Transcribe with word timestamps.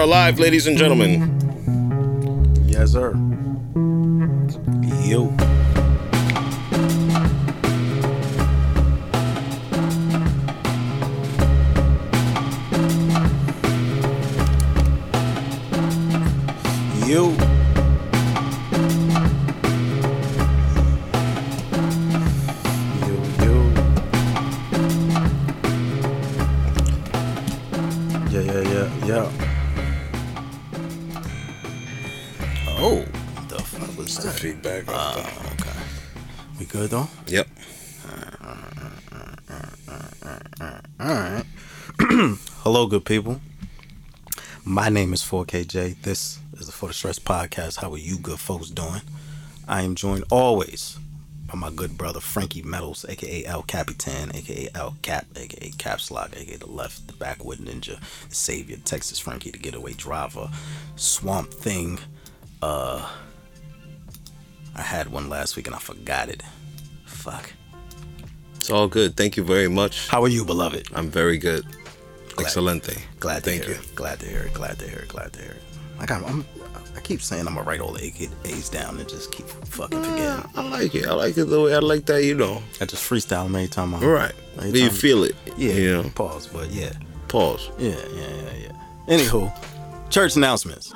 are 0.00 0.06
live, 0.06 0.38
ladies 0.38 0.66
and 0.66 0.78
gentlemen. 0.78 1.28
Yes, 2.66 2.92
sir. 2.92 3.12
Yo. 5.04 5.59
We 36.60 36.66
good 36.66 36.90
though? 36.90 37.08
yep. 37.26 37.48
All 41.00 41.06
right. 41.06 41.44
Hello, 42.58 42.86
good 42.86 43.06
people. 43.06 43.40
My 44.62 44.90
name 44.90 45.14
is 45.14 45.22
4KJ. 45.22 46.02
This 46.02 46.38
is 46.58 46.66
the 46.66 46.72
For 46.72 46.88
the 46.88 46.92
Stress 46.92 47.18
podcast. 47.18 47.78
How 47.78 47.90
are 47.94 47.96
you 47.96 48.18
good 48.18 48.38
folks 48.38 48.68
doing? 48.68 49.00
I 49.66 49.80
am 49.80 49.94
joined 49.94 50.24
always 50.30 50.98
by 51.46 51.54
my 51.54 51.70
good 51.70 51.96
brother 51.96 52.20
Frankie 52.20 52.60
Metals, 52.60 53.06
aka 53.08 53.46
El 53.46 53.62
Capitan, 53.62 54.30
aka 54.36 54.68
El 54.74 54.96
Cap, 55.00 55.24
aka 55.36 55.70
Caps 55.78 56.10
Lock, 56.10 56.36
aka 56.36 56.56
the 56.56 56.70
left, 56.70 57.06
the 57.06 57.14
backwood 57.14 57.60
ninja, 57.60 57.98
the 58.28 58.34
savior, 58.34 58.76
Texas 58.84 59.18
Frankie, 59.18 59.50
the 59.50 59.56
getaway 59.56 59.94
driver, 59.94 60.50
Swamp 60.96 61.54
Thing. 61.54 61.98
Uh, 62.60 63.10
I 64.80 64.82
had 64.82 65.12
one 65.12 65.28
last 65.28 65.56
week 65.56 65.66
and 65.66 65.76
I 65.76 65.78
forgot 65.78 66.30
it. 66.30 66.42
Fuck. 67.04 67.52
It's 68.56 68.70
all 68.70 68.88
good. 68.88 69.14
Thank 69.14 69.36
you 69.36 69.44
very 69.44 69.68
much. 69.68 70.08
How 70.08 70.22
are 70.22 70.28
you, 70.28 70.44
beloved? 70.44 70.88
I'm 70.94 71.10
very 71.10 71.36
good. 71.36 71.66
Excelente. 72.38 72.96
Glad 73.18 73.44
to 73.44 73.50
Thank 73.50 73.64
hear 73.64 73.74
you. 73.74 73.80
it. 73.80 73.94
Glad 73.94 74.20
to 74.20 74.26
hear 74.26 74.40
it. 74.40 74.54
Glad 74.54 74.78
to 74.78 74.88
hear 74.88 75.00
it. 75.00 75.08
Glad 75.08 75.34
to 75.34 75.42
hear 75.42 75.50
it. 75.50 75.62
I 75.98 76.06
got. 76.06 76.24
I'm, 76.24 76.46
I 76.96 77.00
keep 77.00 77.20
saying 77.20 77.46
I'm 77.46 77.54
gonna 77.54 77.66
write 77.66 77.80
all 77.80 77.92
the 77.92 78.02
A's 78.44 78.70
down 78.70 78.98
and 78.98 79.06
just 79.06 79.32
keep 79.32 79.46
fucking 79.46 79.98
forgetting. 80.02 80.16
Yeah, 80.24 80.46
I 80.56 80.68
like 80.70 80.94
it. 80.94 81.06
I 81.06 81.12
like 81.12 81.36
it 81.36 81.44
the 81.44 81.60
way 81.60 81.74
I 81.74 81.78
like 81.80 82.06
that. 82.06 82.24
You 82.24 82.34
know. 82.34 82.62
I 82.80 82.86
just 82.86 83.08
freestyle 83.08 83.44
them 83.44 83.56
every 83.56 83.68
time 83.68 83.94
I. 83.94 83.98
Right. 83.98 84.32
Do 84.60 84.82
you 84.82 84.90
feel 84.90 85.24
it? 85.24 85.36
Yeah. 85.58 85.72
You 85.74 86.02
know. 86.02 86.10
Pause. 86.14 86.46
But 86.46 86.70
yeah. 86.70 86.92
Pause. 87.28 87.70
Yeah. 87.78 87.90
Yeah. 88.14 88.28
Yeah. 88.28 88.56
Yeah. 88.62 89.16
Anywho, 89.18 89.52
church 90.08 90.36
announcements. 90.36 90.94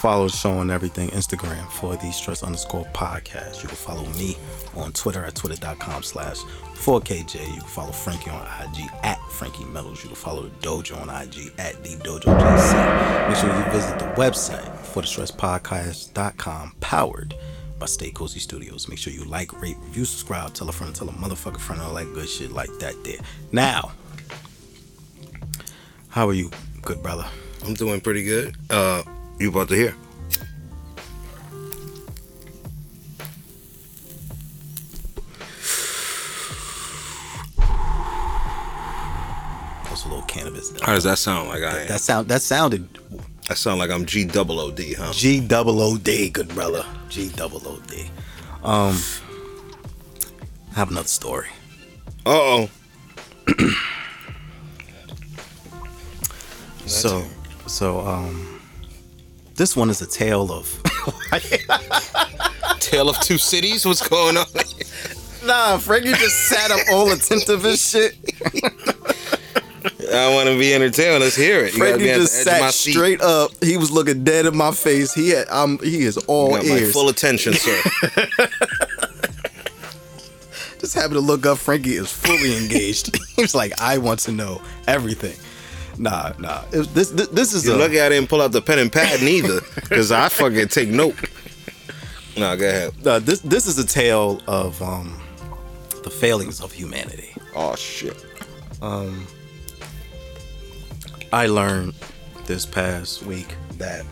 Follow 0.00 0.28
the 0.28 0.32
show 0.34 0.52
on 0.52 0.70
everything 0.70 1.10
Instagram 1.10 1.70
for 1.72 1.94
the 1.94 2.10
stress 2.10 2.42
underscore 2.42 2.86
podcast. 2.94 3.62
You 3.62 3.68
can 3.68 3.76
follow 3.76 4.06
me 4.12 4.34
on 4.74 4.92
Twitter 4.92 5.22
at 5.26 5.34
twitter.com 5.34 6.02
slash 6.02 6.38
4KJ. 6.38 7.46
You 7.48 7.60
can 7.60 7.68
follow 7.68 7.92
Frankie 7.92 8.30
on 8.30 8.40
IG 8.62 8.88
at 9.02 9.20
Frankie 9.30 9.66
Metals. 9.66 10.02
You 10.02 10.08
can 10.08 10.16
follow 10.16 10.44
the 10.44 10.66
dojo 10.66 10.98
on 11.02 11.10
IG 11.10 11.52
at 11.58 11.84
the 11.84 11.96
dojo 11.96 12.22
JC. 12.22 13.28
Make 13.28 13.36
sure 13.36 13.54
you 13.54 13.70
visit 13.70 13.98
the 13.98 14.06
website 14.18 14.74
for 14.86 15.02
the 15.02 15.06
stress 15.06 15.30
podcast.com 15.30 16.76
powered 16.80 17.34
by 17.78 17.84
Stay 17.84 18.10
Cozy 18.10 18.40
Studios. 18.40 18.88
Make 18.88 18.98
sure 18.98 19.12
you 19.12 19.24
like, 19.24 19.60
rate, 19.60 19.76
review, 19.82 20.06
subscribe, 20.06 20.54
tell 20.54 20.70
a 20.70 20.72
friend, 20.72 20.94
tell 20.94 21.10
a 21.10 21.12
motherfucker 21.12 21.60
friend, 21.60 21.82
all 21.82 21.92
that 21.96 22.10
good 22.14 22.26
shit 22.26 22.52
like 22.52 22.70
that 22.78 22.94
there. 23.04 23.18
Now, 23.52 23.92
how 26.08 26.26
are 26.26 26.32
you, 26.32 26.50
good 26.80 27.02
brother? 27.02 27.26
I'm 27.66 27.74
doing 27.74 28.00
pretty 28.00 28.24
good. 28.24 28.56
Uh, 28.70 29.02
you 29.40 29.48
about 29.48 29.68
to 29.68 29.74
hear? 29.74 29.94
That's 39.84 40.04
a 40.04 40.08
little 40.08 40.22
cannabis. 40.24 40.78
How 40.82 40.92
does 40.94 41.04
that 41.04 41.18
sound? 41.18 41.48
Like 41.48 41.62
I 41.62 41.80
am? 41.80 41.88
That 41.88 42.00
sound 42.00 42.28
that 42.28 42.42
sounded 42.42 42.88
That 43.48 43.56
sound 43.56 43.78
like 43.78 43.90
I'm 43.90 44.04
G 44.04 44.24
double 44.24 44.60
O 44.60 44.70
D, 44.70 44.94
huh? 44.94 45.12
G 45.12 45.40
double 45.40 45.80
O 45.80 45.96
D, 45.96 46.30
good 46.30 46.48
brother. 46.48 46.84
G 47.08 47.30
double 47.30 47.66
O 47.66 47.80
D. 47.88 48.08
Um, 48.62 48.96
I 50.72 50.74
have 50.74 50.90
another 50.90 51.08
story. 51.08 51.48
Uh 52.26 52.30
oh. 52.30 52.70
So, 56.86 57.24
so 57.66 58.00
um, 58.00 58.59
this 59.60 59.76
one 59.76 59.90
is 59.90 60.00
a 60.00 60.06
tale 60.06 60.50
of. 60.50 60.82
Tale 62.80 63.10
of 63.10 63.20
Two 63.20 63.36
Cities. 63.36 63.84
What's 63.84 64.08
going 64.08 64.38
on? 64.38 64.46
nah, 65.44 65.76
Frankie 65.76 66.14
just 66.14 66.48
sat 66.48 66.70
up 66.70 66.80
all 66.90 67.12
attentive 67.12 67.62
and 67.66 67.78
shit. 67.78 68.16
I 70.12 70.34
want 70.34 70.48
to 70.48 70.58
be 70.58 70.72
entertained. 70.72 71.22
Let's 71.22 71.36
hear 71.36 71.66
it. 71.66 71.74
You 71.74 71.78
gotta 71.78 71.90
Frankie 71.90 72.04
be 72.04 72.14
just 72.14 72.42
sat 72.42 72.72
straight 72.72 73.20
up. 73.20 73.50
He 73.62 73.76
was 73.76 73.90
looking 73.90 74.24
dead 74.24 74.46
in 74.46 74.56
my 74.56 74.70
face. 74.70 75.12
He 75.12 75.28
had, 75.28 75.46
um, 75.50 75.78
he 75.82 76.04
is 76.04 76.16
all 76.16 76.52
You 76.52 76.56
got 76.56 76.64
my 76.66 76.78
ears. 76.78 76.92
full 76.94 77.10
attention, 77.10 77.52
sir. 77.52 77.82
just 80.78 80.94
happened 80.94 81.14
to 81.14 81.20
look 81.20 81.44
up. 81.44 81.58
Frankie 81.58 81.96
is 81.96 82.10
fully 82.10 82.56
engaged. 82.56 83.14
he 83.36 83.42
was 83.42 83.54
like, 83.54 83.78
I 83.78 83.98
want 83.98 84.20
to 84.20 84.32
know 84.32 84.62
everything. 84.88 85.36
Nah, 86.00 86.32
nah. 86.38 86.62
This, 86.70 87.10
this, 87.10 87.28
this 87.28 87.52
is 87.52 87.66
You're 87.66 87.74
a. 87.76 87.78
lucky 87.78 88.00
I 88.00 88.08
didn't 88.08 88.30
pull 88.30 88.40
out 88.40 88.52
the 88.52 88.62
pen 88.62 88.78
and 88.78 88.90
pad 88.90 89.20
neither, 89.20 89.60
because 89.74 90.10
I 90.24 90.30
fucking 90.30 90.68
take 90.68 90.88
note. 90.88 91.14
No, 92.38 92.56
go 92.56 92.66
ahead. 92.66 93.06
uh, 93.06 93.18
this 93.18 93.40
this 93.40 93.66
is 93.66 93.78
a 93.78 93.86
tale 93.86 94.40
of 94.46 94.80
um, 94.80 95.20
the 96.02 96.08
failings 96.08 96.62
of 96.62 96.72
humanity. 96.72 97.34
Oh 97.54 97.76
shit. 97.76 98.16
I 101.32 101.46
learned 101.46 101.92
this 102.46 102.64
past 102.64 103.22
week 103.24 103.54
that 103.76 104.06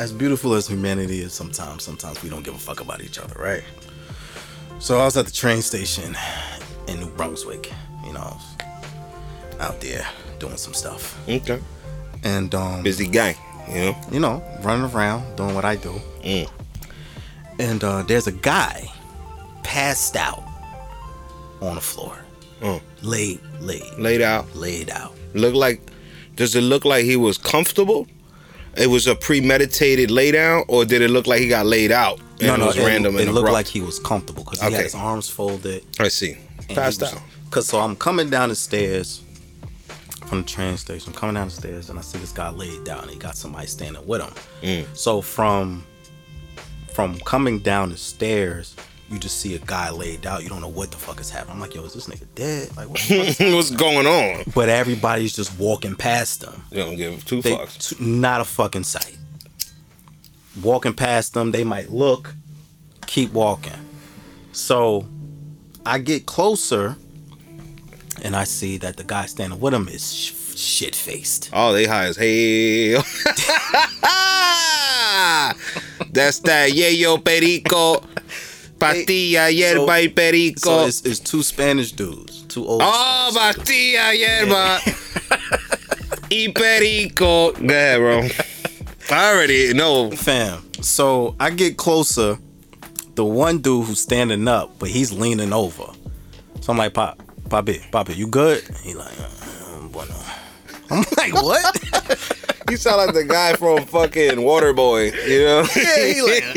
as 0.00 0.12
beautiful 0.12 0.54
as 0.54 0.66
humanity 0.66 1.20
is 1.20 1.32
sometimes, 1.32 1.84
sometimes 1.84 2.20
we 2.22 2.28
don't 2.28 2.42
give 2.44 2.54
a 2.54 2.58
fuck 2.58 2.80
about 2.80 3.00
each 3.00 3.18
other, 3.20 3.40
right? 3.40 3.62
So 4.80 4.98
I 4.98 5.04
was 5.04 5.16
at 5.16 5.24
the 5.26 5.32
train 5.32 5.62
station 5.62 6.16
in 6.88 6.98
New 7.00 7.10
Brunswick, 7.10 7.72
you 8.04 8.12
know, 8.12 8.36
out 9.60 9.80
there 9.80 10.06
doing 10.38 10.56
some 10.56 10.74
stuff. 10.74 11.18
Okay. 11.28 11.60
And 12.24 12.54
um 12.54 12.82
Busy 12.82 13.06
guy, 13.06 13.36
You 13.68 13.74
know. 13.86 13.96
you 14.12 14.20
know, 14.20 14.42
running 14.62 14.90
around 14.94 15.36
doing 15.36 15.54
what 15.54 15.64
I 15.64 15.76
do. 15.76 15.92
Mm. 16.22 16.48
And 17.58 17.82
uh, 17.84 18.02
there's 18.02 18.26
a 18.26 18.32
guy 18.32 18.88
passed 19.62 20.16
out 20.16 20.42
on 21.60 21.74
the 21.76 21.80
floor, 21.80 22.18
Mm. 22.60 22.80
laid, 23.02 23.40
laid, 23.60 23.82
Laid 23.98 24.22
out. 24.22 24.54
laid 24.54 24.90
out. 24.90 25.14
Look 25.34 25.54
like. 25.54 25.80
Does 26.36 26.54
it 26.54 26.60
look 26.62 26.84
like 26.84 27.04
he 27.04 27.16
was 27.16 27.38
comfortable? 27.38 28.06
It 28.76 28.88
was 28.88 29.06
a 29.06 29.14
premeditated 29.14 30.10
lay 30.10 30.32
down, 30.32 30.64
or 30.68 30.84
did 30.84 31.00
it 31.00 31.08
look 31.08 31.26
like 31.26 31.40
he 31.40 31.48
got 31.48 31.64
laid 31.64 31.90
out 31.92 32.20
and 32.40 32.60
it 32.62 32.66
was 32.66 32.76
it, 32.76 32.84
random 32.84 33.16
it 33.16 33.22
and 33.26 33.34
looked 33.34 33.50
like 33.50 33.66
he 33.66 33.80
was 33.80 33.98
comfortable 33.98 34.44
because 34.44 34.60
he 34.60 34.66
Okay. 34.66 34.76
had 34.76 34.84
his 34.84 34.94
arms 34.94 35.30
folded. 35.30 35.82
I 35.98 36.08
see. 36.08 36.36
Passed 36.68 37.02
out. 37.02 37.18
Cause 37.50 37.66
so 37.68 37.80
I'm 37.80 37.96
coming 37.96 38.28
down 38.28 38.50
the 38.50 38.54
stairs 38.54 39.22
from 40.26 40.42
the 40.42 40.48
train 40.48 40.76
station. 40.76 41.12
I'm 41.12 41.18
coming 41.18 41.34
down 41.34 41.48
the 41.48 41.54
stairs 41.54 41.90
and 41.90 41.98
I 41.98 42.02
see 42.02 42.18
this 42.18 42.32
guy 42.32 42.50
laid 42.50 42.84
down. 42.84 43.08
He 43.08 43.16
got 43.16 43.36
somebody 43.36 43.66
standing 43.66 44.04
with 44.06 44.22
him. 44.22 44.32
Mm. 44.62 44.96
So 44.96 45.20
from 45.20 45.84
from 46.92 47.18
coming 47.20 47.58
down 47.58 47.90
the 47.90 47.96
stairs, 47.96 48.74
you 49.10 49.18
just 49.18 49.38
see 49.38 49.54
a 49.54 49.58
guy 49.58 49.90
laid 49.90 50.26
out. 50.26 50.42
You 50.42 50.48
don't 50.48 50.60
know 50.62 50.68
what 50.68 50.90
the 50.90 50.96
fuck 50.96 51.20
is 51.20 51.30
happening. 51.30 51.54
I'm 51.56 51.60
like, 51.60 51.74
yo, 51.74 51.84
is 51.84 51.92
this 51.94 52.06
nigga 52.08 52.26
dead? 52.34 52.74
Like, 52.76 52.88
what 52.88 52.98
the 53.00 53.34
fuck? 53.34 53.40
is- 53.40 53.54
What's 53.54 53.70
going 53.70 54.06
on? 54.06 54.44
but 54.54 54.68
everybody's 54.68 55.36
just 55.36 55.56
walking 55.58 55.94
past 55.94 56.40
them. 56.40 56.62
You 56.70 56.78
don't 56.78 56.96
give 56.96 57.24
two 57.24 57.42
They, 57.42 57.52
fucks. 57.52 57.96
t- 57.98 58.04
not 58.04 58.40
a 58.40 58.44
fucking 58.44 58.84
sight. 58.84 59.16
Walking 60.62 60.94
past 60.94 61.34
them, 61.34 61.50
they 61.52 61.64
might 61.64 61.90
look, 61.90 62.34
keep 63.06 63.32
walking. 63.32 63.74
So 64.52 65.06
I 65.84 65.98
get 65.98 66.24
closer 66.24 66.96
and 68.26 68.34
I 68.34 68.42
see 68.44 68.76
that 68.78 68.96
the 68.96 69.04
guy 69.04 69.26
standing 69.26 69.60
with 69.60 69.72
him 69.72 69.86
is 69.88 70.12
sh- 70.12 70.32
shit 70.58 70.96
faced. 70.96 71.48
Oh, 71.52 71.72
they 71.72 71.86
high 71.86 72.06
as 72.06 72.16
hell. 72.16 72.26
That's 76.12 76.40
that 76.40 76.70
yayo 76.72 77.24
perico. 77.24 78.02
Pastilla, 78.78 79.48
yerba 79.50 79.86
y 79.92 80.08
perico. 80.08 80.60
So 80.60 80.86
it's, 80.86 81.02
it's 81.06 81.20
two 81.20 81.42
Spanish 81.42 81.92
dudes, 81.92 82.42
two 82.42 82.66
old. 82.66 82.82
oh, 82.84 83.30
Spanish 83.30 83.56
pastilla, 83.56 84.12
yerba 84.12 84.80
y 86.30 86.52
perico. 86.52 87.52
Go 87.52 87.68
ahead, 87.68 87.98
bro. 88.00 88.28
I 89.16 89.32
already 89.32 89.72
know. 89.72 90.10
fam. 90.10 90.62
So 90.82 91.36
I 91.38 91.50
get 91.50 91.76
closer. 91.76 92.38
The 93.14 93.24
one 93.24 93.58
dude 93.58 93.86
who's 93.86 94.00
standing 94.00 94.46
up, 94.48 94.78
but 94.78 94.90
he's 94.90 95.10
leaning 95.12 95.52
over. 95.54 95.84
So 96.60 96.72
I'm 96.72 96.76
like, 96.78 96.92
Pop, 96.92 97.18
Poppy, 97.48 97.80
Poppy, 97.90 98.14
you 98.14 98.26
good? 98.26 98.62
He 98.82 98.94
like, 98.94 99.18
uh, 99.20 99.88
bueno. 99.88 100.14
I'm 100.90 101.04
like, 101.16 101.32
what? 101.34 102.32
You 102.68 102.76
sound 102.76 102.96
like 102.96 103.14
the 103.14 103.22
guy 103.22 103.54
from 103.54 103.86
fucking 103.86 104.38
Waterboy, 104.38 105.12
you 105.28 105.44
know? 105.44 105.60
yeah, 105.76 106.04
he 106.04 106.20
like, 106.20 106.42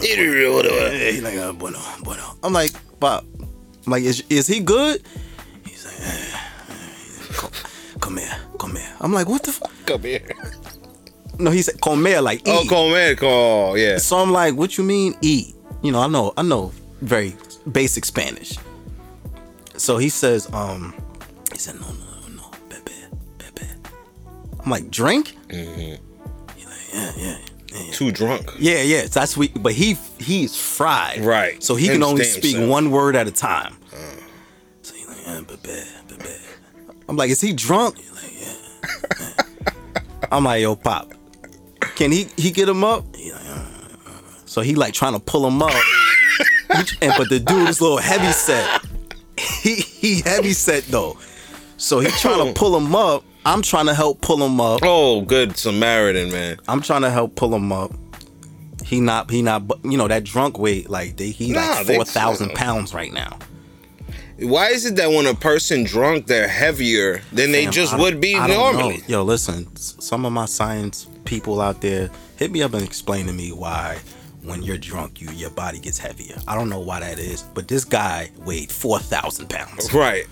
yeah, 0.00 1.10
he 1.10 1.20
like, 1.20 1.36
uh, 1.36 1.52
bueno, 1.52 1.78
bueno. 2.02 2.22
I'm 2.42 2.54
like, 2.54 2.72
Bob, 2.98 3.26
I'm 3.84 3.92
like, 3.92 4.04
is, 4.04 4.24
is 4.30 4.46
he 4.46 4.60
good? 4.60 5.02
He's 5.66 5.84
like, 5.84 6.00
eh, 6.00 6.38
eh, 6.70 7.34
come, 7.36 7.50
come 8.00 8.16
here, 8.16 8.36
come 8.58 8.76
here. 8.76 8.90
I'm 9.00 9.12
like, 9.12 9.28
what 9.28 9.42
the 9.42 9.52
fuck? 9.52 9.70
Come 9.84 10.02
here. 10.04 10.22
No, 11.38 11.50
he 11.50 11.60
said, 11.60 11.78
come 11.78 12.06
here, 12.06 12.22
like, 12.22 12.40
eat. 12.40 12.48
Oh, 12.48 12.64
comer, 12.66 13.14
call, 13.14 13.76
yeah. 13.76 13.98
So 13.98 14.16
I'm 14.16 14.32
like, 14.32 14.54
what 14.54 14.78
you 14.78 14.84
mean 14.84 15.14
eat? 15.20 15.54
You 15.82 15.92
know, 15.92 16.00
I 16.00 16.08
know, 16.08 16.32
I 16.38 16.42
know 16.42 16.72
very 17.02 17.36
basic 17.70 18.06
Spanish. 18.06 18.56
So 19.84 19.98
he 19.98 20.08
says, 20.08 20.50
um, 20.54 20.94
he 21.52 21.58
said, 21.58 21.74
no, 21.74 21.86
no, 21.88 22.36
no, 22.36 22.50
bebe, 22.70 22.90
bebe. 23.36 23.66
I'm 24.64 24.70
like, 24.70 24.90
drink? 24.90 25.36
Mm-hmm. 25.48 26.02
He's 26.56 26.66
like, 26.66 26.94
yeah, 26.94 27.12
yeah, 27.18 27.38
yeah. 27.70 27.92
Too 27.92 28.10
drunk. 28.10 28.50
Yeah, 28.58 28.80
yeah, 28.80 29.04
that's 29.04 29.32
sweet. 29.32 29.62
But 29.62 29.74
he 29.74 29.98
he's 30.18 30.56
fried, 30.56 31.22
Right. 31.22 31.62
So 31.62 31.74
he 31.74 31.88
can 31.88 32.02
only 32.02 32.24
speak 32.24 32.56
one 32.66 32.92
word 32.92 33.14
at 33.14 33.28
a 33.28 33.30
time. 33.30 33.76
So 34.80 34.94
he's 34.94 35.06
like, 35.06 35.18
yeah, 35.26 35.40
bebe, 35.42 35.84
bebe. 36.08 36.30
I'm 37.06 37.18
like, 37.18 37.28
is 37.28 37.42
he 37.42 37.52
drunk? 37.52 37.98
He's 37.98 38.10
like, 38.10 38.32
yeah. 38.40 39.34
yeah. 39.36 40.26
I'm 40.32 40.44
like, 40.44 40.62
yo, 40.62 40.76
pop, 40.76 41.12
can 41.94 42.10
he 42.10 42.28
he 42.38 42.52
get 42.52 42.70
him 42.70 42.84
up? 42.84 43.04
He 43.14 43.30
like, 43.34 43.44
uh, 43.44 43.52
uh. 44.06 44.12
so 44.46 44.62
he 44.62 44.76
like 44.76 44.94
trying 44.94 45.12
to 45.12 45.20
pull 45.20 45.46
him 45.46 45.60
up, 45.62 45.74
and 46.70 47.12
but 47.18 47.28
the 47.28 47.38
dude 47.38 47.68
is 47.68 47.80
a 47.80 47.82
little 47.82 47.98
heavy 47.98 48.32
set. 48.32 48.80
He 49.64 49.76
he 49.76 50.20
heavy 50.20 50.52
set 50.52 50.84
though, 50.84 51.16
so 51.78 51.98
he 51.98 52.08
trying 52.08 52.46
to 52.52 52.52
pull 52.52 52.76
him 52.76 52.94
up. 52.94 53.24
I'm 53.46 53.62
trying 53.62 53.86
to 53.86 53.94
help 53.94 54.20
pull 54.20 54.44
him 54.44 54.60
up. 54.60 54.80
Oh, 54.82 55.22
good 55.22 55.56
Samaritan, 55.56 56.30
man. 56.30 56.58
I'm 56.68 56.82
trying 56.82 57.00
to 57.00 57.10
help 57.10 57.34
pull 57.34 57.54
him 57.54 57.72
up. 57.72 57.90
He 58.84 59.00
not 59.00 59.30
he 59.30 59.40
not 59.40 59.62
you 59.82 59.96
know 59.96 60.06
that 60.06 60.22
drunk 60.22 60.58
weight 60.58 60.90
like 60.90 61.16
they, 61.16 61.30
he 61.30 61.52
Nah, 61.52 61.60
like 61.60 61.86
four 61.86 62.04
thousand 62.04 62.52
pounds 62.52 62.92
right 62.92 63.10
now. 63.10 63.38
Why 64.38 64.68
is 64.68 64.84
it 64.84 64.96
that 64.96 65.08
when 65.08 65.24
a 65.24 65.34
person 65.34 65.84
drunk, 65.84 66.26
they're 66.26 66.46
heavier 66.46 67.22
than 67.32 67.50
they 67.50 67.64
just 67.64 67.96
would 67.96 68.20
be 68.20 68.34
normally? 68.34 68.98
know. 68.98 69.04
Yo, 69.06 69.22
listen, 69.22 69.74
some 69.76 70.26
of 70.26 70.32
my 70.34 70.44
science 70.44 71.06
people 71.24 71.62
out 71.62 71.80
there 71.80 72.10
hit 72.36 72.52
me 72.52 72.62
up 72.62 72.74
and 72.74 72.82
explain 72.82 73.26
to 73.28 73.32
me 73.32 73.50
why 73.50 73.98
when 74.44 74.62
you're 74.62 74.78
drunk 74.78 75.20
you 75.20 75.30
your 75.30 75.50
body 75.50 75.78
gets 75.78 75.98
heavier. 75.98 76.36
I 76.46 76.54
don't 76.54 76.68
know 76.68 76.80
why 76.80 77.00
that 77.00 77.18
is, 77.18 77.42
but 77.42 77.66
this 77.68 77.84
guy 77.84 78.30
weighed 78.38 78.70
four 78.70 78.98
thousand 78.98 79.48
pounds. 79.50 79.92
Right. 79.92 80.26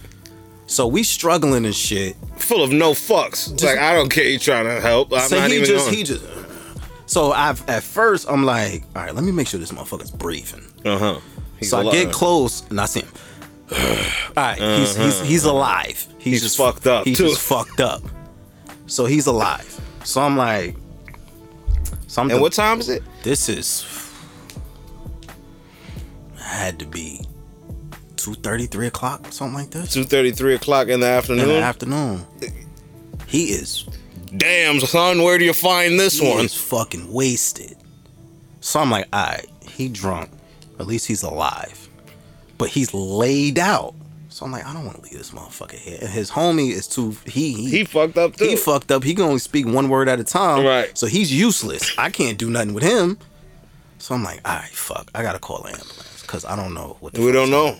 So 0.67 0.87
we 0.87 1.03
struggling 1.03 1.65
and 1.67 1.75
shit. 1.75 2.17
Full 2.37 2.63
of 2.63 2.71
no 2.73 2.93
fucks. 2.93 3.53
It's 3.53 3.63
like, 3.65 3.79
I 3.79 3.93
don't 3.95 4.09
care 4.09 4.25
you 4.25 4.39
trying 4.39 4.65
to 4.67 4.81
help. 4.81 5.13
I'm 5.13 5.29
so 5.29 5.39
not 5.39 5.51
he 5.51 5.57
even 5.57 5.67
just 5.69 5.87
going. 5.87 5.97
he 5.99 6.05
just. 6.05 6.25
So 7.07 7.33
I've 7.33 7.69
at 7.69 7.83
first 7.83 8.27
I'm 8.31 8.45
like, 8.45 8.85
all 8.97 9.03
right, 9.03 9.15
let 9.15 9.25
me 9.25 9.33
make 9.33 9.49
sure 9.49 9.61
this 9.61 9.73
motherfucker's 9.73 10.11
breathing. 10.11 10.65
Uh-huh. 10.85 11.19
He's 11.59 11.71
so 11.71 11.89
I 11.89 11.93
get 11.93 12.13
close 12.13 12.69
and 12.71 12.81
I 12.81 12.87
see 12.87 13.01
him. 13.01 13.11
All 13.73 13.79
right, 14.37 14.59
he's, 14.79 14.97
he's 14.97 15.21
he's 15.21 15.45
alive. 15.45 15.89
He's, 15.97 16.07
Uh-huh. 16.09 16.19
He's 16.19 16.43
just 16.43 16.57
fucked 16.57 16.87
up, 16.87 17.05
He's 17.07 17.17
too. 17.19 17.29
just 17.29 17.41
fucked 17.41 17.81
up. 17.81 18.03
So 18.87 19.07
he's 19.07 19.27
alive. 19.27 19.81
So 20.05 20.21
I'm 20.21 20.37
like, 20.37 20.77
so 22.07 22.23
And 22.23 22.41
what 22.41 22.53
time 22.53 22.81
is 22.81 22.89
it? 22.89 23.03
This 23.23 23.49
is 23.49 23.83
had 26.53 26.79
to 26.81 26.87
be 26.87 27.25
two 28.17 28.35
thirty, 28.35 28.67
three 28.67 28.87
o'clock, 28.87 29.33
something 29.33 29.55
like 29.55 29.71
this 29.71 29.97
2.30, 29.97 30.37
3 30.37 30.55
o'clock 30.55 30.89
in 30.89 31.01
the 31.01 31.07
afternoon. 31.07 31.41
in 31.43 31.49
the 31.49 31.61
afternoon. 31.61 32.27
He 33.27 33.45
is 33.47 33.87
Damn, 34.37 34.81
son, 34.81 35.23
where 35.23 35.37
do 35.39 35.45
you 35.45 35.53
find 35.53 36.01
this 36.01 36.19
he 36.19 36.29
one? 36.29 36.41
He's 36.41 36.55
fucking 36.55 37.13
wasted. 37.13 37.77
So 38.61 38.81
I'm 38.81 38.91
like, 38.91 39.07
all 39.13 39.25
right, 39.27 39.47
he 39.69 39.89
drunk. 39.89 40.31
At 40.79 40.87
least 40.87 41.07
he's 41.07 41.23
alive. 41.23 41.89
But 42.57 42.69
he's 42.71 42.95
laid 42.95 43.59
out. 43.59 43.95
So 44.31 44.47
I'm 44.47 44.53
like, 44.53 44.65
I 44.65 44.73
don't 44.73 44.87
want 44.87 44.97
to 44.97 45.03
leave 45.03 45.19
this 45.19 45.33
motherfucker 45.33 45.75
here. 45.75 45.99
And 46.01 46.09
his 46.09 46.31
homie 46.31 46.71
is 46.71 46.89
too 46.89 47.15
he 47.27 47.53
he, 47.53 47.71
He 47.71 47.85
fucked 47.85 48.17
up 48.17 48.37
too. 48.37 48.47
he 48.47 48.57
fucked 48.57 48.91
up. 48.91 49.05
He 49.05 49.15
can 49.15 49.25
only 49.25 49.39
speak 49.39 49.67
one 49.67 49.91
word 49.91 50.09
at 50.09 50.19
a 50.19 50.25
time. 50.25 50.65
Right. 50.65 50.97
So 50.97 51.07
he's 51.07 51.33
useless. 51.33 51.93
I 51.99 52.09
can't 52.09 52.39
do 52.39 52.49
nothing 52.49 52.73
with 52.73 52.85
him. 52.85 53.19
So 53.99 54.15
I'm 54.15 54.25
like, 54.25 54.41
all 54.49 54.57
right, 54.57 54.71
fuck. 54.71 55.11
I 55.15 55.23
gotta 55.23 55.39
call 55.39 55.65
an 55.65 55.75
ambulance 55.75 56.12
because 56.33 56.47
I 56.47 56.57
don't 56.57 56.73
know 56.73 56.97
what. 57.01 57.13
The 57.13 57.21
we 57.21 57.31
don't 57.31 57.51
know. 57.51 57.77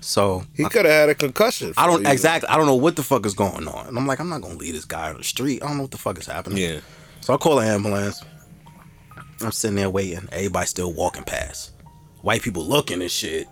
So 0.00 0.44
He 0.54 0.64
could 0.64 0.86
have 0.86 0.94
had 0.94 1.08
a 1.10 1.14
concussion. 1.14 1.74
I 1.76 1.86
don't 1.86 2.06
exactly. 2.06 2.48
I 2.48 2.56
don't 2.56 2.64
know 2.66 2.74
what 2.74 2.96
the 2.96 3.02
fuck 3.02 3.26
is 3.26 3.34
going 3.34 3.68
on. 3.68 3.86
And 3.86 3.98
I'm 3.98 4.06
like, 4.06 4.18
I'm 4.18 4.30
not 4.30 4.40
gonna 4.40 4.54
leave 4.54 4.72
this 4.72 4.86
guy 4.86 5.10
on 5.10 5.18
the 5.18 5.24
street. 5.24 5.62
I 5.62 5.66
don't 5.66 5.76
know 5.76 5.82
what 5.82 5.90
the 5.90 5.98
fuck 5.98 6.18
is 6.18 6.26
happening. 6.26 6.58
Yeah. 6.58 6.80
So 7.20 7.34
I 7.34 7.36
call 7.36 7.58
an 7.58 7.68
ambulance. 7.68 8.22
I'm 9.42 9.52
sitting 9.52 9.76
there 9.76 9.90
waiting. 9.90 10.26
Everybody 10.32 10.66
still 10.66 10.92
walking 10.94 11.22
past. 11.22 11.72
White 12.22 12.40
people 12.40 12.64
looking 12.64 13.02
and 13.02 13.10
shit, 13.10 13.46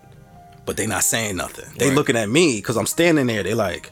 but 0.65 0.79
they 0.79 0.87
not 0.87 1.05
saying 1.05 1.37
nothing. 1.37 1.67
They 1.77 1.89
Right. 1.89 1.95
looking 1.95 2.17
at 2.17 2.31
me 2.31 2.57
because 2.57 2.79
I'm 2.79 2.87
standing 2.87 3.27
there. 3.27 3.43
They 3.43 3.53
like, 3.53 3.91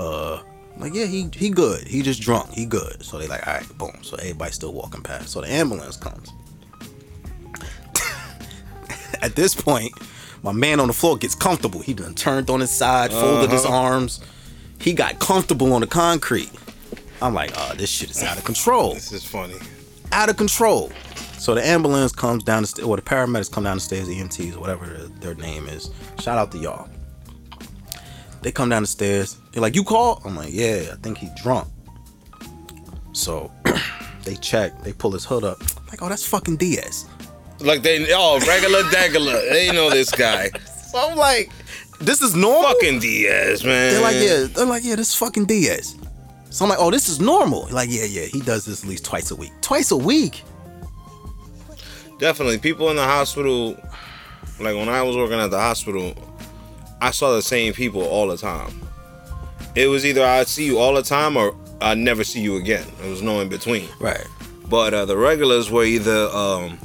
uh, 0.00 0.40
I'm 0.74 0.80
like 0.80 0.94
yeah, 0.94 1.06
he 1.06 1.28
he 1.32 1.50
good. 1.50 1.86
He 1.86 2.02
just 2.02 2.20
drunk. 2.20 2.50
He 2.50 2.66
good. 2.66 3.04
So 3.04 3.18
they 3.18 3.28
like, 3.28 3.46
all 3.46 3.54
right, 3.54 3.78
boom. 3.78 3.98
So 4.02 4.16
everybody 4.16 4.50
still 4.50 4.72
walking 4.72 5.02
past. 5.02 5.28
So 5.28 5.42
the 5.42 5.48
ambulance 5.48 5.96
comes. 5.96 6.30
At 9.22 9.36
this 9.36 9.54
point, 9.54 9.92
my 10.42 10.52
man 10.52 10.80
on 10.80 10.86
the 10.88 10.92
floor 10.92 11.16
gets 11.16 11.34
comfortable. 11.34 11.80
He 11.80 11.94
done 11.94 12.14
turned 12.14 12.50
on 12.50 12.60
his 12.60 12.70
side, 12.70 13.10
folded 13.12 13.50
his 13.50 13.64
Uh-huh. 13.64 13.74
arms. 13.74 14.20
He 14.80 14.92
got 14.92 15.18
comfortable 15.18 15.72
on 15.72 15.80
the 15.80 15.86
concrete. 15.86 16.50
I'm 17.22 17.32
like, 17.34 17.52
oh, 17.56 17.72
this 17.76 17.88
shit 17.90 18.10
is 18.10 18.22
out 18.22 18.36
of 18.36 18.44
control 18.44 18.92
This 18.94 19.10
is 19.12 19.24
funny. 19.24 19.54
out 20.12 20.28
of 20.28 20.36
control. 20.36 20.92
So 21.38 21.54
the 21.54 21.66
ambulance 21.66 22.12
comes 22.12 22.44
down 22.44 22.62
the 22.62 22.66
stairs, 22.66 22.86
or 22.86 22.96
the 22.96 23.02
paramedics 23.02 23.50
come 23.50 23.64
down 23.64 23.76
the 23.78 23.80
stairs, 23.80 24.08
EMTs, 24.08 24.56
whatever 24.56 24.86
their, 24.86 25.08
their 25.20 25.34
name 25.34 25.66
is. 25.66 25.90
Shout 26.20 26.36
out 26.38 26.50
to 26.52 26.58
y'all. 26.58 26.88
They 28.42 28.52
come 28.52 28.68
down 28.68 28.82
the 28.82 28.86
stairs. 28.86 29.38
They're 29.52 29.62
like, 29.62 29.74
"You 29.74 29.82
call?" 29.82 30.22
I'm 30.24 30.36
like, 30.36 30.50
"Yeah, 30.52 30.90
I 30.92 30.96
think 31.02 31.18
he 31.18 31.28
drunk." 31.42 31.68
So 33.12 33.50
they 34.24 34.34
check. 34.36 34.82
They 34.82 34.92
pull 34.92 35.10
his 35.12 35.24
hood 35.24 35.42
up. 35.44 35.58
I'm 35.60 35.86
like, 35.88 36.02
"Oh, 36.02 36.08
that's 36.08 36.26
fucking 36.26 36.56
Diaz." 36.58 37.06
Like 37.60 37.82
they, 37.82 38.06
oh, 38.12 38.38
regular 38.46 38.82
degular. 38.84 39.50
They 39.50 39.72
know 39.72 39.90
this 39.90 40.10
guy. 40.10 40.50
So 40.86 41.10
I'm 41.10 41.18
like, 41.18 41.50
"This 42.00 42.22
is 42.22 42.34
normal." 42.34 42.62
Fucking 42.72 43.00
Diaz, 43.00 43.64
man. 43.64 43.92
They're 43.92 44.00
like, 44.02 44.16
"Yeah." 44.16 44.44
They're 44.44 44.64
like, 44.64 44.84
"Yeah, 44.84 44.94
this 44.94 45.08
is 45.10 45.14
fucking 45.16 45.44
Diaz." 45.44 45.96
So 46.48 46.64
I'm 46.64 46.70
like, 46.70 46.78
"Oh, 46.80 46.90
this 46.90 47.08
is 47.10 47.20
normal." 47.20 47.68
Like, 47.70 47.90
"Yeah, 47.90 48.04
yeah, 48.04 48.22
he 48.24 48.40
does 48.40 48.64
this 48.64 48.82
at 48.82 48.88
least 48.88 49.04
twice 49.04 49.30
a 49.30 49.36
week. 49.36 49.52
Twice 49.60 49.90
a 49.90 49.96
week." 49.96 50.42
Definitely. 52.18 52.58
People 52.58 52.88
in 52.88 52.96
the 52.96 53.04
hospital, 53.04 53.72
like 54.58 54.74
when 54.76 54.88
I 54.88 55.02
was 55.02 55.16
working 55.16 55.38
at 55.38 55.50
the 55.50 55.58
hospital, 55.58 56.14
I 57.02 57.10
saw 57.10 57.34
the 57.34 57.42
same 57.42 57.74
people 57.74 58.02
all 58.02 58.28
the 58.28 58.38
time. 58.38 58.80
It 59.74 59.88
was 59.88 60.06
either 60.06 60.24
I'd 60.24 60.48
see 60.48 60.64
you 60.64 60.78
all 60.78 60.94
the 60.94 61.02
time 61.02 61.36
or 61.36 61.54
I'd 61.82 61.98
never 61.98 62.24
see 62.24 62.40
you 62.40 62.56
again. 62.56 62.86
There 63.00 63.10
was 63.10 63.20
no 63.22 63.40
in 63.40 63.48
between. 63.50 63.88
Right. 64.00 64.26
But 64.68 64.94
uh, 64.94 65.04
the 65.04 65.16
regulars 65.16 65.70
were 65.70 65.84
either 65.84 66.28
um, 66.28 66.78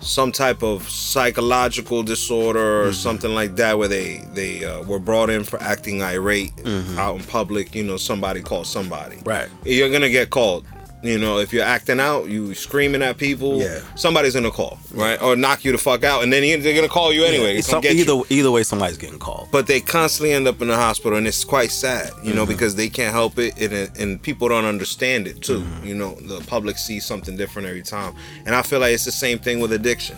some 0.00 0.30
type 0.32 0.62
of 0.62 0.88
psychological 0.88 2.02
disorder 2.02 2.86
or 2.86 2.92
something 2.92 3.34
like 3.34 3.56
that, 3.56 3.78
where 3.78 3.88
they 3.88 4.18
they 4.34 4.64
uh, 4.64 4.82
were 4.82 4.98
brought 4.98 5.30
in 5.30 5.44
for 5.44 5.60
acting 5.62 6.02
irate 6.02 6.52
out 6.98 7.16
in 7.16 7.24
public. 7.24 7.74
You 7.74 7.84
know, 7.84 7.96
somebody 7.96 8.40
called 8.40 8.66
somebody. 8.66 9.18
Right. 9.24 9.48
You're 9.64 9.90
gonna 9.90 10.10
get 10.10 10.30
called. 10.30 10.64
You 11.06 11.18
know, 11.18 11.38
if 11.38 11.52
you're 11.52 11.64
acting 11.64 12.00
out, 12.00 12.28
you 12.28 12.54
screaming 12.54 13.02
at 13.02 13.16
people. 13.18 13.58
Yeah. 13.60 13.80
Somebody's 13.94 14.34
gonna 14.34 14.50
call, 14.50 14.78
right, 14.92 15.20
or 15.22 15.36
knock 15.36 15.64
you 15.64 15.72
the 15.72 15.78
fuck 15.78 16.04
out, 16.04 16.22
and 16.22 16.32
then 16.32 16.42
they're 16.62 16.74
gonna 16.74 16.88
call 16.88 17.12
you 17.12 17.24
anyway. 17.24 17.54
come 17.56 17.62
Some- 17.62 17.80
get 17.82 17.96
you 17.96 18.02
either 18.02 18.22
either 18.30 18.50
way, 18.50 18.62
somebody's 18.62 18.98
getting 18.98 19.18
called. 19.18 19.48
but 19.52 19.66
they 19.66 19.80
constantly 19.80 20.32
end 20.32 20.46
up 20.48 20.60
in 20.60 20.68
the 20.68 20.76
hospital 20.76 21.16
and 21.18 21.26
it's 21.26 21.44
quite 21.44 21.70
sad 21.70 22.08
you 22.08 22.30
Mm-hmm. 22.30 22.36
know 22.36 22.46
because 22.46 22.74
they 22.74 22.88
can't 22.88 23.12
help 23.12 23.38
it 23.38 23.56
and, 23.60 23.90
and 23.98 24.20
people 24.22 24.48
don't 24.48 24.64
understand 24.64 25.26
it 25.26 25.42
too 25.42 25.60
Mm-hmm. 25.60 25.86
you 25.86 25.94
know 25.94 26.14
the 26.14 26.40
public 26.46 26.76
sees 26.78 27.04
something 27.04 27.36
different 27.36 27.68
every 27.68 27.82
time 27.82 28.14
and 28.44 28.54
i 28.54 28.62
feel 28.62 28.80
like 28.80 28.92
it's 28.92 29.04
the 29.04 29.12
same 29.12 29.38
thing 29.38 29.60
with 29.60 29.72
addiction 29.72 30.16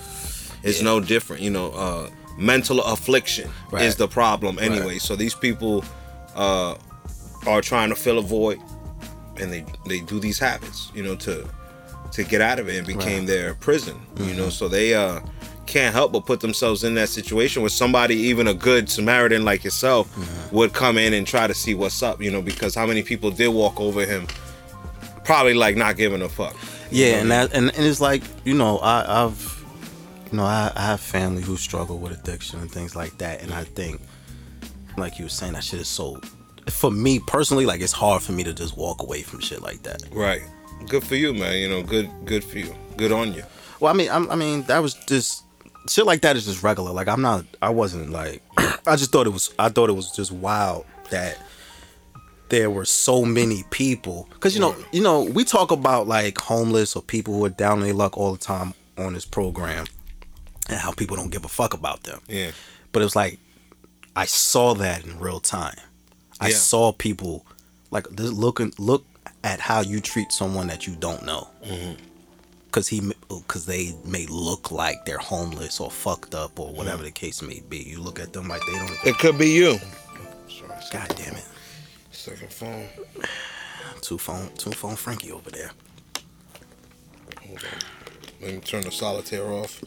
it's 0.62 0.80
no 0.82 1.00
different 1.00 1.42
you 1.42 1.50
know 1.50 1.70
uh, 1.72 2.08
mental 2.38 2.80
affliction 2.82 3.48
Right. 3.70 3.84
is 3.84 3.96
the 3.96 4.08
problem 4.08 4.58
anyway 4.58 4.98
so 4.98 5.16
these 5.16 5.34
people 5.34 5.84
uh, 6.34 6.74
are 7.46 7.60
trying 7.62 7.88
to 7.90 7.96
fill 7.96 8.18
a 8.18 8.22
void 8.22 8.58
and 9.40 9.52
they 9.52 9.64
they 9.86 10.00
do 10.00 10.18
these 10.20 10.38
habits 10.38 10.90
you 10.94 11.02
know 11.02 11.14
to 11.16 11.48
to 12.12 12.24
get 12.24 12.40
out 12.40 12.58
of 12.58 12.68
it 12.68 12.76
and 12.76 12.86
became 12.86 13.26
their 13.26 13.54
prison 13.54 13.96
you 14.16 14.24
Mm-hmm. 14.24 14.36
know 14.38 14.48
so 14.50 14.68
they 14.68 14.94
uh 14.94 15.20
can't 15.66 15.92
help 15.94 16.12
but 16.12 16.24
put 16.24 16.40
themselves 16.40 16.82
in 16.82 16.94
that 16.94 17.10
situation 17.10 17.60
where 17.60 17.68
somebody 17.68 18.14
even 18.14 18.48
a 18.48 18.54
good 18.54 18.88
samaritan 18.88 19.44
like 19.44 19.62
yourself 19.64 20.06
Mm-hmm. 20.16 20.56
would 20.56 20.72
come 20.72 20.96
in 20.98 21.12
and 21.14 21.26
try 21.26 21.46
to 21.46 21.54
see 21.54 21.74
what's 21.74 22.02
up 22.02 22.22
you 22.22 22.30
know 22.30 22.40
because 22.42 22.74
how 22.74 22.86
many 22.86 23.02
people 23.02 23.30
did 23.30 23.48
walk 23.48 23.78
over 23.80 24.04
him 24.06 24.26
probably 25.24 25.54
like 25.54 25.76
not 25.76 25.96
giving 25.96 26.22
a 26.22 26.28
fuck 26.28 26.56
Yeah, 26.90 27.20
and 27.20 27.30
that 27.30 27.52
and, 27.52 27.66
and 27.76 27.84
it's 27.86 28.00
like 28.00 28.22
you 28.44 28.54
know 28.54 28.78
I, 28.78 29.24
I've 29.24 29.64
you 30.30 30.36
know 30.38 30.44
I, 30.44 30.72
I 30.74 30.82
have 30.86 31.00
family 31.00 31.42
who 31.42 31.56
struggle 31.56 31.98
with 31.98 32.12
addiction 32.18 32.60
and 32.60 32.70
things 32.70 32.96
like 32.96 33.18
that, 33.18 33.42
and 33.42 33.52
I 33.52 33.64
think 33.64 34.00
like 34.96 35.18
you 35.18 35.26
were 35.26 35.30
saying 35.30 35.52
that 35.52 35.64
shit 35.64 35.80
is 35.80 35.88
so 35.88 36.20
for 36.72 36.90
me 36.90 37.18
personally, 37.20 37.66
like 37.66 37.80
it's 37.80 37.92
hard 37.92 38.22
for 38.22 38.32
me 38.32 38.44
to 38.44 38.52
just 38.52 38.76
walk 38.76 39.02
away 39.02 39.22
from 39.22 39.40
shit 39.40 39.62
like 39.62 39.82
that. 39.82 40.02
Right. 40.12 40.42
Good 40.88 41.04
for 41.04 41.16
you, 41.16 41.34
man. 41.34 41.58
You 41.58 41.68
know, 41.68 41.82
good 41.82 42.10
good 42.24 42.44
for 42.44 42.58
you. 42.58 42.74
Good 42.96 43.12
on 43.12 43.34
you. 43.34 43.44
Well, 43.80 43.92
I 43.92 43.96
mean, 43.96 44.10
I'm, 44.10 44.30
I 44.30 44.34
mean, 44.34 44.62
that 44.64 44.80
was 44.80 44.94
just 44.94 45.44
shit 45.88 46.06
like 46.06 46.22
that 46.22 46.36
is 46.36 46.46
just 46.46 46.62
regular. 46.62 46.92
Like 46.92 47.08
I'm 47.08 47.22
not, 47.22 47.44
I 47.62 47.70
wasn't 47.70 48.10
like, 48.10 48.42
I 48.86 48.96
just 48.96 49.12
thought 49.12 49.26
it 49.26 49.32
was, 49.32 49.54
I 49.58 49.68
thought 49.68 49.88
it 49.88 49.94
was 49.94 50.10
just 50.10 50.32
wild 50.32 50.84
that 51.10 51.38
there 52.48 52.70
were 52.70 52.84
so 52.84 53.24
many 53.24 53.64
people. 53.70 54.28
Cause 54.40 54.54
you 54.54 54.60
know, 54.60 54.74
you 54.92 55.02
know, 55.02 55.22
we 55.22 55.44
talk 55.44 55.70
about 55.70 56.06
like 56.06 56.38
homeless 56.38 56.96
or 56.96 57.02
people 57.02 57.34
who 57.34 57.44
are 57.44 57.50
down 57.50 57.78
on 57.78 57.84
their 57.84 57.94
luck 57.94 58.16
all 58.16 58.32
the 58.32 58.38
time 58.38 58.74
on 58.96 59.14
this 59.14 59.24
program, 59.24 59.86
and 60.68 60.78
how 60.78 60.92
people 60.92 61.16
don't 61.16 61.30
give 61.30 61.44
a 61.44 61.48
fuck 61.48 61.74
about 61.74 62.02
them. 62.02 62.20
Yeah. 62.28 62.50
But 62.92 63.00
it 63.00 63.04
was 63.04 63.16
like, 63.16 63.38
I 64.16 64.24
saw 64.24 64.74
that 64.74 65.04
in 65.04 65.18
real 65.18 65.40
time. 65.40 65.76
I 66.40 66.48
Yeah. 66.48 66.54
Mm-hmm. 66.54 66.58
saw 66.60 66.92
people 66.92 67.44
like 67.90 68.08
this 68.10 68.30
looking 68.30 68.72
look 68.78 69.04
at 69.44 69.60
how 69.60 69.80
you 69.80 70.00
treat 70.00 70.32
someone 70.32 70.66
that 70.68 70.86
you 70.86 70.94
don't 70.96 71.24
know. 71.24 71.48
because 72.66 72.86
he 72.88 73.00
because 73.28 73.64
they 73.66 73.94
may 74.04 74.26
look 74.26 74.70
like 74.70 75.04
they're 75.06 75.18
homeless 75.18 75.80
or 75.80 75.90
fucked 75.90 76.34
up 76.34 76.58
or 76.60 76.72
whatever 76.72 77.02
the 77.02 77.10
case 77.10 77.40
may 77.42 77.60
be. 77.68 77.78
You 77.78 78.00
look 78.00 78.20
at 78.20 78.32
them 78.32 78.48
like 78.48 78.60
they 78.66 78.72
don't. 78.74 78.92
It 79.06 79.18
could 79.18 79.38
be 79.38 79.48
you. 79.50 79.78
Sorry, 80.48 80.80
God 80.92 81.14
damn 81.16 81.34
it! 81.34 81.46
second 82.10 82.52
phone. 82.52 82.86
Two 84.02 84.18
phone, 84.18 84.50
two 84.56 84.70
phone 84.72 84.96
Frankie 84.96 85.32
over 85.32 85.50
there. 85.50 85.70
Hold 87.46 87.58
on. 87.64 87.78
Let 88.42 88.54
me 88.54 88.60
turn 88.60 88.82
the 88.82 88.90
solitaire 88.92 89.46
off. 89.50 89.82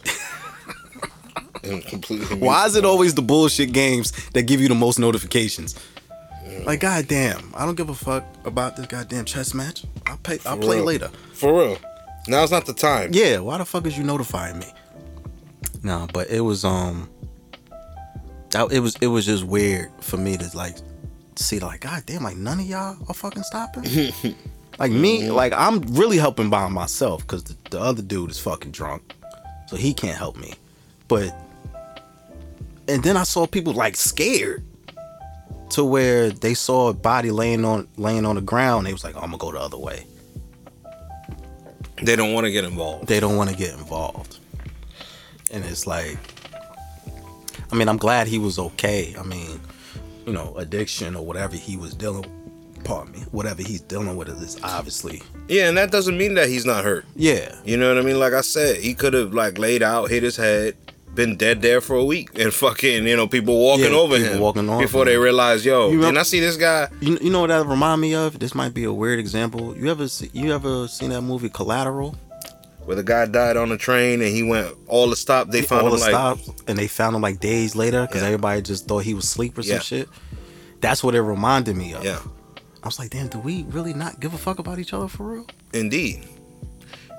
Why 2.39 2.65
is 2.65 2.75
it 2.75 2.83
always 2.85 3.13
the 3.13 3.21
bullshit 3.21 3.71
games 3.71 4.11
that 4.29 4.43
give 4.43 4.59
you 4.59 4.67
the 4.67 4.75
most 4.75 4.97
notifications? 4.99 5.75
Like 6.65 6.79
goddamn, 6.81 7.51
I 7.55 7.65
don't 7.65 7.75
give 7.75 7.89
a 7.89 7.93
fuck 7.95 8.23
about 8.45 8.75
this 8.75 8.85
goddamn 8.85 9.25
chess 9.25 9.53
match. 9.53 9.83
I'll 10.05 10.17
pay. 10.17 10.39
I'll 10.45 10.55
For 10.57 10.61
play 10.61 10.75
real. 10.77 10.85
later. 10.85 11.09
For 11.33 11.53
real. 11.53 11.77
Now's 12.27 12.51
not 12.51 12.65
the 12.65 12.73
time. 12.73 13.09
Yeah, 13.13 13.39
why 13.39 13.57
the 13.57 13.65
fuck 13.65 13.85
is 13.87 13.97
you 13.97 14.03
notifying 14.03 14.59
me? 14.59 14.67
No, 15.83 16.07
but 16.13 16.29
it 16.29 16.41
was 16.41 16.63
um 16.63 17.09
that 18.51 18.71
it 18.71 18.79
was 18.79 18.95
it 19.01 19.07
was 19.07 19.25
just 19.25 19.43
weird 19.43 19.89
for 20.01 20.17
me 20.17 20.37
to 20.37 20.57
like 20.57 20.75
see 21.35 21.59
like 21.59 21.81
goddamn 21.81 22.23
like 22.23 22.37
none 22.37 22.59
of 22.59 22.65
y'all 22.65 22.97
are 23.07 23.13
fucking 23.13 23.43
stopping. 23.43 23.83
like 24.79 24.91
me, 24.91 25.31
like 25.31 25.53
I'm 25.53 25.81
really 25.95 26.17
helping 26.17 26.49
by 26.49 26.67
myself 26.67 27.25
cuz 27.25 27.43
the, 27.43 27.55
the 27.71 27.79
other 27.79 28.01
dude 28.03 28.29
is 28.29 28.39
fucking 28.39 28.71
drunk. 28.71 29.15
So 29.67 29.75
he 29.77 29.93
can't 29.93 30.17
help 30.17 30.37
me. 30.37 30.53
But 31.07 31.35
and 32.87 33.01
then 33.03 33.17
I 33.17 33.23
saw 33.23 33.47
people 33.47 33.73
like 33.73 33.95
scared 33.95 34.63
to 35.71 35.83
where 35.83 36.29
they 36.31 36.53
saw 36.53 36.89
a 36.89 36.93
body 36.93 37.31
laying 37.31 37.65
on 37.65 37.87
laying 37.97 38.25
on 38.25 38.35
the 38.35 38.41
ground. 38.41 38.85
They 38.87 38.93
was 38.93 39.03
like, 39.03 39.15
I'm 39.15 39.21
gonna 39.31 39.37
go 39.37 39.51
the 39.51 39.59
other 39.59 39.77
way. 39.77 40.05
They 42.03 42.15
don't 42.15 42.33
want 42.33 42.45
to 42.45 42.51
get 42.51 42.63
involved. 42.63 43.07
they 43.07 43.19
don't 43.19 43.37
want 43.37 43.49
to 43.51 43.55
get 43.55 43.73
involved. 43.73 44.39
And 45.51 45.63
it's 45.65 45.85
like, 45.85 46.17
I 47.71 47.75
mean, 47.75 47.87
I'm 47.87 47.97
glad 47.97 48.27
he 48.27 48.39
was 48.39 48.57
okay. 48.57 49.13
I 49.19 49.23
mean, 49.23 49.59
you 50.25 50.33
know, 50.33 50.55
addiction 50.57 51.15
or 51.15 51.23
whatever 51.25 51.55
he 51.55 51.77
was 51.77 51.93
dealing, 51.93 52.25
pardon 52.83 53.13
me, 53.13 53.19
whatever 53.31 53.61
he's 53.61 53.81
dealing 53.81 54.15
with 54.15 54.29
is 54.29 54.57
obviously, 54.63 55.21
Yeah, 55.47 55.67
and 55.67 55.77
that 55.77 55.91
doesn't 55.91 56.17
mean 56.17 56.33
that 56.35 56.47
he's 56.49 56.65
not 56.65 56.83
hurt. 56.83 57.05
yeah, 57.15 57.53
You 57.65 57.77
know 57.77 57.89
what 57.93 58.03
I 58.03 58.05
mean? 58.05 58.17
Like 58.19 58.33
I 58.33 58.41
said, 58.41 58.77
he 58.77 58.93
could 58.95 59.13
have 59.13 59.33
like 59.33 59.57
laid 59.59 59.83
out, 59.83 60.09
hit 60.09 60.23
his 60.23 60.35
head, 60.37 60.75
been 61.15 61.35
dead 61.35 61.61
there 61.61 61.81
for 61.81 61.95
a 61.95 62.03
week, 62.03 62.29
and 62.39 62.53
fucking 62.53 63.05
you 63.05 63.15
know 63.15 63.27
people 63.27 63.59
walking 63.59 63.91
Yeah, 63.91 63.97
over 63.99 64.17
people 64.17 64.33
him 64.33 64.39
walking 64.39 64.69
over 64.69 64.81
before 64.81 65.05
they 65.05 65.17
realize, 65.17 65.65
yo, 65.65 65.89
You 65.91 65.99
didn't 65.99 66.17
I 66.17 66.23
see 66.23 66.39
this 66.39 66.57
guy? 66.57 66.87
You, 67.01 67.17
you 67.21 67.29
know 67.29 67.41
what 67.41 67.47
that 67.47 67.65
remind 67.65 67.99
me 68.01 68.15
of? 68.15 68.39
This 68.39 68.55
might 68.55 68.73
be 68.73 68.83
a 68.85 68.93
weird 68.93 69.19
example. 69.19 69.75
You 69.77 69.89
ever 69.91 70.07
see, 70.07 70.29
you 70.33 70.53
ever 70.53 70.87
seen 70.87 71.09
that 71.09 71.21
movie 71.21 71.49
Collateral? 71.49 72.15
Where 72.85 72.95
the 72.95 73.03
guy 73.03 73.25
died 73.27 73.57
on 73.57 73.69
the 73.69 73.77
train 73.77 74.21
and 74.21 74.31
he 74.35 74.41
went 74.41 74.75
all 74.87 75.07
the 75.09 75.15
stop. 75.15 75.49
They 75.49 75.61
found 75.61 75.81
All 75.83 75.87
him 75.89 75.99
the 75.99 76.01
like 76.01 76.09
stops, 76.11 76.49
and 76.67 76.77
they 76.77 76.87
found 76.87 77.15
him 77.15 77.21
like 77.21 77.39
days 77.39 77.75
later 77.75 78.07
because 78.07 78.21
Yeah. 78.21 78.27
everybody 78.29 78.61
just 78.63 78.87
thought 78.87 78.99
he 79.03 79.13
was 79.13 79.25
asleep 79.25 79.57
or 79.57 79.63
some 79.63 79.73
Yeah. 79.75 79.79
shit. 79.81 80.09
That's 80.79 81.03
what 81.03 81.13
it 81.13 81.21
reminded 81.21 81.75
me 81.77 81.93
of. 81.93 82.03
yeah, 82.03 82.19
I 82.81 82.87
was 82.87 82.97
like, 82.97 83.11
damn, 83.11 83.27
do 83.27 83.37
we 83.37 83.65
really 83.69 83.93
not 83.93 84.19
give 84.19 84.33
a 84.33 84.37
fuck 84.39 84.57
about 84.57 84.79
each 84.79 84.93
other 84.93 85.07
for 85.07 85.23
real? 85.31 85.45
indeed, 85.73 86.23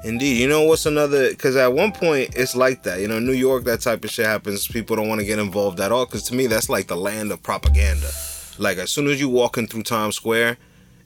indeed. 0.05 0.39
You 0.41 0.49
know 0.49 0.65
what's 0.65 0.87
another? 0.87 1.31
Because 1.31 1.57
at 1.57 1.73
one 1.73 1.93
point 1.93 2.35
it's 2.37 2.55
like 2.57 2.83
that. 2.85 3.01
You 3.01 3.09
know, 3.09 3.19
New 3.19 3.33
York, 3.33 3.65
that 3.65 3.81
type 3.81 4.05
of 4.05 4.11
shit 4.11 4.27
happens. 4.27 4.67
People 4.69 4.97
don't 4.97 5.09
want 5.09 5.21
to 5.21 5.27
get 5.27 5.39
involved 5.39 5.81
at 5.81 5.93
all. 5.93 6.07
Because 6.07 6.23
to 6.25 6.35
me, 6.35 6.47
that's 6.47 6.69
like 6.69 6.87
the 6.89 6.97
land 6.97 7.33
of 7.33 7.43
propaganda. 7.43 8.11
Like 8.59 8.79
as 8.79 8.91
soon 8.91 9.07
as 9.09 9.21
you 9.21 9.29
walking 9.29 9.67
through 9.67 9.83
Times 9.85 10.17
Square, 10.17 10.59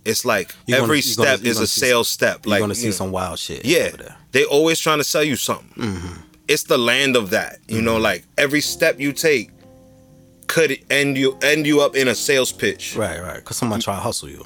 it's 0.04 0.24
like 0.24 0.54
You're 0.66 0.78
every 0.78 1.00
gonna- 1.00 1.02
step 1.02 1.40
you're 1.40 1.50
is 1.50 1.56
gonna 1.56 1.64
a 1.64 1.68
sales 1.68 2.08
step. 2.08 2.46
Like 2.46 2.58
You're 2.58 2.60
gonna 2.68 2.74
see 2.74 2.82
you 2.84 2.88
know. 2.90 2.96
some 2.96 3.12
wild 3.12 3.38
shit. 3.38 3.64
Yeah, 3.64 3.90
they 4.32 4.44
always 4.44 4.78
trying 4.78 4.98
to 4.98 5.04
sell 5.04 5.24
you 5.24 5.36
something. 5.36 5.82
Mm-hmm. 5.84 6.20
It's 6.48 6.62
the 6.64 6.78
land 6.78 7.16
of 7.16 7.30
that. 7.30 7.58
You 7.68 7.82
know, 7.82 7.96
like 7.98 8.24
every 8.38 8.60
step 8.60 9.00
you 9.00 9.12
take 9.12 9.50
could 10.46 10.78
end 10.90 11.18
you 11.18 11.36
end 11.42 11.66
you 11.66 11.80
up 11.80 11.96
in 11.96 12.06
a 12.06 12.14
sales 12.14 12.52
pitch. 12.52 12.94
Right, 12.96 13.20
right. 13.20 13.36
Because 13.36 13.56
someone 13.56 13.80
try 13.80 13.94
to 13.96 14.00
hustle 14.00 14.28
you. 14.28 14.44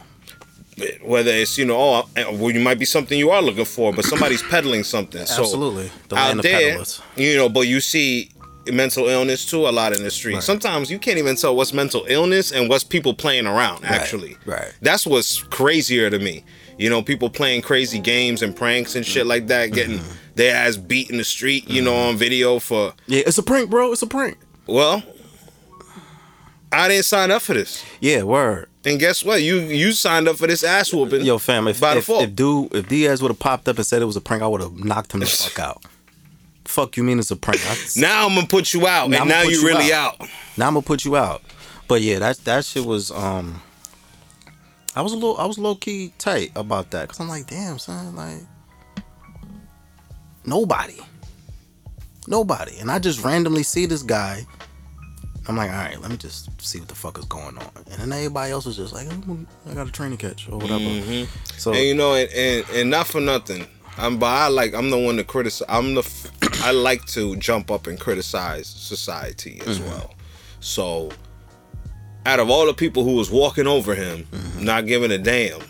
Whether 1.03 1.31
it's 1.33 1.57
you 1.59 1.65
know, 1.65 1.77
oh, 1.79 2.09
well, 2.35 2.51
you 2.51 2.61
might 2.61 2.79
be 2.79 2.85
something 2.85 3.19
you 3.19 3.31
are 3.31 3.43
looking 3.43 3.65
for, 3.65 3.93
but 3.93 4.05
somebody's 4.05 4.43
peddling 4.51 4.85
something. 4.85 5.25
So 5.27 5.43
Absolutely. 5.43 5.91
The 6.09 6.17
out 6.17 6.43
there, 6.43 6.71
peddlers. 6.71 7.03
you 7.17 7.37
know, 7.37 7.49
but 7.49 7.63
you 7.63 7.81
see 7.81 8.31
mental 8.71 9.09
illness 9.09 9.47
too 9.47 9.67
a 9.67 9.71
lot 9.71 9.93
in 9.93 10.03
the 10.05 10.11
street. 10.11 10.35
Right. 10.35 10.43
Sometimes 10.43 10.91
you 10.91 10.99
can't 10.99 11.19
even 11.19 11.35
tell 11.37 11.57
what's 11.57 11.73
mental 11.73 12.05
illness 12.09 12.53
and 12.53 12.69
what's 12.69 12.85
people 12.85 13.15
playing 13.15 13.47
around. 13.47 13.85
Actually, 13.85 14.37
right. 14.47 14.73
That's 14.83 15.07
what's 15.07 15.43
crazier 15.43 16.11
to 16.11 16.19
me. 16.19 16.45
You 16.79 16.89
know, 16.89 17.03
people 17.03 17.29
playing 17.31 17.63
crazy 17.63 17.99
games 17.99 18.43
and 18.43 18.55
pranks 18.57 18.95
and 18.97 19.05
shit 19.05 19.27
like 19.27 19.47
that, 19.49 19.73
getting 19.73 19.99
Mm-hmm. 19.99 20.13
their 20.37 20.55
ass 20.57 20.77
beat 20.77 21.11
in 21.11 21.19
the 21.19 21.25
street. 21.25 21.69
You 21.69 21.83
know, 21.83 21.95
on 21.95 22.17
video 22.17 22.59
for 22.59 22.95
Yeah, 23.07 23.23
it's 23.27 23.39
a 23.39 23.43
prank, 23.43 23.69
bro. 23.71 23.93
It's 23.93 24.03
a 24.03 24.07
prank. 24.07 24.39
well. 24.67 25.03
I 26.73 26.89
didn't 26.89 27.05
sign 27.05 27.31
up 27.31 27.43
for 27.43 27.55
this. 27.55 27.85
Yeah, 28.01 28.23
word. 28.23 28.69
And 28.85 28.99
guess 28.99 29.25
what? 29.25 29.43
You 29.43 29.57
you 29.59 29.93
signed 29.93 30.29
up 30.29 30.37
for 30.37 30.47
this 30.47 30.63
ass 30.65 30.93
whooping. 30.93 31.25
Yo, 31.25 31.39
fam, 31.39 31.69
if, 31.69 31.81
by 31.81 31.91
if, 31.93 31.97
default. 32.07 32.23
if 32.23 32.35
dude, 32.37 32.75
if 32.75 32.89
Diaz 32.89 33.21
would 33.23 33.31
have 33.31 33.39
popped 33.39 33.69
up 33.69 33.77
and 33.77 33.85
said 33.85 34.01
it 34.01 34.07
was 34.07 34.17
a 34.17 34.21
prank, 34.21 34.43
I 34.43 34.47
would 34.47 34.61
have 34.61 34.73
knocked 34.83 35.13
him 35.13 35.21
the 35.21 35.27
fuck 35.27 35.59
out. 35.59 35.85
Fuck 36.65 36.97
you 36.97 37.03
mean 37.03 37.19
it's 37.19 37.31
a 37.31 37.37
prank? 37.37 37.61
I, 37.69 37.77
now 37.97 38.27
I'm 38.27 38.35
gonna 38.35 38.47
put 38.47 38.73
you 38.73 38.87
out, 38.87 39.11
Now 39.11 39.21
and 39.21 39.29
now 39.29 39.43
you 39.43 39.61
you 39.61 39.67
really 39.67 39.93
out. 39.93 40.21
out. 40.21 40.29
now 40.57 40.69
I'm 40.69 40.75
gonna 40.75 40.83
put 40.83 41.05
you 41.05 41.17
out. 41.17 41.43
But 41.89 42.01
yeah, 42.03 42.21
that 42.21 42.39
that 42.45 42.65
shit 42.65 42.85
was 42.87 43.11
um. 43.11 43.61
I 44.97 45.03
was 45.03 45.13
a 45.13 45.17
little, 45.17 45.37
I 45.39 45.45
was 45.45 45.57
low 45.59 45.77
key 45.77 46.13
tight 46.19 46.51
about 46.57 46.91
that 46.91 47.03
because 47.03 47.21
I'm 47.21 47.29
like, 47.29 47.47
damn, 47.47 47.79
son, 47.79 48.17
like 48.17 48.41
nobody, 50.45 50.99
nobody, 52.27 52.79
and 52.79 52.91
I 52.91 52.99
just 52.99 53.23
randomly 53.23 53.63
see 53.63 53.87
this 53.87 54.03
guy. 54.03 54.47
I'm 55.49 55.57
like, 55.57 55.71
all 55.71 55.77
right, 55.77 56.01
let 56.01 56.11
me 56.11 56.17
just 56.17 56.61
see 56.61 56.79
what 56.79 56.89
the 56.89 56.95
fuck 56.95 57.19
is 57.19 57.25
going 57.25 57.59
on, 57.59 57.71
and 57.91 58.01
then 58.01 58.13
everybody 58.13 58.53
else 58.53 58.67
was 58.67 58.77
just 58.77 58.93
like, 58.93 59.09
"Oh, 59.11 59.39
I 59.69 59.75
got 59.75 59.89
a 59.89 59.93
train 59.93 60.11
to 60.11 60.17
catch 60.17 60.49
or 60.49 60.59
whatever. 60.59 60.81
Mm-hmm. 60.81 61.59
So 61.59 61.73
And 61.73 61.83
you 61.83 61.95
know, 61.95 62.15
and, 62.15 62.31
and 62.33 62.69
and 62.71 62.91
not 62.91 63.07
for 63.07 63.21
nothing. 63.21 63.67
I'm 63.97 64.19
but 64.19 64.27
I 64.27 64.49
like 64.49 64.75
I'm 64.75 64.91
the 64.91 64.99
one 64.99 65.17
to 65.17 65.25
criticize. 65.25 65.67
I'm 65.69 65.95
the 65.95 66.03
f- 66.03 66.31
I 66.65 66.73
like 66.73 67.05
to 67.07 67.37
jump 67.37 67.71
up 67.71 67.87
and 67.87 67.99
criticize 67.99 68.67
society 68.67 69.61
as 69.67 69.79
mm-hmm. 69.79 69.89
well. 69.89 70.15
So, 70.61 71.11
out 72.27 72.39
of 72.39 72.51
all 72.51 72.67
the 72.67 72.75
people 72.75 73.03
who 73.03 73.17
was 73.17 73.31
walking 73.31 73.67
over 73.67 73.95
him, 73.95 74.25
mm-hmm. 74.25 74.65
not 74.65 74.87
giving 74.87 75.11
a 75.11 75.19
damn, 75.19 75.61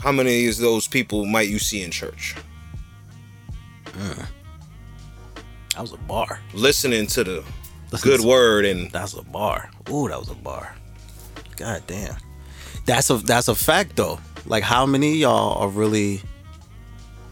how 0.00 0.12
many 0.12 0.46
of 0.46 0.56
those 0.58 0.86
people 0.86 1.24
might 1.26 1.48
you 1.48 1.58
see 1.58 1.82
in 1.82 1.90
church 1.90 2.36
uh. 3.98 4.26
That 5.76 5.82
was 5.82 5.92
a 5.92 5.96
bar. 5.98 6.40
listening 6.54 7.06
to 7.08 7.22
the 7.22 7.44
Listen 7.92 8.10
good 8.10 8.20
to- 8.22 8.26
word 8.26 8.64
and 8.64 8.90
That's 8.90 9.14
a 9.14 9.22
bar. 9.22 9.70
Ooh, 9.90 10.08
that 10.08 10.18
was 10.18 10.30
a 10.30 10.34
bar. 10.34 10.74
God 11.56 11.82
damn. 11.86 12.16
That's 12.86 13.10
a 13.10 13.18
that's 13.18 13.48
a 13.48 13.54
fact 13.54 13.94
though. 13.96 14.18
Like 14.46 14.62
how 14.64 14.86
many 14.86 15.12
of 15.12 15.16
y'all 15.18 15.58
are 15.62 15.68
really 15.68 16.20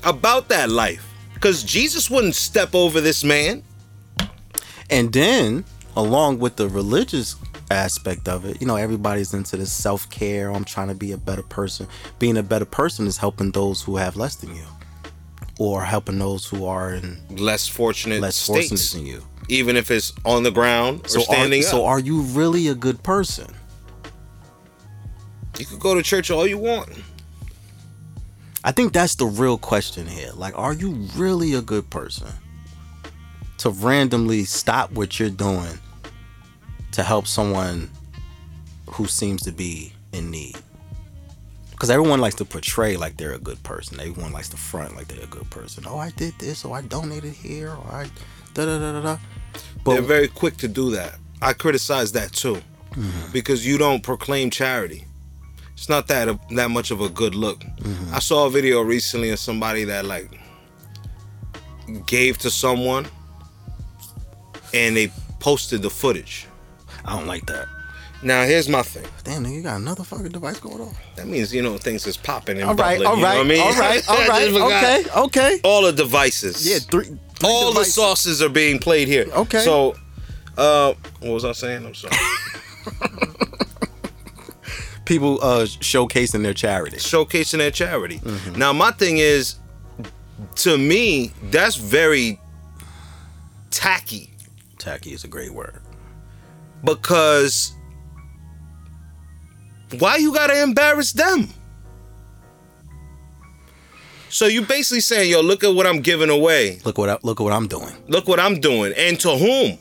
about 0.04 0.48
that 0.50 0.68
life? 0.70 1.04
Because 1.34 1.62
Jesus 1.62 2.08
wouldn't 2.10 2.34
step 2.34 2.74
over 2.74 3.00
this 3.00 3.24
man. 3.24 3.62
and 4.90 5.12
then 5.12 5.64
along 5.96 6.38
with 6.38 6.56
the 6.56 6.68
religious 6.68 7.36
aspect 7.70 8.28
of 8.28 8.44
it, 8.44 8.60
you 8.60 8.66
know, 8.66 8.76
everybody's 8.76 9.32
into 9.32 9.56
this 9.56 9.72
self-care, 9.72 10.50
oh, 10.50 10.54
I'm 10.54 10.64
trying 10.64 10.88
to 10.88 10.94
be 10.94 11.12
a 11.12 11.16
better 11.16 11.42
person. 11.42 11.86
Being 12.18 12.36
a 12.36 12.42
better 12.42 12.64
person 12.64 13.06
is 13.06 13.16
helping 13.16 13.50
those 13.52 13.80
who 13.82 13.96
have 13.96 14.16
less 14.16 14.34
than 14.36 14.54
you. 14.54 14.64
Or 15.58 15.84
helping 15.84 16.18
those 16.18 16.46
who 16.46 16.66
are 16.66 16.94
in 16.94 17.20
Less 17.30 17.68
fortunate 17.68 18.20
less 18.20 18.36
states, 18.36 18.68
fortunate 18.68 18.90
than 18.98 19.06
you. 19.06 19.22
even 19.48 19.76
if 19.76 19.90
it's 19.90 20.12
on 20.24 20.42
the 20.42 20.50
ground 20.50 21.06
or 21.06 21.08
So 21.08 21.20
standing 21.20 21.62
are, 21.62 21.66
up. 21.66 21.70
so 21.70 21.84
are 21.86 22.00
you 22.00 22.22
really 22.22 22.68
a 22.68 22.74
good 22.74 23.02
person? 23.02 23.46
You 25.58 25.66
could 25.66 25.78
go 25.80 25.94
to 25.94 26.02
church 26.02 26.30
all 26.30 26.46
you 26.46 26.58
want. 26.58 26.88
I 28.64 28.72
think 28.72 28.92
that's 28.92 29.14
the 29.14 29.26
real 29.26 29.58
question 29.58 30.06
here. 30.06 30.30
Like, 30.34 30.58
are 30.58 30.72
you 30.72 30.90
really 31.14 31.54
a 31.54 31.62
good 31.62 31.88
person 31.90 32.28
to 33.58 33.70
randomly 33.70 34.44
stop 34.44 34.90
what 34.92 35.20
you're 35.20 35.30
doing 35.30 35.78
to 36.92 37.02
help 37.02 37.26
someone 37.26 37.90
who 38.90 39.06
seems 39.06 39.42
to 39.42 39.52
be 39.52 39.92
in 40.12 40.30
need. 40.30 40.56
Because 41.74 41.90
everyone 41.90 42.20
likes 42.20 42.36
to 42.36 42.44
portray 42.44 42.96
like 42.96 43.16
they're 43.16 43.34
a 43.34 43.38
good 43.38 43.60
person. 43.64 43.98
Everyone 44.00 44.32
likes 44.32 44.48
to 44.50 44.56
front 44.56 44.96
like 44.96 45.08
they're 45.08 45.24
a 45.24 45.26
good 45.26 45.50
person. 45.50 45.84
Oh, 45.86 45.98
I 45.98 46.10
did 46.10 46.32
this, 46.38 46.64
or 46.64 46.76
I 46.76 46.82
donated 46.82 47.32
here, 47.32 47.70
or 47.70 47.86
I 47.90 48.06
da 48.54 48.64
da 48.64 48.78
da 48.78 48.92
da 48.92 49.02
da. 49.02 49.18
They're 49.84 50.00
very 50.00 50.28
quick 50.28 50.56
to 50.58 50.68
do 50.68 50.90
that. 50.92 51.16
I 51.42 51.52
criticize 51.52 52.12
that 52.12 52.32
too, 52.32 52.62
mm-hmm. 52.92 53.32
because 53.32 53.66
you 53.66 53.76
don't 53.76 54.02
proclaim 54.02 54.50
charity. 54.50 55.04
It's 55.72 55.88
not 55.88 56.06
that 56.06 56.38
that 56.52 56.70
much 56.70 56.92
of 56.92 57.00
a 57.00 57.08
good 57.08 57.34
look. 57.34 57.60
Mm-hmm. 57.60 58.14
I 58.14 58.20
saw 58.20 58.46
a 58.46 58.50
video 58.50 58.80
recently 58.80 59.30
of 59.30 59.40
somebody 59.40 59.84
that 59.84 60.04
like 60.04 60.30
gave 62.06 62.38
to 62.38 62.50
someone, 62.50 63.06
and 64.72 64.96
they 64.96 65.10
posted 65.40 65.82
the 65.82 65.90
footage. 65.90 66.46
I 67.04 67.18
don't 67.18 67.26
like 67.26 67.46
that. 67.46 67.68
Now 68.22 68.44
here's 68.44 68.68
my 68.70 68.82
thing. 68.82 69.04
Damn, 69.22 69.44
nigga, 69.44 69.54
you 69.54 69.62
got 69.62 69.76
another 69.80 70.02
fucking 70.04 70.30
device 70.30 70.58
going 70.58 70.80
on. 70.80 70.94
That 71.16 71.26
means 71.26 71.52
you 71.54 71.60
know 71.62 71.76
things 71.76 72.06
is 72.06 72.16
popping 72.16 72.58
and 72.58 72.70
All 72.70 72.74
right, 72.74 72.98
bubbling. 73.02 73.06
all 73.06 73.16
you 73.16 73.22
know 73.22 73.28
right, 73.28 73.36
what 73.36 73.46
I 73.46 73.48
mean? 73.48 73.60
all 73.60 73.78
right, 73.78 74.08
all 74.08 74.28
right. 74.28 75.02
Okay, 75.04 75.20
okay. 75.20 75.60
All 75.62 75.82
the 75.82 75.92
devices. 75.92 76.66
Yeah, 76.66 76.78
three. 76.78 77.04
three 77.04 77.18
all 77.44 77.74
the 77.74 77.84
sauces 77.84 78.40
are 78.42 78.48
being 78.48 78.78
played 78.78 79.08
here. 79.08 79.26
Okay. 79.34 79.60
So, 79.60 79.94
uh, 80.56 80.94
what 81.20 81.32
was 81.32 81.44
I 81.44 81.52
saying? 81.52 81.84
I'm 81.84 81.94
sorry. 81.94 82.16
People 85.04 85.38
uh 85.42 85.64
showcasing 85.66 86.42
their 86.42 86.54
charity. 86.54 86.96
Showcasing 86.96 87.58
their 87.58 87.70
charity. 87.70 88.20
Mm-hmm. 88.20 88.58
Now, 88.58 88.72
my 88.72 88.90
thing 88.90 89.18
is, 89.18 89.56
to 90.56 90.78
me, 90.78 91.32
that's 91.50 91.76
very 91.76 92.40
tacky 93.70 94.30
Tacky 94.78 95.12
is 95.12 95.24
a 95.24 95.28
great 95.28 95.52
word. 95.52 95.78
because 96.82 97.73
why 100.00 100.16
you 100.16 100.32
gotta 100.32 100.62
embarrass 100.62 101.12
them? 101.12 101.48
So 104.34 104.46
you 104.46 104.62
basically 104.62 105.00
saying, 105.00 105.30
yo, 105.30 105.42
look 105.42 105.62
at 105.62 105.72
what 105.72 105.86
I'm 105.86 106.00
giving 106.00 106.28
away. 106.28 106.80
Look 106.84 106.98
what 106.98 107.08
I, 107.08 107.18
look 107.22 107.40
at 107.40 107.44
what 107.44 107.52
I'm 107.52 107.68
doing. 107.68 107.94
Look 108.08 108.26
what 108.26 108.40
I'm 108.40 108.58
doing. 108.58 108.92
And 108.96 109.18
to 109.20 109.30
whom? 109.30 109.78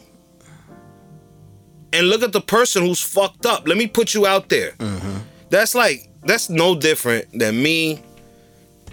And 1.91 2.07
look 2.07 2.21
at 2.21 2.33
the 2.33 2.41
person 2.41 2.83
who's 2.83 3.01
fucked 3.01 3.47
up. 3.47 3.67
Let 3.67 3.77
me 3.77 3.87
put 3.87 4.13
you 4.13 4.27
out 4.27 4.49
there. 4.49 4.73
Mm-hmm. 4.73 5.17
That's 5.49 5.73
like, 5.73 6.07
that's 6.21 6.51
no 6.51 6.75
different 6.75 7.27
than 7.37 7.63
me, 7.63 8.03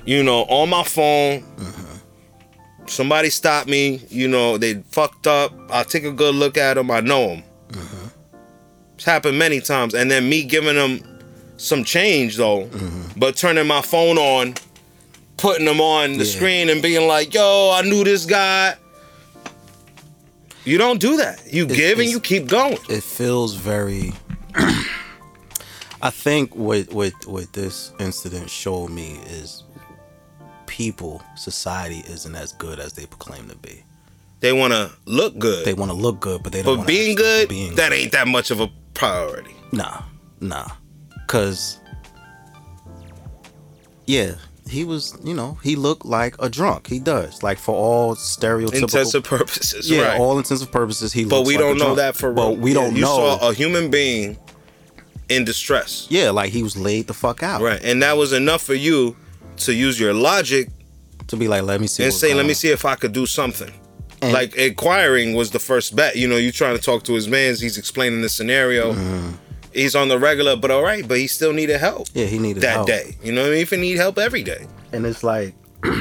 you 0.06 0.22
know, 0.22 0.44
on 0.44 0.70
my 0.70 0.82
phone. 0.82 1.42
Mm-hmm. 1.42 2.86
Somebody 2.86 3.28
stopped 3.28 3.68
me, 3.68 4.00
you 4.08 4.28
know, 4.28 4.56
they 4.56 4.74
fucked 4.90 5.26
up. 5.26 5.52
I'll 5.70 5.84
take 5.84 6.04
a 6.04 6.12
good 6.12 6.34
look 6.34 6.56
at 6.56 6.74
them. 6.74 6.90
I 6.90 7.00
know 7.00 7.28
them. 7.28 7.42
Mm-hmm. 7.68 8.06
It's 8.94 9.04
happened 9.04 9.38
many 9.38 9.60
times. 9.60 9.92
And 9.92 10.10
then 10.10 10.28
me 10.28 10.42
giving 10.42 10.76
them 10.76 11.00
some 11.60 11.84
change, 11.84 12.36
though, 12.36 12.64
mm-hmm. 12.66 13.18
but 13.18 13.36
turning 13.36 13.66
my 13.66 13.82
phone 13.82 14.18
on, 14.18 14.54
putting 15.36 15.66
them 15.66 15.80
on 15.80 16.12
the 16.18 16.24
Yeah. 16.24 16.36
screen 16.36 16.68
and 16.70 16.82
being 16.82 17.06
like, 17.06 17.34
yo, 17.34 17.70
I 17.74 17.82
knew 17.82 18.04
this 18.04 18.24
guy. 18.26 18.76
You 20.64 20.78
don't 20.78 21.00
do 21.00 21.16
that. 21.18 21.40
You 21.52 21.64
It's- 21.64 21.76
give 21.78 21.98
and 21.98 22.08
you 22.08 22.20
keep 22.20 22.46
going. 22.48 22.78
It 22.88 23.02
feels 23.02 23.54
very. 23.54 24.12
I 26.02 26.08
think 26.10 26.54
what 26.54 26.92
what 26.92 27.12
what 27.26 27.52
this 27.52 27.92
incident 27.98 28.48
showed 28.50 28.88
me 28.90 29.18
is 29.26 29.64
people, 30.66 31.22
society 31.36 32.02
isn't 32.08 32.34
as 32.34 32.52
good 32.52 32.78
as 32.78 32.94
they 32.94 33.04
proclaim 33.06 33.48
to 33.48 33.56
be. 33.56 33.82
They 34.40 34.52
want 34.54 34.72
to 34.72 34.90
look 35.04 35.38
good. 35.38 35.66
They 35.66 35.74
want 35.74 35.90
to 35.90 35.96
look 35.96 36.20
good, 36.20 36.42
but 36.42 36.52
they 36.52 36.62
don't. 36.62 36.78
but 36.78 36.86
being 36.86 37.14
good, 37.16 37.48
being 37.50 37.74
that 37.74 37.92
ain't 37.92 38.12
that 38.12 38.28
much 38.28 38.50
of 38.50 38.60
a 38.60 38.70
priority. 38.94 39.54
Nah, 39.72 40.02
nah. 40.40 40.68
Cause 41.30 41.78
yeah, 44.06 44.34
he 44.68 44.84
was, 44.84 45.16
you 45.22 45.34
know, 45.34 45.58
he 45.62 45.76
looked 45.76 46.04
like 46.04 46.34
a 46.40 46.48
drunk. 46.48 46.88
He 46.88 46.98
does. 46.98 47.42
Like 47.42 47.58
for 47.58 47.74
all 47.74 48.16
stereotypical 48.16 48.82
Intensive 48.82 49.22
purposes, 49.24 49.88
Yeah, 49.90 50.08
right? 50.08 50.20
all 50.20 50.38
intents 50.38 50.62
and 50.62 50.72
purposes 50.72 51.12
he 51.12 51.24
but 51.24 51.46
we 51.46 51.54
like 51.56 51.64
don't 51.64 51.78
know 51.78 51.94
that 51.94 52.16
for 52.16 52.32
real. 52.32 52.50
But 52.50 52.58
we 52.58 52.70
Yeah, 52.70 52.80
don't 52.80 52.96
you 52.96 53.02
know. 53.02 53.36
saw 53.38 53.48
a 53.48 53.54
human 53.54 53.90
being 53.90 54.36
in 55.28 55.44
distress, 55.44 56.08
yeah, 56.10 56.30
like 56.30 56.50
he 56.50 56.64
was 56.64 56.76
laid 56.76 57.06
the 57.06 57.14
fuck 57.14 57.42
out. 57.44 57.62
right? 57.62 57.80
And 57.84 58.02
that 58.02 58.16
was 58.16 58.32
enough 58.32 58.62
for 58.62 58.74
you 58.74 59.16
to 59.58 59.72
use 59.72 60.00
your 60.00 60.12
logic 60.14 60.68
To 61.28 61.36
be 61.36 61.46
like, 61.46 61.62
let 61.62 61.80
me 61.80 61.86
see 61.86 62.02
and 62.02 62.12
say, 62.12 62.34
"Let 62.34 62.44
me 62.46 62.54
see 62.54 62.70
if 62.70 62.84
I 62.84 62.96
could 62.96 63.12
do 63.12 63.26
something." 63.26 63.72
And- 64.22 64.32
like 64.32 64.56
inquiring 64.56 65.34
was 65.34 65.52
the 65.52 65.60
first 65.60 65.94
bet. 65.94 66.16
You 66.16 66.26
know, 66.26 66.36
you 66.36 66.50
trying 66.50 66.76
to 66.76 66.82
talk 66.82 67.04
to 67.04 67.12
his 67.14 67.28
man's. 67.28 67.60
He's 67.60 67.78
explaining 67.78 68.20
the 68.22 68.28
scenario. 68.28 68.92
Mm-hmm. 68.94 69.30
He's 69.72 69.94
on 69.94 70.08
the 70.08 70.18
regular, 70.18 70.56
but 70.56 70.70
all 70.70 70.82
right. 70.82 71.06
But 71.06 71.18
he 71.18 71.26
still 71.26 71.52
needed 71.52 71.78
help 71.78 72.08
Yeah, 72.14 72.26
he 72.26 72.38
needed 72.38 72.62
that 72.62 72.72
help. 72.74 72.86
day. 72.88 73.16
You 73.22 73.32
know 73.32 73.42
what 73.42 73.48
I 73.48 73.52
mean? 73.52 73.62
If 73.62 73.70
he 73.70 73.76
need 73.76 73.96
help 73.96 74.18
every 74.18 74.42
day. 74.42 74.66
and 74.92 75.06
it's 75.06 75.22
like 75.22 75.54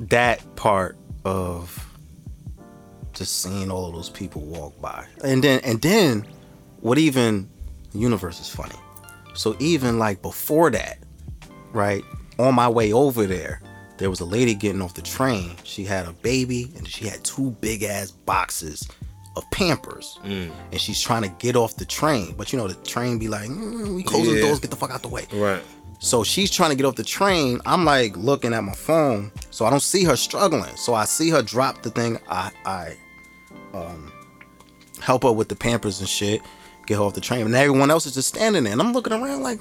that 0.00 0.40
part 0.56 0.96
of 1.24 1.84
just 3.12 3.42
seeing 3.42 3.70
all 3.70 3.86
of 3.86 3.94
those 3.94 4.10
people 4.10 4.42
walk 4.42 4.80
by 4.80 5.04
and 5.24 5.42
then 5.42 5.60
and 5.64 5.82
then 5.82 6.24
what 6.80 6.98
even 6.98 7.48
universe 7.92 8.40
is 8.40 8.48
funny 8.48 8.76
so 9.34 9.56
even 9.58 9.98
like 9.98 10.22
before 10.22 10.70
that 10.70 10.98
right 11.72 12.04
on 12.38 12.54
my 12.54 12.68
way 12.68 12.92
over 12.92 13.26
there 13.26 13.60
there 13.96 14.08
was 14.08 14.20
a 14.20 14.24
lady 14.24 14.54
getting 14.54 14.80
off 14.80 14.94
the 14.94 15.02
train 15.02 15.50
she 15.64 15.82
had 15.84 16.06
a 16.06 16.12
baby 16.12 16.70
and 16.76 16.86
she 16.86 17.06
had 17.08 17.22
two 17.24 17.50
big 17.60 17.82
ass 17.82 18.12
boxes 18.12 18.88
of 19.38 19.50
pampers 19.50 20.18
and 20.24 20.52
she's 20.76 21.00
trying 21.00 21.22
to 21.22 21.28
get 21.38 21.56
off 21.56 21.76
the 21.76 21.84
train 21.84 22.34
but 22.36 22.52
you 22.52 22.58
know 22.58 22.68
the 22.68 22.74
train 22.86 23.18
be 23.18 23.28
like 23.28 23.48
mm, 23.48 23.94
we 23.94 24.02
close 24.02 24.26
the 24.26 24.40
doors 24.40 24.60
get 24.60 24.70
the 24.70 24.76
fuck 24.76 24.90
out 24.90 25.02
the 25.02 25.08
way 25.08 25.26
Right. 25.32 25.62
so 25.98 26.22
she's 26.24 26.50
trying 26.50 26.70
to 26.70 26.76
get 26.76 26.84
off 26.86 26.96
the 26.96 27.02
train. 27.04 27.60
I'm 27.66 27.84
like 27.84 28.16
looking 28.16 28.52
at 28.54 28.62
my 28.62 28.72
phone, 28.74 29.32
so 29.50 29.64
I 29.66 29.70
don't 29.70 29.80
see 29.82 30.04
her 30.04 30.14
struggling. 30.16 30.76
So 30.76 30.94
I 30.94 31.04
see 31.06 31.30
her 31.30 31.42
drop 31.42 31.82
the 31.82 31.90
thing. 31.90 32.18
I 32.28 32.50
I 32.64 32.96
um 33.74 34.12
help 35.00 35.22
her 35.24 35.32
with 35.32 35.48
the 35.48 35.56
pampers 35.56 36.00
and 36.00 36.08
shit, 36.08 36.40
get 36.86 36.96
her 36.98 37.02
off 37.02 37.14
the 37.14 37.20
train, 37.20 37.46
and 37.46 37.54
everyone 37.54 37.90
else 37.90 38.06
is 38.06 38.14
just 38.14 38.28
standing 38.28 38.62
there. 38.64 38.72
And 38.72 38.80
I'm 38.80 38.92
looking 38.92 39.12
around 39.12 39.42
like, 39.42 39.60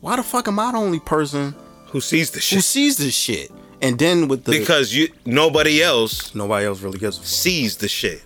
why 0.00 0.16
the 0.16 0.22
fuck 0.22 0.46
am 0.48 0.58
I 0.58 0.72
the 0.72 0.78
only 0.78 1.00
person 1.00 1.54
Who 1.88 2.00
sees 2.00 2.30
the 2.30 2.38
who 2.38 2.60
sees 2.60 2.96
this 2.96 3.14
shit? 3.14 3.50
And 3.82 3.98
then 3.98 4.28
with 4.28 4.44
the 4.44 4.52
Because 4.58 4.94
you 4.94 5.08
nobody 5.26 5.82
else 5.82 6.34
nobody 6.34 6.66
else 6.66 6.80
really 6.80 6.98
gives 6.98 7.20
sees 7.26 7.76
the 7.76 7.88
shit. 7.88 8.22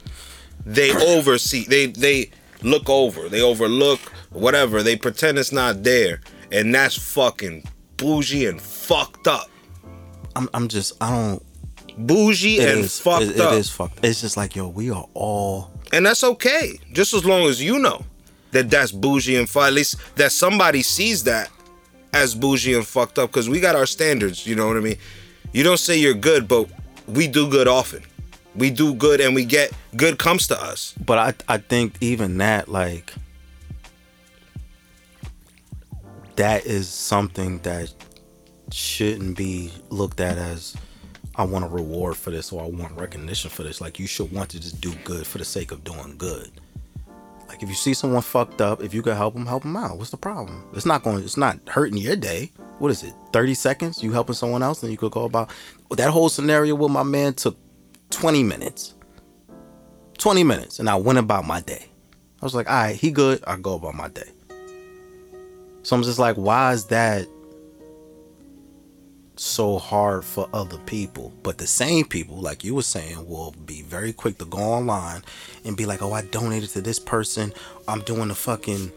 They 0.65 0.91
oversee. 1.17 1.65
They 1.65 1.87
they 1.87 2.31
look 2.63 2.89
over. 2.89 3.29
They 3.29 3.41
overlook 3.41 4.01
whatever. 4.31 4.83
They 4.83 4.97
pretend 4.97 5.39
it's 5.39 5.53
not 5.53 5.83
there, 5.83 6.21
and 6.53 6.75
that's 6.75 6.97
fucking 7.15 7.65
bougie 7.97 8.47
and 8.47 8.61
fucked 8.61 9.27
up. 9.27 9.51
I'm 10.37 10.49
I'm 10.55 10.69
just 10.69 10.93
I 11.03 11.11
don't. 11.11 11.43
Bougie 11.97 12.59
It 12.59 12.69
and 12.71 12.81
is- 12.85 13.01
fucked 13.01 13.23
it- 13.25 13.41
up. 13.41 13.55
It 13.55 13.59
is 13.59 13.71
fucked. 13.71 14.05
It's 14.05 14.21
just 14.21 14.37
like 14.37 14.55
yo, 14.55 14.69
we 14.69 14.91
are 14.91 15.07
all 15.15 15.73
and 15.93 16.07
that's 16.07 16.23
okay. 16.23 16.79
Just 16.93 17.15
as 17.15 17.25
long 17.25 17.49
as 17.49 17.63
you 17.63 17.79
know 17.79 18.05
that 18.53 18.71
that's 18.71 18.93
bougie 18.93 19.35
and 19.37 19.49
fucked. 19.49 19.69
At 19.69 19.73
least 19.73 19.97
that 20.17 20.31
somebody 20.31 20.83
sees 20.83 21.25
that 21.25 21.51
as 22.13 22.35
bougie 22.35 22.75
and 22.75 22.87
fucked 22.87 23.19
up. 23.19 23.31
Because 23.31 23.49
we 23.49 23.59
got 23.59 23.75
our 23.75 23.87
standards. 23.87 24.47
You 24.47 24.55
know 24.55 24.69
what 24.69 24.77
I 24.77 24.81
mean? 24.81 24.99
You 25.53 25.63
don't 25.63 25.79
say 25.79 25.97
you're 25.99 26.15
good, 26.15 26.47
but 26.47 26.69
we 27.07 27.27
do 27.27 27.49
good 27.49 27.69
often. 27.69 28.03
We 28.55 28.71
do 28.71 28.95
good, 28.95 29.21
and 29.21 29.35
we 29.35 29.45
get 29.45 29.73
good 29.97 30.19
comes 30.19 30.47
to 30.49 30.61
us. 30.61 30.95
but 31.05 31.19
I 31.19 31.55
I 31.55 31.59
think 31.59 31.95
even 32.01 32.39
that 32.39 32.69
like 32.69 33.13
that 36.37 36.67
is 36.67 36.89
something 36.89 37.59
that 37.61 37.93
shouldn't 38.71 39.37
be 39.37 39.73
looked 39.91 40.21
at 40.21 40.39
as 40.39 40.77
I 41.35 41.45
want 41.45 41.65
a 41.65 41.69
reward 41.69 42.17
for 42.17 42.31
this 42.31 42.53
or 42.53 42.63
I 42.65 42.69
want 42.69 42.97
recognition 42.99 43.51
for 43.51 43.63
this. 43.63 43.81
Like 43.81 43.99
you 43.99 44.07
should 44.07 44.33
want 44.33 44.51
to 44.51 44.61
just 44.61 44.81
do 44.81 44.93
good 45.05 45.27
for 45.27 45.39
the 45.39 45.45
sake 45.45 45.73
of 45.73 45.85
doing 45.85 46.17
good. 46.19 46.51
Like 47.49 47.63
if 47.63 47.69
you 47.69 47.75
see 47.75 47.95
someone 47.95 48.23
fucked 48.23 48.61
up, 48.61 48.83
if 48.83 48.93
you 48.93 49.03
can 49.03 49.17
help 49.17 49.35
them, 49.35 49.47
help 49.47 49.63
them 49.63 49.77
out. 49.77 49.99
What's 49.99 50.11
the 50.11 50.17
problem? 50.17 50.65
It's 50.75 50.85
not 50.87 51.03
going. 51.03 51.25
It's 51.25 51.37
not 51.37 51.59
hurting 51.69 51.97
your 51.97 52.17
day. 52.17 52.53
What 52.79 52.91
is 52.91 53.03
it? 53.03 53.14
Thirty 53.33 53.55
seconds? 53.55 54.03
You 54.03 54.12
helping 54.12 54.35
someone 54.35 54.62
else, 54.62 54.83
and 54.83 54.93
you 54.93 54.99
could 54.99 55.12
go 55.12 55.25
about. 55.25 55.51
That 55.91 56.11
whole 56.11 56.29
scenario 56.29 56.75
with 56.75 56.91
my 56.91 57.03
man 57.03 57.35
took 57.35 57.57
twenty 58.11 58.43
minutes. 58.43 58.95
20 60.19 60.43
minutes 60.45 60.81
and 60.81 60.91
I 60.91 60.97
went 60.97 61.19
about 61.19 61.47
my 61.47 61.61
day. 61.61 61.87
I 62.43 62.45
was 62.45 62.55
like, 62.55 62.69
all 62.69 62.75
right, 62.75 62.97
he 62.97 63.11
good. 63.11 63.43
I 63.47 63.57
go 63.57 63.75
about 63.75 63.95
my 63.95 64.09
day. 64.09 64.31
So 65.83 65.97
I'm 65.97 66.03
just 66.03 66.19
like, 66.19 66.37
why 66.37 66.73
is 66.73 66.87
that 66.87 67.27
so 69.37 69.79
hard 69.79 70.25
for 70.25 70.49
other 70.53 70.79
people? 70.79 71.33
But 71.43 71.59
the 71.59 71.67
same 71.67 72.05
people, 72.05 72.37
like 72.41 72.62
you 72.62 72.75
were 72.75 72.83
saying, 72.83 73.27
will 73.27 73.55
be 73.64 73.83
very 73.83 74.12
quick 74.12 74.38
to 74.38 74.45
go 74.45 74.59
online 74.59 75.23
and 75.64 75.77
be 75.77 75.87
like, 75.87 76.03
oh, 76.03 76.12
I 76.12 76.23
donated 76.23 76.71
to 76.71 76.81
this 76.81 76.99
person. 76.99 77.53
I'm 77.87 78.01
doing 78.03 78.29
the 78.29 78.35
fucking 78.35 78.93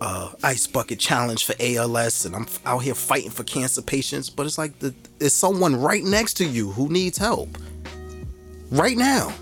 uh, 0.00 0.32
ice 0.42 0.66
bucket 0.66 0.98
challenge 0.98 1.44
for 1.44 1.54
ALS 1.60 2.26
and 2.26 2.34
I'm 2.34 2.46
out 2.66 2.80
here 2.80 2.94
fighting 2.94 3.30
for 3.30 3.44
cancer 3.44 3.82
patients. 3.82 4.30
But 4.30 4.46
it's 4.46 4.58
like, 4.58 4.78
the, 4.78 4.94
there's 5.18 5.32
someone 5.32 5.76
right 5.76 6.04
next 6.04 6.34
to 6.34 6.44
you 6.44 6.70
who 6.70 6.88
needs 6.88 7.18
help 7.18 7.56
right 8.70 8.96
now 8.96 9.32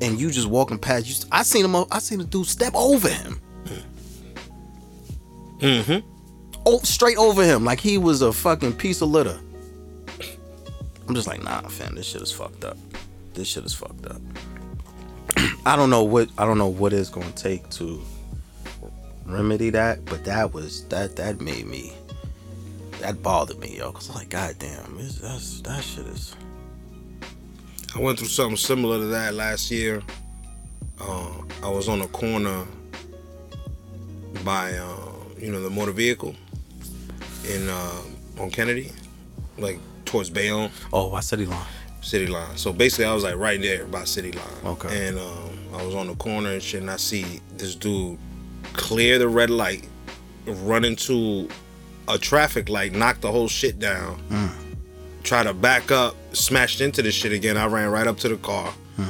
and 0.00 0.20
you 0.20 0.30
just 0.30 0.48
walking 0.48 0.78
past. 0.78 1.06
You, 1.06 1.28
I 1.30 1.42
seen 1.42 1.64
him. 1.64 1.76
I 1.90 1.98
seen 1.98 2.18
the 2.18 2.24
dude 2.24 2.46
step 2.46 2.74
over 2.74 3.08
him. 3.08 3.40
Mm-hmm. 5.58 6.06
Oh, 6.64 6.78
straight 6.78 7.18
over 7.18 7.44
him, 7.44 7.64
like 7.64 7.80
he 7.80 7.98
was 7.98 8.22
a 8.22 8.32
fucking 8.32 8.74
piece 8.74 9.02
of 9.02 9.10
litter. 9.10 9.38
I'm 11.06 11.14
just 11.14 11.26
like, 11.26 11.42
nah, 11.42 11.60
fam, 11.62 11.94
this 11.94 12.06
shit 12.06 12.22
is 12.22 12.32
fucked 12.32 12.64
up. 12.64 12.78
This 13.34 13.48
shit 13.48 13.64
is 13.64 13.74
fucked 13.74 14.06
up. 14.06 14.20
I 15.66 15.76
don't 15.76 15.90
know 15.90 16.04
what 16.04 16.30
I 16.38 16.44
don't 16.44 16.58
know 16.58 16.68
what 16.68 16.92
it's 16.92 17.10
gonna 17.10 17.30
take 17.32 17.68
to 17.70 18.00
remedy 19.32 19.70
that, 19.70 20.04
but 20.04 20.24
that 20.24 20.52
was 20.52 20.84
that 20.88 21.16
that 21.16 21.40
made 21.40 21.66
me 21.66 21.92
that 23.00 23.22
bothered 23.22 23.58
me, 23.58 23.76
yo. 23.78 23.92
Cause 23.92 24.10
I 24.10 24.12
was 24.12 24.20
like, 24.20 24.28
God 24.30 24.56
damn, 24.58 24.96
that's 24.96 25.60
that 25.62 25.82
shit 25.82 26.06
is. 26.06 26.34
I 27.94 28.00
went 28.00 28.18
through 28.18 28.28
something 28.28 28.56
similar 28.56 28.98
to 28.98 29.06
that 29.06 29.34
last 29.34 29.70
year. 29.70 30.02
Uh, 31.00 31.32
I 31.62 31.68
was 31.68 31.88
on 31.88 32.02
a 32.02 32.08
corner 32.08 32.64
by, 34.44 34.74
uh, 34.74 34.96
you 35.38 35.50
know, 35.50 35.60
the 35.62 35.70
motor 35.70 35.92
vehicle 35.92 36.34
in 37.48 37.68
uh, 37.68 38.02
on 38.38 38.50
Kennedy, 38.50 38.92
like 39.58 39.78
towards 40.04 40.30
Bayonne. 40.30 40.70
Oh, 40.92 41.12
I 41.14 41.20
City 41.20 41.46
Line. 41.46 41.66
City 42.02 42.26
Line. 42.26 42.56
So 42.56 42.72
basically, 42.72 43.06
I 43.06 43.14
was 43.14 43.24
like 43.24 43.36
right 43.36 43.60
there 43.60 43.86
by 43.86 44.04
City 44.04 44.32
Line. 44.32 44.46
Okay. 44.64 45.08
And 45.08 45.18
um, 45.18 45.50
I 45.74 45.84
was 45.84 45.94
on 45.94 46.06
the 46.06 46.14
corner 46.14 46.50
and 46.52 46.62
shit, 46.62 46.82
and 46.82 46.90
I 46.90 46.96
see 46.96 47.40
this 47.56 47.74
dude 47.74 48.18
clear 48.72 49.18
the 49.18 49.28
red 49.28 49.50
light, 49.50 49.88
run 50.46 50.84
into 50.84 51.48
a 52.08 52.18
traffic 52.18 52.68
light, 52.68 52.92
knock 52.92 53.20
the 53.20 53.30
whole 53.30 53.48
shit 53.48 53.78
down. 53.78 54.20
Mm. 54.28 54.50
Try 55.22 55.42
to 55.42 55.52
back 55.52 55.90
up, 55.90 56.16
smashed 56.32 56.80
into 56.80 57.02
the 57.02 57.12
shit 57.12 57.32
again. 57.32 57.56
I 57.56 57.66
ran 57.66 57.90
right 57.90 58.06
up 58.06 58.16
to 58.18 58.28
the 58.28 58.36
car, 58.36 58.72
mm. 58.98 59.08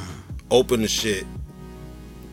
opened 0.49 0.83
the 0.83 0.87
shit, 0.89 1.25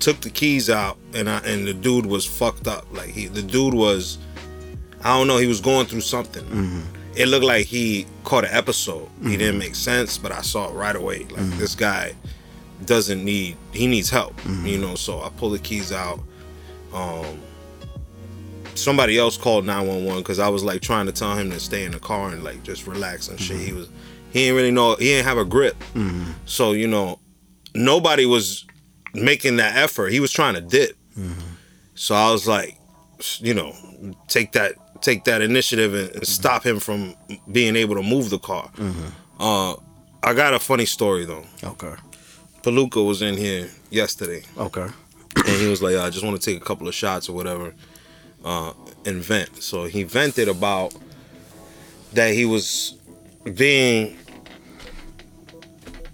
took 0.01 0.21
the 0.21 0.31
keys 0.31 0.69
out, 0.69 0.99
and 1.15 1.29
I 1.29 1.39
and 1.39 1.67
the 1.67 1.75
dude 1.75 2.07
was 2.07 2.27
fucked 2.27 2.67
up. 2.67 2.87
Like 2.93 3.11
he, 3.11 3.27
the 3.27 3.43
dude 3.43 3.75
was, 3.75 4.19
I 5.05 5.17
don't 5.17 5.27
know, 5.27 5.39
he 5.39 5.47
was 5.47 5.61
going 5.61 5.87
through 5.87 6.03
something. 6.03 6.45
Mm-hmm. 6.45 6.81
It 7.17 7.27
looked 7.27 7.45
like 7.45 7.67
he 7.67 8.07
caught 8.25 8.45
an 8.45 8.51
episode. 8.53 9.09
He 9.23 9.37
didn't 9.37 9.53
mm-hmm. 9.53 9.59
make 9.59 9.75
sense, 9.75 10.19
but 10.19 10.31
I 10.31 10.43
saw 10.43 10.69
it 10.69 10.75
right 10.75 10.95
away. 10.95 11.21
Like 11.21 11.31
mm-hmm. 11.31 11.59
this 11.59 11.75
guy 11.75 12.15
doesn't 12.85 13.25
need, 13.25 13.57
he 13.73 13.89
needs 13.89 14.09
help, 14.09 14.35
you 14.63 14.79
know. 14.79 14.95
So 14.95 15.21
I 15.23 15.31
pulled 15.31 15.55
the 15.55 15.59
keys 15.59 15.93
out. 15.93 16.21
Um, 16.93 17.41
somebody 18.75 19.19
else 19.19 19.37
called 19.37 19.67
911 19.67 20.23
because 20.23 20.39
I 20.39 20.49
was 20.49 20.63
like 20.63 20.81
trying 20.81 21.07
to 21.07 21.13
tell 21.13 21.35
him 21.37 21.51
to 21.51 21.61
stay 21.61 21.85
in 21.85 21.93
the 21.93 21.99
car 21.99 22.31
and 22.31 22.45
like 22.45 22.63
just 22.63 22.87
relax 22.87 23.29
and 23.29 23.39
shit. 23.39 23.59
He 23.59 23.69
mm-hmm. 23.69 23.79
was, 23.79 23.89
he 24.33 24.41
didn't 24.41 24.57
really 24.57 24.71
know, 24.71 24.95
he 24.97 25.07
didn't 25.07 25.27
have 25.27 25.39
a 25.39 25.45
grip. 25.45 25.79
Mm-hmm. 25.95 26.33
So 26.47 26.73
you 26.73 26.87
know, 26.87 27.19
nobody 27.75 28.27
was 28.27 28.67
making 29.15 29.57
that 29.57 29.77
effort. 29.77 30.13
He 30.13 30.21
was 30.21 30.33
trying 30.33 30.55
to 30.55 30.61
dip. 30.61 30.97
Mm-hmm. 31.19 31.41
So 31.95 32.15
I 32.15 32.31
was 32.31 32.47
like, 32.47 32.79
you 33.39 33.55
know, 33.55 33.75
take 34.29 34.53
that 34.53 34.75
take 35.01 35.25
that 35.25 35.43
initiative 35.43 35.95
and, 35.95 36.11
and 36.11 36.27
stop 36.27 36.65
him 36.65 36.81
from 36.81 37.15
being 37.51 37.77
able 37.77 37.95
to 37.97 38.03
move 38.03 38.31
the 38.31 38.39
car. 38.39 38.71
Uh, 39.39 39.75
I 40.23 40.35
got 40.35 40.55
a 40.55 40.59
funny 40.59 40.87
story 40.87 41.25
though. 41.25 41.45
Okay. 41.63 41.95
Palooka 42.63 43.05
was 43.05 43.23
in 43.23 43.37
here 43.37 43.69
yesterday, 43.91 44.43
Okay. 44.57 44.87
And 45.47 45.61
he 45.61 45.69
was 45.69 45.83
like, 45.83 45.97
"I 45.97 46.11
just 46.11 46.25
want 46.25 46.41
to 46.41 46.51
take 46.51 46.61
a 46.61 46.65
couple 46.65 46.89
of 46.89 46.95
shots 46.95 47.29
or 47.29 47.33
whatever, 47.33 47.75
uh, 48.45 48.73
and 49.05 49.23
vent." 49.23 49.63
So 49.63 49.85
he 49.85 50.03
vented 50.03 50.49
about 50.49 50.95
that 52.15 52.35
he 52.35 52.45
was 52.45 52.97
being 53.55 54.17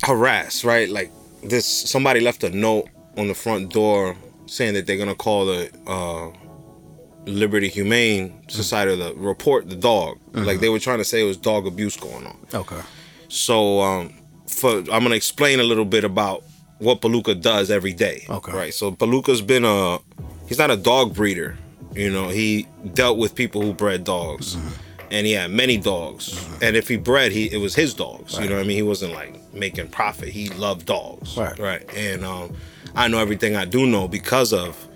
harassed, 0.03 0.65
right? 0.65 0.89
Like 0.89 1.11
this, 1.43 1.67
somebody 1.67 2.21
left 2.21 2.45
a 2.45 2.51
note 2.51 2.89
on 3.17 3.29
the 3.29 3.35
front 3.35 3.73
door 3.73 4.17
saying 4.47 4.75
that 4.75 4.87
they're 4.87 4.99
gonna 4.99 5.15
call 5.15 5.47
the 5.47 5.71
uh, 5.87 6.31
Liberty 7.27 7.69
Humane 7.69 8.43
Society 8.49 8.97
to 8.97 9.15
report 9.17 9.69
the 9.69 9.77
dog. 9.77 10.19
Like 10.33 10.61
they 10.61 10.69
were 10.69 10.79
trying 10.81 10.99
to 10.99 11.05
say 11.05 11.21
it 11.21 11.25
was 11.25 11.37
dog 11.37 11.67
abuse 11.67 11.97
going 11.97 12.27
on. 12.27 12.37
Okay. 12.53 12.81
So 13.29 13.81
um, 13.81 14.15
for 14.47 14.79
I'm 14.79 15.03
gonna 15.03 15.15
explain 15.15 15.61
a 15.61 15.65
little 15.65 15.85
bit 15.85 16.05
about 16.05 16.45
what 16.79 17.01
Palooka 17.01 17.41
does 17.41 17.71
every 17.71 17.93
day. 17.93 18.25
Okay. 18.29 18.53
Right. 18.53 18.75
So 18.75 18.93
Palooka's 18.93 19.43
been 19.43 19.65
a 19.65 19.99
he's 20.49 20.59
not 20.59 20.71
a 20.71 20.77
dog 20.77 21.15
breeder. 21.15 21.57
You 21.95 22.11
know, 22.11 22.29
he 22.29 22.67
dealt 22.93 23.19
with 23.19 23.35
people 23.35 23.63
who 23.63 23.73
bred 23.73 24.05
dogs. 24.05 24.57
Mm-hmm. 24.57 24.81
And 25.11 25.27
he 25.27 25.33
had 25.35 25.53
many 25.53 25.77
dogs. 25.77 26.35
And 26.61 26.75
if 26.75 26.89
he 26.89 26.97
bred, 26.97 27.31
he 27.31 27.47
it 27.53 27.59
was 27.59 27.75
his 27.75 27.95
dogs. 27.95 28.37
You 28.39 28.49
know 28.49 28.57
what 28.57 28.65
I 28.65 28.67
mean? 28.67 28.77
He 28.77 28.83
wasn't 28.83 29.13
like 29.13 29.39
making 29.55 29.89
profit. 29.89 30.29
He 30.29 30.49
loved 30.51 30.87
dogs. 30.87 31.37
Right. 31.37 31.57
Right. 31.59 31.95
And 31.95 32.25
um, 32.25 32.57
I 32.97 33.07
know 33.07 33.19
everything 33.19 33.55
I 33.55 33.65
do 33.65 33.87
know 33.87 34.09
because 34.09 34.53
of 34.53 34.89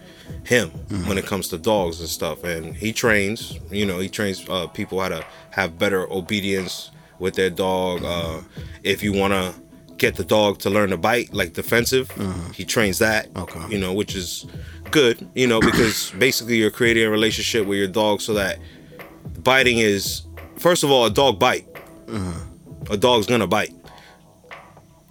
him 0.44 0.70
Mm-hmm. 0.70 1.06
when 1.08 1.18
it 1.18 1.26
comes 1.26 1.48
to 1.48 1.58
dogs 1.58 2.00
and 2.00 2.08
stuff. 2.08 2.42
And 2.42 2.74
he 2.74 2.92
trains, 2.92 3.60
you 3.70 3.84
know, 3.86 3.98
he 4.00 4.08
trains 4.08 4.44
uh, 4.48 4.66
people 4.68 4.98
how 5.00 5.10
to 5.10 5.24
have 5.50 5.78
better 5.78 6.10
obedience 6.10 6.90
with 7.18 7.34
their 7.34 7.50
dog. 7.50 8.02
Uh, 8.02 8.40
if 8.82 9.02
you 9.02 9.12
want 9.12 9.34
to 9.34 9.54
get 9.98 10.16
the 10.16 10.24
dog 10.24 10.58
to 10.60 10.70
learn 10.70 10.90
to 10.90 10.96
bite, 10.96 11.32
like 11.34 11.52
defensive, 11.52 12.10
uh-huh. 12.18 12.52
he 12.52 12.64
trains 12.64 12.98
that. 12.98 13.28
Okay. 13.36 13.60
you 13.68 13.78
know, 13.78 13.92
which 13.92 14.14
is 14.14 14.46
good, 14.90 15.28
you 15.34 15.46
know, 15.46 15.60
because 15.60 16.10
basically 16.18 16.56
you're 16.56 16.70
creating 16.70 17.04
a 17.04 17.10
relationship 17.10 17.66
with 17.66 17.78
your 17.78 17.88
dog 17.88 18.20
so 18.20 18.34
that 18.34 18.58
biting 19.42 19.78
is, 19.78 20.22
first 20.56 20.84
of 20.84 20.90
all, 20.90 21.04
a 21.04 21.10
dog 21.10 21.38
bite. 21.38 21.66
Uh-huh. 22.08 22.44
A 22.90 22.96
dog's 22.96 23.26
gonna 23.26 23.46
bite. 23.46 23.74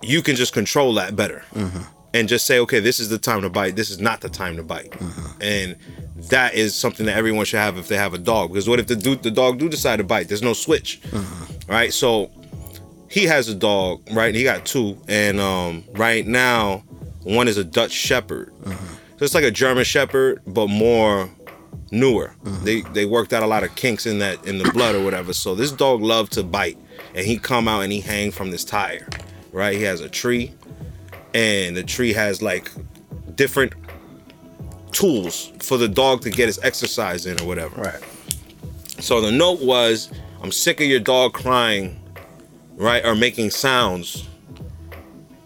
You 0.01 0.21
can 0.21 0.35
just 0.35 0.53
control 0.53 0.93
that 0.95 1.15
better 1.15 1.43
uh-huh. 1.55 1.83
and 2.13 2.27
just 2.27 2.47
say, 2.47 2.59
okay, 2.59 2.79
this 2.79 2.99
is 2.99 3.09
the 3.09 3.17
time 3.17 3.41
to 3.41 3.49
bite. 3.49 3.75
This 3.75 3.89
is 3.89 3.99
not 3.99 4.21
the 4.21 4.29
time 4.29 4.55
to 4.57 4.63
bite. 4.63 4.95
And 5.41 5.75
that 6.29 6.55
is 6.55 6.75
something 6.75 7.05
that 7.05 7.15
everyone 7.15 7.45
should 7.45 7.59
have 7.59 7.77
if 7.77 7.87
they 7.87 7.97
have 7.97 8.13
a 8.13 8.17
dog. 8.17 8.49
Because 8.49 8.67
what 8.67 8.79
if 8.79 8.87
the 8.87 8.95
dude, 8.95 9.21
the 9.21 9.31
dog 9.31 9.59
do 9.59 9.69
decide 9.69 9.97
to 9.97 10.03
bite? 10.03 10.27
There's 10.27 10.41
no 10.41 10.53
switch, 10.53 11.01
right? 11.67 11.93
So 11.93 12.31
he 13.09 13.25
has 13.25 13.47
a 13.47 13.55
dog, 13.55 14.01
right? 14.11 14.33
He 14.33 14.43
got 14.43 14.65
two, 14.65 14.97
and 15.07 15.39
um, 15.39 15.83
right 15.93 16.25
now 16.25 16.83
one 17.23 17.47
is 17.47 17.57
a 17.57 17.63
Dutch 17.63 17.91
Shepherd. 17.91 18.53
So 18.65 19.25
it's 19.25 19.33
like 19.33 19.43
a 19.43 19.51
German 19.51 19.83
Shepherd, 19.83 20.41
but 20.45 20.67
more 20.67 21.29
newer. 21.91 22.35
They 22.63 22.81
they 22.81 23.05
worked 23.05 23.33
out 23.33 23.43
a 23.43 23.47
lot 23.47 23.63
of 23.63 23.75
kinks 23.75 24.05
in 24.05 24.19
that 24.19 24.45
in 24.45 24.57
the 24.57 24.71
blood 24.71 24.95
or 24.95 25.03
whatever. 25.03 25.33
So 25.33 25.55
this 25.55 25.71
dog 25.71 26.01
loved 26.01 26.33
to 26.33 26.43
bite, 26.43 26.77
and 27.15 27.25
he 27.25 27.37
come 27.37 27.67
out 27.67 27.81
and 27.81 27.91
he 27.91 27.99
hang 27.99 28.31
from 28.31 28.51
this 28.51 28.63
tire, 28.63 29.07
right? 29.51 29.75
He 29.75 29.83
has 29.83 30.01
a 30.01 30.09
tree, 30.09 30.53
and 31.33 31.75
the 31.75 31.83
tree 31.83 32.13
has 32.13 32.41
like 32.41 32.71
different 33.35 33.73
tools 34.91 35.51
for 35.59 35.77
the 35.77 35.87
dog 35.87 36.21
to 36.21 36.29
get 36.29 36.47
his 36.47 36.59
exercise 36.63 37.25
in 37.25 37.41
or 37.41 37.47
whatever. 37.47 37.81
Right. 37.81 38.03
So 38.99 39.21
the 39.21 39.31
note 39.31 39.61
was, 39.61 40.11
I'm 40.41 40.51
sick 40.51 40.81
of 40.81 40.87
your 40.87 40.99
dog 40.99 41.33
crying, 41.33 41.99
right, 42.77 43.03
are 43.03 43.15
making 43.15 43.49
sounds, 43.49 44.27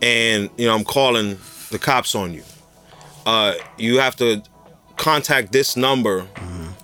and 0.01 0.49
you 0.57 0.67
know 0.67 0.75
I'm 0.75 0.83
calling 0.83 1.39
the 1.71 1.79
cops 1.79 2.13
on 2.13 2.33
you. 2.33 2.43
Uh, 3.25 3.55
you 3.77 3.99
have 3.99 4.15
to 4.17 4.43
contact 4.97 5.51
this 5.51 5.75
number 5.75 6.27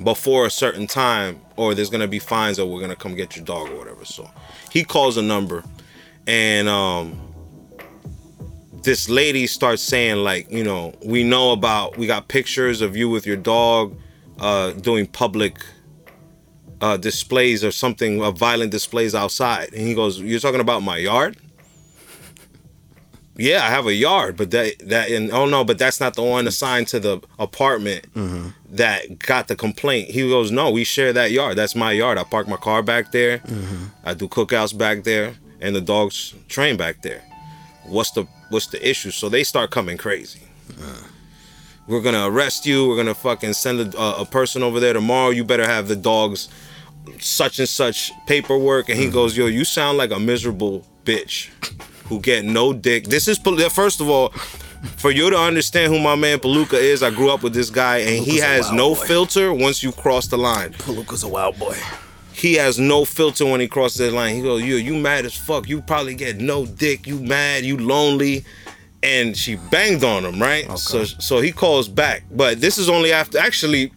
before 0.04 0.46
a 0.46 0.50
certain 0.50 0.88
time, 0.88 1.40
or 1.56 1.76
there's 1.76 1.90
gonna 1.90 2.08
be 2.08 2.20
fines, 2.20 2.58
or 2.58 2.68
we're 2.72 2.82
gonna 2.82 2.96
come 2.96 3.14
get 3.14 3.36
your 3.36 3.46
dog 3.46 3.70
or 3.70 3.78
whatever. 3.78 4.06
So 4.06 4.30
he 4.72 4.84
calls 4.84 5.18
a 5.18 5.22
number, 5.22 5.64
and 6.26 6.68
um, 6.68 7.20
this 8.84 9.10
lady 9.10 9.48
starts 9.48 9.82
saying 9.82 10.18
like, 10.18 10.50
you 10.50 10.64
know, 10.64 10.94
we 11.04 11.24
know 11.24 11.52
about, 11.52 11.98
we 11.98 12.08
got 12.08 12.30
pictures 12.30 12.82
of 12.82 12.96
you 12.96 13.10
with 13.10 13.26
your 13.26 13.36
dog 13.36 13.96
uh, 14.40 14.72
doing 14.72 15.08
public 15.08 15.58
uh, 16.82 16.98
displays 16.98 17.64
or 17.64 17.72
something, 17.72 18.22
uh, 18.22 18.32
violent 18.32 18.72
displays 18.72 19.16
outside. 19.16 19.74
And 19.74 19.88
he 19.88 19.94
goes, 19.94 20.20
"You're 20.20 20.40
talking 20.40 20.60
about 20.62 20.84
my 20.84 20.98
yard?" 20.98 21.38
Yeah, 23.40 23.64
I 23.64 23.70
have 23.70 23.86
a 23.86 23.94
yard, 23.94 24.36
but 24.36 24.50
that 24.50 24.80
that 24.90 25.12
and 25.12 25.32
oh 25.32 25.46
no, 25.46 25.64
but 25.64 25.78
that's 25.78 26.00
not 26.00 26.16
the 26.16 26.24
one 26.24 26.48
assigned 26.48 26.88
to 26.88 27.00
the 27.00 27.22
apartment 27.38 28.08
that 28.72 29.20
got 29.20 29.48
the 29.48 29.56
complaint. 29.56 30.10
He 30.10 30.28
goes, 30.28 30.50
"No, 30.50 30.72
we 30.72 30.84
share 30.84 31.14
that 31.14 31.30
yard. 31.30 31.56
That's 31.56 31.76
my 31.76 31.92
yard. 31.92 32.18
I 32.18 32.24
park 32.24 32.48
my 32.48 32.58
car 32.58 32.82
back 32.82 33.12
there. 33.12 33.42
I 34.04 34.16
do 34.16 34.28
cookouts 34.28 34.76
back 34.76 35.04
there, 35.04 35.36
and 35.62 35.76
the 35.76 35.82
dogs 35.82 36.34
train 36.48 36.78
back 36.78 37.04
there. 37.04 37.22
What's 37.86 38.10
the 38.10 38.26
what's 38.50 38.68
the 38.68 38.82
issue?" 38.90 39.12
So 39.12 39.30
they 39.30 39.44
start 39.44 39.70
coming 39.70 39.98
crazy 39.98 40.40
we're 41.88 42.02
gonna 42.02 42.28
arrest 42.30 42.66
you. 42.66 42.88
We're 42.88 42.98
gonna 42.98 43.16
fucking 43.16 43.54
send 43.54 43.96
a, 43.96 44.20
a 44.22 44.26
person 44.26 44.62
over 44.62 44.80
there 44.80 44.94
tomorrow. 44.94 45.30
You 45.30 45.44
better 45.44 45.66
have 45.66 45.88
the 45.88 45.96
dogs 45.96 46.50
such 47.20 47.60
and 47.60 47.70
such 47.70 48.12
paperwork. 48.26 48.90
And 48.90 48.98
he 48.98 49.06
mm-hmm. 49.06 49.14
goes, 49.14 49.38
yo, 49.38 49.48
you 49.48 49.66
sound 49.66 49.98
like 49.98 50.12
a 50.12 50.20
miserable 50.20 50.86
bitch 51.06 51.50
who 52.06 52.20
get 52.20 52.46
no 52.46 52.74
dick. 52.74 53.06
This 53.06 53.28
is 53.28 53.38
first 53.38 54.02
of 54.02 54.10
all. 54.10 54.34
For 54.98 55.10
you 55.10 55.32
to 55.32 55.36
understand 55.36 55.92
who 55.92 56.00
my 56.00 56.14
man 56.14 56.38
Palooka 56.38 56.74
is, 56.74 57.02
I 57.02 57.10
grew 57.10 57.32
up 57.32 57.42
with 57.42 57.54
this 57.54 57.72
guy, 57.72 57.98
and 57.98 58.24
he 58.24 58.38
Palooka's 58.38 58.44
has 58.44 58.72
no 58.72 58.94
boy. 58.94 59.06
filter 59.06 59.52
once 59.52 59.82
you 59.82 59.92
cross 59.92 60.28
the 60.28 60.38
line. 60.38 60.72
Palooka's 60.74 61.24
a 61.24 61.28
wild 61.28 61.58
boy. 61.58 61.76
He 62.32 62.54
has 62.54 62.78
no 62.78 63.04
filter 63.04 63.44
when 63.46 63.60
he 63.60 63.68
crosses 63.68 63.98
that 63.98 64.14
line. 64.14 64.36
He 64.36 64.44
goes, 64.44 64.62
"Yo, 64.64 64.78
you 64.78 64.96
mad 64.96 65.26
as 65.26 65.36
fuck. 65.36 65.68
You 65.68 65.82
probably 65.82 66.14
get 66.14 66.38
no 66.38 66.68
dick. 66.68 67.08
You 67.08 67.20
mad. 67.20 67.66
You 67.66 67.78
lonely." 67.78 68.46
and 69.04 69.38
she 69.38 69.56
banged 69.56 70.04
on 70.04 70.26
him, 70.26 70.42
right? 70.42 70.66
So 70.78 71.06
so 71.06 71.40
he 71.40 71.52
calls 71.52 71.88
back, 71.88 72.24
but 72.32 72.60
this 72.60 72.78
is 72.78 72.90
only 72.90 73.14
after 73.14 73.38
actually 73.38 73.92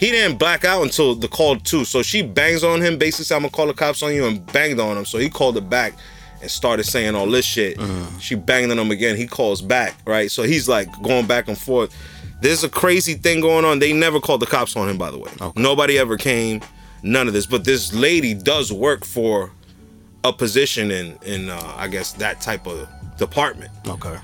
he 0.00 0.10
didn't 0.10 0.38
black 0.38 0.64
out 0.64 0.82
until 0.82 1.14
the 1.14 1.28
call 1.28 1.56
two. 1.56 1.84
So 1.84 2.02
she 2.02 2.22
bangs 2.22 2.64
on 2.64 2.80
him, 2.80 2.98
basically 2.98 3.26
said, 3.26 3.36
I'm 3.36 3.42
gonna 3.42 3.52
call 3.52 3.66
the 3.68 3.74
cops 3.74 4.02
on 4.02 4.12
you 4.14 4.26
and 4.26 4.44
banged 4.52 4.80
on 4.80 4.96
him. 4.96 5.04
So 5.04 5.18
he 5.18 5.28
called 5.30 5.56
it 5.56 5.70
back 5.70 5.92
and 6.40 6.50
started 6.50 6.84
saying 6.84 7.14
all 7.14 7.28
this 7.30 7.44
shit. 7.44 7.78
She 8.18 8.34
banged 8.34 8.72
on 8.72 8.78
him 8.78 8.90
again. 8.90 9.16
He 9.16 9.26
calls 9.28 9.60
back, 9.62 9.94
right? 10.06 10.30
So 10.30 10.42
he's 10.42 10.68
like 10.68 10.88
going 11.02 11.26
back 11.26 11.46
and 11.48 11.56
forth. 11.58 11.94
There's 12.40 12.64
a 12.64 12.68
crazy 12.70 13.14
thing 13.14 13.40
going 13.42 13.66
on. 13.66 13.78
They 13.78 13.92
never 13.92 14.18
called 14.18 14.40
the 14.40 14.46
cops 14.46 14.74
on 14.74 14.88
him, 14.88 14.96
by 14.96 15.10
the 15.10 15.18
way. 15.18 15.30
Nobody 15.56 15.98
ever 15.98 16.16
came. 16.16 16.62
None 17.02 17.28
of 17.28 17.34
this. 17.34 17.44
But 17.46 17.64
this 17.64 17.92
lady 17.92 18.32
does 18.32 18.72
work 18.72 19.04
for 19.04 19.52
a 20.24 20.32
position 20.32 20.90
in 20.90 21.18
in 21.24 21.50
uh, 21.50 21.74
I 21.76 21.88
guess 21.88 22.12
that 22.12 22.40
type 22.40 22.66
of 22.66 22.88
department 23.18 23.70
Okay. 23.86 24.16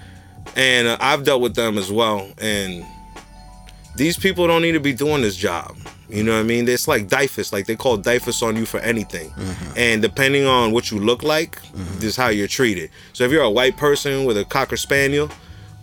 and 0.57 0.89
uh, 0.89 0.97
I've 1.01 1.25
dealt 1.25 1.41
with 1.43 1.55
them 1.55 1.77
as 1.79 1.91
well. 1.93 2.31
And 2.39 2.85
these 3.97 4.19
people 4.19 4.47
don't 4.47 4.63
need 4.63 4.73
to 4.73 4.81
be 4.81 4.93
doing 4.93 5.23
this 5.23 5.37
job. 5.37 5.77
You 6.09 6.23
know 6.23 6.35
what 6.35 6.41
I 6.41 6.45
mean? 6.45 6.69
It's 6.69 6.87
like 6.87 7.09
DYFS, 7.09 7.53
like 7.53 7.67
they 7.67 7.75
call 7.75 7.99
DYFS 7.99 8.43
on 8.43 8.57
you 8.57 8.65
for 8.65 8.79
anything. 8.79 9.31
Mm-hmm. 9.31 9.73
And 9.77 10.03
depending 10.03 10.47
on 10.47 10.71
what 10.73 10.91
you 10.91 11.01
look 11.01 11.23
like, 11.23 11.61
mm-hmm. 11.63 11.95
this 11.95 12.05
is 12.05 12.17
how 12.17 12.29
you're 12.29 12.47
treated. 12.47 12.91
So 13.13 13.25
if 13.25 13.33
you're 13.33 13.43
a 13.43 13.51
white 13.51 13.77
person 13.77 14.25
with 14.25 14.37
a 14.39 14.45
cocker 14.45 14.77
spaniel, 14.77 15.31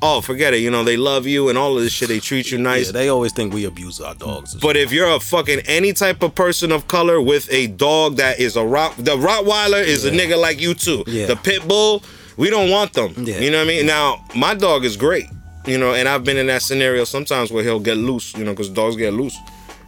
oh, 0.02 0.22
forget 0.22 0.54
it. 0.54 0.58
You 0.58 0.70
know 0.72 0.84
they 0.84 0.98
love 0.98 1.26
you 1.26 1.50
and 1.50 1.58
all 1.58 1.78
of 1.78 1.84
this 1.84 1.92
shit. 1.92 2.10
They 2.10 2.20
treat 2.20 2.52
you 2.52 2.58
nice. 2.58 2.88
Yeah, 2.88 2.92
they 2.94 3.10
always 3.10 3.34
think 3.34 3.54
we 3.54 3.66
abuse 3.66 4.00
our 4.00 4.16
dogs. 4.16 4.56
But 4.56 4.78
if 4.78 4.92
you're 4.92 5.10
a 5.10 5.20
fucking 5.20 5.62
any 5.66 5.94
type 5.94 6.22
of 6.24 6.36
person 6.36 6.72
of 6.72 6.88
color 6.88 7.22
with 7.22 7.52
a 7.52 7.68
dog 7.68 8.18
that 8.18 8.40
is 8.40 8.56
a 8.56 8.66
rock, 8.66 8.96
the 8.98 9.18
Rottweiler 9.18 9.84
is 9.84 10.06
a 10.06 10.12
nigga 10.12 10.40
like 10.40 10.62
you 10.62 10.74
too. 10.74 11.04
Yeah. 11.08 11.26
The 11.26 11.36
pit 11.36 11.68
bull, 11.68 12.04
we 12.38 12.50
don't 12.50 12.70
want 12.70 12.94
them. 12.94 13.14
Yeah. 13.18 13.40
You 13.40 13.52
know 13.52 13.58
what 13.58 13.66
I 13.66 13.68
mean? 13.68 13.86
Now 13.86 14.24
my 14.36 14.54
dog 14.54 14.86
is 14.86 14.96
great. 14.96 15.26
You 15.66 15.78
know, 15.78 15.94
and 15.94 16.08
I've 16.10 16.24
been 16.24 16.38
in 16.38 16.48
that 16.48 16.62
scenario 16.62 17.04
sometimes 17.06 17.52
where 17.52 17.64
he'll 17.64 17.80
get 17.80 17.98
loose. 17.98 18.34
You 18.36 18.44
know, 18.44 18.52
because 18.52 18.70
dogs 18.70 18.96
get 18.96 19.14
loose. 19.14 19.38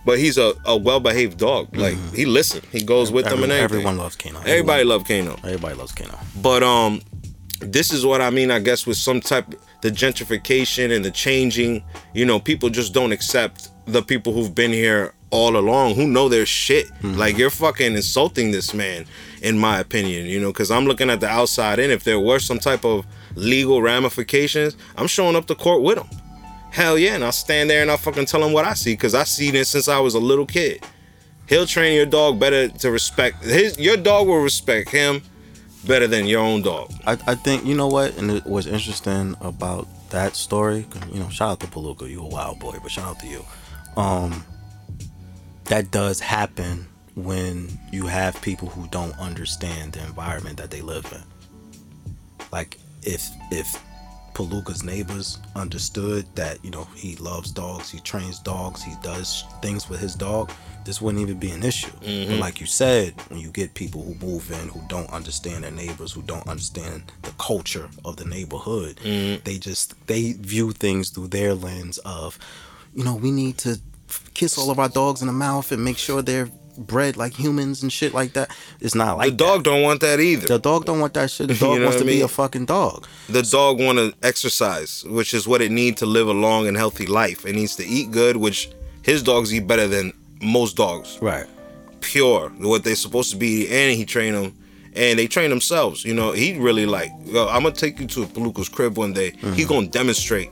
But 0.05 0.19
he's 0.19 0.37
a, 0.37 0.53
a 0.65 0.77
well 0.77 0.99
behaved 0.99 1.37
dog. 1.39 1.75
Like 1.75 1.95
he 2.13 2.25
listens. 2.25 2.63
he 2.71 2.83
goes 2.83 3.11
with 3.11 3.25
them 3.25 3.41
and 3.43 3.51
Every- 3.51 3.63
everything. 3.63 3.77
everyone 3.87 3.97
loves 3.97 4.15
Kano. 4.15 4.39
Everybody 4.41 4.81
Everyone- 4.81 4.87
love 4.87 5.07
Kano. 5.07 5.33
Everybody 5.43 5.75
loves 5.75 5.91
Kano. 5.93 6.17
But 6.41 6.61
um, 6.63 7.01
this 7.59 7.91
is 7.91 8.05
what 8.05 8.21
I 8.21 8.29
mean. 8.29 8.51
I 8.51 8.59
guess 8.59 8.85
with 8.85 8.97
some 8.97 9.19
type 9.19 9.55
the 9.81 9.89
gentrification 9.91 10.95
and 10.95 11.03
the 11.03 11.11
changing. 11.11 11.83
You 12.13 12.25
know, 12.25 12.39
people 12.39 12.69
just 12.69 12.93
don't 12.93 13.11
accept 13.11 13.69
the 13.85 14.01
people 14.01 14.33
who've 14.33 14.53
been 14.53 14.71
here 14.71 15.13
all 15.31 15.57
along 15.57 15.95
who 15.95 16.07
know 16.07 16.29
their 16.29 16.45
shit. 16.45 16.87
Like 17.03 17.37
you're 17.37 17.49
fucking 17.49 17.93
insulting 17.95 18.51
this 18.51 18.73
man, 18.73 19.05
in 19.41 19.57
my 19.57 19.79
opinion. 19.79 20.27
You 20.27 20.39
know, 20.39 20.51
because 20.51 20.71
I'm 20.71 20.85
looking 20.85 21.09
at 21.09 21.19
the 21.19 21.27
outside 21.27 21.79
in. 21.79 21.89
If 21.91 22.03
there 22.03 22.19
were 22.19 22.39
some 22.39 22.59
type 22.59 22.85
of 22.85 23.05
legal 23.35 23.81
ramifications, 23.81 24.77
I'm 24.97 25.07
showing 25.07 25.35
up 25.35 25.45
to 25.47 25.55
court 25.55 25.81
with 25.81 25.97
him. 25.97 26.07
Hell 26.71 26.97
yeah, 26.97 27.15
and 27.15 27.23
I'll 27.23 27.31
stand 27.31 27.69
there 27.69 27.81
and 27.81 27.89
I'll 27.89 27.97
fucking 27.97 28.25
tell 28.25 28.43
him 28.43 28.51
what 28.51 28.65
I 28.65 28.73
see 28.73 28.93
because 28.93 29.15
I 29.15 29.23
see 29.23 29.51
this 29.51 29.69
since 29.69 29.87
I 29.87 29.99
was 29.99 30.13
a 30.13 30.19
little 30.19 30.45
kid. 30.45 30.83
He'll 31.47 31.67
train 31.67 31.95
your 31.95 32.05
dog 32.05 32.39
better 32.39 32.67
to 32.67 32.91
respect 32.91 33.43
his. 33.43 33.79
Your 33.79 33.97
dog 33.97 34.27
will 34.27 34.41
respect 34.41 34.89
him 34.89 35.21
better 35.85 36.07
than 36.07 36.25
your 36.25 36.41
own 36.41 36.63
dog. 36.63 36.91
I, 37.05 37.13
I 37.27 37.35
think 37.35 37.65
you 37.65 37.75
know 37.75 37.87
what, 37.87 38.17
and 38.17 38.31
it, 38.31 38.45
what's 38.45 38.67
interesting 38.67 39.35
about 39.41 39.87
that 40.09 40.35
story. 40.35 40.85
You 41.13 41.19
know, 41.19 41.29
shout 41.29 41.51
out 41.51 41.59
to 41.61 41.67
Palooka, 41.67 42.09
you 42.09 42.21
a 42.21 42.27
wild 42.27 42.59
boy, 42.59 42.77
but 42.81 42.91
shout 42.91 43.05
out 43.05 43.19
to 43.19 43.27
you. 43.27 43.45
Um, 43.95 44.43
that 45.65 45.91
does 45.91 46.19
happen 46.19 46.87
when 47.15 47.79
you 47.91 48.07
have 48.07 48.41
people 48.41 48.67
who 48.67 48.87
don't 48.89 49.17
understand 49.19 49.93
the 49.93 50.05
environment 50.05 50.57
that 50.57 50.71
they 50.71 50.81
live 50.81 51.05
in. 51.13 51.23
Like 52.51 52.77
if 53.05 53.29
if 53.51 53.81
Palooka's 54.33 54.83
neighbors 54.83 55.39
understood 55.55 56.25
that 56.35 56.63
you 56.63 56.71
know 56.71 56.87
he 56.95 57.15
loves 57.15 57.51
dogs, 57.51 57.89
he 57.89 57.99
trains 57.99 58.39
dogs, 58.39 58.83
he 58.83 58.93
does 59.01 59.45
things 59.61 59.89
with 59.89 59.99
his 59.99 60.15
dog, 60.15 60.51
this 60.85 61.01
wouldn't 61.01 61.21
even 61.21 61.39
be 61.39 61.51
an 61.51 61.63
issue. 61.63 61.91
But 61.99 62.07
mm-hmm. 62.07 62.39
like 62.39 62.61
you 62.61 62.67
said, 62.67 63.13
when 63.29 63.39
you 63.39 63.49
get 63.49 63.73
people 63.73 64.03
who 64.03 64.13
move 64.25 64.51
in 64.51 64.69
who 64.69 64.81
don't 64.87 65.11
understand 65.11 65.63
their 65.63 65.71
neighbors, 65.71 66.11
who 66.11 66.21
don't 66.21 66.47
understand 66.47 67.11
the 67.23 67.31
culture 67.39 67.89
of 68.05 68.17
the 68.17 68.25
neighborhood, 68.25 68.97
mm-hmm. 68.97 69.41
they 69.43 69.57
just 69.57 69.95
they 70.07 70.33
view 70.33 70.71
things 70.71 71.09
through 71.09 71.27
their 71.29 71.53
lens 71.53 71.97
of, 71.99 72.37
you 72.93 73.03
know, 73.03 73.15
we 73.15 73.31
need 73.31 73.57
to 73.59 73.79
kiss 74.33 74.57
all 74.57 74.69
of 74.69 74.79
our 74.79 74.89
dogs 74.89 75.21
in 75.21 75.27
the 75.27 75.33
mouth 75.33 75.71
and 75.71 75.83
make 75.83 75.97
sure 75.97 76.21
they're 76.21 76.49
bred 76.77 77.17
like 77.17 77.33
humans 77.33 77.81
and 77.83 77.91
shit 77.91 78.13
like 78.13 78.33
that. 78.33 78.49
It's 78.79 78.95
not 78.95 79.17
like 79.17 79.31
the 79.31 79.35
dog 79.37 79.59
that. 79.63 79.69
don't 79.69 79.81
want 79.81 80.01
that 80.01 80.19
either. 80.19 80.47
The 80.47 80.59
dog 80.59 80.85
don't 80.85 80.99
want 80.99 81.13
that 81.15 81.29
shit. 81.31 81.47
The 81.47 81.53
You 81.55 81.59
dog 81.59 81.77
know 81.79 81.85
wants 81.85 81.97
to 82.01 82.03
I 82.03 82.07
be 82.07 82.21
a 82.21 82.27
fucking 82.27 82.65
dog. 82.65 83.07
the 83.29 83.41
dog 83.43 83.79
want 83.79 83.97
to 83.97 84.13
exercise, 84.23 85.03
which 85.07 85.33
is 85.33 85.47
what 85.47 85.61
it 85.61 85.71
needs 85.71 85.99
to 85.99 86.05
live 86.05 86.27
a 86.27 86.33
long 86.33 86.67
and 86.67 86.75
healthy 86.77 87.05
life. 87.07 87.45
It 87.45 87.53
needs 87.55 87.75
to 87.77 87.85
eat 87.85 88.11
good, 88.11 88.37
which 88.37 88.69
his 89.03 89.21
dogs 89.23 89.53
eat 89.53 89.67
better 89.67 89.87
than 89.87 90.13
most 90.41 90.75
dogs. 90.75 91.17
Right. 91.21 91.47
Pure, 92.01 92.49
what 92.59 92.83
they're 92.83 92.95
supposed 92.95 93.31
to 93.31 93.37
be, 93.37 93.67
and 93.67 93.97
he 93.97 94.05
train 94.05 94.33
them, 94.33 94.53
and 94.95 95.17
they 95.17 95.27
train 95.27 95.49
themselves. 95.49 96.05
You 96.05 96.13
know, 96.13 96.31
he 96.33 96.57
really 96.57 96.85
like. 96.85 97.11
Yo, 97.25 97.47
I'm 97.47 97.63
gonna 97.63 97.73
take 97.73 97.99
you 97.99 98.07
to 98.07 98.23
a 98.23 98.25
Palooka's 98.27 98.69
crib 98.69 98.97
one 98.97 99.13
day. 99.13 99.31
Mm-hmm. 99.31 99.53
He 99.53 99.65
gonna 99.65 99.87
demonstrate. 99.87 100.51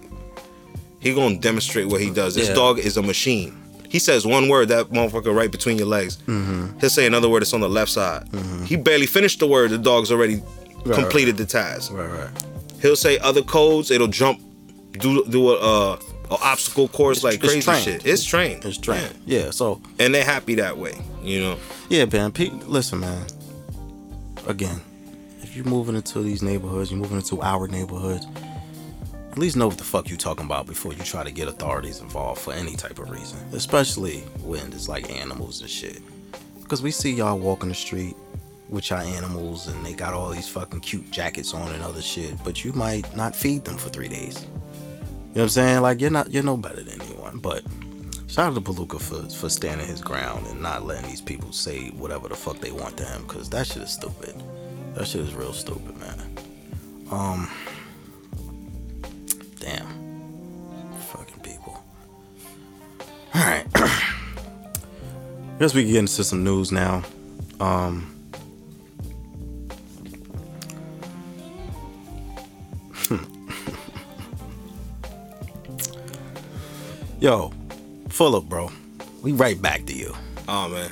He 0.99 1.13
gonna 1.13 1.37
demonstrate 1.37 1.87
what 1.87 2.01
he 2.01 2.09
does. 2.09 2.33
This 2.35 2.47
Yeah. 2.47 2.55
dog 2.55 2.79
is 2.79 2.97
a 2.97 3.01
machine. 3.03 3.57
He 3.93 3.99
says 3.99 4.25
one 4.25 4.49
word, 4.49 4.69
that 4.69 4.87
motherfucker 4.89 5.33
right 5.33 5.51
between 5.51 5.77
your 5.77 5.85
legs. 5.87 6.17
Mm-hmm. 6.25 6.79
He'll 6.79 6.89
say 6.89 7.05
another 7.05 7.29
word 7.29 7.41
that's 7.43 7.53
on 7.53 7.61
the 7.61 7.69
left 7.69 7.91
side. 7.91 8.27
He 8.65 8.75
barely 8.75 9.05
finished 9.05 9.39
the 9.39 9.45
word. 9.47 9.69
The 9.69 9.77
dog's 9.77 10.11
already 10.11 10.41
Right, 10.83 10.99
completed 10.99 11.37
the 11.37 11.45
task. 11.45 11.93
Right. 11.93 12.09
Right. 12.09 12.29
He'll 12.81 12.95
say 12.97 13.17
other 13.19 13.43
codes. 13.43 13.91
It'll 13.91 14.07
jump, 14.07 14.41
do 14.93 15.23
do 15.25 15.51
a, 15.51 15.53
uh, 15.93 15.99
a 16.31 16.33
obstacle 16.41 16.87
course 16.89 17.23
like 17.23 17.35
it's 17.35 17.45
crazy 17.45 17.61
trained. 17.61 17.83
shit. 17.83 18.05
It's 18.05 18.25
trained. 18.25 18.65
It's 18.65 18.77
trained. 18.79 19.13
Yeah. 19.25 19.51
So 19.51 19.79
and 19.99 20.13
they're 20.13 20.25
happy 20.25 20.55
that 20.55 20.77
way. 20.77 20.95
You 21.21 21.39
know. 21.39 21.57
yeah, 21.89 22.03
man. 22.05 22.31
Pe- 22.33 22.49
listen, 22.65 22.99
man. 22.99 23.25
Again, 24.47 24.81
if 25.41 25.55
you're 25.55 25.65
moving 25.65 25.95
into 25.95 26.19
these 26.21 26.41
neighborhoods, 26.41 26.91
you're 26.91 26.99
moving 26.99 27.17
into 27.17 27.41
our 27.41 27.67
neighborhoods. 27.67 28.25
At 29.33 29.39
least 29.39 29.55
know 29.55 29.67
what 29.67 29.79
the 29.79 29.83
fuck 29.83 30.11
you 30.11 30.15
talking 30.15 30.45
about 30.45 30.67
before 30.67 30.93
you 30.93 31.01
try 31.01 31.23
to 31.23 31.31
get 31.31 31.47
authorities 31.47 32.01
involved 32.01 32.39
for 32.39 32.53
any 32.53 32.75
type 32.75 32.99
of 32.99 33.09
reason, 33.09 33.39
especially 33.51 34.19
when 34.43 34.71
it's 34.71 34.87
like 34.87 35.09
animals 35.09 35.61
and 35.61 35.69
shit. 35.71 36.03
Because 36.61 36.83
we 36.83 36.91
see 36.91 37.11
y'all 37.11 37.39
walking 37.39 37.69
the 37.69 37.73
street 37.73 38.15
with 38.69 38.91
your 38.91 38.99
animals 38.99 39.67
and 39.67 39.83
they 39.83 39.93
got 39.93 40.13
all 40.13 40.29
these 40.29 40.47
fucking 40.47 40.81
cute 40.81 41.09
jackets 41.09 41.55
on 41.55 41.71
and 41.71 41.81
other 41.81 41.99
shit, 41.99 42.35
but 42.43 42.63
you 42.63 42.73
might 42.73 43.15
not 43.15 43.35
feed 43.35 43.65
them 43.65 43.75
for 43.75 43.89
three 43.89 44.07
days. 44.07 44.43
You 44.43 44.49
know 44.49 45.31
what 45.33 45.41
I'm 45.41 45.49
saying? 45.49 45.81
Like 45.81 45.99
you're 45.99 46.11
not 46.11 46.29
you're 46.29 46.43
no 46.43 46.55
better 46.55 46.83
than 46.83 47.01
anyone. 47.01 47.39
But 47.39 47.63
shout 48.27 48.51
out 48.51 48.53
to 48.53 48.61
Palooka 48.61 49.01
for 49.01 49.27
for 49.35 49.49
standing 49.49 49.87
his 49.87 49.99
ground 49.99 50.45
and 50.45 50.61
not 50.61 50.85
letting 50.85 51.09
these 51.09 51.21
people 51.21 51.51
say 51.51 51.89
whatever 51.89 52.29
the 52.29 52.35
fuck 52.35 52.59
they 52.59 52.71
want 52.71 52.97
to 52.97 53.05
him, 53.05 53.25
cause 53.25 53.49
that 53.49 53.65
shit 53.65 53.81
is 53.81 53.89
stupid. 53.89 54.35
That 54.93 55.07
shit 55.07 55.21
is 55.21 55.33
real 55.33 55.53
stupid, 55.53 55.97
man. 55.97 56.37
Um 57.09 57.49
Damn. 59.63 59.87
Fucking 61.07 61.39
people. 61.39 61.81
Alright. 63.33 63.65
Guess 65.59 65.73
we 65.73 65.83
can 65.83 65.91
get 65.93 65.99
into 65.99 66.21
some 66.25 66.43
news 66.43 66.73
now. 66.73 67.01
Um 67.61 68.09
Yo, 77.21 77.53
Fulop, 78.09 78.49
bro. 78.49 78.69
We 79.21 79.31
right 79.31 79.61
back 79.61 79.85
to 79.85 79.93
you. 79.95 80.13
Oh 80.49 80.67
man. 80.67 80.91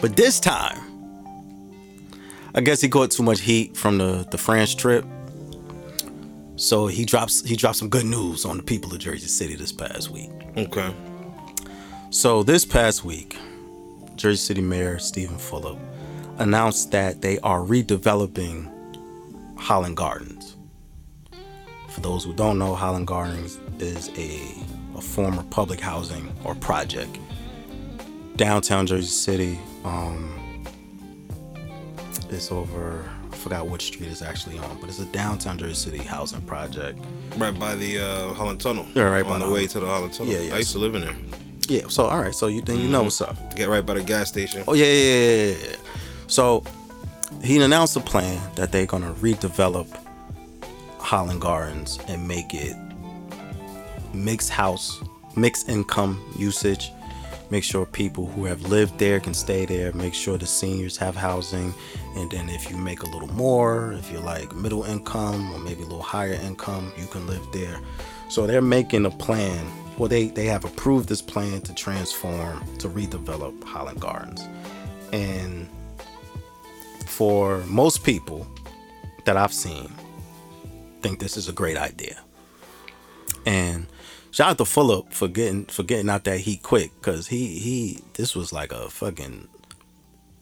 But 0.00 0.16
this 0.16 0.40
time, 0.40 0.80
I 2.54 2.62
guess 2.62 2.80
he 2.80 2.88
caught 2.88 3.10
too 3.10 3.22
much 3.22 3.40
heat 3.40 3.76
from 3.76 3.98
the 3.98 4.26
the 4.30 4.38
France 4.38 4.74
trip. 4.74 5.04
So 6.62 6.86
he 6.86 7.04
drops 7.04 7.42
he 7.42 7.56
dropped 7.56 7.78
some 7.78 7.88
good 7.88 8.06
news 8.06 8.44
on 8.44 8.56
the 8.56 8.62
people 8.62 8.92
of 8.92 9.00
Jersey 9.00 9.26
City 9.26 9.56
this 9.56 9.72
past 9.72 10.10
week. 10.10 10.30
Okay. 10.56 10.94
So 12.10 12.44
this 12.44 12.64
past 12.64 13.04
week, 13.04 13.36
Jersey 14.14 14.36
City 14.36 14.60
Mayor 14.60 15.00
Steven 15.00 15.38
Fulop 15.38 15.76
announced 16.38 16.92
that 16.92 17.20
they 17.20 17.40
are 17.40 17.58
redeveloping 17.62 18.70
Holland 19.58 19.96
Gardens. 19.96 20.56
For 21.88 22.00
those 22.00 22.22
who 22.22 22.32
don't 22.32 22.60
know, 22.60 22.76
Holland 22.76 23.08
Gardens 23.08 23.58
is 23.80 24.10
a, 24.10 24.54
a 24.96 25.00
former 25.00 25.42
public 25.50 25.80
housing 25.80 26.32
or 26.44 26.54
project 26.54 27.18
downtown 28.36 28.86
Jersey 28.86 29.08
City. 29.08 29.58
Um, 29.84 30.64
it's 32.30 32.52
over. 32.52 33.11
I 33.42 33.44
forgot 33.44 33.66
which 33.66 33.86
street 33.86 34.08
it's 34.08 34.22
actually 34.22 34.56
on, 34.58 34.78
but 34.80 34.88
it's 34.88 35.00
a 35.00 35.04
downtown 35.06 35.58
Jersey 35.58 35.74
City 35.74 35.98
housing 35.98 36.42
project. 36.42 36.96
Right 37.36 37.58
by 37.58 37.74
the 37.74 37.98
uh, 37.98 38.34
Holland 38.34 38.60
Tunnel. 38.60 38.86
Yeah, 38.94 39.02
right 39.02 39.26
on 39.26 39.40
the 39.40 39.46
the 39.46 39.52
way 39.52 39.66
to 39.66 39.80
the 39.80 39.86
Holland 39.86 40.12
Tunnel. 40.14 40.32
Yeah, 40.32 40.42
yeah. 40.42 40.54
I 40.54 40.58
used 40.58 40.70
to 40.74 40.78
live 40.78 40.94
in 40.94 41.00
there. 41.00 41.16
Yeah. 41.66 41.88
So 41.88 42.04
all 42.04 42.20
right. 42.20 42.32
So 42.32 42.46
you 42.46 42.62
then 42.62 42.78
you 42.78 42.86
know 42.86 43.02
what's 43.02 43.20
up. 43.20 43.56
Get 43.56 43.68
right 43.68 43.84
by 43.84 43.94
the 43.94 44.02
gas 44.04 44.28
station. 44.28 44.62
Oh 44.68 44.74
yeah, 44.74 44.84
yeah, 44.84 44.92
yeah, 44.92 45.46
yeah, 45.46 45.70
yeah. 45.70 45.76
So 46.28 46.62
he 47.42 47.60
announced 47.60 47.96
a 47.96 48.00
plan 48.00 48.40
that 48.54 48.70
they're 48.70 48.86
gonna 48.86 49.12
redevelop 49.14 49.88
Holland 50.98 51.40
Gardens 51.40 51.98
and 52.06 52.28
make 52.28 52.54
it 52.54 52.76
mixed 54.14 54.50
house, 54.50 55.02
mixed 55.34 55.68
income 55.68 56.22
usage. 56.38 56.92
Make 57.52 57.64
sure 57.64 57.84
people 57.84 58.28
who 58.28 58.46
have 58.46 58.62
lived 58.62 58.98
there 58.98 59.20
can 59.20 59.34
stay 59.34 59.66
there. 59.66 59.92
Make 59.92 60.14
sure 60.14 60.38
the 60.38 60.46
seniors 60.46 60.96
have 60.96 61.14
housing. 61.14 61.74
And 62.16 62.30
then 62.30 62.48
if 62.48 62.70
you 62.70 62.78
make 62.78 63.02
a 63.02 63.06
little 63.10 63.28
more, 63.34 63.92
if 63.92 64.10
you're 64.10 64.22
like 64.22 64.54
middle 64.54 64.84
income 64.84 65.52
or 65.52 65.58
maybe 65.58 65.82
a 65.82 65.84
little 65.84 66.00
higher 66.00 66.32
income, 66.32 66.90
you 66.96 67.06
can 67.08 67.26
live 67.26 67.46
there. 67.52 67.78
So 68.30 68.46
they're 68.46 68.62
making 68.62 69.04
a 69.04 69.10
plan. 69.10 69.66
Well, 69.98 70.08
they, 70.08 70.28
they 70.28 70.46
have 70.46 70.64
approved 70.64 71.10
this 71.10 71.20
plan 71.20 71.60
to 71.60 71.74
transform, 71.74 72.64
to 72.78 72.88
redevelop 72.88 73.62
Holland 73.64 74.00
Gardens. 74.00 74.48
And 75.12 75.68
for 77.06 77.58
most 77.66 78.02
people 78.02 78.46
that 79.26 79.36
I've 79.36 79.52
seen, 79.52 79.92
think 81.02 81.20
this 81.20 81.36
is 81.36 81.50
a 81.50 81.52
great 81.52 81.76
idea. 81.76 82.18
And 83.44 83.88
shout 84.32 84.50
out 84.50 84.58
to 84.58 84.64
Fulop 84.64 85.12
for 85.12 85.28
getting 85.28 85.66
for 85.66 85.84
getting 85.84 86.10
out 86.10 86.24
that 86.24 86.40
heat 86.40 86.62
quick, 86.64 86.90
cause 87.02 87.28
he 87.28 87.58
he 87.60 88.00
this 88.14 88.34
was 88.34 88.52
like 88.52 88.72
a 88.72 88.90
fucking 88.90 89.46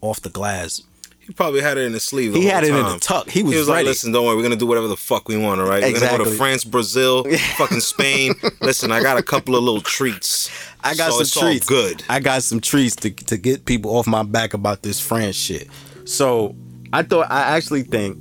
off 0.01 0.21
the 0.23 0.31
glass. 0.31 0.83
He 1.19 1.35
probably 1.35 1.61
had 1.61 1.79
it 1.79 1.83
in 1.83 1.93
his 1.93 2.03
sleeve. 2.03 2.35
He 2.35 2.47
had 2.47 2.65
it 2.65 2.71
in 2.75 2.83
time. 2.83 2.95
the 2.95 2.99
tuck. 2.99 3.29
He 3.29 3.43
was, 3.45 3.53
He 3.53 3.59
was 3.59 3.69
like, 3.69 3.85
"Listen, 3.85 4.11
don't 4.11 4.25
worry. 4.27 4.35
We're 4.37 4.43
gonna 4.43 4.57
do 4.57 4.67
whatever 4.67 4.89
the 4.89 4.97
fuck 4.97 5.29
we 5.29 5.37
want. 5.37 5.61
All 5.61 5.69
right? 5.69 5.85
Exactly. 5.85 6.07
We're 6.07 6.11
gonna 6.19 6.25
go 6.25 6.31
to 6.33 6.37
France, 6.37 6.65
Brazil, 6.65 7.25
fucking 7.57 7.81
Spain. 7.81 8.35
Listen, 8.63 8.91
I 8.91 9.01
got 9.03 9.17
a 9.19 9.23
couple 9.23 9.55
of 9.55 9.63
little 9.63 9.83
treats. 9.83 10.51
I 10.83 10.95
got 10.95 11.13
So 11.13 11.23
some 11.23 11.43
treats. 11.49 11.67
good. 11.69 12.03
I 12.09 12.19
got 12.19 12.43
some 12.43 12.61
treats 12.61 12.97
to 12.97 13.11
to 13.11 13.37
get 13.37 13.65
people 13.65 13.95
off 13.97 14.07
my 14.09 14.23
back 14.25 14.55
about 14.55 14.83
this 14.83 14.99
France 14.99 15.37
shit. 15.37 15.69
So 16.05 16.57
I 16.93 17.03
thought 17.05 17.31
I 17.31 17.57
actually 17.57 17.83
think, 17.83 18.17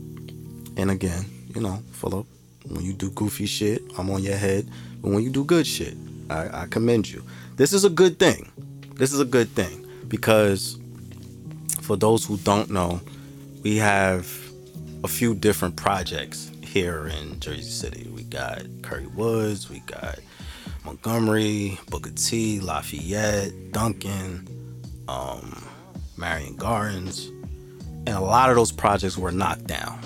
and 0.78 0.92
again, 0.92 1.26
you 1.56 1.62
know, 1.62 1.82
Fulop, 1.94 2.28
when 2.68 2.84
you 2.86 2.94
do 2.94 3.10
goofy 3.12 3.48
shit, 3.48 3.82
I'm 3.98 4.12
on 4.12 4.22
your 4.22 4.36
head. 4.38 4.70
But 5.02 5.12
when 5.12 5.24
you 5.24 5.30
do 5.30 5.44
good 5.44 5.66
shit, 5.66 5.96
I, 6.30 6.64
I 6.64 6.66
commend 6.68 7.10
you. 7.10 7.24
This 7.56 7.74
is 7.74 7.84
a 7.84 7.90
good 7.90 8.20
thing. 8.20 8.52
This 8.96 9.14
is 9.14 9.20
a 9.20 9.26
good 9.26 9.50
thing 9.50 9.86
because 10.08 10.80
for 11.82 11.96
those 11.96 12.26
who 12.26 12.38
don't 12.38 12.70
know, 12.70 13.02
we 13.64 13.78
have 13.78 14.28
a 15.04 15.08
few 15.08 15.34
different 15.34 15.76
projects 15.76 16.52
here 16.62 17.08
in 17.08 17.40
Jersey 17.40 17.64
City. 17.64 18.10
We 18.14 18.24
got 18.24 18.62
Curry 18.82 19.08
Woods, 19.08 19.70
we 19.70 19.80
got 19.80 20.20
Montgomery, 20.86 21.80
Booker 21.90 22.12
T, 22.12 22.60
Lafayette, 22.60 23.72
Duncan, 23.72 24.48
um, 25.08 25.64
Marion 26.18 26.56
Gardens, 26.56 27.28
and 28.06 28.10
a 28.10 28.20
lot 28.20 28.50
of 28.50 28.56
those 28.56 28.72
projects 28.72 29.18
were 29.18 29.32
knocked 29.32 29.68
down 29.68 30.00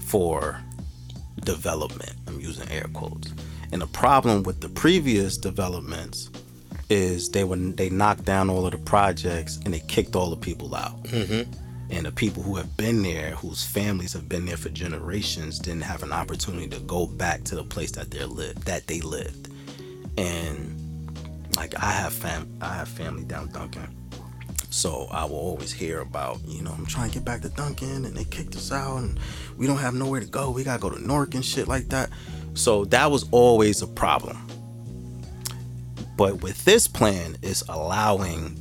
for 0.00 0.60
development. 1.44 2.12
I'm 2.26 2.40
using 2.40 2.68
air 2.70 2.86
quotes. 2.92 3.32
And 3.72 3.82
the 3.82 3.86
problem 3.86 4.42
with 4.42 4.60
the 4.60 4.68
previous 4.68 5.36
developments 5.36 6.30
is 6.88 7.30
they 7.30 7.44
were 7.44 7.56
they 7.56 7.88
knocked 7.88 8.24
down 8.24 8.50
all 8.50 8.66
of 8.66 8.72
the 8.72 8.78
projects 8.78 9.58
and 9.64 9.72
they 9.72 9.80
kicked 9.80 10.16
all 10.16 10.30
the 10.30 10.36
people 10.36 10.74
out. 10.74 11.02
Mm-hmm. 11.04 11.50
And 11.92 12.06
the 12.06 12.12
people 12.12 12.42
who 12.42 12.54
have 12.56 12.76
been 12.76 13.02
there, 13.02 13.30
whose 13.32 13.64
families 13.64 14.12
have 14.12 14.28
been 14.28 14.46
there 14.46 14.56
for 14.56 14.68
generations, 14.68 15.58
didn't 15.58 15.82
have 15.82 16.02
an 16.04 16.12
opportunity 16.12 16.68
to 16.68 16.80
go 16.80 17.06
back 17.06 17.42
to 17.44 17.56
the 17.56 17.64
place 17.64 17.92
that 17.92 18.10
they 18.10 18.24
lived 18.24 18.64
that 18.64 18.86
they 18.86 19.00
lived. 19.00 19.48
And 20.18 20.76
like 21.56 21.74
I 21.82 21.90
have 21.92 22.12
fam 22.12 22.48
I 22.60 22.74
have 22.74 22.88
family 22.88 23.24
down 23.24 23.48
Duncan. 23.48 23.96
So 24.70 25.08
I 25.10 25.24
will 25.24 25.36
always 25.36 25.72
hear 25.72 26.00
about, 26.00 26.38
you 26.46 26.62
know, 26.62 26.70
I'm 26.70 26.86
trying 26.86 27.10
to 27.10 27.14
get 27.14 27.24
back 27.24 27.42
to 27.42 27.48
Duncan 27.48 28.04
and 28.04 28.16
they 28.16 28.22
kicked 28.24 28.54
us 28.54 28.70
out 28.70 28.98
and 28.98 29.18
we 29.56 29.66
don't 29.66 29.78
have 29.78 29.94
nowhere 29.94 30.20
to 30.20 30.26
go. 30.26 30.50
We 30.50 30.62
gotta 30.62 30.80
go 30.80 30.90
to 30.90 31.04
Newark 31.04 31.34
and 31.34 31.44
shit 31.44 31.66
like 31.66 31.88
that. 31.88 32.08
So 32.54 32.84
that 32.86 33.10
was 33.10 33.28
always 33.30 33.82
a 33.82 33.86
problem. 33.86 34.46
But 36.16 36.42
with 36.42 36.64
this 36.64 36.86
plan, 36.86 37.36
it's 37.42 37.62
allowing 37.62 38.56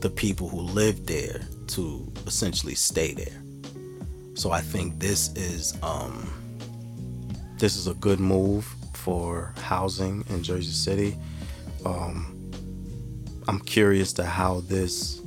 the 0.00 0.10
people 0.10 0.48
who 0.48 0.60
live 0.60 1.06
there 1.06 1.40
to 1.68 2.12
essentially 2.26 2.74
stay 2.74 3.12
there. 3.14 3.42
So 4.34 4.52
I 4.52 4.60
think 4.60 5.00
this 5.00 5.34
is 5.34 5.76
um 5.82 6.32
this 7.58 7.76
is 7.76 7.86
a 7.86 7.94
good 7.94 8.20
move 8.20 8.66
for 8.92 9.54
housing 9.56 10.24
in 10.28 10.42
Jersey 10.42 10.72
City. 10.72 11.16
Um 11.84 12.32
I'm 13.48 13.60
curious 13.60 14.12
to 14.14 14.24
how 14.24 14.60
this 14.60 15.20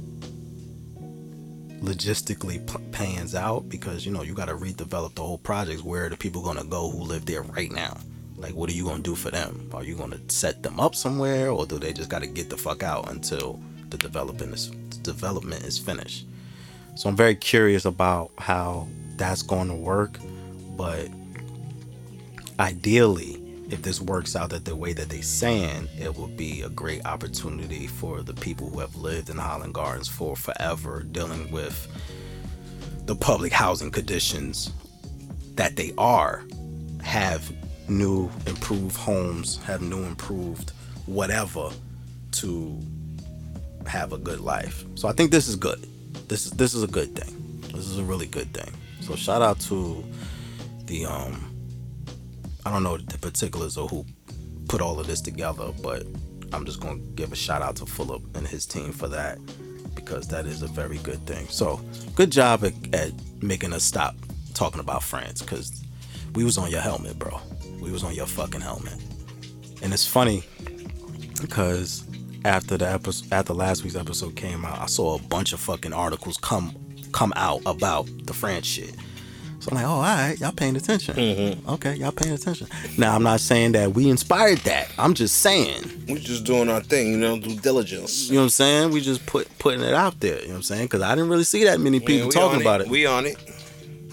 logistically 1.81 2.65
p- 2.67 2.83
pans 2.91 3.35
out 3.35 3.69
because 3.69 4.05
you 4.05 4.11
know 4.11 4.21
you 4.21 4.33
got 4.33 4.47
to 4.47 4.55
redevelop 4.55 5.15
the 5.15 5.23
whole 5.23 5.37
project. 5.37 5.83
Where 5.83 6.05
are 6.05 6.09
the 6.09 6.17
people 6.17 6.41
to 6.57 6.63
go 6.65 6.89
who 6.89 6.99
live 6.99 7.25
there 7.25 7.41
right 7.41 7.71
now? 7.71 7.97
Like, 8.37 8.55
what 8.55 8.69
are 8.69 8.73
you 8.73 8.85
to 8.97 9.01
do 9.03 9.15
for 9.15 9.31
them? 9.31 9.69
Are 9.73 9.83
you 9.83 9.95
to 10.11 10.19
set 10.33 10.63
them 10.63 10.79
up 10.79 10.95
somewhere, 10.95 11.51
or 11.51 11.65
do 11.65 11.77
they 11.77 11.91
just 11.91 12.09
got 12.09 12.21
to 12.21 12.27
get 12.27 12.49
the 12.49 12.57
fuck 12.57 12.83
out 12.83 13.11
until 13.11 13.59
the 13.89 13.97
development 13.97 14.53
is 14.53 14.71
the 14.71 14.97
development 15.03 15.63
is 15.63 15.77
finished? 15.77 16.25
So 16.95 17.09
I'm 17.09 17.15
very 17.15 17.35
curious 17.35 17.85
about 17.85 18.31
how 18.37 18.87
that's 19.17 19.41
going 19.41 19.67
to 19.67 19.75
work, 19.75 20.17
but 20.75 21.09
ideally, 22.59 23.41
if 23.69 23.81
this 23.81 24.01
works 24.01 24.35
out 24.35 24.49
that 24.49 24.65
the 24.65 24.75
way 24.75 24.93
that 24.93 25.09
they 25.09 25.21
saying, 25.21 25.87
it 25.97 26.17
will 26.17 26.27
be 26.27 26.61
a 26.61 26.69
great 26.69 27.05
opportunity 27.05 27.87
for 27.87 28.21
the 28.21 28.33
people 28.33 28.69
who 28.69 28.79
have 28.79 28.95
lived 28.95 29.29
in 29.29 29.37
Holland 29.37 29.73
Gardens 29.73 30.07
for 30.07 30.35
forever, 30.35 31.03
dealing 31.03 31.51
with 31.51 31.87
the 33.05 33.15
public 33.15 33.51
housing 33.51 33.91
conditions 33.91 34.71
that 35.55 35.75
they 35.75 35.93
are, 35.97 36.43
have 37.01 37.51
new 37.89 38.29
improved 38.45 38.95
homes, 38.95 39.57
have 39.63 39.81
new 39.81 40.03
improved 40.03 40.71
whatever 41.05 41.69
to 42.31 42.79
have 43.87 44.13
a 44.13 44.17
good 44.17 44.39
life. 44.39 44.85
So 44.95 45.07
I 45.07 45.13
think 45.13 45.31
this 45.31 45.47
is 45.47 45.55
good. 45.55 45.85
This 46.27 46.45
is 46.45 46.51
this 46.51 46.73
is 46.73 46.83
a 46.83 46.87
good 46.87 47.15
thing. 47.15 47.61
This 47.73 47.87
is 47.87 47.97
a 47.97 48.03
really 48.03 48.27
good 48.27 48.53
thing. 48.53 48.71
So 49.01 49.15
shout 49.15 49.41
out 49.41 49.59
to 49.61 50.03
the 50.85 51.05
um 51.05 51.48
I 52.65 52.71
don't 52.71 52.83
know 52.83 52.97
the 52.97 53.17
particulars 53.17 53.77
of 53.77 53.89
who 53.89 54.05
put 54.67 54.81
all 54.81 54.99
of 54.99 55.07
this 55.07 55.21
together, 55.21 55.71
but 55.81 56.03
I'm 56.51 56.65
just 56.65 56.79
gonna 56.79 56.99
give 57.15 57.31
a 57.31 57.35
shout 57.35 57.61
out 57.61 57.75
to 57.77 57.85
Fulop 57.85 58.35
and 58.35 58.47
his 58.47 58.65
team 58.65 58.91
for 58.91 59.07
that 59.07 59.39
because 59.95 60.27
that 60.29 60.45
is 60.45 60.61
a 60.61 60.67
very 60.67 60.97
good 60.99 61.25
thing. 61.25 61.47
So 61.47 61.79
good 62.15 62.31
job 62.31 62.63
at, 62.63 62.73
at 62.93 63.11
making 63.41 63.73
us 63.73 63.83
stop 63.83 64.15
talking 64.53 64.79
about 64.79 65.03
France 65.03 65.41
because 65.41 65.83
we 66.35 66.43
was 66.43 66.57
on 66.57 66.69
your 66.69 66.81
helmet, 66.81 67.17
bro. 67.17 67.39
We 67.81 67.91
was 67.91 68.03
on 68.03 68.13
your 68.13 68.25
fucking 68.25 68.61
helmet. 68.61 68.95
And 69.81 69.93
it's 69.93 70.05
funny 70.05 70.43
because 71.41 72.03
after 72.45 72.77
the 72.77 72.89
episode, 72.89 73.31
after 73.31 73.53
last 73.53 73.83
week's 73.83 73.95
episode 73.95 74.35
came 74.35 74.65
out, 74.65 74.79
I 74.79 74.85
saw 74.85 75.15
a 75.15 75.21
bunch 75.21 75.53
of 75.53 75.59
fucking 75.59 75.93
articles 75.93 76.37
come 76.37 76.73
come 77.11 77.33
out 77.35 77.61
about 77.65 78.07
the 78.25 78.33
France 78.33 78.65
shit. 78.65 78.95
So 79.59 79.69
I'm 79.71 79.75
like, 79.75 79.85
oh, 79.85 79.89
all 79.89 80.01
right, 80.01 80.39
y'all 80.39 80.53
paying 80.53 80.77
attention. 80.77 81.15
Mm-hmm. 81.15 81.69
Okay, 81.69 81.95
y'all 81.95 82.13
paying 82.13 82.33
attention. 82.33 82.67
Now 82.97 83.13
I'm 83.13 83.23
not 83.23 83.41
saying 83.41 83.73
that 83.73 83.93
we 83.93 84.09
inspired 84.09 84.59
that. 84.59 84.89
I'm 84.97 85.13
just 85.13 85.39
saying, 85.39 86.05
We're 86.07 86.17
just 86.17 86.45
doing 86.45 86.69
our 86.69 86.79
thing, 86.79 87.11
you 87.11 87.17
know, 87.17 87.37
due 87.37 87.55
diligence. 87.57 88.29
you 88.29 88.35
know 88.35 88.41
what 88.41 88.43
I'm 88.45 88.49
saying? 88.51 88.91
We 88.91 89.01
just 89.01 89.25
put 89.25 89.47
putting 89.59 89.81
it 89.81 89.93
out 89.93 90.19
there. 90.21 90.39
You 90.39 90.47
know 90.47 90.49
what 90.51 90.55
I'm 90.57 90.63
saying? 90.63 90.85
Because 90.85 91.01
I 91.01 91.13
didn't 91.13 91.29
really 91.29 91.43
see 91.43 91.65
that 91.65 91.79
many 91.81 91.99
people 91.99 92.27
Yeah, 92.27 92.41
talking 92.41 92.55
on 92.57 92.61
about 92.61 92.81
it. 92.81 92.87
We 92.87 93.05
on 93.05 93.25
it. 93.25 93.35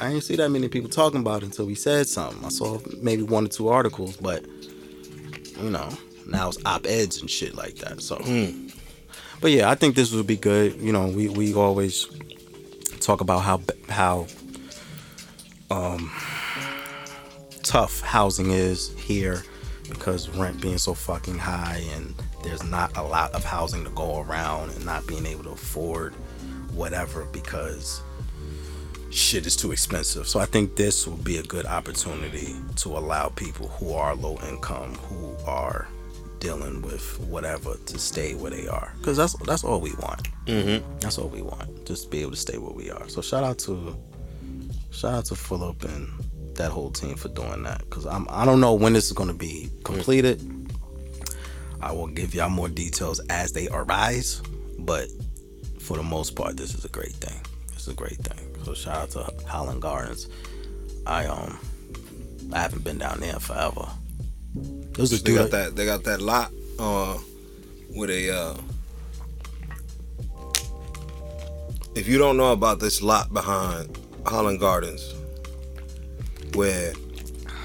I 0.00 0.10
didn't 0.10 0.24
see 0.24 0.36
that 0.36 0.50
many 0.50 0.68
people 0.68 0.90
talking 0.90 1.20
about 1.20 1.42
it 1.42 1.46
until 1.46 1.66
we 1.66 1.74
said 1.74 2.06
something. 2.08 2.44
I 2.44 2.48
saw 2.48 2.80
maybe 3.00 3.22
one 3.22 3.46
or 3.46 3.48
two 3.48 3.68
articles, 3.68 4.16
but 4.16 4.44
you 4.46 5.70
know, 5.70 5.88
now 6.26 6.48
it's 6.48 6.58
op 6.66 6.86
eds 6.86 7.20
and 7.20 7.30
shit 7.30 7.54
like 7.54 7.76
that. 7.76 8.02
So, 8.02 8.16
hmm. 8.16 8.68
but 9.40 9.52
yeah, 9.52 9.70
I 9.70 9.74
think 9.76 9.94
this 9.94 10.12
would 10.12 10.26
be 10.26 10.36
good. 10.36 10.74
You 10.80 10.92
know, 10.92 11.06
we 11.06 11.28
we 11.28 11.54
always 11.54 12.08
talk 13.00 13.20
about 13.20 13.38
how 13.40 13.62
how 13.88 14.26
um 15.70 16.10
tough 17.62 18.00
housing 18.00 18.50
is 18.50 18.96
here 18.98 19.42
because 19.88 20.28
rent 20.30 20.60
being 20.60 20.78
so 20.78 20.94
fucking 20.94 21.38
high 21.38 21.82
and 21.94 22.14
there's 22.42 22.62
not 22.64 22.96
a 22.96 23.02
lot 23.02 23.32
of 23.32 23.44
housing 23.44 23.84
to 23.84 23.90
go 23.90 24.20
around 24.20 24.70
and 24.70 24.84
not 24.84 25.06
being 25.06 25.26
able 25.26 25.44
to 25.44 25.50
afford 25.50 26.14
whatever 26.72 27.24
because 27.32 28.02
shit 29.10 29.46
is 29.46 29.56
too 29.56 29.72
expensive. 29.72 30.28
So 30.28 30.40
I 30.40 30.44
think 30.44 30.76
this 30.76 31.06
will 31.06 31.16
be 31.16 31.38
a 31.38 31.42
good 31.42 31.66
opportunity 31.66 32.54
to 32.76 32.90
allow 32.90 33.28
people 33.28 33.68
who 33.68 33.94
are 33.94 34.14
low 34.14 34.38
income, 34.48 34.94
who 34.94 35.34
are 35.46 35.88
dealing 36.38 36.82
with 36.82 37.18
whatever, 37.20 37.76
to 37.86 37.98
stay 37.98 38.34
where 38.34 38.50
they 38.50 38.68
are. 38.68 38.92
Because 38.98 39.16
that's 39.16 39.34
that's 39.44 39.64
all 39.64 39.80
we 39.80 39.92
want. 39.94 40.28
Mm-hmm. 40.46 40.98
That's 41.00 41.18
all 41.18 41.28
we 41.28 41.42
want. 41.42 41.86
Just 41.86 42.10
be 42.10 42.20
able 42.20 42.32
to 42.32 42.36
stay 42.36 42.58
where 42.58 42.72
we 42.72 42.90
are. 42.90 43.08
So 43.08 43.22
shout 43.22 43.42
out 43.42 43.58
to 43.60 43.96
shout 44.96 45.14
out 45.14 45.24
to 45.26 45.34
Fulop 45.34 45.84
and 45.84 46.08
that 46.56 46.70
whole 46.70 46.90
team 46.90 47.16
for 47.16 47.28
doing 47.28 47.62
that. 47.64 47.80
Because 47.80 48.06
I'm 48.06 48.26
I 48.30 48.44
don't 48.44 48.60
know 48.60 48.74
when 48.74 48.94
this 48.94 49.06
is 49.06 49.12
going 49.12 49.28
to 49.28 49.34
be 49.34 49.70
completed. 49.84 50.40
I 51.80 51.92
will 51.92 52.06
give 52.06 52.34
y'all 52.34 52.48
more 52.48 52.68
details 52.68 53.20
as 53.28 53.52
they 53.52 53.68
arise, 53.68 54.40
but 54.78 55.08
for 55.78 55.96
the 55.96 56.02
most 56.02 56.34
part, 56.34 56.56
this 56.56 56.74
is 56.74 56.84
a 56.84 56.88
great 56.88 57.12
thing. 57.12 57.38
This 57.68 57.82
is 57.82 57.88
a 57.88 57.94
great 57.94 58.18
thing. 58.18 58.64
So 58.64 58.74
shout 58.74 58.96
out 58.96 59.10
to 59.10 59.46
Holland 59.46 59.82
Gardens. 59.82 60.28
I 61.06 61.26
um 61.26 61.58
I 62.52 62.60
haven't 62.60 62.84
been 62.84 62.98
down 62.98 63.20
there 63.20 63.38
forever. 63.38 63.86
Was 64.98 65.22
They 65.22 65.34
got 65.34 65.50
that. 65.50 65.76
They 65.76 65.84
got 65.84 66.04
that 66.04 66.20
lot 66.20 66.50
uh, 66.78 67.18
with 67.94 68.10
a. 68.10 68.30
Uh, 68.30 68.56
if 71.94 72.08
you 72.08 72.18
don't 72.18 72.36
know 72.36 72.52
about 72.52 72.80
this 72.80 73.02
lot 73.02 73.32
behind 73.32 73.98
Holland 74.26 74.60
Gardens, 74.60 75.14
where 76.54 76.92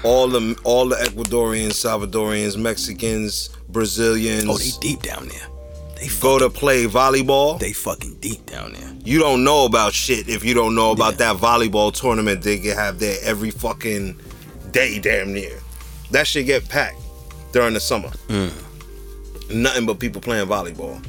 all 0.04 0.28
the 0.28 0.58
all 0.64 0.88
the 0.88 0.96
Ecuadorians, 0.96 1.72
Salvadorians, 1.72 2.56
Mexicans, 2.56 3.50
Brazilians 3.68 4.48
Oh, 4.48 4.58
they 4.58 4.70
deep 4.80 5.02
down 5.02 5.28
there. 5.28 5.48
They 5.96 6.08
go 6.20 6.38
to 6.38 6.50
play 6.50 6.84
volleyball. 6.86 7.58
they 7.60 7.72
fucking 7.72 8.16
deep 8.16 8.44
down 8.46 8.72
there. 8.72 8.92
you 9.04 9.18
don't 9.20 9.44
know 9.44 9.64
about 9.64 9.92
shit 9.92 10.28
if 10.28 10.44
you 10.44 10.52
don't 10.54 10.74
know 10.74 10.90
about 10.90 11.12
Yeah. 11.18 11.32
that 11.32 11.36
volleyball 11.36 11.92
tournament 11.92 12.42
they 12.42 12.58
can 12.58 12.76
have 12.76 12.98
there 12.98 13.16
every 13.22 13.50
fucking 13.52 14.18
day 14.72 14.98
damn 14.98 15.32
near. 15.32 15.58
That 16.10 16.26
shit 16.26 16.46
get 16.46 16.68
packed 16.68 16.98
during 17.52 17.74
the 17.74 17.80
summer. 17.80 18.10
Mm. 18.28 18.50
Nothing 19.54 19.86
but 19.86 19.98
people 20.00 20.20
playing 20.20 20.48
volleyball. 20.48 21.02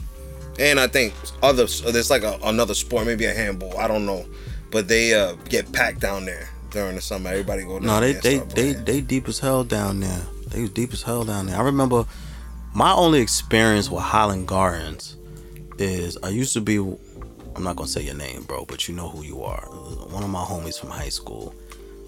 And 0.59 0.79
I 0.79 0.85
think 0.87 1.13
other 1.41 1.65
there's 1.65 2.11
like 2.11 2.21
a, 2.23 2.37
another 2.43 2.75
sport, 2.75 3.07
maybe 3.07 3.25
a 3.25 3.33
handball, 3.33 3.75
I 3.79 3.87
don't 3.87 4.05
know. 4.05 4.25
But 4.74 4.88
they 4.88 5.13
uh, 5.13 5.36
get 5.47 5.71
packed 5.71 5.99
down 5.99 6.26
there 6.26 6.49
during 6.71 6.95
the 6.95 7.01
summer. 7.01 7.30
Everybody 7.30 7.63
go 7.63 7.80
down 7.80 7.88
No, 7.88 7.99
they 8.01 8.13
there 8.13 8.39
they 8.39 8.74
they 8.74 8.82
they 8.82 9.01
deep 9.01 9.28
as 9.30 9.39
hell 9.39 9.63
down 9.63 9.99
there. 10.01 10.24
They 10.47 10.61
was 10.61 10.71
deep 10.71 10.91
as 10.91 11.03
hell 11.03 11.24
down 11.24 11.45
there. 11.45 11.57
I 11.57 11.61
remember 11.61 12.05
my 12.74 12.91
only 12.91 13.21
experience 13.21 13.89
with 13.89 14.01
Highland 14.01 14.47
Gardens 14.47 15.15
is 15.78 16.17
I 16.24 16.30
used 16.30 16.53
to 16.53 16.61
be. 16.61 16.78
I'm 17.55 17.63
not 17.63 17.76
gonna 17.76 17.88
say 17.88 18.01
your 18.01 18.15
name, 18.15 18.43
bro, 18.43 18.65
but 18.65 18.88
you 18.88 18.95
know 18.95 19.09
who 19.09 19.24
you 19.24 19.43
are. 19.43 19.61
One 20.09 20.24
of 20.24 20.30
my 20.32 20.43
homies 20.43 20.80
from 20.80 20.89
high 20.89 21.09
school. 21.09 21.53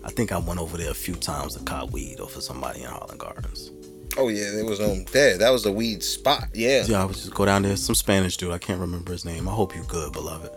I 0.03 0.09
think 0.09 0.31
I 0.31 0.39
went 0.39 0.59
over 0.59 0.75
there 0.75 0.89
a 0.89 0.95
few 0.95 1.15
times 1.15 1.55
to 1.55 1.63
cop 1.63 1.91
weed 1.91 2.19
off 2.19 2.35
of 2.35 2.41
somebody 2.43 2.81
in 2.81 2.87
Highland 2.89 3.19
Gardens. 3.19 3.71
Oh 4.17 4.29
yeah, 4.29 4.45
it 4.59 4.65
was 4.65 4.79
um 4.79 5.05
there. 5.11 5.37
That 5.37 5.51
was 5.51 5.63
the 5.63 5.71
weed 5.71 6.01
spot. 6.01 6.47
Yeah. 6.53 6.83
Yeah, 6.87 7.03
I 7.03 7.05
would 7.05 7.15
just 7.15 7.33
go 7.33 7.45
down 7.45 7.61
there. 7.61 7.75
Some 7.77 7.95
Spanish 7.95 8.37
dude. 8.37 8.51
I 8.51 8.57
can't 8.57 8.79
remember 8.79 9.11
his 9.11 9.23
name. 9.23 9.47
I 9.47 9.51
hope 9.51 9.75
you 9.75 9.83
good, 9.87 10.13
beloved. 10.13 10.49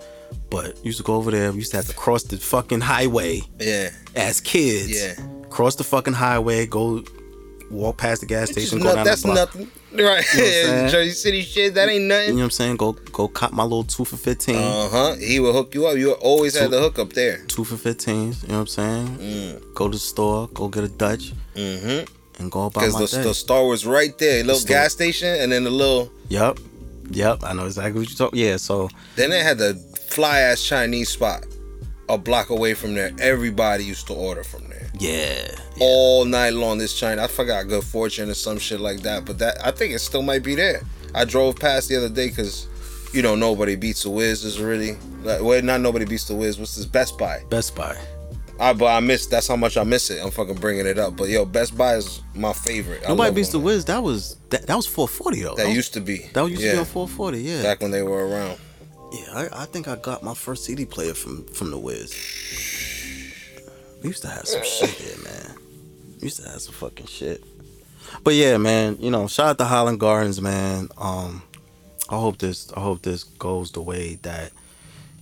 But 0.51 0.83
used 0.85 0.99
to 0.99 1.05
go 1.05 1.14
over 1.16 1.31
there. 1.31 1.51
We 1.53 1.59
used 1.59 1.70
to 1.72 1.76
have 1.79 1.87
to 1.87 1.95
cross 1.95 2.22
the 2.22 2.39
fucking 2.39 2.81
highway 2.81 3.43
Yeah. 3.61 3.91
as 4.16 4.41
kids. 4.41 4.91
Yeah. 4.91 5.14
Cross 5.51 5.76
the 5.76 5.85
fucking 5.85 6.14
highway. 6.14 6.66
Go 6.66 7.03
walk 7.70 7.99
past 7.99 8.20
the 8.22 8.26
gas 8.26 8.49
is 8.49 8.53
station. 8.55 8.79
not- 8.79 8.85
Go 8.91 8.95
down 8.97 9.05
that's 9.05 9.22
the 9.22 9.29
block. 9.29 9.55
nothing. 9.55 9.70
Right. 9.93 10.24
You 10.35 10.41
know? 10.41 10.89
Jersey 10.91 11.11
City 11.12 11.43
shit, 11.43 11.74
that 11.74 11.89
ain't 11.89 12.05
nothing. 12.05 12.29
You 12.29 12.33
know 12.35 12.39
what 12.41 12.45
I'm 12.45 12.51
saying? 12.51 12.76
Go 12.76 12.93
go 12.93 13.29
cop 13.29 13.53
my 13.53 13.62
little 13.62 13.85
two 13.85 14.05
for 14.05 14.16
fifteen. 14.16 14.57
Uh 14.57 14.89
huh. 14.89 15.14
He 15.16 15.41
will 15.41 15.53
hook 15.53 15.74
you 15.74 15.87
up. 15.87 15.97
You 15.97 16.12
always 16.12 16.57
had 16.59 16.70
the 16.70 16.79
hook 16.81 16.99
up 16.99 17.12
there. 17.14 17.45
two 17.49 17.64
for 17.64 17.76
fifteen. 17.76 18.35
You 18.43 18.49
know 18.49 18.55
what 18.55 18.61
I'm 18.61 18.66
saying? 18.66 19.07
Mm. 19.18 19.74
Go 19.74 19.89
to 19.89 19.93
the 19.93 19.99
store, 19.99 20.49
go 20.49 20.68
get 20.68 20.85
a 20.85 20.89
Dutch, 20.89 21.33
Mm-hmm. 21.55 22.05
and 22.43 22.51
go 22.53 22.66
about 22.66 22.74
Because 22.81 22.95
my 22.95 23.01
the, 23.01 23.07
day. 23.07 23.22
the 23.22 23.35
store 23.35 23.66
was 23.68 23.85
right 23.87 24.16
there, 24.18 24.41
A 24.41 24.45
little 24.45 24.66
gas 24.66 24.93
station, 24.93 25.29
and 25.41 25.51
then 25.53 25.64
the 25.64 25.70
little. 25.70 26.11
Yep, 26.29 26.59
yep. 27.11 27.43
I 27.43 27.55
know 27.55 27.64
exactly 27.66 28.01
what 28.01 28.11
you 28.11 28.16
talk. 28.16 28.35
Yeah, 28.35 28.57
so 28.59 28.89
Then 29.16 29.31
they 29.31 29.43
had 29.43 29.57
the 29.59 29.74
fly 30.09 30.41
ass 30.41 30.63
Chinese 30.63 31.09
spot, 31.09 31.47
a 32.09 32.19
block 32.19 32.51
away 32.51 32.75
from 32.75 32.95
there. 32.95 33.13
Everybody 33.21 33.85
used 33.85 34.07
to 34.09 34.15
order 34.15 34.45
from 34.45 34.69
there 34.69 34.79
yeah, 34.99 35.55
all 35.81 36.25
night 36.25 36.55
long. 36.55 36.79
This 36.79 36.99
China, 36.99 37.25
I 37.25 37.27
forgot 37.27 37.69
Good 37.69 37.85
Fortune 37.85 38.31
or 38.31 38.35
some 38.35 38.59
shit 38.59 38.81
like 38.81 39.01
that, 39.01 39.25
but 39.25 39.39
that 39.39 39.65
I 39.65 39.71
think 39.71 39.95
it 39.95 40.01
still 40.01 40.23
might 40.23 40.43
be 40.43 40.55
there. 40.55 40.83
I 41.15 41.25
drove 41.25 41.57
past 41.57 41.89
the 41.89 41.97
other 41.97 42.09
day 42.09 42.29
because. 42.29 42.67
You 43.11 43.23
know, 43.23 43.35
nobody 43.35 43.75
beats 43.75 44.03
the 44.03 44.11
Wiz 44.11 44.45
is 44.45 44.61
really 44.61 44.99
like, 45.23 45.43
well, 45.43 45.63
not 45.63 45.81
nobody 45.81 46.05
beats 46.05 46.29
the 46.29 46.35
Wiz. 46.35 46.59
What's 46.59 46.77
this 46.77 46.85
Best 46.85 47.17
Buy? 47.17 47.43
Best 47.49 47.75
Buy. 47.75 47.97
I 48.61 48.73
but 48.73 48.87
I 48.87 49.01
miss. 49.01 49.27
That's 49.27 49.47
how 49.47 49.57
much 49.57 49.79
I 49.79 49.85
miss 49.85 50.11
it. 50.11 50.23
I'm 50.23 50.31
fucking 50.31 50.57
bringing 50.57 50.87
it 50.87 50.99
up. 50.99 51.17
But 51.17 51.29
yo, 51.29 51.45
Best 51.45 51.77
Buy 51.77 51.97
is 51.97 52.21
my 52.35 52.53
favorite. 52.53 53.03
Nobody 53.09 53.35
beats 53.35 53.51
the. 53.51 53.59
Wiz. 53.59 53.85
That 53.87 54.03
was 54.03 54.37
that, 54.51 54.67
that 54.67 54.77
was 54.77 54.87
440 54.87 55.43
though. 55.43 55.55
That 55.55 55.69
was- 55.69 55.77
used 55.77 55.95
to 55.95 56.01
be. 56.01 56.29
that 56.35 56.45
used 56.47 56.61
yeah, 56.61 56.73
to 56.73 56.77
be 56.77 56.81
on 56.81 56.85
440. 56.85 57.41
Yeah, 57.41 57.63
back 57.63 57.81
when 57.81 57.93
they 57.93 58.03
were 58.03 58.29
around. 58.29 58.59
Yeah. 59.13 59.33
I, 59.35 59.63
I 59.63 59.65
think 59.67 59.89
I 59.89 59.97
got 59.97 60.23
my 60.23 60.35
first 60.35 60.65
CD 60.65 60.85
player 60.85 61.15
from 61.15 61.45
from 61.47 61.71
the 61.71 61.79
Wiz. 61.79 62.13
We 64.03 64.09
used 64.09 64.23
to 64.23 64.29
have 64.29 64.47
some 64.47 64.63
shit 64.63 64.91
here, 64.91 65.17
man. 65.25 65.57
We 66.17 66.25
used 66.25 66.43
to 66.43 66.49
have 66.49 66.61
some 66.61 66.75
fucking 66.75 67.07
shit. 67.07 67.43
But 68.23 68.35
yeah, 68.35 68.57
man. 68.57 68.97
You 69.01 69.11
know, 69.11 69.27
shout 69.27 69.49
out 69.49 69.59
to 69.59 69.65
Highland 69.65 70.01
Gardens, 70.01 70.41
man. 70.41 70.89
Um, 70.99 71.43
I 72.09 72.17
hope 72.17 72.39
this 72.39 72.73
I 72.73 72.81
hope 72.81 73.03
this 73.03 73.25
goes 73.25 73.73
the 73.73 73.83
way 73.83 74.15
that 74.23 74.53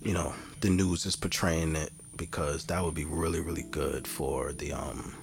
you 0.02 0.14
know 0.14 0.34
the 0.60 0.70
news 0.70 1.06
is 1.06 1.16
portraying 1.16 1.76
it 1.76 1.90
because 2.16 2.64
that 2.66 2.82
would 2.84 2.94
be 2.94 3.04
really 3.04 3.40
really 3.40 3.64
good 3.70 4.06
for 4.06 4.52
the 4.52 4.72
um 4.72 5.14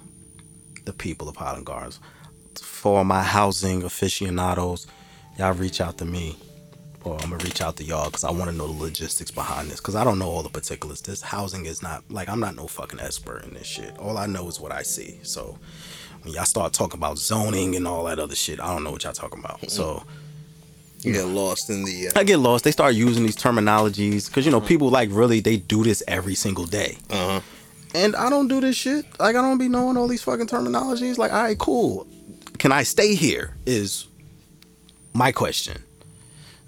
the 0.85 0.93
people 0.93 1.29
of 1.29 1.35
Highland 1.35 1.65
Gardens. 1.65 1.99
For 2.61 3.03
my 3.03 3.23
housing 3.23 3.83
aficionados, 3.83 4.85
y'all 5.37 5.53
reach 5.53 5.81
out 5.81 5.97
to 5.99 6.05
me 6.05 6.37
or 7.03 7.15
I'm 7.15 7.29
gonna 7.31 7.43
reach 7.43 7.61
out 7.61 7.75
to 7.77 7.83
y'all 7.83 8.05
because 8.05 8.23
I 8.23 8.31
want 8.31 8.49
to 8.49 8.55
know 8.55 8.67
the 8.67 8.79
logistics 8.81 9.31
behind 9.31 9.69
this 9.69 9.79
because 9.79 9.95
I 9.95 10.03
don't 10.03 10.19
know 10.19 10.29
all 10.29 10.43
the 10.43 10.49
particulars. 10.49 11.01
This 11.01 11.21
housing 11.21 11.65
is 11.65 11.81
not 11.81 12.03
like 12.09 12.29
I'm 12.29 12.39
not 12.39 12.55
no 12.55 12.67
fucking 12.67 12.99
expert 12.99 13.43
in 13.43 13.53
this 13.53 13.67
shit. 13.67 13.97
All 13.97 14.17
I 14.17 14.25
know 14.25 14.47
is 14.47 14.59
what 14.59 14.71
I 14.71 14.83
see. 14.83 15.19
So 15.23 15.57
when 16.23 16.33
y'all 16.33 16.45
start 16.45 16.73
talking 16.73 16.99
about 16.99 17.17
zoning 17.17 17.75
and 17.75 17.87
all 17.87 18.05
that 18.05 18.19
other 18.19 18.35
shit, 18.35 18.59
I 18.59 18.73
don't 18.73 18.83
know 18.83 18.91
what 18.91 19.03
y'all 19.03 19.13
talking 19.13 19.39
about. 19.39 19.69
So 19.69 20.03
You 21.01 21.11
get 21.11 21.25
lost 21.25 21.69
in 21.69 21.83
the. 21.83 22.07
Uh, 22.07 22.11
I 22.19 22.23
get 22.23 22.37
lost. 22.37 22.63
They 22.63 22.71
start 22.71 22.95
using 22.95 23.23
these 23.25 23.35
terminologies 23.35 24.27
because 24.27 24.45
you 24.45 24.51
know 24.51 24.61
people 24.61 24.89
like 24.89 25.09
really 25.11 25.41
they 25.41 25.57
do 25.57 25.83
this 25.83 26.01
every 26.07 26.35
single 26.35 26.65
day, 26.65 26.97
uh-huh. 27.09 27.41
and 27.93 28.15
I 28.15 28.29
don't 28.29 28.47
do 28.47 28.61
this 28.61 28.77
shit. 28.77 29.05
Like 29.19 29.35
I 29.35 29.41
don't 29.41 29.57
be 29.57 29.67
knowing 29.67 29.97
all 29.97 30.07
these 30.07 30.23
fucking 30.23 30.47
terminologies. 30.47 31.17
Like, 31.17 31.33
all 31.33 31.43
right, 31.43 31.57
cool. 31.57 32.07
Can 32.57 32.71
I 32.71 32.83
stay 32.83 33.15
here? 33.15 33.57
Is 33.65 34.07
my 35.13 35.33
question. 35.33 35.83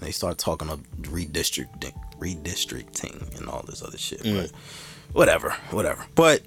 They 0.06 0.12
start 0.12 0.38
talking 0.38 0.70
of 0.70 0.80
redistricting, 1.02 1.94
redistricting, 2.20 3.38
and 3.40 3.50
all 3.50 3.64
this 3.68 3.82
other 3.82 3.98
shit. 3.98 4.22
But 4.24 4.52
whatever, 5.14 5.50
whatever. 5.72 6.06
But 6.14 6.44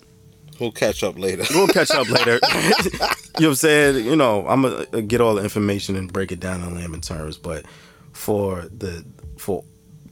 We'll 0.61 0.73
catch 0.73 1.05
up 1.05 1.19
later. 1.19 1.45
we'll 1.55 1.69
catch 1.69 1.91
up 1.93 2.09
later. 2.09 2.41
you 2.53 2.99
know 2.99 3.09
what 3.35 3.45
I'm 3.45 3.55
saying? 3.55 4.05
You 4.05 4.17
know, 4.17 4.47
I'm 4.49 4.63
gonna 4.63 5.03
get 5.03 5.21
all 5.21 5.35
the 5.35 5.43
information 5.43 5.97
and 5.97 6.13
break 6.13 6.33
it 6.33 6.41
down 6.41 6.63
in 6.63 6.75
layman 6.75 7.01
terms. 7.01 7.37
But 7.37 7.65
for 8.13 8.63
the 8.77 9.05
for 9.37 9.63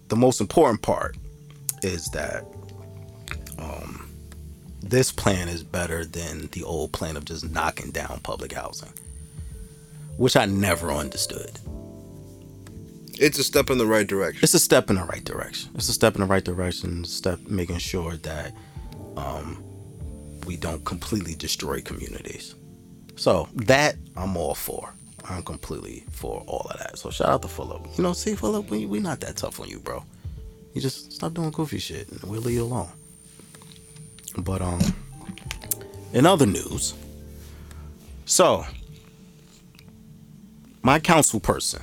the 0.09 0.17
most 0.17 0.41
important 0.41 0.83
part 0.83 1.17
is 1.83 2.07
that 2.11 2.45
um, 3.59 4.09
this 4.83 5.11
plan 5.11 5.49
is 5.49 5.65
better 5.65 6.05
than 6.05 6.49
the 6.53 6.63
old 6.63 6.93
plan 6.93 7.17
of 7.17 7.25
just 7.25 7.51
knocking 7.51 7.91
down 7.91 8.21
public 8.23 8.53
housing, 8.53 8.93
which 10.17 10.37
I 10.37 10.47
never 10.47 10.93
understood. 10.93 11.59
It's 13.19 13.39
a 13.39 13.45
step 13.45 13.71
in 13.71 13.79
the 13.79 13.87
right 13.87 14.07
direction. 14.07 14.41
It's 14.43 14.55
a 14.55 14.59
step 14.59 14.91
in 14.91 14.97
the 14.97 15.05
right 15.05 15.25
direction. 15.25 15.71
It's 15.75 15.89
a 15.89 15.93
step 15.93 16.15
in 16.15 16.21
the 16.21 16.27
right 16.27 16.45
direction. 16.45 17.05
Step 17.05 17.41
making 17.49 17.79
sure 17.79 18.17
that 18.17 18.53
um, 19.17 19.63
we 20.47 20.57
don't 20.57 20.85
completely 20.85 21.35
destroy 21.35 21.81
communities. 21.81 22.55
So 23.17 23.49
that 23.55 23.97
I'm 24.17 24.37
all 24.37 24.55
for. 24.55 24.93
I'm 25.29 25.43
completely 25.43 26.05
for 26.11 26.45
all 26.47 26.67
of 26.71 26.79
that. 26.79 26.99
So 26.99 27.11
shout 27.11 27.29
out 27.29 27.43
to 27.43 27.49
Fulop. 27.49 27.97
You 27.97 28.05
know, 28.05 28.13
see 28.13 28.35
Fulop, 28.35 28.69
we 28.71 28.87
we 28.87 29.01
not 29.01 29.21
that 29.21 29.37
tough 29.37 29.61
on 29.61 29.69
you, 29.69 29.81
bro. 29.81 30.05
You 30.75 30.81
just 30.81 31.13
stop 31.13 31.33
doing 31.33 31.51
goofy 31.51 31.79
shit, 31.79 32.09
and 32.11 32.23
we'll 32.25 32.43
leave 32.43 32.57
you 32.57 32.65
alone. 32.65 32.91
But 34.39 34.61
um, 34.61 34.81
in 36.13 36.27
other 36.27 36.47
news, 36.47 36.95
so 38.27 38.67
my 40.83 41.01
council 41.01 41.41
person. 41.41 41.83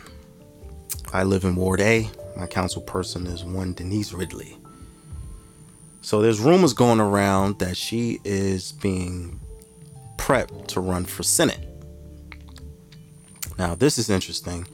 I 1.14 1.22
live 1.22 1.44
in 1.44 1.56
Ward 1.56 1.80
A. 1.80 2.10
My 2.36 2.48
council 2.48 2.82
person 2.82 3.28
is 3.28 3.44
one 3.44 3.74
Denise 3.74 4.14
Ridley. 4.14 4.58
So 6.02 6.24
there's 6.24 6.40
rumors 6.40 6.74
going 6.74 7.00
around 7.00 7.60
that 7.60 7.78
she 7.78 8.20
is 8.24 8.72
being 8.72 9.40
prepped 10.18 10.68
to 10.70 10.80
run 10.80 11.06
for 11.06 11.22
Senate. 11.22 11.70
Now, 13.60 13.76
this 13.76 14.00
is 14.00 14.10
interesting 14.10 14.68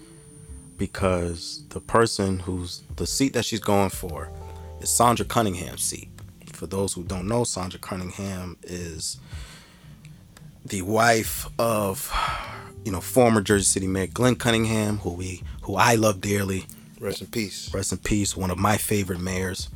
because 0.78 1.68
the 1.70 1.82
person 1.82 2.40
who's 2.40 2.84
the 2.96 3.06
seat 3.06 3.34
that 3.34 3.44
she's 3.44 3.60
going 3.60 3.90
for 3.90 4.32
is 4.80 4.90
Sandra 4.90 5.26
Cunningham's 5.26 5.84
seat. 5.84 6.08
For 6.54 6.68
those 6.68 6.94
who 6.94 7.04
don't 7.04 7.28
know, 7.28 7.44
Sandra 7.44 7.82
Cunningham 7.82 8.58
is 8.64 9.20
the 10.66 10.84
wife 10.84 11.48
of 11.60 12.10
you 12.86 12.92
know 12.92 13.02
former 13.02 13.42
Jersey 13.42 13.66
City 13.66 13.88
Mayor 13.88 14.08
Glenn 14.08 14.36
Cunningham, 14.36 14.98
who 14.98 15.14
we 15.14 15.44
who 15.64 15.76
I 15.76 15.96
love 15.96 16.22
dearly. 16.22 16.66
Rest 17.00 17.22
in 17.22 17.28
peace. 17.28 17.74
Rest 17.74 17.92
in 17.92 17.98
peace, 18.00 18.36
one 18.36 18.52
of 18.52 18.58
my 18.58 18.78
favorite 18.78 19.20
mayors. 19.22 19.70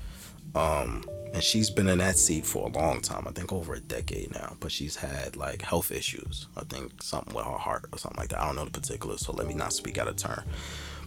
Um, 0.56 1.06
and 1.34 1.42
she's 1.42 1.70
been 1.72 1.88
in 1.88 1.98
that 1.98 2.18
seat 2.18 2.46
for 2.46 2.68
a 2.68 2.72
long 2.72 3.02
time. 3.02 3.26
I 3.28 3.32
think 3.32 3.52
over 3.52 3.74
a 3.74 3.80
decade 3.80 4.34
now. 4.34 4.56
But 4.60 4.72
she's 4.72 4.96
had 4.96 5.36
like 5.36 5.62
health 5.62 5.92
issues. 5.92 6.48
I 6.56 6.64
think 6.66 7.02
something 7.02 7.34
with 7.34 7.46
her 7.46 7.52
heart 7.52 7.86
or 7.92 7.98
something 7.98 8.20
like 8.20 8.30
that. 8.30 8.40
I 8.42 8.46
don't 8.46 8.56
know 8.56 8.66
the 8.66 8.72
particulars, 8.72 9.22
so 9.22 9.34
let 9.34 9.48
me 9.48 9.54
not 9.56 9.74
speak 9.74 9.98
out 9.98 10.08
of 10.08 10.16
turn. 10.16 10.44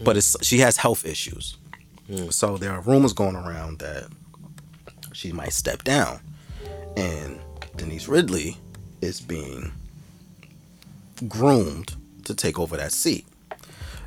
But 0.03 0.17
it's 0.17 0.37
she 0.45 0.59
has 0.59 0.77
health 0.77 1.07
issues. 1.07 1.57
So 2.31 2.57
there 2.57 2.73
are 2.73 2.81
rumors 2.81 3.13
going 3.13 3.35
around 3.37 3.81
that 3.81 4.09
she 5.13 5.33
might 5.33 5.53
step 5.53 5.83
down, 5.83 6.21
and 6.97 7.41
Denise 7.77 8.07
Ridley 8.09 8.57
is 9.01 9.21
being 9.21 9.73
groomed 11.29 11.97
to 12.25 12.35
take 12.35 12.59
over 12.59 12.77
that 12.77 12.93
seat. 12.93 13.27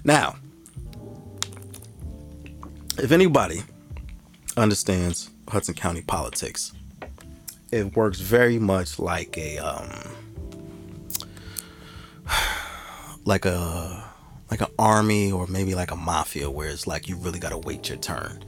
Now, 0.03 0.35
if 2.97 3.11
anybody 3.11 3.63
understands 4.57 5.29
Hudson 5.47 5.73
County 5.75 6.01
politics, 6.01 6.73
it 7.71 7.95
works 7.95 8.19
very 8.19 8.59
much 8.59 8.99
like 8.99 9.37
a 9.37 9.57
um, 9.59 9.89
like 13.25 13.45
a 13.45 14.03
like 14.49 14.61
an 14.61 14.67
army 14.77 15.31
or 15.31 15.47
maybe 15.47 15.75
like 15.75 15.91
a 15.91 15.95
mafia 15.95 16.49
where 16.49 16.69
it's 16.69 16.87
like 16.87 17.07
you 17.07 17.15
really 17.17 17.39
got 17.39 17.49
to 17.49 17.57
wait 17.57 17.89
your 17.89 17.97
turn 17.99 18.43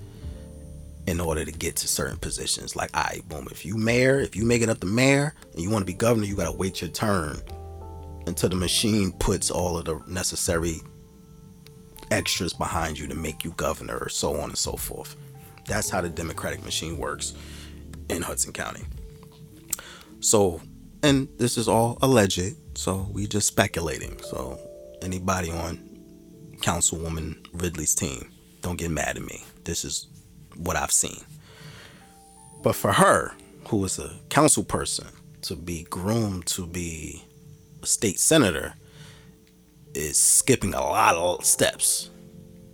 in 1.07 1.19
order 1.19 1.43
to 1.43 1.51
get 1.51 1.75
to 1.75 1.87
certain 1.87 2.17
positions 2.17 2.75
like 2.75 2.89
I 2.93 3.13
right, 3.13 3.29
boom 3.29 3.47
if 3.51 3.65
you 3.65 3.75
mayor 3.75 4.19
if 4.19 4.35
you 4.35 4.45
make 4.45 4.61
it 4.61 4.69
up 4.69 4.79
the 4.79 4.85
mayor 4.85 5.33
and 5.53 5.61
you 5.61 5.69
want 5.69 5.81
to 5.81 5.85
be 5.85 5.93
governor 5.93 6.25
you 6.25 6.35
got 6.35 6.51
to 6.51 6.57
wait 6.57 6.81
your 6.81 6.91
turn 6.91 7.41
until 8.31 8.49
the 8.49 8.55
machine 8.55 9.11
puts 9.13 9.51
all 9.51 9.77
of 9.77 9.85
the 9.85 10.01
necessary 10.07 10.81
extras 12.09 12.53
behind 12.53 12.97
you 12.97 13.07
to 13.07 13.15
make 13.15 13.43
you 13.43 13.51
governor 13.51 13.97
or 13.97 14.09
so 14.09 14.35
on 14.41 14.49
and 14.49 14.57
so 14.57 14.73
forth 14.73 15.15
that's 15.67 15.89
how 15.89 16.01
the 16.01 16.09
democratic 16.09 16.63
machine 16.65 16.97
works 16.97 17.33
in 18.09 18.21
Hudson 18.21 18.51
County 18.51 18.83
so 20.19 20.61
and 21.03 21.27
this 21.37 21.57
is 21.57 21.67
all 21.67 21.97
alleged 22.01 22.55
so 22.77 23.07
we 23.11 23.27
just 23.27 23.47
speculating 23.47 24.19
so 24.21 24.59
anybody 25.01 25.51
on 25.51 25.91
Councilwoman 26.61 27.45
Ridley's 27.53 27.95
team. 27.95 28.31
Don't 28.61 28.77
get 28.77 28.91
mad 28.91 29.17
at 29.17 29.23
me. 29.23 29.43
This 29.63 29.83
is 29.83 30.07
what 30.55 30.75
I've 30.75 30.91
seen. 30.91 31.19
But 32.61 32.75
for 32.75 32.93
her, 32.93 33.33
who 33.67 33.83
is 33.83 33.97
a 33.99 34.19
council 34.29 34.63
person, 34.63 35.07
to 35.43 35.55
be 35.55 35.83
groomed 35.89 36.45
to 36.45 36.67
be 36.67 37.23
state 37.83 38.19
senator 38.19 38.73
is 39.93 40.17
skipping 40.17 40.73
a 40.73 40.81
lot 40.81 41.15
of 41.15 41.45
steps. 41.45 42.09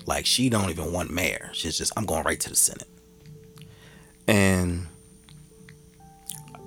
Like 0.06 0.26
she 0.26 0.50
don't 0.50 0.70
even 0.70 0.92
want 0.94 1.12
mayor. 1.12 1.50
She's 1.54 1.78
just 1.78 1.94
I'm 1.98 2.06
going 2.06 2.24
right 2.24 2.40
to 2.40 2.50
the 2.50 2.56
Senate. 2.56 2.88
And 4.28 4.88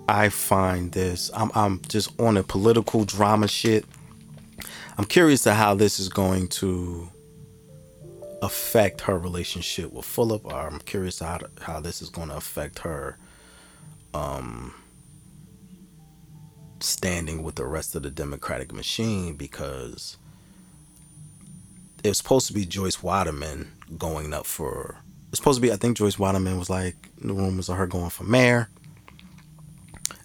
I 0.08 0.28
find 0.28 0.92
this 0.92 1.30
I'm 1.34 1.50
I'm 1.54 1.80
just 1.88 2.18
on 2.20 2.36
a 2.36 2.42
political 2.42 3.04
drama 3.04 3.48
shit 3.48 3.84
I'm 5.00 5.06
curious 5.06 5.44
to 5.44 5.54
how 5.54 5.74
this 5.74 5.98
is 5.98 6.10
going 6.10 6.48
to 6.48 7.08
affect 8.42 9.00
her 9.02 9.18
relationship 9.18 9.90
with. 9.92 10.18
Or 10.18 10.52
I'm 10.52 10.78
curious 10.80 11.20
how 11.20 11.38
how 11.62 11.80
this 11.80 12.02
is 12.02 12.10
going 12.10 12.28
to 12.28 12.36
affect 12.36 12.80
her 12.80 13.16
um, 14.12 14.74
standing 16.82 17.42
with 17.42 17.56
the 17.56 17.66
rest 17.66 17.94
of 17.94 18.02
the 18.02 18.10
Democratic 18.10 18.72
machine 18.72 19.34
because 19.36 20.16
it 22.02 22.08
was 22.08 22.18
supposed 22.18 22.46
to 22.48 22.52
be 22.52 22.64
Joyce 22.64 23.02
Waterman 23.02 23.72
going 23.98 24.32
up 24.32 24.46
for. 24.46 24.98
It's 25.28 25.38
supposed 25.38 25.58
to 25.58 25.62
be. 25.62 25.72
I 25.72 25.76
think 25.76 25.98
Joyce 25.98 26.18
Waterman 26.18 26.58
was 26.58 26.70
like 26.70 26.96
the 27.18 27.32
rumors 27.32 27.68
of 27.68 27.76
her 27.76 27.86
going 27.86 28.10
for 28.10 28.24
mayor 28.24 28.68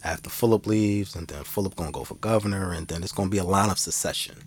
after 0.03 0.29
Fulop 0.29 0.65
leaves, 0.65 1.15
and 1.15 1.27
then 1.27 1.43
Fulop 1.43 1.75
gonna 1.75 1.91
go 1.91 2.03
for 2.03 2.15
governor, 2.15 2.71
and 2.71 2.87
then 2.87 3.03
it's 3.03 3.11
gonna 3.11 3.29
be 3.29 3.37
a 3.37 3.43
line 3.43 3.69
of 3.69 3.79
succession. 3.79 4.37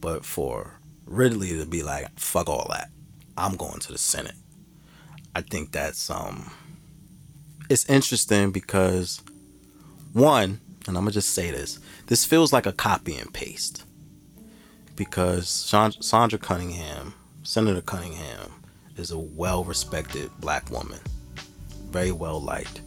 But 0.00 0.24
for 0.24 0.78
Ridley 1.06 1.56
to 1.56 1.66
be 1.66 1.82
like, 1.82 2.18
fuck 2.18 2.48
all 2.48 2.66
that. 2.70 2.90
I'm 3.38 3.56
going 3.56 3.80
to 3.80 3.92
the 3.92 3.98
Senate. 3.98 4.34
I 5.34 5.42
think 5.42 5.72
that's 5.72 6.10
um 6.10 6.50
it's 7.68 7.88
interesting 7.88 8.52
because 8.52 9.20
one, 10.12 10.60
and 10.88 10.96
I'm 10.96 11.04
gonna 11.04 11.12
just 11.12 11.30
say 11.34 11.50
this, 11.50 11.78
this 12.06 12.24
feels 12.24 12.52
like 12.52 12.66
a 12.66 12.72
copy 12.72 13.16
and 13.16 13.32
paste. 13.32 13.84
Because 14.94 15.48
Sandra 15.48 16.38
Cunningham, 16.38 17.14
Senator 17.42 17.82
Cunningham, 17.82 18.52
is 18.96 19.10
a 19.10 19.18
well 19.18 19.64
respected 19.64 20.30
black 20.40 20.70
woman. 20.70 21.00
Very 21.90 22.12
well 22.12 22.40
liked. 22.40 22.80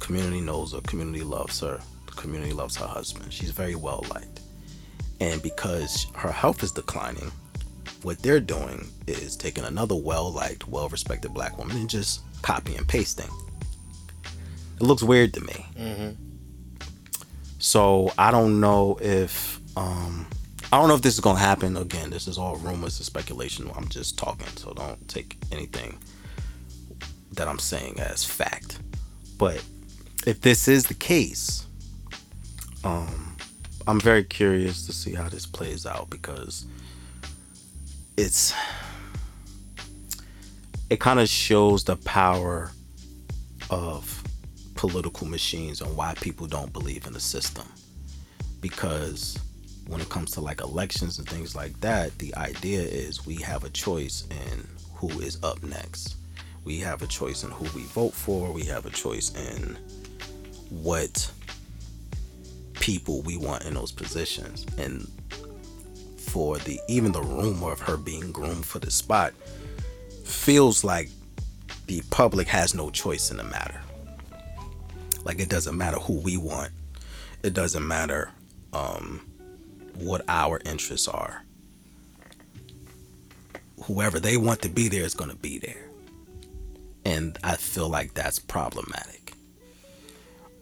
Community 0.00 0.40
knows 0.40 0.72
her, 0.72 0.80
community 0.82 1.22
loves 1.24 1.60
her, 1.60 1.80
the 2.06 2.12
community 2.12 2.52
loves 2.52 2.76
her 2.76 2.86
husband. 2.86 3.32
She's 3.32 3.50
very 3.50 3.74
well 3.74 4.04
liked. 4.10 4.40
And 5.20 5.42
because 5.42 6.06
her 6.14 6.30
health 6.30 6.62
is 6.62 6.72
declining, 6.72 7.32
what 8.02 8.18
they're 8.18 8.40
doing 8.40 8.86
is 9.06 9.36
taking 9.36 9.64
another 9.64 9.94
well 9.94 10.30
liked, 10.30 10.68
well 10.68 10.88
respected 10.90 11.32
black 11.32 11.56
woman 11.56 11.76
and 11.76 11.88
just 11.88 12.20
copy 12.42 12.76
and 12.76 12.86
pasting. 12.86 13.30
It 14.76 14.82
looks 14.82 15.02
weird 15.02 15.32
to 15.34 15.40
me. 15.40 15.66
Mm-hmm. 15.78 16.33
So 17.64 18.12
I 18.18 18.30
don't 18.30 18.60
know 18.60 18.98
if 19.00 19.58
um, 19.74 20.26
I 20.70 20.78
don't 20.78 20.86
know 20.86 20.96
if 20.96 21.00
this 21.00 21.14
is 21.14 21.20
gonna 21.20 21.38
happen 21.38 21.78
again. 21.78 22.10
This 22.10 22.28
is 22.28 22.36
all 22.36 22.56
rumors 22.56 22.98
and 22.98 23.06
speculation. 23.06 23.70
I'm 23.74 23.88
just 23.88 24.18
talking, 24.18 24.46
so 24.48 24.74
don't 24.74 25.08
take 25.08 25.38
anything 25.50 25.96
that 27.32 27.48
I'm 27.48 27.58
saying 27.58 28.00
as 28.00 28.22
fact. 28.22 28.80
But 29.38 29.64
if 30.26 30.42
this 30.42 30.68
is 30.68 30.84
the 30.84 30.94
case, 30.94 31.66
um, 32.84 33.34
I'm 33.86 33.98
very 33.98 34.24
curious 34.24 34.84
to 34.84 34.92
see 34.92 35.14
how 35.14 35.30
this 35.30 35.46
plays 35.46 35.86
out 35.86 36.10
because 36.10 36.66
it's 38.18 38.52
it 40.90 41.00
kind 41.00 41.18
of 41.18 41.30
shows 41.30 41.84
the 41.84 41.96
power 41.96 42.72
of 43.70 44.23
political 44.88 45.26
machines 45.26 45.80
and 45.80 45.96
why 45.96 46.14
people 46.20 46.46
don't 46.46 46.72
believe 46.72 47.06
in 47.06 47.12
the 47.12 47.20
system 47.20 47.66
because 48.60 49.38
when 49.86 50.00
it 50.00 50.08
comes 50.08 50.30
to 50.30 50.40
like 50.40 50.60
elections 50.60 51.18
and 51.18 51.28
things 51.28 51.54
like 51.54 51.78
that 51.80 52.16
the 52.18 52.34
idea 52.36 52.80
is 52.80 53.26
we 53.26 53.36
have 53.36 53.64
a 53.64 53.70
choice 53.70 54.26
in 54.30 54.66
who 54.94 55.08
is 55.20 55.42
up 55.42 55.62
next 55.62 56.16
we 56.64 56.78
have 56.78 57.02
a 57.02 57.06
choice 57.06 57.44
in 57.44 57.50
who 57.50 57.64
we 57.78 57.84
vote 57.86 58.12
for 58.12 58.52
we 58.52 58.62
have 58.62 58.86
a 58.86 58.90
choice 58.90 59.34
in 59.34 59.76
what 60.70 61.30
people 62.84 63.22
we 63.22 63.36
want 63.36 63.64
in 63.64 63.72
those 63.72 63.92
positions. 63.92 64.66
And 64.76 65.10
for 66.18 66.58
the 66.58 66.78
even 66.88 67.12
the 67.12 67.22
rumor 67.22 67.72
of 67.72 67.80
her 67.80 67.96
being 67.96 68.32
groomed 68.32 68.66
for 68.66 68.78
the 68.78 68.90
spot 68.90 69.32
feels 70.24 70.84
like 70.84 71.08
the 71.86 72.02
public 72.10 72.48
has 72.48 72.74
no 72.74 72.90
choice 72.90 73.30
in 73.30 73.36
the 73.36 73.44
matter. 73.44 73.80
Like 75.24 75.40
it 75.40 75.48
doesn't 75.48 75.76
matter 75.76 75.98
who 75.98 76.20
we 76.20 76.36
want. 76.36 76.70
It 77.42 77.54
doesn't 77.54 77.86
matter 77.86 78.30
um, 78.72 79.26
what 79.94 80.22
our 80.28 80.60
interests 80.64 81.08
are. 81.08 81.42
Whoever 83.84 84.20
they 84.20 84.36
want 84.36 84.62
to 84.62 84.68
be 84.68 84.88
there 84.88 85.04
is 85.04 85.14
going 85.14 85.30
to 85.30 85.36
be 85.36 85.58
there. 85.58 85.88
And 87.04 87.38
I 87.42 87.56
feel 87.56 87.88
like 87.88 88.14
that's 88.14 88.38
problematic. 88.38 89.34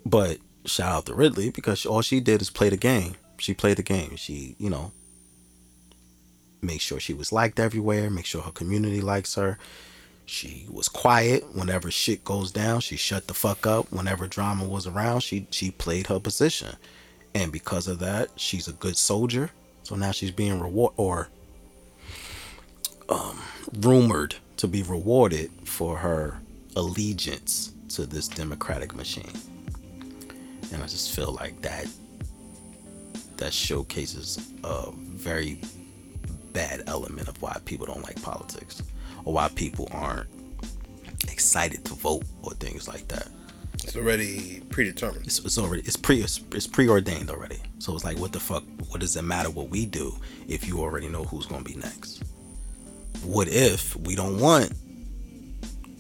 But 0.05 0.39
shout 0.65 0.93
out 0.93 1.07
to 1.07 1.15
Ridley 1.15 1.51
because 1.51 1.87
all 1.87 2.03
she 2.03 2.21
did 2.21 2.43
is 2.43 2.51
play 2.51 2.69
the 2.69 2.77
game. 2.77 3.15
She 3.39 3.55
played 3.55 3.79
the 3.79 3.83
game. 3.83 4.17
She, 4.17 4.57
you 4.59 4.71
know, 4.71 4.93
make 6.61 6.81
sure 6.81 7.01
she 7.01 7.15
was 7.15 7.33
liked 7.33 7.61
everywhere, 7.61 8.11
make 8.11 8.27
sure 8.27 8.43
her 8.43 8.51
community 8.51 9.01
likes 9.01 9.35
her. 9.35 9.59
She 10.33 10.67
was 10.71 10.89
quiet 10.89 11.55
whenever 11.55 11.91
shit 11.91 12.25
goes 12.25 12.51
down. 12.51 12.81
She 12.81 12.97
shut 12.97 13.27
the 13.27 13.35
fuck 13.35 13.67
up 13.67 13.93
whenever 13.93 14.27
drama 14.27 14.65
was 14.67 14.87
around. 14.87 15.21
She 15.21 15.47
she 15.51 15.71
played 15.71 16.07
her 16.07 16.19
position. 16.19 16.77
And 17.35 17.53
because 17.53 17.87
of 17.87 17.99
that, 17.99 18.31
she's 18.37 18.67
a 18.67 18.73
good 18.73 18.97
soldier. 18.97 19.51
So 19.83 19.95
now 19.95 20.11
she's 20.13 20.31
being 20.31 20.59
reward 20.59 20.95
or 20.97 21.29
um, 23.11 23.39
rumored 23.81 24.37
to 24.57 24.67
be 24.67 24.83
rewarded 24.83 25.51
for 25.65 25.99
her 25.99 26.41
allegiance 26.77 27.73
to 27.91 28.07
this 28.07 28.27
democratic 28.27 28.95
machine 28.95 29.33
and 30.73 30.83
I 30.83 30.87
just 30.87 31.15
feel 31.15 31.33
like 31.33 31.61
that 31.63 31.87
that 33.37 33.53
showcases 33.53 34.53
a 34.65 34.91
very 34.93 35.61
bad 36.53 36.85
element 36.87 37.29
of 37.29 37.41
why 37.43 37.59
people 37.65 37.87
don't 37.87 38.03
like 38.03 38.21
politics 38.23 38.83
or 39.25 39.35
why 39.35 39.49
people 39.49 39.89
aren't 39.93 40.29
excited 41.29 41.85
to 41.85 41.95
vote 41.95 42.25
or 42.43 42.53
things 42.55 42.89
like 42.89 43.07
that. 43.09 43.29
It's 43.75 43.97
already 43.97 44.63
predetermined. 44.71 45.27
It's, 45.27 45.39
it's 45.41 45.59
already 45.59 45.83
it's 45.83 45.97
pre 45.97 46.21
it's, 46.21 46.41
it's, 46.53 46.67
preordained 46.67 47.31
already. 47.31 47.61
So 47.79 47.95
it's 47.95 48.05
like, 48.05 48.19
what 48.19 48.33
the 48.33 48.41
fuck? 48.41 48.63
What 48.89 49.01
does 49.01 49.17
it 49.17 49.23
matter 49.23 49.51
what 49.51 49.69
we 49.69 49.87
do 49.87 50.15
if 50.47 50.67
you 50.69 50.81
already 50.81 51.09
know 51.09 51.25
who's 51.25 51.47
gonna 51.47 51.65
be 51.65 51.75
next? 51.75 52.23
What 53.25 53.49
if 53.49 53.97
we 53.97 54.15
don't 54.15 54.39
want 54.39 54.73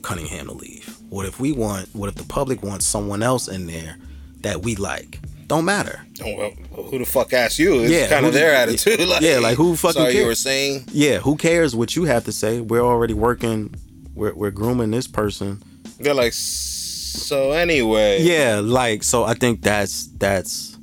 Cunningham 0.02 0.46
to 0.46 0.52
leave? 0.52 0.96
What 1.08 1.26
if 1.26 1.40
we 1.40 1.52
want? 1.52 1.88
What 1.92 2.08
if 2.08 2.14
the 2.14 2.24
public 2.24 2.62
wants 2.62 2.86
someone 2.86 3.22
else 3.22 3.48
in 3.48 3.66
there 3.66 3.96
that 4.42 4.62
we 4.62 4.76
like. 4.76 5.18
Don't 5.52 5.66
matter. 5.66 6.00
Well, 6.18 6.50
who 6.72 6.98
the 6.98 7.04
fuck 7.04 7.34
asked 7.34 7.58
you? 7.58 7.80
It's 7.80 7.92
yeah, 7.92 8.08
kind 8.08 8.24
of 8.24 8.32
their 8.32 8.54
attitude. 8.54 9.00
Like, 9.06 9.20
yeah, 9.20 9.38
like 9.38 9.58
who 9.58 9.76
fucking 9.76 10.00
sorry 10.00 10.12
cares? 10.12 10.22
you 10.22 10.26
were 10.26 10.34
saying? 10.34 10.84
Yeah, 10.90 11.18
who 11.18 11.36
cares 11.36 11.76
what 11.76 11.94
you 11.94 12.04
have 12.04 12.24
to 12.24 12.32
say? 12.32 12.62
We're 12.62 12.80
already 12.80 13.12
working. 13.12 13.74
We're 14.14 14.32
we're 14.32 14.50
grooming 14.50 14.92
this 14.92 15.06
person. 15.06 15.62
They're 16.00 16.14
like, 16.14 16.32
so 16.32 17.52
anyway. 17.52 18.22
Yeah, 18.22 18.62
like 18.64 19.02
so. 19.02 19.24
I 19.24 19.34
think 19.34 19.60
that's 19.60 20.06
that's 20.16 20.78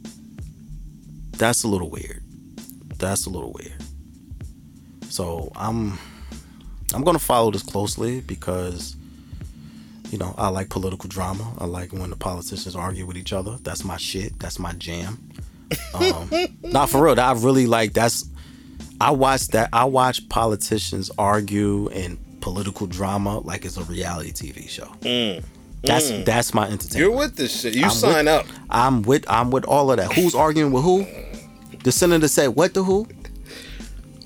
that's 1.32 1.63
a 1.63 1.67
little 1.67 1.89
weird. 1.89 2.22
that's 2.99 3.26
a 3.26 3.32
little 3.32 3.51
weird. 3.51 3.82
So 5.09 5.51
I'm 5.55 5.97
I'm 6.93 7.03
gonna 7.03 7.17
follow 7.17 7.49
this 7.49 7.63
closely 7.63 8.22
because 8.22 8.95
you 10.12 10.18
know 10.18 10.34
I 10.38 10.49
like 10.49 10.70
political 10.70 11.07
drama. 11.10 11.53
I 11.60 11.66
like 11.66 11.91
when 11.93 12.10
the 12.10 12.16
politicians 12.16 12.76
argue 12.76 13.05
with 13.05 13.18
each 13.18 13.34
other. 13.34 13.57
That's 13.64 13.84
my 13.84 13.97
shit. 13.97 14.38
That's 14.39 14.60
my 14.60 14.74
jam. 14.74 15.30
Um, 15.93 16.30
not 16.64 16.89
for 16.89 17.03
real. 17.03 17.20
I 17.20 17.34
really 17.34 17.66
like 17.68 17.93
that's. 17.93 18.26
I 19.01 19.12
watch 19.12 19.47
that. 19.49 19.70
I 19.72 19.86
watch 19.86 20.28
politicians 20.30 21.10
argue 21.18 21.88
and 21.89 22.18
political 22.41 22.88
drama 22.88 23.39
like 23.39 23.66
it's 23.66 23.78
a 23.78 23.84
reality 23.84 24.32
TV 24.32 24.68
show. 24.68 24.93
That's 25.84 26.10
that's 26.26 26.53
my 26.53 26.66
entertainment. 26.68 26.95
You're 26.95 27.12
with 27.18 27.36
this 27.36 27.62
shit. 27.62 27.76
You 27.76 27.86
I'm 27.86 27.91
sign 27.91 28.26
with- 28.26 28.28
up. 28.28 28.45
I'm 28.70 29.01
with 29.03 29.26
I'm 29.30 29.51
with 29.51 29.66
all 29.66 29.91
of 29.91 29.97
that. 29.97 30.12
Who's 30.14 30.36
arguing 30.36 30.72
with 30.74 30.84
who? 30.84 31.05
The 31.84 31.91
senator 31.93 32.28
said 32.28 32.47
what 32.49 32.74
to 32.74 32.84
who? 32.84 33.07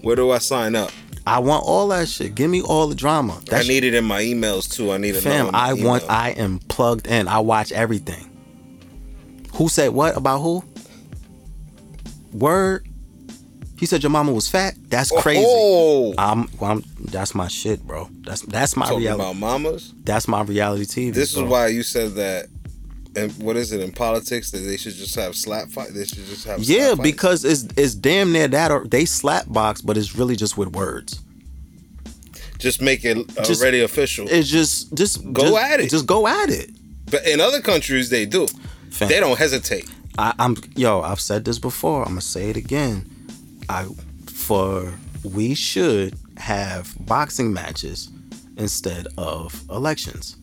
Where 0.01 0.15
do 0.15 0.31
I 0.31 0.39
sign 0.39 0.75
up? 0.75 0.91
I 1.25 1.39
want 1.39 1.63
all 1.65 1.87
that 1.89 2.09
shit. 2.09 2.35
Give 2.35 2.49
me 2.49 2.61
all 2.61 2.87
the 2.87 2.95
drama. 2.95 3.37
I 3.37 3.43
That's 3.49 3.67
need 3.67 3.83
it 3.83 3.93
in 3.93 4.03
my 4.03 4.21
emails 4.21 4.69
too. 4.69 4.91
I 4.91 4.97
need 4.97 5.15
it. 5.15 5.21
fam. 5.21 5.53
I 5.53 5.73
want. 5.73 6.03
I 6.09 6.31
am 6.31 6.59
plugged 6.59 7.07
in. 7.07 7.27
I 7.27 7.39
watch 7.39 7.71
everything. 7.71 8.29
Who 9.55 9.69
said 9.69 9.89
what 9.89 10.17
about 10.17 10.39
who? 10.39 10.63
Word. 12.33 12.87
He 13.77 13.85
said 13.85 14.01
your 14.01 14.11
mama 14.11 14.31
was 14.31 14.47
fat. 14.47 14.75
That's 14.87 15.11
oh, 15.11 15.19
crazy. 15.21 15.43
Oh, 15.45 16.13
I'm, 16.17 16.47
I'm. 16.61 16.83
That's 16.99 17.35
my 17.35 17.47
shit, 17.47 17.85
bro. 17.85 18.07
That's 18.21 18.41
that's 18.41 18.77
my 18.77 18.85
talking 18.85 18.99
reality. 18.99 19.21
about 19.21 19.35
mamas. 19.35 19.93
That's 20.03 20.27
my 20.27 20.41
reality 20.43 20.85
TV. 20.85 21.13
This 21.13 21.33
bro. 21.33 21.43
is 21.43 21.49
why 21.49 21.67
you 21.67 21.83
said 21.83 22.13
that. 22.13 22.47
And 23.15 23.31
what 23.43 23.55
is 23.55 23.71
it 23.71 23.79
in 23.79 23.91
politics 23.91 24.49
that 24.51 24.59
they 24.59 24.75
should 24.77 24.93
just 24.95 25.13
have 25.15 25.35
slap 25.35 25.69
fight? 25.69 25.89
They 25.93 26.05
should 26.05 26.25
just 26.25 26.45
have 26.47 26.65
slap 26.65 26.77
Yeah, 26.77 26.95
because 26.95 27.45
it's 27.45 27.67
it's 27.77 27.93
damn 27.93 28.31
near 28.31 28.47
that 28.47 28.71
or 28.71 28.85
they 28.87 29.05
slap 29.05 29.45
box, 29.47 29.81
but 29.81 29.97
it's 29.97 30.15
really 30.15 30.35
just 30.35 30.57
with 30.57 30.69
words. 30.75 31.19
just 32.59 32.81
make 32.81 33.03
it 33.05 33.17
uh, 33.37 33.43
Just- 33.43 33.61
already 33.61 33.81
official. 33.81 34.25
It's 34.29 34.49
just 34.49 34.93
just 34.95 35.21
Go 35.33 35.41
just- 35.43 35.55
at 35.57 35.79
it. 35.79 35.89
Just 35.89 36.05
go 36.07 36.25
at 36.27 36.49
it. 36.49 36.71
but 37.11 37.25
in 37.27 37.39
other 37.41 37.61
countries, 37.61 38.09
they 38.09 38.25
do. 38.25 38.47
Fam. 38.89 39.09
They 39.09 39.19
don't 39.19 39.37
hesitate. 39.37 39.89
I, 40.17 40.33
I'm 40.39 40.55
yo. 40.75 41.01
I've 41.01 41.19
said 41.19 41.43
this 41.45 41.59
before. 41.59 42.01
I'm 42.03 42.09
gonna 42.09 42.21
say 42.21 42.49
it 42.49 42.57
again. 42.57 43.09
I 43.69 43.85
for 44.27 44.93
we 45.23 45.53
should 45.55 46.15
have 46.37 46.95
boxing 47.05 47.53
matches 47.53 48.09
instead 48.57 49.07
of 49.17 49.63
elections. 49.69 50.35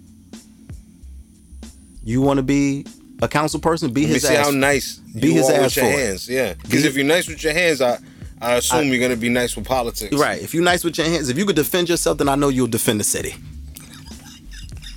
You 2.05 2.21
want 2.23 2.39
to 2.39 2.43
be 2.43 2.87
a 3.23 3.29
council 3.29 3.61
person? 3.61 3.93
Be 3.93 4.07
Let 4.07 4.13
me 4.15 4.19
see 4.19 4.35
ass. 4.35 4.47
how 4.47 4.51
nice 4.53 4.97
be 4.97 5.29
you 5.29 5.35
his 5.35 5.51
are 5.51 5.55
ass 5.55 5.63
with 5.63 5.77
your 5.77 5.85
for 5.85 5.91
it. 5.91 6.07
hands. 6.07 6.29
Yeah, 6.29 6.55
because 6.55 6.85
if 6.85 6.97
you're 6.97 7.05
nice 7.05 7.29
with 7.29 7.43
your 7.45 7.53
hands, 7.53 7.81
I 7.83 7.99
I 8.41 8.55
assume 8.55 8.89
you're 8.89 9.01
gonna 9.01 9.17
be 9.17 9.29
nice 9.29 9.55
with 9.57 9.67
politics. 9.67 10.17
Right. 10.17 10.41
If 10.43 10.55
you're 10.55 10.63
nice 10.65 10.83
with 10.85 10.97
your 10.97 11.07
hands, 11.07 11.29
if 11.29 11.37
you 11.37 11.45
could 11.45 11.57
defend 11.57 11.89
yourself, 11.89 12.19
then 12.19 12.29
I 12.29 12.35
know 12.37 12.49
you'll 12.49 12.67
defend 12.69 13.01
the 13.01 13.05
city. 13.05 13.35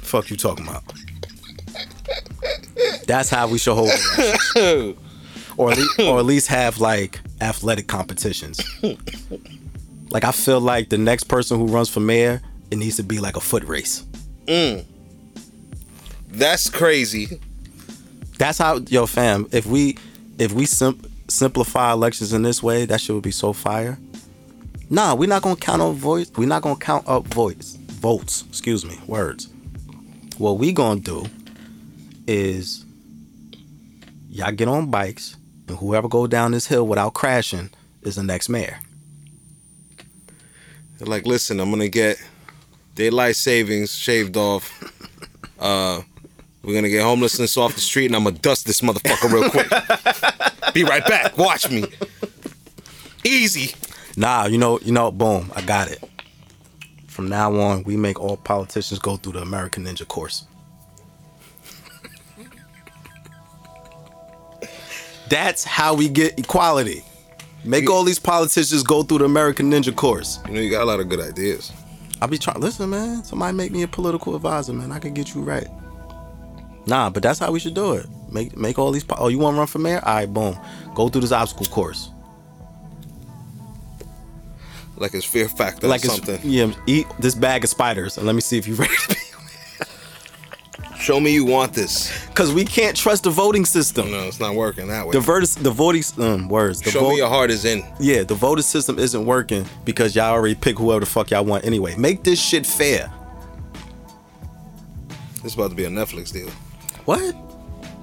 Fuck 0.02 0.30
you 0.30 0.38
talking 0.38 0.66
about. 0.68 0.84
That's 3.08 3.30
how 3.30 3.48
we 3.48 3.58
should 3.58 3.74
hold 3.76 3.90
elections. 3.90 4.98
or 5.58 5.72
at 5.72 5.78
least, 5.78 6.00
or 6.00 6.20
at 6.20 6.26
least 6.26 6.48
have 6.48 6.80
like 6.80 7.20
athletic 7.42 7.88
competitions. 7.88 8.62
like 10.12 10.24
I 10.24 10.32
feel 10.32 10.62
like 10.62 10.90
the 10.90 10.98
next 10.98 11.26
person 11.26 11.58
who 11.60 11.68
runs 11.68 11.90
for 11.90 12.00
mayor, 12.00 12.42
it 12.72 12.78
needs 12.78 12.96
to 12.98 13.04
be 13.04 13.20
like 13.20 13.36
a 13.36 13.42
foot 13.42 13.64
race. 13.66 14.06
Mm. 14.48 14.86
That's 16.34 16.68
crazy. 16.68 17.40
That's 18.40 18.58
how 18.58 18.78
yo 18.88 19.06
fam. 19.06 19.48
If 19.52 19.68
we 19.68 19.98
if 20.40 20.52
we 20.52 20.66
sim- 20.66 21.02
simplify 21.28 21.94
elections 21.94 22.34
in 22.34 22.42
this 22.42 22.64
way, 22.64 22.86
that 22.86 23.00
shit 23.02 23.14
would 23.14 23.24
be 23.24 23.32
so 23.32 23.54
fire. 23.54 24.00
Nah, 24.90 25.14
we're 25.14 25.30
not 25.30 25.44
gonna 25.44 25.56
count 25.56 25.82
up 25.82 25.94
votes. 25.96 26.32
We're 26.36 26.48
not 26.48 26.64
gonna 26.64 26.76
count 26.76 27.08
up 27.08 27.28
votes. 27.28 27.76
Votes. 27.76 28.44
Excuse 28.50 28.84
me. 28.84 29.00
Words. 29.06 29.48
What 30.40 30.58
we 30.58 30.74
gonna 30.74 31.00
do 31.00 31.26
is 32.26 32.84
y'all 34.30 34.52
get 34.52 34.68
on 34.68 34.90
bikes 34.90 35.38
and 35.68 35.78
whoever 35.78 36.08
go 36.08 36.26
down 36.26 36.52
this 36.52 36.66
hill 36.66 36.88
without 36.88 37.14
crashing 37.14 37.70
is 38.02 38.16
the 38.16 38.24
next 38.24 38.50
mayor. 38.50 38.80
They're 40.98 41.08
like, 41.08 41.28
listen, 41.28 41.60
I'm 41.60 41.70
gonna 41.70 41.90
get 41.90 42.18
daylight 42.96 43.36
savings 43.36 43.96
shaved 43.96 44.36
off. 44.36 44.72
Uh, 45.60 46.02
we're 46.64 46.74
gonna 46.74 46.90
get 46.90 47.04
homelessness 47.04 47.58
off 47.58 47.76
the 47.76 47.82
street, 47.82 48.08
and 48.08 48.16
I'm 48.16 48.24
gonna 48.24 48.38
dust 48.38 48.66
this 48.66 48.82
motherfucker 48.82 49.32
real 49.32 49.50
quick. 49.50 50.74
Be 50.74 50.84
right 50.84 51.06
back. 51.06 51.38
Watch 51.38 51.70
me. 51.70 51.86
Easy. 53.24 53.76
Nah, 54.16 54.46
you 54.46 54.58
know, 54.58 54.80
you 54.80 54.92
know, 54.92 55.12
boom, 55.12 55.52
I 55.56 55.62
got 55.62 55.90
it. 55.92 56.04
From 57.08 57.28
now 57.28 57.54
on, 57.60 57.84
we 57.84 57.98
make 57.98 58.20
all 58.20 58.38
politicians 58.38 59.00
go 59.00 59.18
through 59.18 59.34
the 59.34 59.42
American 59.42 59.86
Ninja 59.86 60.08
course. 60.08 60.46
That's 65.30 65.64
how 65.64 65.96
we 65.96 66.10
get 66.10 66.40
equality. 66.40 67.04
Make 67.66 67.90
all 67.90 68.04
these 68.04 68.20
politicians 68.20 68.84
go 68.84 69.04
through 69.04 69.20
the 69.20 69.26
American 69.26 69.72
Ninja 69.72 69.96
course. 69.96 70.40
You 70.48 70.54
know, 70.54 70.62
you 70.62 70.70
got 70.70 70.84
a 70.84 70.86
lot 70.86 71.00
of 71.00 71.10
good 71.10 71.22
ideas. 71.22 71.72
I'll 72.22 72.28
be 72.28 72.38
trying. 72.38 72.60
Listen, 72.60 72.90
man. 72.90 73.24
Somebody 73.24 73.56
make 73.56 73.72
me 73.72 73.84
a 73.84 73.88
political 73.88 74.36
advisor, 74.36 74.74
man. 74.74 74.92
I 74.92 75.00
can 75.00 75.14
get 75.14 75.34
you 75.34 75.42
right. 75.42 75.68
Nah, 76.86 77.10
but 77.10 77.24
that's 77.24 77.40
how 77.40 77.52
we 77.52 77.60
should 77.60 77.74
do 77.74 77.94
it. 77.94 78.06
Make 78.32 78.58
make 78.58 78.78
all 78.80 78.92
these. 78.92 79.04
po- 79.04 79.16
Oh, 79.18 79.28
you 79.30 79.40
want 79.40 79.56
to 79.56 79.58
run 79.60 79.68
for 79.68 79.80
mayor? 79.80 80.02
All 80.06 80.16
right, 80.16 80.32
boom. 80.32 80.58
Go 80.96 81.08
through 81.10 81.22
this 81.22 81.32
obstacle 81.32 81.66
course. 81.68 82.10
Like 84.98 85.14
it's 85.14 85.26
Fear 85.26 85.50
Factor 85.50 85.88
like 85.88 86.02
or 86.04 86.06
it's 86.06 86.16
something. 86.16 86.40
yeah. 86.44 86.72
Eat 86.88 87.08
this 87.20 87.36
bag 87.36 87.64
of 87.64 87.70
spiders 87.70 88.18
and 88.18 88.26
let 88.28 88.36
me 88.36 88.42
see 88.42 88.58
if 88.58 88.68
you're 88.68 88.78
ready. 88.86 88.94
to 88.96 89.10
be 89.10 89.16
Show 91.00 91.20
me 91.20 91.34
you 91.34 91.44
want 91.46 91.74
this. 91.74 92.26
Because 92.28 92.54
we 92.54 92.64
can't 92.64 92.96
trust 92.96 93.24
the 93.24 93.30
voting 93.30 93.66
system. 93.66 94.10
No, 94.12 94.24
it's 94.28 94.40
not 94.40 94.56
working 94.56 94.88
that 94.88 95.06
way. 95.06 95.12
The 95.12 95.20
vertis, 95.20 95.62
the 95.62 95.72
voting 95.72 96.04
um, 96.24 96.48
words. 96.48 96.80
The 96.82 96.92
Show 96.92 97.02
vote, 97.02 97.10
me 97.10 97.18
your 97.18 97.28
heart 97.28 97.52
is 97.52 97.66
in. 97.66 97.84
yeah, 98.00 98.24
the 98.24 98.36
voting 98.36 98.62
system 98.64 98.98
isn't 99.00 99.26
working 99.26 99.66
because 99.84 100.16
y'all 100.16 100.32
already 100.32 100.56
pick 100.56 100.78
whoever 100.78 101.02
the 101.02 101.06
fuck 101.06 101.32
y'all 101.32 101.44
want 101.44 101.66
anyway. 101.66 101.96
Make 101.98 102.24
this 102.24 102.40
shit 102.42 102.66
fair. 102.66 103.12
It's 105.44 105.56
about 105.56 105.72
to 105.72 105.76
be 105.76 105.84
a 105.84 105.90
Netflix 105.90 106.32
deal. 106.32 106.50
What? 107.06 107.36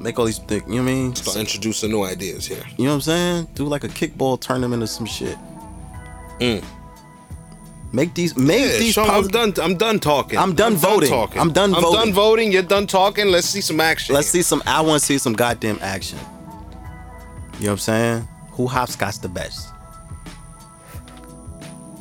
Make 0.00 0.18
all 0.18 0.24
these 0.24 0.38
things. 0.38 0.62
You 0.66 0.76
know 0.76 0.82
what 0.84 0.90
I 0.90 0.94
mean? 0.94 1.14
Start 1.14 1.36
introducing 1.36 1.90
new 1.90 2.02
ideas 2.04 2.46
here. 2.46 2.62
You 2.76 2.84
know 2.84 2.90
what 2.90 2.94
I'm 2.96 3.00
saying? 3.02 3.48
Do 3.54 3.66
like 3.66 3.84
a 3.84 3.88
kickball 3.88 4.40
tournament 4.40 4.82
or 4.82 4.86
some 4.86 5.06
shit. 5.06 5.36
Mm. 6.38 6.64
Make 7.92 8.14
these. 8.14 8.36
Make. 8.36 8.60
Yeah, 8.60 8.78
these. 8.78 8.94
poli- 8.94 9.10
I'm 9.10 9.28
done. 9.28 9.52
I'm 9.60 9.76
done 9.76 9.98
talking. 9.98 10.38
I'm 10.38 10.54
done 10.54 10.74
voting. 10.74 11.12
I'm 11.12 11.52
done 11.52 11.74
I'm 11.74 11.82
voting. 11.82 12.00
done 12.00 12.12
voting. 12.12 12.52
You're 12.52 12.62
done 12.62 12.86
talking. 12.86 13.26
Let's 13.26 13.48
see 13.48 13.60
some 13.60 13.80
action. 13.80 14.14
Let's 14.14 14.28
see 14.28 14.42
some. 14.42 14.62
I 14.66 14.80
want 14.80 15.00
to 15.00 15.06
see 15.06 15.18
some 15.18 15.32
goddamn 15.32 15.78
action. 15.82 16.18
You 17.58 17.66
know 17.66 17.72
what 17.72 17.72
I'm 17.72 17.78
saying? 17.78 18.28
Who 18.52 18.66
hopscotch 18.66 19.18
the 19.18 19.28
best? 19.28 19.68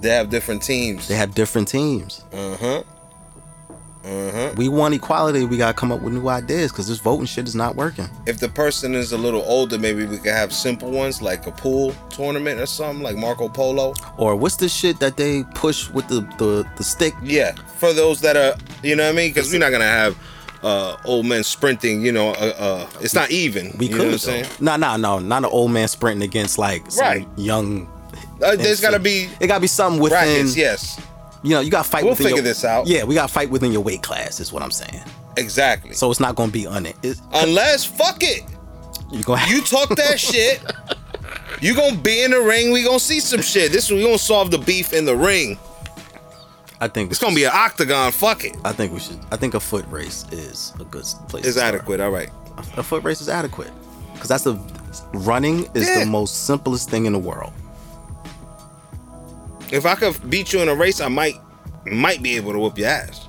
They 0.01 0.09
have 0.09 0.29
different 0.29 0.61
teams. 0.63 1.07
They 1.07 1.15
have 1.15 1.33
different 1.35 1.67
teams. 1.67 2.23
Uh 2.31 2.55
huh. 2.55 2.83
Huh. 4.03 4.53
We 4.55 4.69
want 4.69 4.93
equality. 4.93 5.43
We 5.45 5.57
gotta 5.57 5.73
come 5.73 5.91
up 5.91 6.01
with 6.01 6.13
new 6.13 6.27
ideas 6.29 6.71
because 6.71 6.87
this 6.87 6.99
voting 6.99 7.25
shit 7.25 7.47
is 7.47 7.55
not 7.55 7.75
working. 7.75 8.07
If 8.25 8.39
the 8.39 8.47
person 8.49 8.95
is 8.95 9.11
a 9.11 9.17
little 9.17 9.43
older, 9.45 9.77
maybe 9.77 10.05
we 10.05 10.17
could 10.17 10.31
have 10.33 10.53
simple 10.53 10.89
ones 10.89 11.21
like 11.21 11.45
a 11.47 11.51
pool 11.51 11.93
tournament 12.09 12.59
or 12.61 12.65
something, 12.65 13.03
like 13.03 13.17
Marco 13.17 13.49
Polo. 13.49 13.93
Or 14.17 14.35
what's 14.35 14.55
the 14.55 14.69
shit 14.69 14.99
that 14.99 15.17
they 15.17 15.43
push 15.55 15.89
with 15.89 16.07
the 16.07 16.21
the, 16.37 16.65
the 16.77 16.83
stick? 16.83 17.13
Yeah, 17.21 17.53
for 17.77 17.91
those 17.93 18.21
that 18.21 18.37
are, 18.37 18.55
you 18.83 18.95
know 18.95 19.03
what 19.03 19.13
I 19.13 19.15
mean? 19.15 19.31
Because 19.31 19.51
we're 19.51 19.59
not 19.59 19.71
gonna 19.71 19.83
have 19.83 20.17
uh, 20.63 20.95
old 21.05 21.25
men 21.25 21.43
sprinting. 21.43 22.01
You 22.01 22.13
know, 22.13 22.29
uh, 22.31 22.53
uh, 22.57 22.89
it's 23.01 23.13
not 23.13 23.29
even. 23.31 23.75
We 23.77 23.87
you 23.87 23.91
could. 23.91 23.97
know 23.99 24.03
what 24.05 24.13
I'm 24.13 24.19
saying? 24.19 24.45
No, 24.61 24.75
no, 24.77 24.95
no, 24.95 25.19
not 25.19 25.43
an 25.43 25.49
old 25.51 25.71
man 25.71 25.87
sprinting 25.89 26.23
against 26.27 26.57
like 26.57 26.89
some 26.89 27.05
Right. 27.05 27.27
young. 27.35 27.87
Uh, 28.41 28.55
there's 28.55 28.79
infant. 28.79 28.81
gotta 28.81 28.99
be 28.99 29.27
It 29.41 29.47
gotta 29.47 29.59
be 29.61 29.67
something 29.67 30.01
within. 30.01 30.17
brackets. 30.17 30.55
Yes, 30.55 30.99
You 31.43 31.51
know, 31.51 31.59
you 31.61 31.71
gotta 31.71 31.87
fight. 31.89 32.03
We'll 32.03 32.15
figure 32.15 32.35
your, 32.35 32.41
this 32.43 32.65
out. 32.65 32.87
Yeah, 32.87 33.03
we 33.05 33.15
gotta 33.15 33.31
fight 33.31 33.49
within 33.49 33.71
your 33.71 33.81
weight 33.81 34.03
class. 34.03 34.39
Is 34.39 34.51
what 34.51 34.61
I'm 34.61 34.71
saying. 34.71 35.01
exactly. 35.37 35.93
So 35.93 36.11
it's 36.11 36.19
not 36.19 36.35
gonna 36.35 36.51
be 36.51 36.65
on 36.65 36.85
it. 36.85 36.95
It's, 37.03 37.21
Unless 37.33 37.85
fuck 37.85 38.17
it, 38.21 38.43
you 39.11 39.23
gonna 39.23 39.45
you 39.47 39.61
talk 39.61 39.89
that 39.95 40.19
shit. 40.19 40.61
You 41.61 41.75
gonna 41.75 41.97
be 41.97 42.23
in 42.23 42.31
the 42.31 42.39
ring. 42.41 42.71
We 42.71 42.83
gonna 42.83 42.99
see 42.99 43.19
some 43.19 43.41
shit. 43.41 43.71
This 43.71 43.89
we 43.89 44.01
gonna 44.03 44.17
solve 44.17 44.51
the 44.51 44.57
beef 44.57 44.91
in 44.93 45.05
the 45.05 45.15
ring. 45.15 45.57
I 46.81 46.87
think 46.87 47.11
It's 47.11 47.19
gonna 47.19 47.35
be 47.35 47.43
an 47.43 47.51
octagon. 47.53 48.11
Fuck 48.11 48.45
it. 48.45 48.55
I 48.63 48.71
think 48.71 48.93
we 48.93 48.99
should. 48.99 49.19
I 49.31 49.35
think 49.37 49.53
a 49.53 49.59
foot 49.59 49.85
race 49.89 50.25
is 50.31 50.73
a 50.79 50.83
good 50.85 51.03
place. 51.27 51.45
It's 51.45 51.57
to 51.57 51.63
adequate. 51.63 51.99
All 51.99 52.11
right. 52.11 52.29
A 52.77 52.83
foot 52.83 53.03
race 53.03 53.19
is 53.21 53.27
adequate 53.29 53.71
because 54.13 54.29
that's 54.29 54.43
the 54.45 54.55
running 55.13 55.69
is 55.73 55.87
Yeah. 55.87 55.99
the 55.99 56.05
most 56.05 56.45
simplest 56.45 56.89
thing 56.89 57.05
in 57.05 57.13
the 57.13 57.19
world. 57.19 57.51
If 59.71 59.85
I 59.85 59.95
could 59.95 60.29
beat 60.29 60.51
you 60.53 60.61
in 60.61 60.69
a 60.69 60.75
race, 60.75 60.99
I 61.01 61.07
might 61.07 61.35
might 61.85 62.21
be 62.21 62.35
able 62.35 62.51
to 62.53 62.59
whoop 62.59 62.77
your 62.77 62.87
ass. 62.89 63.27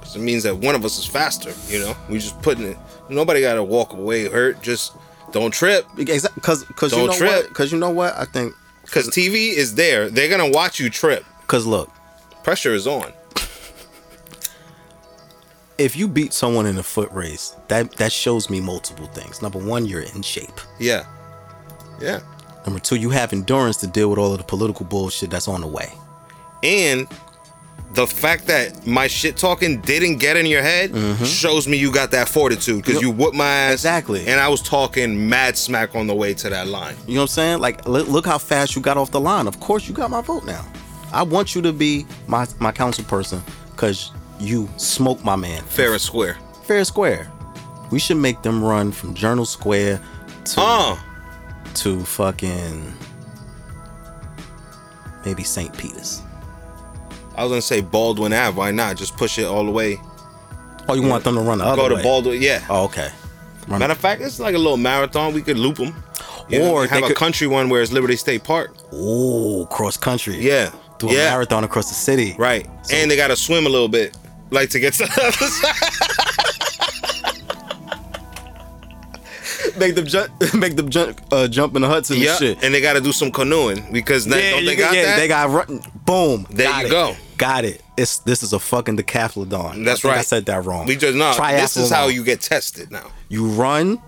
Cause 0.00 0.16
it 0.16 0.20
means 0.20 0.42
that 0.44 0.56
one 0.56 0.74
of 0.74 0.84
us 0.84 0.98
is 0.98 1.06
faster. 1.06 1.52
You 1.72 1.80
know, 1.80 1.96
we 2.08 2.18
just 2.18 2.40
putting 2.42 2.64
it. 2.66 2.76
Nobody 3.08 3.40
got 3.40 3.54
to 3.54 3.62
walk 3.64 3.92
away 3.92 4.28
hurt. 4.28 4.62
Just 4.62 4.92
don't 5.32 5.52
trip. 5.52 5.86
Because 5.96 6.26
because 6.28 6.62
you 6.92 6.98
Don't 6.98 7.06
know 7.08 7.12
trip. 7.16 7.30
what? 7.32 7.48
Because 7.48 7.72
you 7.72 7.78
know 7.78 7.90
what? 7.90 8.16
I 8.16 8.24
think 8.26 8.54
Because 8.84 9.08
TV 9.08 9.54
is 9.54 9.74
there. 9.74 10.08
They're 10.10 10.28
gonna 10.28 10.50
watch 10.50 10.78
you 10.80 10.88
trip. 10.90 11.24
Cause 11.46 11.66
look, 11.66 11.90
Pressure 12.44 12.72
is 12.74 12.86
on. 12.86 13.12
if 15.78 15.96
you 15.96 16.06
beat 16.08 16.32
someone 16.32 16.66
in 16.66 16.78
a 16.78 16.82
foot 16.82 17.10
race, 17.12 17.56
that 17.68 17.92
that 17.96 18.12
shows 18.12 18.48
me 18.50 18.60
multiple 18.60 19.06
things. 19.06 19.42
Number 19.42 19.58
one, 19.58 19.86
you're 19.86 20.02
in 20.02 20.22
shape. 20.22 20.60
Yeah. 20.78 21.04
Yeah. 22.00 22.20
Number 22.64 22.80
two, 22.80 22.96
you 22.96 23.10
have 23.10 23.32
endurance 23.32 23.76
to 23.78 23.86
deal 23.86 24.08
with 24.10 24.18
all 24.18 24.32
of 24.32 24.38
the 24.38 24.44
political 24.44 24.86
bullshit 24.86 25.30
that's 25.30 25.48
on 25.48 25.60
the 25.62 25.66
way. 25.66 25.92
And 26.62 27.08
the 27.94 28.06
fact 28.06 28.46
that 28.46 28.86
my 28.86 29.06
shit 29.06 29.36
talking 29.36 29.80
didn't 29.80 30.16
get 30.18 30.36
in 30.36 30.46
your 30.46 30.62
head 30.62 30.94
shows 31.26 31.66
me 31.68 31.76
you 31.76 31.92
got 31.92 32.12
that 32.12 32.28
fortitude 32.28 32.76
because 32.78 32.94
Yep. 32.94 33.02
you 33.02 33.10
whooped 33.10 33.34
my 33.36 33.44
ass. 33.46 33.72
Exactly. 33.74 34.26
And 34.26 34.40
I 34.40 34.48
was 34.48 34.62
talking 34.62 35.28
mad 35.28 35.58
smack 35.58 35.94
on 35.94 36.06
the 36.06 36.14
way 36.14 36.32
to 36.34 36.48
that 36.50 36.68
line. 36.68 36.94
You 37.06 37.14
know 37.16 37.20
what 37.22 37.24
I'm 37.24 37.28
saying? 37.28 37.58
Like, 37.58 37.86
look, 37.86 38.24
how 38.24 38.38
fast 38.38 38.76
you 38.76 38.80
got 38.82 38.96
off 38.96 39.10
the 39.10 39.20
line. 39.20 39.46
Of 39.46 39.60
course, 39.60 39.88
you 39.88 39.94
got 39.94 40.08
my 40.10 40.20
vote 40.22 40.44
now. 40.46 40.64
I 41.12 41.22
want 41.24 41.54
you 41.54 41.60
to 41.62 41.72
be 41.72 42.06
my 42.26 42.46
my 42.60 42.72
council 42.72 43.04
person 43.04 43.42
because 43.72 44.12
you 44.40 44.68
smoke 44.78 45.22
my 45.24 45.36
man 45.36 45.62
Fair 45.64 45.92
and 45.92 46.00
square. 46.00 46.38
fair 46.64 46.78
and 46.78 46.86
square. 46.86 47.30
We 47.90 47.98
should 47.98 48.16
make 48.16 48.40
them 48.42 48.64
run 48.64 48.90
from 48.92 49.12
Journal 49.12 49.44
Square 49.44 50.00
to 50.46 50.60
Uh, 50.60 50.96
to 51.76 52.04
fucking 52.04 52.92
maybe 55.24 55.42
St. 55.44 55.76
Peter's. 55.76 56.22
I 57.36 57.42
was 57.44 57.50
gonna 57.50 57.62
say 57.62 57.80
Baldwin 57.80 58.32
Ave. 58.32 58.56
Why 58.56 58.70
not? 58.70 58.96
Just 58.96 59.16
push 59.16 59.38
it 59.38 59.44
all 59.44 59.64
the 59.64 59.70
way. 59.70 59.98
Oh, 60.88 60.94
you 60.94 61.02
want 61.06 61.24
them 61.24 61.36
to 61.36 61.40
run 61.40 61.58
the 61.58 61.64
other 61.64 61.82
Go 61.82 61.88
to 61.88 61.94
way? 61.96 62.02
Baldwin. 62.02 62.42
Yeah. 62.42 62.64
Oh, 62.68 62.84
okay. 62.84 63.08
Run- 63.68 63.78
Matter 63.78 63.92
of 63.92 63.98
fact, 63.98 64.20
it's 64.20 64.40
like 64.40 64.54
a 64.54 64.58
little 64.58 64.76
marathon. 64.76 65.32
We 65.32 65.40
could 65.42 65.56
loop 65.58 65.76
them. 65.76 65.94
Or 66.52 66.58
or 66.60 66.86
they 66.86 66.94
have 66.96 67.04
a 67.04 67.06
could- 67.08 67.16
country 67.16 67.46
one 67.46 67.68
where 67.70 67.80
it's 67.80 67.92
Liberty 67.92 68.16
State 68.16 68.42
Park. 68.44 68.74
Oh, 68.92 69.66
cross 69.70 69.96
country. 69.96 70.36
Yeah. 70.40 70.70
Do 70.98 71.08
a 71.08 71.12
yeah. 71.12 71.30
marathon 71.30 71.64
across 71.64 71.88
the 71.88 71.94
city. 71.94 72.34
Right. 72.38 72.68
So- 72.82 72.96
and 72.96 73.10
they 73.10 73.16
gotta 73.16 73.36
swim 73.36 73.64
a 73.66 73.68
little 73.70 73.88
bit. 73.88 74.16
Like 74.50 74.68
to 74.70 74.80
get 74.80 74.92
to 74.94 75.04
the 75.04 75.22
other 75.22 75.46
side. 75.46 76.21
Make 79.76 79.94
them 79.94 80.06
jump. 80.06 80.30
Make 80.54 80.76
them 80.76 80.90
jump. 80.90 81.20
Uh, 81.30 81.48
jump 81.48 81.76
in 81.76 81.82
the 81.82 81.88
Hudson 81.88 82.18
Yeah. 82.18 82.30
and 82.30 82.38
shit. 82.38 82.62
And 82.64 82.74
they 82.74 82.80
gotta 82.80 83.00
do 83.00 83.12
some 83.12 83.30
canoeing 83.30 83.92
because 83.92 84.26
now, 84.26 84.36
don't 84.36 84.64
they 84.64 84.76
got 84.76 84.94
yeah, 84.94 85.02
that? 85.02 85.16
They 85.16 85.28
got 85.28 85.50
run. 85.50 85.82
Boom. 86.04 86.46
There 86.50 86.68
got 86.68 86.80
you 86.82 86.86
it. 86.86 86.90
go. 86.90 87.16
Got 87.38 87.64
it. 87.64 87.82
It's 87.96 88.18
this 88.20 88.42
is 88.42 88.52
a 88.52 88.58
fucking 88.58 88.96
decathlon. 88.96 89.84
That's 89.84 90.04
I 90.04 90.08
think 90.08 90.18
I 90.18 90.22
said 90.22 90.46
that 90.46 90.64
wrong. 90.64 90.86
we 90.86 90.96
just 90.96 91.16
know 91.16 91.34
this 91.34 91.76
is 91.76 91.90
how 91.90 92.08
you 92.08 92.24
get 92.24 92.40
tested 92.40 92.90
now. 92.90 93.10
You 93.28 93.48
run. 93.48 94.00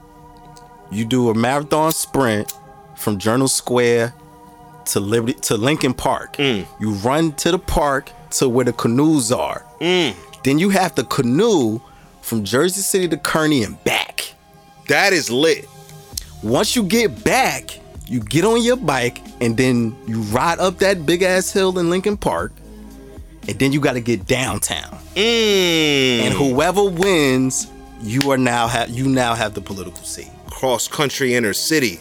You 0.90 1.04
do 1.04 1.30
a 1.30 1.34
marathon 1.34 1.90
sprint 1.92 2.52
from 2.96 3.18
Journal 3.18 3.48
Square 3.48 4.14
to 4.86 5.00
Liberty 5.00 5.34
to 5.40 5.56
Lincoln 5.56 5.94
Park. 5.94 6.36
Mm. 6.36 6.66
You 6.78 6.92
run 6.92 7.32
to 7.32 7.50
the 7.50 7.58
park 7.58 8.10
to 8.32 8.48
where 8.48 8.64
the 8.64 8.72
canoes 8.72 9.32
are. 9.32 9.64
Mm. 9.80 10.14
Then 10.44 10.58
you 10.58 10.70
have 10.70 10.94
to 10.96 11.04
canoe 11.04 11.80
from 12.20 12.44
Jersey 12.44 12.80
City 12.82 13.08
to 13.08 13.16
Kearny 13.16 13.64
and 13.64 13.82
back. 13.84 14.33
That 14.88 15.12
is 15.12 15.30
lit. 15.30 15.68
Once 16.42 16.76
you 16.76 16.82
get 16.84 17.24
back, 17.24 17.78
you 18.06 18.20
get 18.20 18.44
on 18.44 18.62
your 18.62 18.76
bike 18.76 19.22
and 19.40 19.56
then 19.56 19.96
you 20.06 20.20
ride 20.22 20.58
up 20.58 20.78
that 20.78 21.06
big 21.06 21.22
ass 21.22 21.50
hill 21.52 21.78
in 21.78 21.90
Lincoln 21.90 22.16
Park. 22.16 22.52
And 23.46 23.58
then 23.58 23.72
you 23.72 23.80
got 23.80 23.92
to 23.94 24.00
get 24.00 24.26
downtown. 24.26 24.98
Mm. 25.14 26.20
And 26.20 26.34
whoever 26.34 26.84
wins, 26.84 27.70
you 28.00 28.30
are 28.30 28.38
now 28.38 28.66
have 28.68 28.90
you 28.90 29.06
now 29.06 29.34
have 29.34 29.54
the 29.54 29.60
political 29.60 30.02
seat. 30.02 30.30
Cross 30.50 30.88
country 30.88 31.34
inner 31.34 31.52
city. 31.52 32.00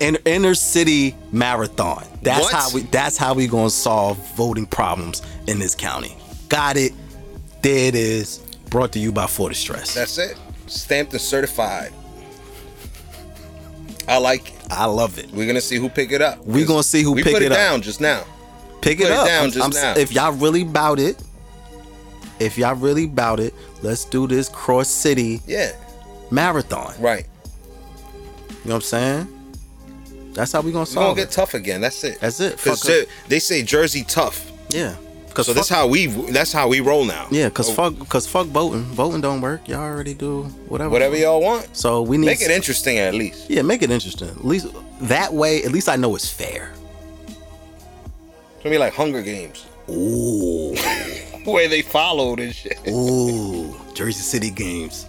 In, 0.00 0.16
inner 0.24 0.54
city 0.54 1.14
marathon. 1.32 2.04
That's 2.22 2.40
What? 2.40 2.52
how 2.52 2.70
we 2.72 2.82
that's 2.82 3.16
how 3.16 3.34
we 3.34 3.46
gonna 3.46 3.70
solve 3.70 4.18
voting 4.36 4.66
problems 4.66 5.22
in 5.46 5.58
this 5.58 5.74
county. 5.74 6.16
Got 6.48 6.76
it. 6.76 6.92
There 7.62 7.88
it 7.88 7.94
is. 7.94 8.38
Brought 8.70 8.92
to 8.92 8.98
you 8.98 9.12
by 9.12 9.26
Fortis 9.26 9.58
Stress. 9.58 9.94
That's 9.94 10.18
it. 10.18 10.36
Stamped 10.66 11.12
and 11.12 11.20
certified. 11.22 11.92
I 14.08 14.18
like 14.18 14.48
it. 14.54 14.54
I 14.70 14.84
love 14.86 15.18
it. 15.18 15.30
We're 15.30 15.46
gonna 15.46 15.60
see 15.60 15.76
who 15.76 15.88
pick 15.88 16.12
it 16.12 16.20
up. 16.22 16.44
We're 16.44 16.66
gonna 16.66 16.82
see 16.82 17.02
who 17.02 17.12
we 17.12 17.22
pick 17.22 17.32
put 17.34 17.42
it 17.42 17.46
it, 17.46 17.52
up. 17.52 17.58
Pick 17.58 17.64
it 17.64 17.70
down 17.70 17.82
just 17.82 18.00
now. 18.00 18.24
Pick 18.80 18.98
Put 18.98 19.06
it 19.06 19.10
it 19.10 19.16
up. 19.18 19.26
down 19.26 19.42
I'm- 19.42 19.50
just 19.50 19.76
I'm- 19.78 19.94
now. 19.96 20.00
If 20.00 20.12
y'all 20.12 20.32
really 20.32 20.64
bout 20.64 20.98
it, 20.98 21.16
if 22.38 22.58
y'all 22.58 22.74
really 22.74 23.06
bout 23.06 23.40
it, 23.40 23.54
let's 23.82 24.04
do 24.04 24.26
this 24.26 24.48
cross 24.48 24.88
city 24.88 25.40
Yeah. 25.46 25.72
marathon. 26.30 26.94
Right. 26.98 27.26
You 28.48 28.70
know 28.70 28.74
what 28.74 28.74
I'm 28.76 28.80
saying? 28.82 29.28
That's 30.34 30.52
how 30.52 30.60
we 30.62 30.72
gonna 30.72 30.82
It's 30.82 30.94
gonna 30.94 31.06
solve 31.06 31.16
get 31.16 31.28
it. 31.28 31.30
tough 31.32 31.54
again. 31.54 31.80
That's 31.80 32.02
it. 32.04 32.20
That's 32.20 32.40
it. 32.40 32.56
Because 32.56 32.86
it. 32.88 33.08
they 33.28 33.38
say 33.38 33.62
Jersey 33.62 34.02
tough. 34.02 34.50
Yeah. 34.70 34.94
Cause 35.34 35.46
So 35.46 35.52
fuck, 35.52 35.56
that's 35.56 35.68
how 35.68 35.88
we 35.88 36.06
that's 36.06 36.52
how 36.52 36.68
we 36.68 36.78
roll 36.80 37.04
now. 37.04 37.26
Yeah, 37.30 37.50
cause 37.50 37.68
Oh, 37.70 37.72
fuck, 37.74 38.08
cause 38.08 38.26
fuck 38.26 38.46
voting. 38.46 38.82
Voting 38.84 39.20
don't 39.20 39.40
work. 39.40 39.66
Y'all 39.68 39.80
already 39.80 40.14
do 40.14 40.44
whatever. 40.68 40.90
whatever 40.90 41.16
y'all 41.16 41.40
want. 41.42 41.76
So 41.76 42.02
we 42.02 42.16
need 42.18 42.26
Make 42.26 42.40
it 42.42 42.50
interesting 42.52 42.98
at 42.98 43.14
least. 43.14 43.50
Yeah, 43.50 43.62
make 43.62 43.82
it 43.82 43.90
interesting. 43.90 44.28
At 44.28 44.44
least 44.44 44.68
that 45.02 45.32
way, 45.32 45.64
at 45.64 45.72
least 45.72 45.88
I 45.88 45.96
know 45.96 46.14
it's 46.14 46.30
fair. 46.30 46.72
It's 47.26 48.62
gonna 48.62 48.74
be 48.74 48.78
like 48.78 48.94
Hunger 48.94 49.22
Games. 49.22 49.66
Ooh, 49.90 50.74
Where 51.44 51.68
they 51.68 51.82
followed 51.82 52.40
and 52.40 52.54
shit. 52.54 52.78
ooh, 52.88 53.74
Jersey 53.92 54.22
City 54.22 54.50
games. 54.50 55.06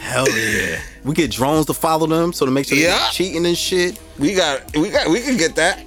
Hell 0.00 0.28
yeah. 0.36 0.80
we 1.04 1.14
get 1.14 1.30
drones 1.30 1.66
to 1.66 1.74
follow 1.74 2.06
them, 2.06 2.32
so 2.32 2.44
to 2.44 2.50
make 2.50 2.66
sure 2.66 2.76
they're 2.78 2.90
not 2.90 3.12
cheating 3.12 3.46
and 3.46 3.56
shit. 3.56 4.00
We 4.18 4.34
got 4.34 4.74
we 4.76 4.90
got 4.90 5.08
we 5.08 5.20
can 5.20 5.36
get 5.36 5.54
that. 5.56 5.84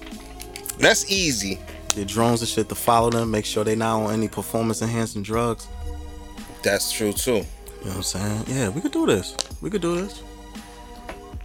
That's 0.79 1.11
easy. 1.11 1.59
Get 1.97 2.09
drones 2.09 2.41
and 2.41 2.47
shit 2.47 2.69
to 2.69 2.75
follow 2.75 3.09
them, 3.09 3.31
make 3.31 3.43
sure 3.43 3.63
they 3.63 3.75
not 3.75 4.03
on 4.03 4.13
any 4.13 4.27
performance 4.27 4.83
enhancing 4.83 5.23
drugs. 5.23 5.67
That's 6.61 6.91
true 6.91 7.11
too. 7.11 7.31
You 7.31 7.37
know 7.37 7.45
what 7.85 7.95
I'm 7.95 8.03
saying? 8.03 8.43
Yeah, 8.45 8.69
we 8.69 8.81
could 8.81 8.91
do 8.91 9.07
this. 9.07 9.35
We 9.61 9.71
could 9.71 9.81
do 9.81 9.95
this. 9.95 10.21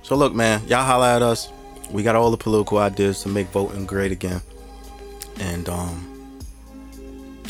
So 0.03 0.14
look, 0.14 0.34
man, 0.34 0.61
y'all 0.68 0.84
holla 0.84 1.16
at 1.16 1.22
us. 1.22 1.50
We 1.90 2.03
got 2.03 2.16
all 2.16 2.30
the 2.30 2.36
political 2.36 2.76
ideas 2.76 3.22
to 3.22 3.30
make 3.30 3.46
voting 3.46 3.86
great 3.86 4.12
again. 4.12 4.42
And 5.40 5.70
um 5.70 6.38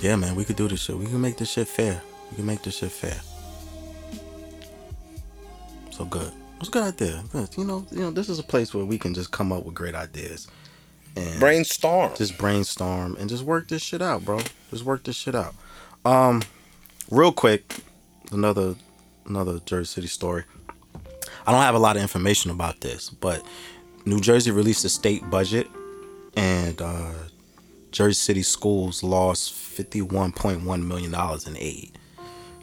yeah, 0.01 0.15
man, 0.15 0.37
we 0.37 0.45
could 0.45 0.55
do 0.55 0.69
this 0.69 0.83
shit. 0.83 0.97
We 0.97 1.07
can 1.07 1.21
make 1.21 1.39
this 1.39 1.51
shit 1.51 1.67
fair. 1.67 2.01
We 2.31 2.37
can 2.37 2.47
make 2.47 2.63
this 2.63 2.77
shit 2.77 2.93
fair. 2.93 3.21
So 5.91 6.05
good. 6.05 6.31
What's 6.59 6.69
good 6.69 6.85
out 6.85 6.99
there? 6.99 7.21
You 7.57 7.65
know, 7.65 7.85
you 7.91 8.03
know, 8.03 8.13
this 8.13 8.29
is 8.29 8.39
a 8.39 8.45
place 8.45 8.73
where 8.73 8.85
we 8.85 8.97
can 8.97 9.13
just 9.13 9.33
come 9.33 9.51
up 9.51 9.65
with 9.65 9.75
great 9.75 9.97
ideas. 9.97 10.47
And 11.17 11.39
Brainstorm. 11.39 12.15
just 12.17 12.39
brainstorm 12.39 13.17
and 13.21 13.29
just 13.29 13.45
work 13.45 13.69
this 13.69 13.83
shit 13.83 14.01
out, 14.01 14.25
bro. 14.25 14.41
Just 14.71 14.85
work 14.85 15.05
this 15.05 15.17
shit 15.17 15.35
out. 15.35 15.55
Um, 16.05 16.43
real 17.11 17.33
quick, 17.33 17.77
another 18.31 18.77
another 19.27 19.61
Jersey 19.67 19.87
City 19.87 20.07
story. 20.07 20.45
I 21.47 21.53
don't 21.53 21.61
have 21.61 21.75
a 21.75 21.79
lot 21.79 21.97
of 21.97 22.03
information 22.03 22.51
about 22.51 22.81
this, 22.81 23.11
but 23.11 23.45
New 24.07 24.21
Jersey 24.21 24.51
released 24.51 24.85
a 24.85 24.89
state 24.89 25.29
budget, 25.29 25.69
and 26.35 26.81
uh, 26.81 27.13
Jersey 27.91 28.15
City 28.15 28.43
schools 28.43 29.03
lost 29.03 29.53
fifty-one 29.53 30.33
point 30.33 30.65
one 30.65 30.89
million 30.89 31.11
dollars 31.11 31.47
in 31.47 31.57
aid. 31.59 31.99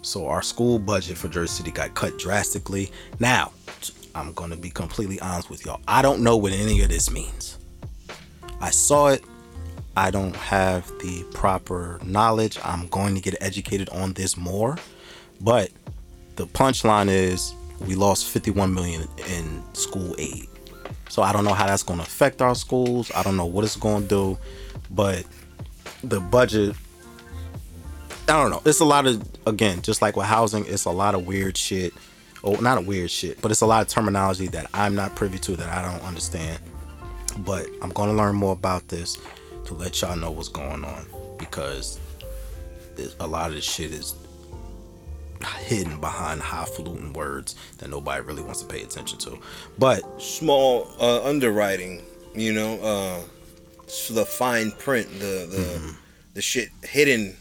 So 0.01 0.27
our 0.27 0.41
school 0.41 0.79
budget 0.79 1.17
for 1.17 1.27
Jersey 1.27 1.57
City 1.57 1.71
got 1.71 1.93
cut 1.93 2.17
drastically. 2.17 2.91
Now, 3.19 3.51
I'm 4.15 4.33
gonna 4.33 4.57
be 4.57 4.71
completely 4.71 5.19
honest 5.19 5.51
with 5.51 5.65
y'all. 5.65 5.81
I 5.87 6.01
don't 6.01 6.23
know 6.23 6.35
what 6.35 6.51
any 6.51 6.81
of 6.81 6.89
this 6.89 7.11
means. 7.11 7.58
I 8.61 8.71
saw 8.71 9.07
it. 9.07 9.23
I 9.95 10.11
don't 10.11 10.35
have 10.35 10.87
the 10.99 11.25
proper 11.33 11.99
knowledge. 12.03 12.57
I'm 12.63 12.87
going 12.87 13.15
to 13.15 13.21
get 13.21 13.35
educated 13.41 13.89
on 13.89 14.13
this 14.13 14.37
more. 14.37 14.77
But 15.41 15.71
the 16.35 16.47
punchline 16.47 17.07
is 17.09 17.53
we 17.85 17.95
lost 17.95 18.27
51 18.27 18.73
million 18.73 19.07
in 19.27 19.63
school 19.73 20.15
aid. 20.17 20.47
So 21.09 21.21
I 21.21 21.33
don't 21.33 21.43
know 21.43 21.53
how 21.53 21.65
that's 21.65 21.83
going 21.83 21.99
to 21.99 22.05
affect 22.05 22.41
our 22.41 22.55
schools. 22.55 23.11
I 23.15 23.23
don't 23.23 23.35
know 23.35 23.45
what 23.45 23.65
it's 23.65 23.75
going 23.75 24.03
to 24.03 24.07
do, 24.07 24.37
but 24.91 25.25
the 26.03 26.19
budget 26.19 26.75
I 28.29 28.33
don't 28.33 28.51
know. 28.51 28.61
It's 28.63 28.79
a 28.79 28.85
lot 28.85 29.07
of 29.07 29.27
again, 29.47 29.81
just 29.81 30.03
like 30.03 30.15
with 30.15 30.27
housing, 30.27 30.65
it's 30.67 30.85
a 30.85 30.91
lot 30.91 31.15
of 31.15 31.25
weird 31.25 31.57
shit. 31.57 31.93
Oh, 32.43 32.53
not 32.55 32.77
a 32.77 32.81
weird 32.81 33.09
shit, 33.09 33.41
but 33.41 33.49
it's 33.49 33.61
a 33.61 33.65
lot 33.65 33.81
of 33.81 33.87
terminology 33.87 34.47
that 34.47 34.69
I'm 34.73 34.93
not 34.93 35.15
privy 35.15 35.39
to 35.39 35.55
that 35.55 35.67
I 35.67 35.81
don't 35.81 36.01
understand 36.03 36.59
but 37.45 37.67
I'm 37.81 37.89
gonna 37.89 38.13
learn 38.13 38.35
more 38.35 38.53
about 38.53 38.87
this 38.87 39.17
to 39.65 39.73
let 39.73 40.01
y'all 40.01 40.15
know 40.15 40.31
what's 40.31 40.49
going 40.49 40.83
on 40.83 41.05
because 41.37 41.99
a 43.19 43.27
lot 43.27 43.49
of 43.49 43.55
this 43.55 43.63
shit 43.63 43.91
is 43.91 44.15
hidden 45.59 45.99
behind 46.01 46.41
highfalutin 46.41 47.13
words 47.13 47.55
that 47.77 47.89
nobody 47.89 48.21
really 48.21 48.41
wants 48.41 48.61
to 48.61 48.67
pay 48.67 48.81
attention 48.81 49.17
to. 49.19 49.39
But 49.77 50.01
Small 50.21 50.89
uh, 50.99 51.23
underwriting, 51.23 52.03
you 52.35 52.53
know, 52.53 52.73
uh 52.81 53.19
so 53.87 54.13
the 54.13 54.25
fine 54.25 54.71
print, 54.71 55.09
the 55.19 55.47
the 55.49 55.95
the 56.35 56.41
shit 56.41 56.69
hidden, 56.83 57.35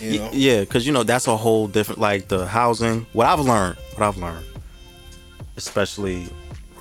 you 0.00 0.18
know. 0.18 0.30
yeah, 0.32 0.60
because 0.60 0.86
you 0.86 0.92
know 0.92 1.04
that's 1.04 1.28
a 1.28 1.36
whole 1.36 1.68
different 1.68 2.00
like 2.00 2.28
the 2.28 2.46
housing. 2.46 3.06
What 3.12 3.26
I've 3.26 3.40
learned, 3.40 3.76
what 3.94 4.02
I've 4.02 4.16
learned, 4.16 4.44
especially 5.56 6.28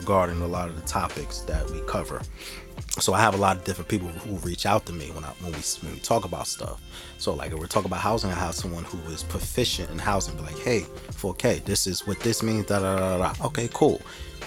regarding 0.04 0.42
a 0.42 0.48
lot 0.48 0.68
of 0.68 0.76
the 0.76 0.86
topics 0.86 1.40
that 1.42 1.70
we 1.72 1.80
cover, 1.88 2.22
so 3.00 3.14
I 3.14 3.20
have 3.22 3.34
a 3.34 3.38
lot 3.38 3.58
of 3.58 3.64
different 3.64 3.88
people 3.88 4.10
who 4.10 4.36
reach 4.48 4.66
out 4.66 4.86
to 4.88 4.94
me 4.94 5.10
when 5.12 5.24
I 5.24 5.30
when 5.42 5.52
we 5.54 5.60
when 5.82 5.94
we 5.94 6.00
talk 6.00 6.26
about 6.26 6.46
stuff. 6.46 6.82
So 7.18 7.34
like 7.34 7.52
if 7.52 7.60
we're 7.60 7.68
talking 7.68 7.90
about 7.90 8.02
housing, 8.02 8.30
I 8.30 8.36
have 8.36 8.54
someone 8.54 8.84
who 8.84 9.00
is 9.12 9.24
proficient 9.24 9.90
in 9.90 9.98
housing, 9.98 10.36
be 10.36 10.42
like, 10.42 10.60
hey, 10.60 10.82
4K, 11.12 11.64
this 11.64 11.88
is 11.88 12.06
what 12.06 12.20
this 12.20 12.44
means. 12.44 12.66
Da 12.68 12.80
da 12.80 12.98
da 12.98 13.18
da. 13.18 13.46
Okay, 13.48 13.70
cool. 13.74 14.02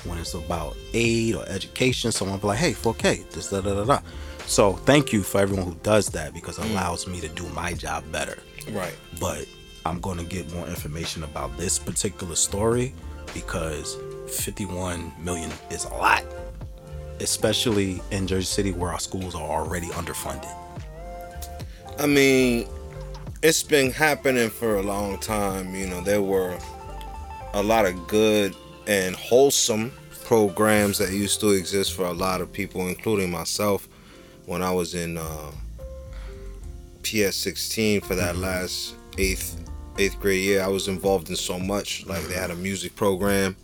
When 0.04 0.18
it's 0.18 0.34
about 0.34 0.76
aid 0.92 1.34
or 1.34 1.48
education, 1.48 2.12
someone 2.12 2.38
be 2.38 2.46
like, 2.46 2.58
hey, 2.58 2.72
4K, 2.72 3.30
this 3.30 3.50
da 3.50 3.60
da 3.62 3.74
da 3.74 3.84
da. 3.84 4.00
So 4.46 4.74
thank 4.74 5.12
you 5.12 5.22
for 5.22 5.40
everyone 5.40 5.66
who 5.66 5.74
does 5.82 6.08
that 6.10 6.32
because 6.32 6.58
it 6.58 6.62
mm. 6.66 6.70
allows 6.70 7.08
me 7.08 7.20
to 7.20 7.28
do 7.28 7.48
my 7.48 7.72
job 7.72 8.04
better. 8.12 8.38
Right. 8.70 8.94
But 9.18 9.46
I'm 9.84 10.00
going 10.00 10.18
to 10.18 10.24
get 10.24 10.52
more 10.54 10.66
information 10.68 11.24
about 11.24 11.56
this 11.56 11.80
particular 11.80 12.36
story 12.36 12.94
because 13.34 13.96
51 14.28 15.12
million 15.18 15.50
is 15.70 15.84
a 15.84 15.94
lot, 15.94 16.24
especially 17.20 18.02
in 18.10 18.26
Jersey 18.26 18.44
City 18.44 18.72
where 18.72 18.92
our 18.92 19.00
schools 19.00 19.34
are 19.34 19.42
already 19.42 19.88
underfunded. 19.88 20.52
I 21.98 22.06
mean, 22.06 22.68
it's 23.42 23.62
been 23.62 23.90
happening 23.90 24.50
for 24.50 24.76
a 24.76 24.82
long 24.82 25.18
time. 25.18 25.74
You 25.74 25.86
know, 25.86 26.00
there 26.00 26.22
were 26.22 26.58
a 27.54 27.62
lot 27.62 27.86
of 27.86 28.06
good 28.08 28.54
and 28.86 29.16
wholesome 29.16 29.92
programs 30.24 30.98
that 30.98 31.12
used 31.12 31.40
to 31.40 31.50
exist 31.50 31.94
for 31.94 32.04
a 32.04 32.12
lot 32.12 32.40
of 32.40 32.52
people, 32.52 32.88
including 32.88 33.30
myself, 33.30 33.88
when 34.46 34.62
I 34.62 34.72
was 34.72 34.94
in 34.94 35.16
uh, 35.16 35.50
PS 37.02 37.36
16 37.36 38.00
for 38.00 38.14
that 38.14 38.36
last 38.36 38.94
eighth 39.18 39.56
eighth 39.98 40.20
grade 40.20 40.42
year. 40.44 40.62
I 40.62 40.68
was 40.68 40.88
involved 40.88 41.30
in 41.30 41.36
so 41.36 41.58
much. 41.58 42.06
Like 42.06 42.24
they 42.24 42.34
had 42.34 42.50
a 42.50 42.56
music 42.56 42.94
program, 42.96 43.56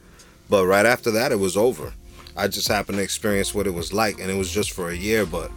but 0.53 0.67
right 0.67 0.85
after 0.85 1.11
that, 1.13 1.33
it 1.33 1.39
was 1.41 1.57
over. 1.57 1.95
I 2.37 2.47
just 2.47 2.69
happened 2.69 2.99
to 2.99 3.03
experience 3.03 3.55
what 3.55 3.67
it 3.67 3.73
was 3.73 3.91
like, 3.91 4.21
and 4.21 4.31
it 4.31 4.37
was 4.37 4.51
just 4.51 4.73
for 4.73 4.91
a 4.91 4.95
year, 4.95 5.25
but 5.25 5.51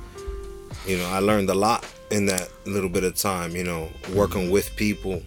you 0.88 0.98
know, 0.98 1.06
I 1.10 1.20
learned 1.20 1.50
a 1.50 1.54
lot 1.54 1.86
in 2.12 2.28
that 2.28 2.48
little 2.66 2.88
bit 2.90 3.04
of 3.04 3.14
time. 3.14 3.58
You 3.58 3.66
know, 3.66 3.90
working 4.14 4.52
with 4.52 4.74
people, 4.78 5.22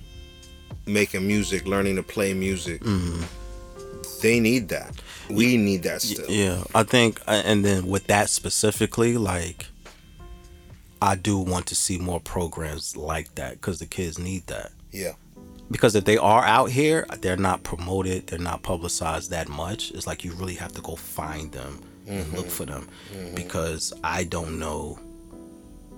making 0.87 1.27
music, 1.27 1.67
learning 1.67 1.97
to 1.97 2.03
play 2.03 2.33
music. 2.33 2.81
They 4.23 4.41
need 4.41 4.71
that. 4.71 4.95
We 5.29 5.59
need 5.59 5.83
that 5.83 6.01
still. 6.01 6.31
Yeah, 6.31 6.65
I 6.75 6.83
think, 6.85 7.21
uh, 7.29 7.43
and 7.45 7.63
then 7.63 7.89
with 7.89 8.07
that 8.07 8.31
specifically, 8.31 9.19
like, 9.19 9.67
I 11.03 11.15
do 11.15 11.37
want 11.37 11.67
to 11.67 11.75
see 11.75 11.99
more 11.99 12.21
programs 12.21 12.97
like 12.97 13.35
that 13.35 13.61
because 13.61 13.81
the 13.81 13.87
kids 13.87 14.19
need 14.19 14.47
that. 14.47 14.73
Yeah. 14.93 15.13
Because 15.71 15.95
if 15.95 16.05
they 16.05 16.17
are 16.17 16.45
out 16.45 16.71
here, 16.71 17.07
they're 17.21 17.37
not 17.37 17.63
promoted, 17.63 18.27
they're 18.27 18.39
not 18.39 18.63
publicized 18.63 19.31
that 19.31 19.49
much. 19.49 19.91
It's 19.93 20.07
like 20.07 20.25
you 20.25 20.33
really 20.33 20.55
have 20.55 20.73
to 20.73 20.83
go 20.83 20.97
find 20.97 21.53
them 21.53 21.83
and 22.07 22.25
mm-hmm. 22.25 22.37
look 22.37 22.49
for 22.49 22.65
them 22.65 22.89
mm-hmm. 23.13 23.35
because 23.35 23.93
I 24.03 24.25
don't 24.25 24.59
know. 24.59 24.99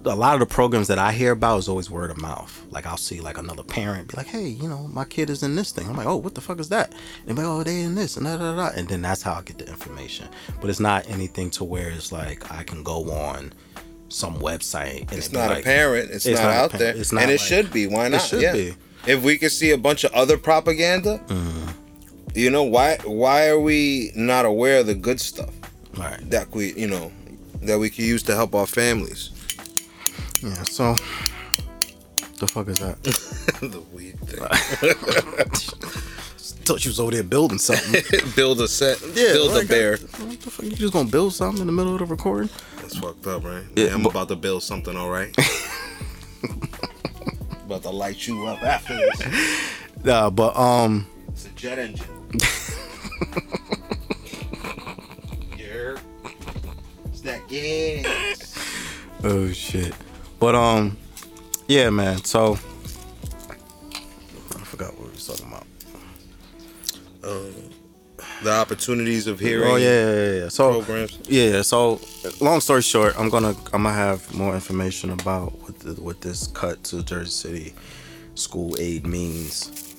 A 0.06 0.16
lot 0.16 0.32
of 0.32 0.40
the 0.40 0.46
programs 0.46 0.88
that 0.88 0.98
I 0.98 1.12
hear 1.12 1.32
about 1.32 1.58
is 1.58 1.68
always 1.68 1.90
word 1.90 2.10
of 2.10 2.16
mouth. 2.16 2.64
Like 2.70 2.86
I'll 2.86 2.96
see 2.96 3.20
like 3.20 3.36
another 3.36 3.62
parent 3.62 4.08
be 4.08 4.16
like, 4.16 4.26
"Hey, 4.26 4.46
you 4.46 4.66
know, 4.66 4.88
my 4.88 5.04
kid 5.04 5.28
is 5.28 5.42
in 5.42 5.54
this 5.56 5.72
thing." 5.72 5.86
I'm 5.86 5.96
like, 5.96 6.06
"Oh, 6.06 6.16
what 6.16 6.34
the 6.34 6.40
fuck 6.40 6.58
is 6.58 6.70
that?" 6.70 6.94
And 7.26 7.36
they're 7.36 7.44
like, 7.44 7.54
"Oh, 7.54 7.62
they 7.62 7.82
in 7.82 7.94
this 7.94 8.16
and 8.16 8.24
da 8.24 8.38
da 8.38 8.56
da," 8.56 8.70
and 8.74 8.88
then 8.88 9.02
that's 9.02 9.20
how 9.20 9.34
I 9.34 9.42
get 9.42 9.58
the 9.58 9.68
information. 9.68 10.28
But 10.58 10.70
it's 10.70 10.80
not 10.80 11.08
anything 11.10 11.50
to 11.50 11.64
where 11.64 11.90
it's 11.90 12.12
like 12.12 12.50
I 12.50 12.62
can 12.62 12.82
go 12.82 13.10
on 13.12 13.52
some 14.08 14.38
website. 14.38 15.02
And 15.02 15.12
It's 15.12 15.32
not 15.32 15.50
like- 15.50 15.60
apparent. 15.60 16.10
It's, 16.10 16.26
It's 16.26 16.40
not, 16.40 16.46
not 16.46 16.54
out 16.54 16.74
apparent. 16.74 16.94
there, 16.94 17.00
It's 17.00 17.12
not 17.12 17.22
and 17.22 17.30
it 17.30 17.34
like- 17.34 17.48
should 17.48 17.72
be. 17.72 17.86
Why 17.86 18.08
not? 18.08 18.22
It 18.22 18.26
should 18.26 18.42
yeah. 18.42 18.52
be. 18.52 18.74
If 19.06 19.22
we 19.22 19.38
could 19.38 19.52
see 19.52 19.70
a 19.70 19.78
bunch 19.78 20.04
of 20.04 20.12
other 20.12 20.36
propaganda, 20.36 21.18
mm-hmm. 21.26 21.68
you 22.34 22.50
know 22.50 22.64
why? 22.64 22.98
Why 23.04 23.48
are 23.48 23.58
we 23.58 24.12
not 24.14 24.44
aware 24.44 24.80
of 24.80 24.86
the 24.86 24.94
good 24.94 25.20
stuff 25.20 25.52
Right. 25.96 26.18
that 26.30 26.50
we, 26.52 26.72
you 26.74 26.86
know, 26.86 27.10
that 27.62 27.78
we 27.78 27.88
could 27.90 28.04
use 28.04 28.22
to 28.24 28.34
help 28.34 28.54
our 28.54 28.66
families? 28.66 29.30
Yeah. 30.42 30.62
So, 30.64 30.94
the 32.38 32.46
fuck 32.46 32.68
is 32.68 32.78
that? 32.78 33.02
the 33.60 33.82
weed 33.92 34.18
thing. 34.20 34.40
Thought 36.64 36.84
you 36.84 36.90
was 36.90 37.00
over 37.00 37.10
there 37.10 37.22
building 37.22 37.58
something. 37.58 38.02
build 38.36 38.60
a 38.60 38.68
set. 38.68 39.00
Yeah, 39.14 39.32
build 39.32 39.52
like, 39.54 39.64
a 39.64 39.68
bear. 39.68 39.96
What 39.96 40.40
the 40.40 40.50
fuck? 40.50 40.64
You 40.66 40.72
just 40.72 40.92
gonna 40.92 41.08
build 41.08 41.32
something 41.34 41.60
in 41.62 41.66
the 41.66 41.72
middle 41.72 41.94
of 41.94 41.98
the 42.00 42.04
recording? 42.06 42.50
That's 42.76 42.98
fucked 42.98 43.26
up, 43.26 43.44
right? 43.44 43.64
Yeah, 43.74 43.86
Yeah, 43.86 43.94
I'm 43.94 44.02
but- 44.02 44.10
about 44.10 44.28
to 44.28 44.36
build 44.36 44.62
something. 44.62 44.96
All 44.96 45.10
right. 45.10 45.34
About 47.70 47.82
to 47.84 47.90
light 47.90 48.26
you 48.26 48.46
up 48.46 48.62
after 48.62 48.96
this. 48.96 49.22
Nah, 50.02 50.30
but 50.30 50.56
um, 50.56 51.06
It's 51.28 51.44
a 51.44 51.50
jet 51.50 51.78
engine. 51.78 52.06
yeah. 55.58 55.98
It's 57.04 57.20
that 57.20 57.46
gas. 57.48 58.56
oh 59.24 59.52
shit. 59.52 59.92
But 60.38 60.54
um, 60.54 60.96
yeah, 61.68 61.90
man. 61.90 62.24
So 62.24 62.54
I 62.54 62.56
forgot 64.64 64.94
what 64.98 65.08
we 65.08 65.10
was 65.10 65.26
talking 65.26 65.48
about. 65.48 65.66
The 68.42 68.50
opportunities 68.52 69.26
of 69.26 69.38
hearing. 69.38 69.70
Oh 69.70 69.76
yeah, 69.76 70.14
yeah, 70.14 70.32
yeah. 70.42 70.48
So 70.48 70.82
Programs. 70.82 71.18
yeah. 71.28 71.60
So 71.62 72.00
long 72.40 72.60
story 72.60 72.82
short, 72.82 73.14
I'm 73.18 73.28
gonna 73.28 73.54
I'm 73.72 73.82
gonna 73.82 73.92
have 73.92 74.32
more 74.34 74.54
information 74.54 75.10
about 75.10 75.58
what 75.60 75.78
the, 75.80 75.92
what 76.00 76.20
this 76.22 76.46
cut 76.46 76.82
to 76.84 77.02
Jersey 77.02 77.30
City 77.30 77.74
school 78.34 78.76
aid 78.78 79.06
means, 79.06 79.54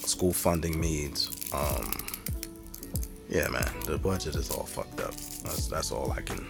school 0.10 0.34
funding 0.34 0.80
means. 0.80 1.30
Um, 1.54 1.94
yeah, 3.30 3.48
man, 3.50 3.70
the 3.86 3.98
budget 3.98 4.36
is 4.36 4.50
all 4.50 4.64
fucked 4.66 5.00
up. 5.02 5.14
That's 5.44 5.68
that's 5.68 5.92
all 5.92 6.12
I 6.12 6.22
can. 6.22 6.46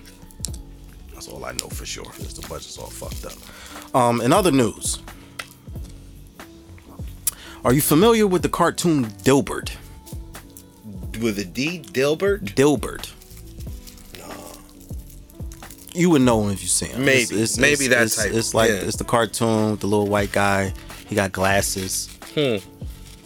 That's 1.13 1.27
all 1.27 1.43
I 1.45 1.51
know 1.51 1.67
for 1.67 1.85
sure. 1.85 2.09
Is 2.19 2.33
the 2.33 2.47
budget's 2.47 2.77
all 2.77 2.89
fucked 2.89 3.25
up. 3.25 3.95
Um, 3.95 4.21
in 4.21 4.31
other 4.31 4.51
news, 4.51 4.99
are 7.65 7.73
you 7.73 7.81
familiar 7.81 8.25
with 8.25 8.41
the 8.43 8.49
cartoon 8.49 9.05
Dilbert? 9.23 9.71
With 11.21 11.37
a 11.39 11.45
D, 11.45 11.79
Dilbert. 11.85 12.55
Dilbert. 12.55 13.11
No. 14.17 14.33
You 15.93 16.09
would 16.09 16.21
know 16.23 16.41
him 16.43 16.51
if 16.51 16.61
you 16.61 16.67
see 16.67 16.87
him. 16.87 17.05
Maybe. 17.05 17.35
Maybe 17.59 17.87
that 17.87 18.03
it's, 18.03 18.15
type. 18.15 18.31
It's 18.33 18.53
like 18.53 18.69
Yeah. 18.69 18.75
it's 18.77 18.97
the 18.97 19.03
cartoon 19.03 19.75
the 19.77 19.87
little 19.87 20.07
white 20.07 20.31
guy. 20.31 20.73
He 21.07 21.15
got 21.15 21.31
glasses. 21.31 22.09
Hmm. 22.35 22.57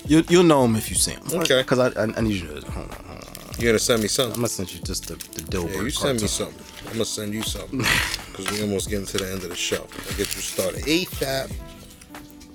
You 0.07 0.23
you'll 0.29 0.43
know 0.43 0.65
him 0.65 0.75
if 0.75 0.89
you 0.89 0.95
see 0.95 1.11
him. 1.11 1.23
Okay. 1.31 1.61
Because 1.61 1.79
I, 1.79 1.87
I 2.01 2.03
I 2.17 2.21
need 2.21 2.41
you 2.41 2.47
to 2.59 2.71
hold 2.71 2.91
on, 2.91 3.05
hold 3.05 3.23
on. 3.23 3.53
You're 3.57 3.69
gonna 3.71 3.79
send 3.79 4.01
me 4.01 4.07
something? 4.09 4.33
I'm 4.33 4.39
gonna 4.41 4.49
send 4.49 4.73
you 4.73 4.81
just 4.81 5.07
the, 5.07 5.15
the 5.15 5.41
Dilbert. 5.49 5.75
Yeah, 5.75 5.81
you 5.83 5.89
send 5.89 6.21
me 6.21 6.27
something. 6.27 6.65
I'm 6.87 6.91
gonna 6.93 7.05
send 7.05 7.33
you 7.33 7.41
something 7.43 7.79
because 8.31 8.51
we 8.51 8.61
almost 8.61 8.89
getting 8.89 9.05
to 9.05 9.17
the 9.17 9.31
end 9.31 9.43
of 9.43 9.49
the 9.49 9.55
show. 9.55 9.81
I'll 10.09 10.17
get 10.17 10.35
you 10.35 10.41
started. 10.41 10.83
ASAP. 10.83 11.51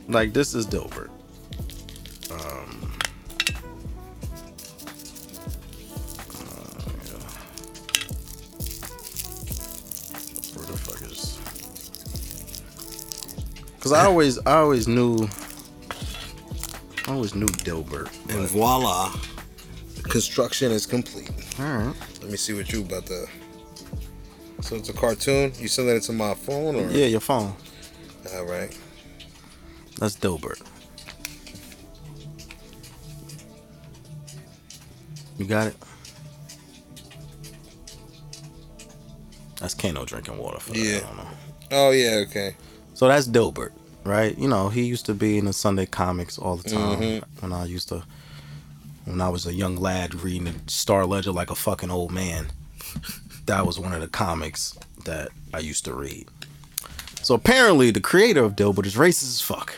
Like 0.09 0.33
this 0.33 0.55
is 0.55 0.67
Dilbert. 0.67 1.09
Um, 2.31 2.90
Cause 13.91 13.99
I 13.99 14.07
always, 14.07 14.39
I 14.47 14.59
always 14.59 14.87
knew, 14.87 15.29
I 17.09 17.13
always 17.13 17.35
knew 17.35 17.49
Dilbert. 17.49 18.09
And 18.33 18.49
voila, 18.49 19.13
construction 20.05 20.71
is 20.71 20.87
complete. 20.87 21.33
All 21.59 21.65
right. 21.65 21.95
Let 22.23 22.31
me 22.31 22.37
see 22.37 22.53
what 22.53 22.71
you 22.73 22.83
about 22.83 23.07
to. 23.07 23.27
So 24.61 24.77
it's 24.77 24.91
a 24.91 24.93
cartoon. 24.93 25.53
You 25.59 25.67
sending 25.67 25.97
it 25.97 26.05
to 26.05 26.13
my 26.13 26.35
phone 26.35 26.77
or? 26.77 26.89
Yeah, 26.93 27.07
your 27.07 27.19
phone. 27.19 27.53
All 28.33 28.45
right. 28.45 28.79
That's 29.99 30.15
Dilbert. 30.15 30.63
You 35.37 35.47
got 35.47 35.67
it. 35.67 35.77
That's 39.59 39.75
Kano 39.75 40.05
drinking 40.05 40.39
water 40.39 40.61
for 40.61 40.75
that. 40.75 40.79
Yeah. 40.79 41.01
Know. 41.01 41.27
Oh 41.73 41.91
yeah. 41.91 42.23
Okay. 42.29 42.55
So 42.95 43.09
that's 43.09 43.27
Dilbert, 43.27 43.73
right? 44.05 44.37
You 44.37 44.49
know, 44.49 44.69
he 44.69 44.83
used 44.83 45.07
to 45.07 45.15
be 45.15 45.39
in 45.39 45.45
the 45.45 45.53
Sunday 45.53 45.87
comics 45.87 46.39
all 46.39 46.57
the 46.57 46.69
time 46.69 47.01
mm-hmm. 47.01 47.41
when 47.41 47.53
I 47.53 47.65
used 47.65 47.89
to, 47.89 48.03
when 49.05 49.21
I 49.21 49.29
was 49.29 49.47
a 49.47 49.55
young 49.55 49.77
lad 49.77 50.15
reading 50.15 50.45
the 50.45 50.55
Star 50.67 51.07
Ledger 51.07 51.33
like 51.33 51.51
a 51.51 51.55
fucking 51.55 51.91
old 51.91 52.13
man. 52.13 52.47
That 53.47 53.67
was 53.67 53.81
one 53.81 53.93
of 53.93 54.01
the 54.01 54.07
comics 54.07 54.79
that 55.07 55.31
I 55.53 55.59
used 55.59 55.85
to 55.87 55.95
read. 55.95 56.29
So 57.23 57.35
apparently, 57.35 57.91
the 57.91 58.01
creator 58.01 58.45
of 58.45 58.55
Dilbert 58.55 58.87
is 58.87 58.95
racist 58.95 59.25
as 59.25 59.41
fuck. 59.41 59.75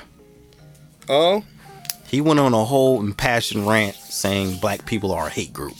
Oh. 1.08 1.42
He 2.06 2.20
went 2.20 2.38
on 2.38 2.52
a 2.52 2.64
whole 2.64 3.00
impassioned 3.00 3.66
rant 3.66 3.94
saying 3.94 4.58
black 4.58 4.84
people 4.84 5.10
are 5.12 5.28
a 5.28 5.30
hate 5.30 5.54
group 5.54 5.76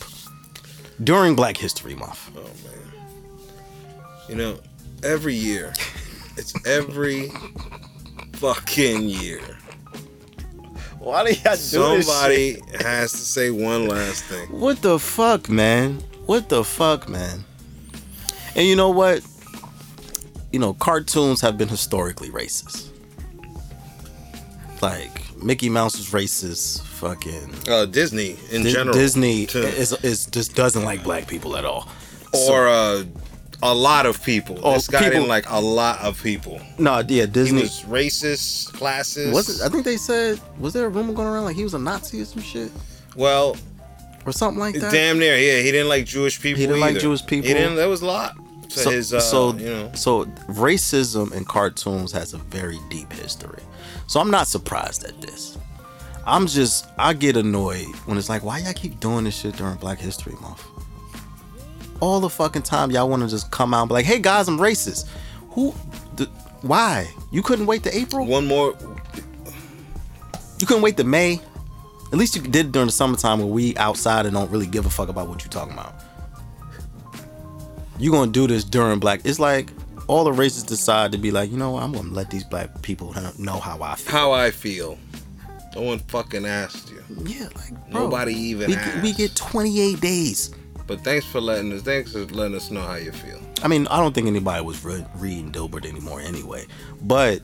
during 1.05 1.35
Black 1.35 1.57
History 1.57 1.95
Month. 1.95 2.31
Oh 2.37 2.41
man. 2.41 4.07
You 4.29 4.37
know, 4.37 4.59
every 5.03 5.35
year, 5.35 5.73
it's 6.37 6.55
every 6.67 7.31
fucking 8.43 9.09
year. 9.09 9.41
Why 10.99 11.25
do 11.25 11.33
y'all 11.45 11.55
Somebody 11.57 12.61
has 12.81 13.13
to 13.13 13.19
say 13.19 13.51
one 13.51 13.87
last 13.89 14.25
thing. 14.25 14.49
What 14.51 14.83
the 14.83 14.99
fuck, 14.99 15.49
man? 15.49 16.03
What 16.27 16.49
the 16.49 16.65
fuck, 16.65 17.09
man? 17.09 17.45
And 18.57 18.67
you 18.67 18.75
know 18.77 18.91
what? 18.91 19.23
you 20.53 20.59
know, 20.59 20.75
cartoons 20.75 21.41
have 21.41 21.57
been 21.57 21.69
historically 21.69 22.29
racist. 22.29 22.89
Like 24.83 25.11
Mickey 25.43 25.69
Mouse 25.71 25.95
is 25.99 26.11
racist. 26.11 26.83
Fucking 26.83 27.55
Uh, 27.69 27.87
Disney 27.87 28.37
in 28.51 28.63
Di- 28.65 28.73
general. 28.73 28.93
Disney 28.95 29.47
to- 29.47 29.61
is, 29.67 29.93
is 30.05 30.27
just 30.27 30.55
doesn't 30.55 30.85
like 30.85 31.03
black 31.03 31.27
people 31.27 31.57
at 31.57 31.65
all. 31.65 31.89
or 32.49 32.69
uh, 32.69 33.05
a 33.63 33.75
lot 33.75 34.07
of 34.07 34.23
people. 34.23 34.59
Oh, 34.63 34.75
this 34.75 34.89
guy 34.89 34.99
people- 34.99 35.13
didn't 35.13 35.29
like 35.29 35.49
a 35.49 35.61
lot 35.61 36.01
of 36.01 36.21
people. 36.23 36.61
No, 36.79 36.99
yeah, 36.99 37.23
He 37.23 37.27
Disney. 37.31 37.63
was 37.63 37.83
racist, 37.83 38.73
classist. 38.73 39.33
Was 39.33 39.61
it, 39.61 39.65
I 39.65 39.69
think 39.69 39.85
they 39.85 39.97
said 39.97 40.41
was 40.59 40.73
there 40.73 40.87
a 40.87 40.89
rumor 40.89 41.13
going 41.13 41.29
around 41.29 41.45
like 41.45 41.57
he 41.57 41.63
was 41.63 41.75
a 41.75 41.79
Nazi 41.79 42.21
or 42.23 42.25
some 42.25 42.43
shit 42.43 42.71
well, 43.17 43.57
or 44.27 44.33
something 44.33 44.59
like 44.59 44.75
that? 44.77 44.93
damn 44.93 45.19
near. 45.19 45.37
Yeah, 45.37 45.63
he 45.63 45.71
didn't 45.71 45.89
like 45.89 46.07
Jewish 46.07 46.41
people. 46.41 46.61
He 46.61 46.67
didn't 46.67 46.81
like. 46.81 46.99
Jewish 46.99 47.25
people. 47.25 47.49
He 47.49 47.55
didn't. 47.55 47.77
There 47.77 47.89
was 47.89 48.03
a 48.03 48.07
lot 48.07 48.35
to 48.71 48.79
so, 48.79 48.91
his. 48.91 49.13
Uh, 49.15 49.21
so, 49.21 49.55
you 49.55 49.67
know. 49.67 49.93
so 49.95 50.25
racism 50.49 51.33
in 51.33 51.45
cartoons 51.45 52.13
has 52.13 52.33
a 52.35 52.39
very 52.39 52.79
deep 52.91 53.13
history. 53.13 53.63
So 54.07 54.21
I'm 54.21 54.31
not 54.31 54.47
surprised 54.49 55.05
at 55.05 55.21
this. 55.21 55.57
I'm 56.27 56.47
just 56.47 56.87
I 56.99 57.15
get 57.15 57.37
annoyed 57.37 57.95
when 58.07 58.17
it's 58.17 58.29
like, 58.29 58.45
why 58.45 58.59
y'all 58.59 58.73
keep 58.73 59.01
doing 59.01 59.25
this 59.25 59.37
shit 59.37 59.57
during 59.57 59.77
Black 59.77 59.99
History 59.99 60.35
Month? 60.41 60.65
All 62.03 62.19
the 62.19 62.29
fucking 62.29 62.63
time 62.63 62.91
y'all 62.91 63.09
want 63.09 63.23
to 63.23 63.29
just 63.29 63.53
come 63.53 63.73
out 63.73 63.83
and 63.83 63.89
be 63.89 63.93
like, 63.95 64.05
hey 64.05 64.19
guys, 64.19 64.49
I'm 64.49 64.59
racist. 64.59 65.07
Who? 65.51 65.73
The, 66.17 66.27
why? 66.63 67.09
You 67.31 67.43
couldn't 67.43 67.67
wait 67.67 67.85
to 67.85 67.97
April? 67.97 68.27
One 68.27 68.45
more. 68.45 68.75
You 70.59 70.67
couldn't 70.67 70.83
wait 70.83 70.97
to 70.97 71.05
May? 71.05 71.41
At 72.13 72.19
least 72.19 72.35
you 72.35 72.43
did 72.43 72.73
during 72.73 72.87
the 72.87 72.93
summertime 72.93 73.39
when 73.39 73.51
we 73.51 73.77
outside 73.77 74.27
and 74.27 74.35
don't 74.35 74.51
really 74.51 74.67
give 74.67 74.85
a 74.85 74.91
fuck 74.91 75.11
about 75.11 75.29
what 75.29 75.45
you're 75.45 75.53
talking 75.53 75.75
about. 75.75 75.95
You 78.01 78.11
gonna 78.11 78.33
do 78.33 78.49
this 78.49 78.65
during 78.65 78.99
black? 78.99 79.21
It's 79.25 79.39
like 79.39 79.71
all 80.09 80.25
the 80.25 80.33
races 80.33 80.65
decide 80.65 81.13
to 81.13 81.19
be 81.19 81.31
like, 81.31 81.53
you 81.53 81.57
know 81.57 81.71
what? 81.71 81.85
I'm 81.85 81.93
gonna 81.93 82.11
let 82.11 82.31
these 82.31 82.43
black 82.43 82.83
people 82.83 83.15
know 83.39 83.61
how 83.61 83.81
I 83.81 83.95
feel. 83.95 84.13
How 84.13 84.33
I 84.33 84.51
feel. 84.51 84.99
No 85.77 85.83
one 85.83 86.01
fucking 86.01 86.47
asked 86.47 86.91
you. 86.91 87.05
Yeah, 87.25 87.49
like 87.55 87.91
bro, 87.93 88.07
Nobody 88.07 88.35
even 88.35 88.71
We, 88.71 88.77
we 89.03 89.13
get 89.13 89.37
28 89.37 90.01
days. 90.01 90.53
But 90.93 91.05
thanks 91.05 91.25
for 91.25 91.41
letting 91.41 91.73
us. 91.73 91.81
Thanks 91.81 92.13
for 92.13 92.27
letting 92.27 92.55
us 92.55 92.71
know 92.71 92.83
how 92.83 92.97
you 92.97 93.13
feel. 93.13 93.41
I 93.63 93.69
mean, 93.69 93.87
I 93.87 93.97
don't 93.97 94.15
think 94.15 94.27
anybody 94.27 94.63
was 94.63 94.85
re- 94.85 95.07
reading 95.15 95.51
Dilbert 95.51 95.87
anymore 95.87 96.21
anyway. 96.21 96.67
But, 97.01 97.41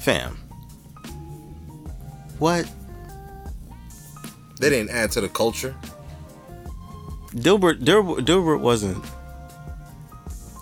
fam, 0.00 0.36
what 2.40 2.68
They 4.58 4.70
didn't 4.70 4.90
add 4.90 5.12
to 5.12 5.20
the 5.20 5.28
culture. 5.28 5.76
Dilbert 7.30 7.84
Dilbert, 7.84 8.26
Dilbert 8.26 8.58
wasn't 8.58 9.04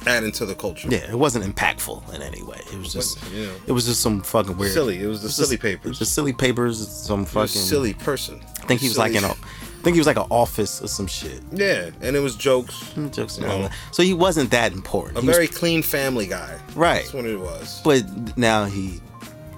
Adding 0.06 0.32
to 0.32 0.44
the 0.44 0.54
culture. 0.54 0.88
Yeah, 0.90 1.10
it 1.10 1.18
wasn't 1.18 1.46
impactful 1.46 2.14
in 2.14 2.20
any 2.20 2.42
way. 2.42 2.60
It 2.70 2.78
was 2.78 2.92
just, 2.92 3.22
know. 3.32 3.54
it 3.66 3.72
was 3.72 3.86
just 3.86 4.02
some 4.02 4.20
fucking 4.20 4.58
weird. 4.58 4.72
Silly. 4.72 5.02
It 5.02 5.06
was 5.06 5.20
the 5.20 5.26
it 5.26 5.28
was 5.28 5.36
silly 5.36 5.56
just- 5.56 5.62
papers. 5.62 5.98
The 5.98 6.04
silly 6.04 6.32
papers. 6.34 6.88
Some 6.88 7.24
fucking 7.24 7.48
silly 7.48 7.94
person. 7.94 8.42
I 8.58 8.66
think 8.66 8.82
he 8.82 8.88
was 8.88 8.98
like 8.98 9.14
in 9.14 9.24
a. 9.24 9.34
I 9.80 9.82
think 9.82 9.94
he 9.94 10.00
was 10.00 10.06
like 10.06 10.18
an 10.18 10.26
office 10.30 10.82
or 10.82 10.88
some 10.88 11.06
shit. 11.06 11.40
Yeah, 11.52 11.88
and 12.02 12.14
it 12.14 12.20
was 12.20 12.36
jokes. 12.36 12.74
Mm, 12.96 13.12
jokes 13.14 13.38
and 13.38 13.46
No. 13.46 13.52
all 13.52 13.62
that. 13.62 13.72
So 13.92 14.02
he 14.02 14.12
wasn't 14.12 14.50
that 14.50 14.72
important. 14.74 15.16
A 15.16 15.20
He 15.22 15.26
was- 15.26 15.34
very 15.36 15.48
clean 15.48 15.82
family 15.82 16.26
guy. 16.26 16.54
Right. 16.74 17.02
That's 17.02 17.14
what 17.14 17.24
it 17.24 17.40
was. 17.40 17.80
but 17.82 18.04
now 18.36 18.66
he 18.66 19.00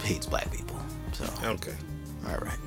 hates 0.05 0.27
black 0.27 0.49
people. 0.53 0.77
So 1.13 1.25
Okay. 1.45 1.75
all 2.29 2.37
right, 2.39 2.59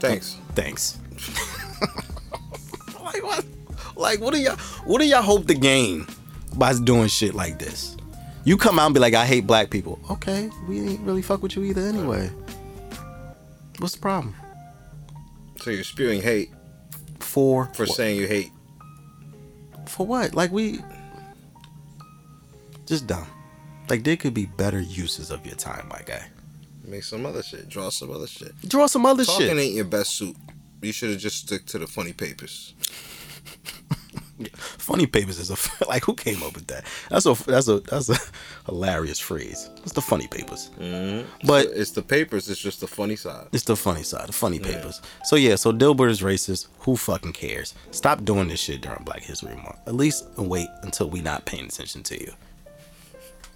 Thanks. 0.00 0.36
Oh, 0.38 0.52
thanks. 0.56 0.98
like 3.02 3.22
what? 3.22 3.44
Like 3.96 4.20
what 4.20 4.34
do 4.34 4.40
y'all? 4.40 4.56
What 4.84 5.00
do 5.00 5.06
y'all 5.06 5.22
hope 5.22 5.46
to 5.46 5.54
gain 5.54 6.06
by 6.56 6.72
doing 6.74 7.08
shit 7.08 7.34
like 7.34 7.58
this? 7.58 7.96
You 8.44 8.56
come 8.56 8.78
out 8.78 8.86
and 8.86 8.94
be 8.94 9.00
like, 9.00 9.14
I 9.14 9.26
hate 9.26 9.46
black 9.46 9.70
people. 9.70 9.98
Okay, 10.10 10.50
we 10.68 10.80
ain't 10.80 11.00
really 11.00 11.22
fuck 11.22 11.42
with 11.42 11.56
you 11.56 11.62
either 11.64 11.82
anyway. 11.82 12.30
What's 13.78 13.94
the 13.94 14.00
problem? 14.00 14.34
So 15.60 15.70
you're 15.70 15.84
spewing 15.84 16.20
hate 16.22 16.50
For 17.20 17.66
for 17.74 17.86
saying 17.86 18.18
you 18.20 18.26
hate. 18.26 18.52
for 19.86 20.06
what? 20.06 20.34
Like 20.34 20.50
we 20.52 20.80
just 22.86 23.06
dumb. 23.06 23.26
Like 23.88 24.04
there 24.04 24.16
could 24.16 24.34
be 24.34 24.46
better 24.46 24.80
uses 24.80 25.30
of 25.30 25.44
your 25.46 25.54
time, 25.56 25.86
my 25.88 26.00
guy. 26.04 26.26
Make 26.84 27.02
some 27.02 27.26
other 27.26 27.42
shit. 27.42 27.68
Draw 27.68 27.90
some 27.90 28.10
other 28.12 28.26
shit. 28.26 28.52
Draw 28.68 28.86
some 28.86 29.06
other 29.06 29.24
Talking 29.24 29.48
shit. 29.48 29.58
ain't 29.58 29.74
your 29.74 29.84
best 29.84 30.12
suit. 30.12 30.36
You 30.82 30.92
should 30.92 31.10
have 31.10 31.18
just 31.20 31.46
stuck 31.46 31.64
to 31.66 31.78
the 31.78 31.86
funny 31.86 32.12
papers. 32.12 32.74
Funny 34.54 35.06
papers 35.06 35.38
is 35.38 35.50
a 35.50 35.84
like 35.88 36.04
who 36.04 36.14
came 36.14 36.42
up 36.42 36.54
with 36.54 36.66
that? 36.66 36.84
That's 37.08 37.26
a 37.26 37.34
that's 37.44 37.68
a 37.68 37.80
that's 37.80 38.08
a 38.10 38.18
hilarious 38.66 39.18
phrase. 39.18 39.70
It's 39.82 39.92
the 39.92 40.02
funny 40.02 40.26
papers, 40.26 40.70
mm-hmm. 40.78 41.26
but 41.46 41.66
It's 41.66 41.92
the 41.92 42.02
papers. 42.02 42.48
It's 42.50 42.60
just 42.60 42.80
the 42.80 42.86
funny 42.86 43.16
side. 43.16 43.48
it's 43.52 43.64
the 43.64 43.76
funny 43.76 44.02
side, 44.02 44.28
the 44.28 44.32
funny 44.32 44.58
papers. 44.58 45.00
So 45.24 45.36
yeah, 45.36 45.56
so 45.56 45.72
Dilbert 45.72 46.10
is 46.10 46.20
racist. 46.20 46.68
Who 46.80 46.96
fucking 46.96 47.32
cares? 47.32 47.74
Stop 47.92 48.24
doing 48.24 48.48
this 48.48 48.60
shit 48.60 48.82
during 48.82 49.04
Black 49.04 49.22
History 49.22 49.54
Month. 49.54 49.78
At 49.86 49.94
least 49.94 50.26
wait 50.36 50.68
until 50.82 51.08
we 51.08 51.20
not 51.22 51.46
paying 51.46 51.66
attention 51.66 52.02
to 52.04 52.20
you. 52.20 52.32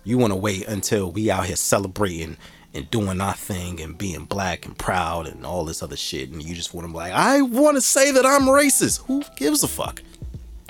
You 0.04 0.16
want 0.16 0.32
to 0.32 0.36
wait 0.36 0.66
until 0.66 1.12
we 1.12 1.30
out 1.30 1.44
here 1.44 1.56
celebrating 1.56 2.38
and 2.72 2.90
doing 2.90 3.20
our 3.20 3.34
thing 3.34 3.80
and 3.80 3.98
being 3.98 4.24
black 4.24 4.64
and 4.64 4.78
proud 4.78 5.26
and 5.26 5.44
all 5.44 5.64
this 5.64 5.82
other 5.82 5.96
shit, 5.96 6.30
and 6.30 6.42
you 6.42 6.54
just 6.54 6.72
want 6.72 6.86
to 6.86 6.92
be 6.92 6.96
like, 6.98 7.12
I 7.12 7.42
want 7.42 7.76
to 7.76 7.80
say 7.80 8.12
that 8.12 8.24
I'm 8.24 8.42
racist. 8.42 9.04
Who 9.06 9.22
gives 9.36 9.62
a 9.62 9.68
fuck? 9.68 10.02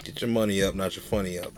Get 0.04 0.20
your 0.20 0.30
money 0.30 0.62
up, 0.62 0.74
not 0.74 0.96
your 0.96 1.02
funny 1.02 1.38
up. 1.38 1.52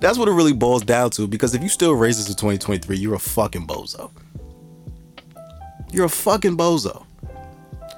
That's 0.00 0.16
what 0.16 0.28
it 0.28 0.32
really 0.32 0.52
boils 0.52 0.84
down 0.84 1.10
to. 1.10 1.26
Because 1.26 1.54
if 1.54 1.62
you 1.62 1.68
still 1.68 1.94
racist 1.94 2.28
in 2.28 2.34
2023, 2.34 2.96
you're 2.96 3.14
a 3.14 3.18
fucking 3.18 3.66
bozo. 3.66 4.10
You're 5.90 6.06
a 6.06 6.10
fucking 6.10 6.56
bozo. 6.56 7.04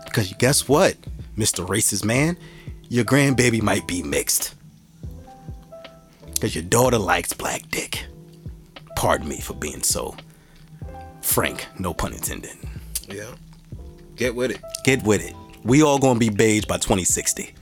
Because 0.04 0.32
guess 0.34 0.68
what, 0.68 0.96
Mr. 1.36 1.66
Racist 1.66 2.04
Man? 2.04 2.36
Your 2.88 3.04
grandbaby 3.04 3.62
might 3.62 3.86
be 3.86 4.02
mixed. 4.02 4.54
Because 6.32 6.54
your 6.54 6.64
daughter 6.64 6.98
likes 6.98 7.32
black 7.32 7.68
dick. 7.70 8.06
Pardon 8.96 9.28
me 9.28 9.40
for 9.40 9.54
being 9.54 9.82
so 9.82 10.16
frank, 11.20 11.66
no 11.78 11.92
pun 11.94 12.12
intended. 12.12 12.56
Yeah. 13.08 13.34
Get 14.20 14.36
with 14.36 14.50
it. 14.50 14.60
Get 14.84 15.02
with 15.02 15.24
it. 15.24 15.34
We 15.64 15.82
all 15.82 15.98
gonna 15.98 16.18
be 16.18 16.28
beige 16.28 16.66
by 16.66 16.76
2060. 16.76 17.54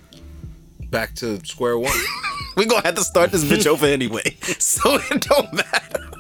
Back 0.91 1.15
to 1.15 1.39
square 1.47 1.79
one. 1.79 1.97
we 2.57 2.67
gonna 2.67 2.85
have 2.85 2.97
to 2.97 3.05
start 3.05 3.31
this 3.31 3.45
bitch 3.45 3.65
over 3.69 3.87
anyway. 3.87 4.37
So 4.59 4.97
it 4.97 5.21
don't 5.21 5.53
matter. 5.53 6.11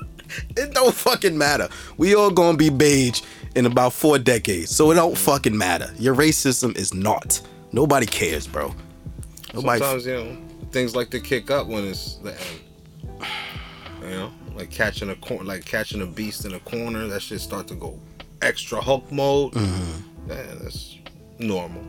It 0.57 0.73
don't 0.75 0.95
fucking 0.95 1.37
matter. 1.37 1.69
We 1.97 2.15
all 2.15 2.31
gonna 2.31 2.57
be 2.57 2.71
beige 2.71 3.23
in 3.57 3.67
about 3.67 3.93
four 3.93 4.17
decades. 4.17 4.71
So 4.71 4.93
it 4.93 4.95
don't 4.95 5.19
fucking 5.19 5.59
matter. 5.59 5.93
Your 5.99 6.15
racism 6.15 6.77
is 6.77 6.95
not. 6.95 7.41
Nobody 7.73 8.07
cares, 8.07 8.47
bro. 8.47 8.73
Nobody. 9.55 9.81
Sometimes 9.81 10.07
you 10.07 10.15
know 10.15 10.39
things 10.71 10.95
like 10.95 11.11
to 11.11 11.21
kick 11.21 11.51
up 11.51 11.67
when 11.67 11.85
it's 11.85 12.15
the 12.19 12.31
end. 12.31 12.61
You 14.03 14.11
know, 14.11 14.33
like 14.55 14.71
catching 14.71 15.11
a 15.11 15.17
cor- 15.17 15.43
like 15.43 15.65
catching 15.65 16.01
a 16.01 16.07
beast 16.07 16.45
in 16.45 16.55
a 16.55 16.61
corner. 16.61 17.09
That 17.09 17.23
shit 17.23 17.41
start 17.41 17.67
to 17.69 17.75
go 17.75 17.99
extra 18.41 18.81
Hulk 18.81 19.11
mode. 19.11 19.55
Mm-hmm. 19.55 20.08
Yeah, 20.29 20.55
that's 20.61 20.99
normal. 21.39 21.83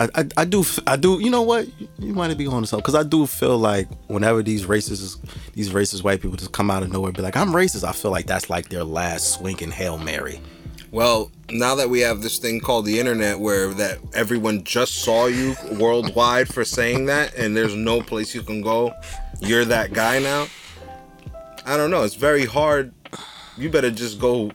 I, 0.00 0.08
I, 0.14 0.24
I 0.38 0.44
do 0.44 0.64
I 0.86 0.96
do 0.96 1.20
you 1.20 1.30
know 1.30 1.42
what 1.42 1.68
you 1.98 2.14
might 2.14 2.36
be 2.36 2.46
on 2.46 2.62
to 2.62 2.66
something 2.66 2.82
because 2.82 2.94
I 2.94 3.02
do 3.02 3.26
feel 3.26 3.58
like 3.58 3.88
whenever 4.08 4.42
these 4.42 4.66
racist 4.66 5.18
these 5.52 5.70
racist 5.70 6.02
white 6.02 6.20
people 6.20 6.36
just 6.36 6.52
come 6.52 6.70
out 6.70 6.82
of 6.82 6.90
nowhere 6.90 7.08
and 7.08 7.16
be 7.16 7.22
like 7.22 7.36
I'm 7.36 7.52
racist 7.52 7.86
I 7.86 7.92
feel 7.92 8.10
like 8.10 8.26
that's 8.26 8.50
like 8.50 8.68
their 8.68 8.84
last 8.84 9.34
swinging 9.34 9.70
hail 9.70 9.98
mary 9.98 10.40
Well, 10.90 11.30
now 11.50 11.74
that 11.76 11.88
we 11.88 12.00
have 12.00 12.22
this 12.22 12.38
thing 12.38 12.60
called 12.60 12.84
the 12.86 12.98
internet, 12.98 13.38
where 13.38 13.72
that 13.74 13.98
everyone 14.14 14.64
just 14.64 14.96
saw 15.04 15.26
you 15.26 15.54
worldwide 15.78 16.48
for 16.48 16.64
saying 16.64 17.06
that, 17.06 17.34
and 17.34 17.56
there's 17.56 17.74
no 17.74 18.00
place 18.00 18.34
you 18.34 18.42
can 18.42 18.60
go, 18.60 18.92
you're 19.40 19.64
that 19.66 19.92
guy 19.92 20.18
now. 20.18 20.48
I 21.64 21.76
don't 21.76 21.90
know. 21.90 22.02
It's 22.02 22.14
very 22.14 22.44
hard. 22.44 22.92
You 23.56 23.70
better 23.70 23.90
just 23.90 24.18
go 24.18 24.50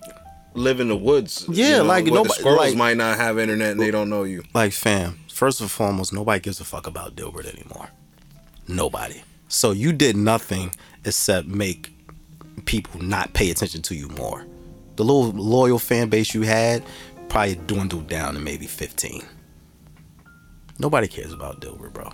live 0.57 0.79
in 0.79 0.87
the 0.87 0.95
woods. 0.95 1.45
Yeah, 1.49 1.81
like, 1.81 2.05
nobody- 2.05 2.27
the 2.29 2.33
squirrels 2.33 2.59
like- 2.59 2.75
might 2.75 2.97
not 2.97 3.17
have 3.17 3.37
internet 3.39 3.71
and 3.71 3.79
they 3.79 3.91
don't 3.91 4.09
know 4.09 4.23
you. 4.23 4.43
like 4.53 4.73
fam 4.73 5.19
first 5.31 5.61
and 5.61 5.69
foremost 5.69 6.11
nobody 6.11 6.39
gives 6.39 6.59
a 6.59 6.63
fuck 6.65 6.87
about 6.87 7.15
Dilbert 7.15 7.45
anymore 7.45 7.89
nobody 8.67 9.21
so 9.47 9.71
you 9.71 9.93
did 9.93 10.17
nothing 10.17 10.71
except 11.05 11.47
make 11.47 11.91
people 12.65 13.01
not 13.03 13.33
pay 13.33 13.51
attention 13.51 13.81
to 13.83 13.93
you 13.95 14.07
more 14.09 14.45
the 14.95 15.03
little 15.03 15.29
loyal 15.31 15.77
fan 15.77 16.09
base 16.09 16.33
you 16.33 16.41
had 16.41 16.81
probably 17.29 17.53
dwindled 17.67 18.07
down 18.07 18.33
to 18.33 18.39
maybe 18.39 18.65
15 18.65 19.23
nobody 20.79 21.07
cares 21.07 21.31
about 21.31 21.61
Dilbert 21.61 21.93
bro 21.93 22.11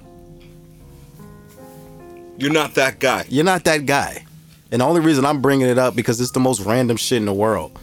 You're 2.38 2.52
not 2.52 2.74
that 2.76 3.00
guy. 3.00 3.26
You're 3.30 3.46
not 3.46 3.64
that 3.66 3.86
guy. 3.86 4.26
And 4.72 4.82
the 4.82 4.86
only 4.86 5.02
reason 5.02 5.24
I'm 5.24 5.40
bringing 5.42 5.68
it 5.68 5.78
up 5.78 5.96
because 5.96 6.20
it's 6.20 6.32
the 6.32 6.40
most 6.40 6.62
random 6.62 6.98
shit 6.98 7.18
in 7.20 7.26
the 7.26 7.34
world. 7.34 7.78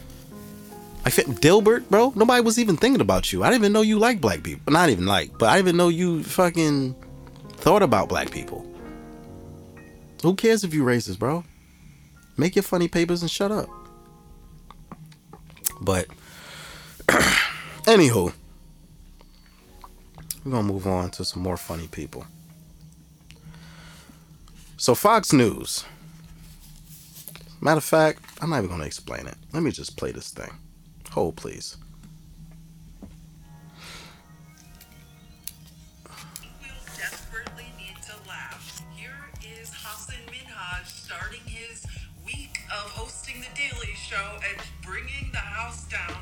I 1.03 1.09
think 1.09 1.39
Dilbert, 1.41 1.89
bro. 1.89 2.13
Nobody 2.15 2.41
was 2.43 2.59
even 2.59 2.77
thinking 2.77 3.01
about 3.01 3.33
you. 3.33 3.43
I 3.43 3.49
didn't 3.49 3.63
even 3.63 3.73
know 3.73 3.81
you 3.81 3.97
like 3.97 4.21
black 4.21 4.43
people. 4.43 4.71
Not 4.71 4.89
even 4.89 5.07
like, 5.07 5.37
but 5.37 5.49
I 5.49 5.55
didn't 5.55 5.69
even 5.69 5.77
know 5.77 5.89
you 5.89 6.23
fucking 6.23 6.95
thought 7.53 7.81
about 7.81 8.07
black 8.09 8.29
people. 8.29 8.65
Who 10.21 10.35
cares 10.35 10.63
if 10.63 10.73
you 10.73 10.83
racist, 10.83 11.17
bro? 11.17 11.43
Make 12.37 12.55
your 12.55 12.63
funny 12.63 12.87
papers 12.87 13.21
and 13.21 13.31
shut 13.31 13.51
up. 13.51 13.67
But 15.81 16.05
anywho, 17.07 18.31
we're 20.45 20.51
gonna 20.51 20.63
move 20.63 20.85
on 20.85 21.09
to 21.11 21.25
some 21.25 21.41
more 21.41 21.57
funny 21.57 21.87
people. 21.87 22.25
So 24.77 24.93
Fox 24.93 25.33
News. 25.33 25.83
Matter 27.59 27.77
of 27.77 27.83
fact, 27.83 28.23
I'm 28.41 28.51
not 28.51 28.57
even 28.59 28.69
gonna 28.69 28.85
explain 28.85 29.25
it. 29.25 29.35
Let 29.53 29.63
me 29.63 29.71
just 29.71 29.97
play 29.97 30.11
this 30.11 30.29
thing. 30.29 30.51
Hold, 31.11 31.35
please. 31.35 31.75
will 36.61 36.69
desperately 36.97 37.65
need 37.77 38.01
to 38.03 38.13
laugh. 38.29 38.81
Here 38.95 39.11
is 39.59 39.73
Hassan 39.73 40.15
Minhaj 40.27 40.85
starting 40.85 41.41
his 41.45 41.85
week 42.25 42.59
of 42.71 42.91
hosting 42.91 43.41
The 43.41 43.47
Daily 43.59 43.93
Show 43.93 44.39
and 44.49 44.57
bringing 44.83 45.31
the 45.33 45.39
house 45.39 45.83
down 45.89 46.20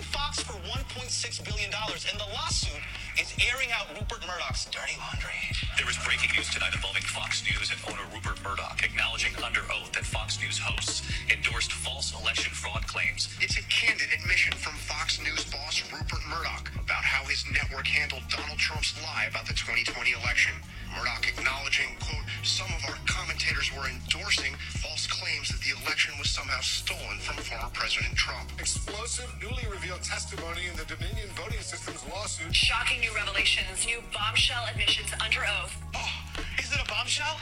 suing 0.00 0.12
Fox 0.12 0.40
for 0.40 0.52
$1.6 0.52 1.44
billion, 1.44 1.70
and 1.72 2.20
the 2.20 2.30
lawsuit 2.32 2.80
is 3.20 3.34
airing 3.52 3.68
out 3.72 3.88
Rupert 3.92 4.24
Murdoch's 4.26 4.64
dirty 4.66 4.96
laundry. 4.98 5.36
There 5.76 5.88
is 5.88 5.98
breaking 6.04 6.30
news 6.36 6.48
tonight 6.50 6.74
involving 6.74 7.02
Fox 7.02 7.44
News 7.44 7.70
and 7.70 7.80
owner 7.88 8.06
Rupert 8.14 8.42
Murdoch 8.42 8.80
acknowledging 8.82 9.32
under 9.44 9.60
oath 9.72 9.92
that 9.92 10.04
Fox 10.04 10.40
News 10.40 10.58
hosts 10.58 11.02
endorsed 11.28 11.72
false 11.72 12.14
election 12.20 12.52
fraud 12.52 12.86
claims. 12.86 13.28
It's 13.40 13.58
a 13.58 13.64
candid 13.68 14.08
admission 14.12 14.52
from 14.56 14.74
Fox 14.74 15.20
News 15.20 15.44
boss 15.52 15.82
Rupert 15.92 16.24
Murdoch 16.28 16.70
about 16.80 17.04
how 17.04 17.24
his 17.28 17.44
network 17.52 17.86
handled 17.86 18.22
Donald 18.28 18.58
Trump's 18.58 18.94
lie 19.02 19.26
about 19.28 19.46
the 19.46 19.54
2020 19.54 20.12
election. 20.12 20.54
Murdoch 20.96 21.26
acknowledging, 21.28 21.94
quote, 22.00 22.24
some 22.42 22.68
of 22.74 22.82
our 22.88 22.96
commentators 23.06 23.70
were 23.76 23.86
endorsing 23.86 24.54
false 24.82 25.06
claims 25.06 25.48
that 25.48 25.60
the 25.60 25.72
election 25.82 26.14
was 26.18 26.30
somehow 26.30 26.60
stolen 26.60 27.18
from 27.20 27.36
former 27.42 27.70
President 27.72 28.14
Trump. 28.16 28.50
Explosive, 28.58 29.30
newly 29.40 29.66
revealed 29.70 30.02
testimony 30.02 30.66
in 30.70 30.76
the 30.76 30.84
Dominion 30.84 31.28
Voting 31.36 31.60
Systems 31.60 32.02
lawsuit. 32.10 32.54
Shocking 32.54 33.00
new 33.00 33.14
revelations, 33.14 33.86
new 33.86 34.02
bombshell 34.12 34.66
admissions 34.70 35.10
under 35.22 35.40
oath. 35.40 35.76
Oh, 35.94 36.12
is 36.58 36.72
it 36.72 36.80
a 36.80 36.88
bombshell? 36.88 37.38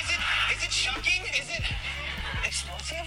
Is 0.00 0.08
it 0.08 0.20
is 0.56 0.64
it 0.64 0.72
shocking? 0.72 1.22
Is 1.36 1.48
it 1.52 1.64
explosive? 2.44 3.06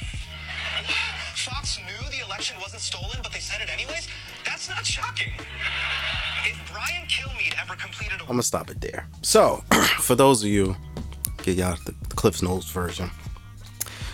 Fox 1.36 1.80
knew 1.80 2.10
the 2.12 2.24
election 2.24 2.56
wasn't 2.62 2.82
stolen, 2.82 3.18
but 3.24 3.32
they 3.32 3.40
said 3.40 3.62
it 3.62 3.70
anyways? 3.74 4.08
That's 4.46 4.70
not 4.70 4.86
shocking. 4.86 5.34
If 6.46 6.58
Brian 6.72 7.08
Kilmeade 7.08 7.51
ever 7.51 7.51
completed 7.51 7.51
a 7.51 7.51
I'm 8.32 8.36
gonna 8.36 8.44
stop 8.44 8.70
it 8.70 8.80
there. 8.80 9.06
So, 9.22 9.62
for 10.00 10.16
those 10.16 10.42
of 10.42 10.48
you, 10.48 10.74
get 11.44 11.58
y'all 11.58 11.76
the 11.86 11.94
Cliff's 12.16 12.42
Notes 12.42 12.72
version. 12.72 13.12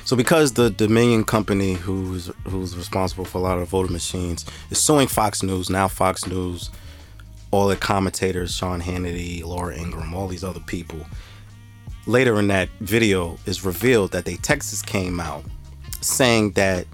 So, 0.05 0.15
because 0.15 0.53
the 0.53 0.71
Dominion 0.71 1.23
company, 1.23 1.75
who's 1.75 2.31
who's 2.47 2.75
responsible 2.75 3.25
for 3.25 3.37
a 3.37 3.41
lot 3.41 3.59
of 3.59 3.67
voting 3.67 3.93
machines, 3.93 4.43
is 4.71 4.79
suing 4.79 5.07
Fox 5.07 5.43
News 5.43 5.69
now, 5.69 5.87
Fox 5.87 6.25
News, 6.25 6.71
all 7.51 7.67
the 7.67 7.75
commentators, 7.75 8.55
Sean 8.55 8.81
Hannity, 8.81 9.45
Laura 9.45 9.77
Ingraham, 9.77 10.15
all 10.15 10.27
these 10.27 10.43
other 10.43 10.61
people. 10.61 11.05
Later 12.07 12.39
in 12.39 12.47
that 12.47 12.69
video, 12.79 13.37
is 13.45 13.63
revealed 13.63 14.13
that 14.13 14.25
they 14.25 14.37
Texas 14.37 14.81
came 14.81 15.19
out 15.19 15.45
saying 16.01 16.53
that 16.53 16.87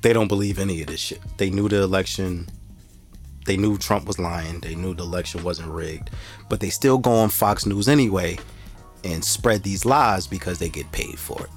they 0.00 0.14
don't 0.14 0.28
believe 0.28 0.58
any 0.58 0.80
of 0.80 0.86
this 0.86 1.00
shit. 1.00 1.20
They 1.36 1.50
knew 1.50 1.68
the 1.68 1.82
election 1.82 2.48
they 3.46 3.56
knew 3.56 3.78
Trump 3.78 4.06
was 4.06 4.18
lying. 4.18 4.60
They 4.60 4.74
knew 4.74 4.94
the 4.94 5.02
election 5.02 5.42
wasn't 5.42 5.68
rigged, 5.68 6.10
but 6.48 6.60
they 6.60 6.70
still 6.70 6.98
go 6.98 7.12
on 7.12 7.30
Fox 7.30 7.66
News 7.66 7.88
anyway 7.88 8.38
and 9.04 9.24
spread 9.24 9.62
these 9.62 9.84
lies 9.84 10.26
because 10.26 10.58
they 10.58 10.68
get 10.68 10.90
paid 10.92 11.18
for 11.18 11.42
it. 11.42 11.50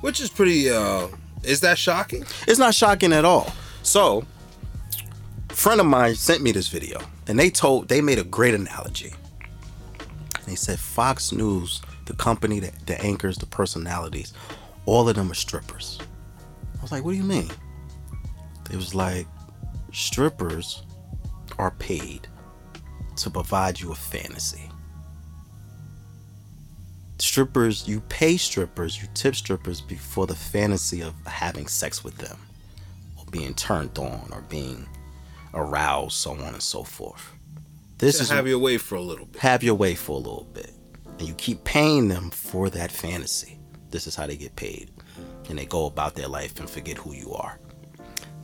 Which 0.00 0.20
is 0.20 0.30
pretty. 0.30 0.70
uh 0.70 1.08
Is 1.42 1.60
that 1.60 1.78
shocking? 1.78 2.24
It's 2.46 2.58
not 2.58 2.74
shocking 2.74 3.12
at 3.12 3.24
all. 3.24 3.52
So, 3.82 4.24
a 5.50 5.54
friend 5.54 5.80
of 5.80 5.86
mine 5.86 6.14
sent 6.14 6.42
me 6.42 6.52
this 6.52 6.68
video, 6.68 7.00
and 7.26 7.38
they 7.38 7.50
told 7.50 7.88
they 7.88 8.00
made 8.00 8.18
a 8.18 8.24
great 8.24 8.54
analogy. 8.54 9.12
They 10.46 10.56
said 10.56 10.78
Fox 10.78 11.32
News, 11.32 11.82
the 12.06 12.14
company 12.14 12.58
that, 12.60 12.86
that 12.86 13.04
anchors 13.04 13.38
the 13.38 13.46
personalities, 13.46 14.32
all 14.86 15.08
of 15.08 15.14
them 15.14 15.30
are 15.30 15.34
strippers. 15.34 16.00
Was 16.92 16.98
like, 16.98 17.04
what 17.06 17.12
do 17.12 17.16
you 17.16 17.24
mean? 17.24 17.50
It 18.70 18.76
was 18.76 18.94
like 18.94 19.26
strippers 19.92 20.82
are 21.58 21.70
paid 21.70 22.28
to 23.16 23.30
provide 23.30 23.80
you 23.80 23.92
a 23.92 23.94
fantasy. 23.94 24.68
Strippers, 27.18 27.88
you 27.88 28.00
pay 28.10 28.36
strippers, 28.36 29.00
you 29.00 29.08
tip 29.14 29.34
strippers 29.34 29.80
before 29.80 30.26
the 30.26 30.34
fantasy 30.34 31.02
of 31.02 31.14
having 31.24 31.66
sex 31.66 32.04
with 32.04 32.18
them, 32.18 32.36
or 33.16 33.24
being 33.30 33.54
turned 33.54 33.96
on, 33.98 34.28
or 34.30 34.42
being 34.50 34.86
aroused, 35.54 36.12
so 36.16 36.32
on 36.32 36.40
and 36.40 36.62
so 36.62 36.82
forth. 36.82 37.32
This 37.96 38.16
To 38.18 38.24
is 38.24 38.30
have 38.30 38.46
your 38.46 38.58
way 38.58 38.76
for 38.76 38.96
a 38.96 39.00
little 39.00 39.24
bit. 39.26 39.40
have 39.40 39.62
your 39.62 39.76
way 39.76 39.94
for 39.94 40.12
a 40.12 40.20
little 40.20 40.46
bit. 40.52 40.72
And 41.18 41.26
you 41.28 41.32
keep 41.34 41.64
paying 41.64 42.08
them 42.08 42.28
for 42.30 42.68
that 42.68 42.90
fantasy. 42.92 43.58
This 43.90 44.06
is 44.06 44.14
how 44.14 44.26
they 44.26 44.36
get 44.36 44.56
paid. 44.56 44.90
And 45.48 45.58
they 45.58 45.66
go 45.66 45.86
about 45.86 46.14
their 46.14 46.28
life 46.28 46.58
and 46.60 46.68
forget 46.68 46.96
who 46.96 47.12
you 47.12 47.32
are. 47.32 47.58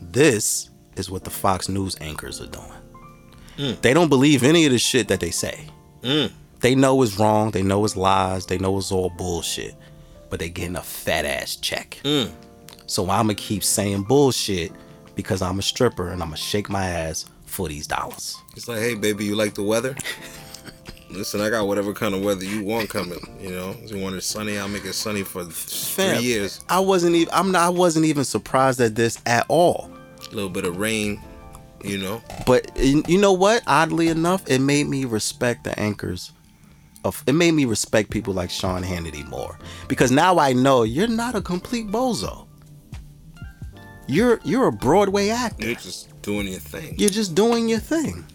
This 0.00 0.70
is 0.96 1.10
what 1.10 1.24
the 1.24 1.30
Fox 1.30 1.68
News 1.68 1.96
anchors 2.00 2.40
are 2.40 2.46
doing. 2.46 2.72
Mm. 3.56 3.80
They 3.80 3.94
don't 3.94 4.08
believe 4.08 4.42
any 4.42 4.66
of 4.66 4.72
the 4.72 4.78
shit 4.78 5.08
that 5.08 5.20
they 5.20 5.30
say. 5.30 5.66
Mm. 6.02 6.32
They 6.60 6.74
know 6.74 7.02
it's 7.02 7.18
wrong. 7.18 7.50
They 7.50 7.62
know 7.62 7.84
it's 7.84 7.96
lies. 7.96 8.46
They 8.46 8.58
know 8.58 8.76
it's 8.78 8.92
all 8.92 9.10
bullshit. 9.10 9.74
But 10.30 10.40
they 10.40 10.48
getting 10.48 10.76
a 10.76 10.82
fat 10.82 11.24
ass 11.24 11.56
check. 11.56 12.00
Mm. 12.04 12.30
So 12.86 13.08
I'm 13.10 13.26
going 13.26 13.36
to 13.36 13.42
keep 13.42 13.64
saying 13.64 14.04
bullshit 14.04 14.72
because 15.14 15.42
I'm 15.42 15.58
a 15.58 15.62
stripper 15.62 16.10
and 16.10 16.22
I'm 16.22 16.28
going 16.28 16.36
to 16.36 16.42
shake 16.42 16.68
my 16.68 16.86
ass 16.86 17.26
for 17.46 17.68
these 17.68 17.86
dollars. 17.86 18.36
It's 18.56 18.68
like, 18.68 18.78
hey, 18.78 18.94
baby, 18.94 19.24
you 19.24 19.34
like 19.34 19.54
the 19.54 19.62
weather? 19.62 19.96
Listen, 21.10 21.40
I 21.40 21.48
got 21.48 21.66
whatever 21.66 21.94
kind 21.94 22.14
of 22.14 22.22
weather 22.22 22.44
you 22.44 22.62
want 22.62 22.90
coming. 22.90 23.18
You 23.40 23.50
know, 23.50 23.74
if 23.82 23.90
you 23.90 23.98
want 23.98 24.16
it 24.16 24.22
sunny, 24.22 24.58
I'll 24.58 24.68
make 24.68 24.84
it 24.84 24.92
sunny 24.92 25.22
for 25.22 25.44
Fam, 25.44 26.16
three 26.16 26.24
years. 26.24 26.64
I 26.68 26.80
wasn't 26.80 27.16
even. 27.16 27.32
I'm 27.32 27.50
not. 27.50 27.62
I 27.62 27.70
wasn't 27.70 28.04
even 28.04 28.24
surprised 28.24 28.80
at 28.80 28.94
this 28.94 29.20
at 29.26 29.46
all. 29.48 29.90
A 30.30 30.34
little 30.34 30.50
bit 30.50 30.64
of 30.64 30.76
rain, 30.76 31.20
you 31.82 31.96
know. 31.98 32.22
But 32.46 32.70
you 32.76 33.18
know 33.18 33.32
what? 33.32 33.62
Oddly 33.66 34.08
enough, 34.08 34.48
it 34.48 34.60
made 34.60 34.86
me 34.86 35.06
respect 35.06 35.64
the 35.64 35.78
anchors. 35.80 36.32
Of 37.04 37.22
it 37.26 37.32
made 37.32 37.52
me 37.52 37.64
respect 37.64 38.10
people 38.10 38.34
like 38.34 38.50
Sean 38.50 38.82
Hannity 38.82 39.26
more 39.28 39.58
because 39.86 40.10
now 40.10 40.38
I 40.38 40.52
know 40.52 40.82
you're 40.82 41.06
not 41.06 41.36
a 41.36 41.40
complete 41.40 41.86
bozo. 41.86 42.48
You're 44.08 44.40
you're 44.42 44.66
a 44.66 44.72
Broadway 44.72 45.28
actor. 45.28 45.66
You're 45.66 45.76
just 45.76 46.20
doing 46.22 46.48
your 46.48 46.58
thing. 46.58 46.96
You're 46.98 47.08
just 47.08 47.34
doing 47.34 47.68
your 47.68 47.78
thing. 47.78 48.26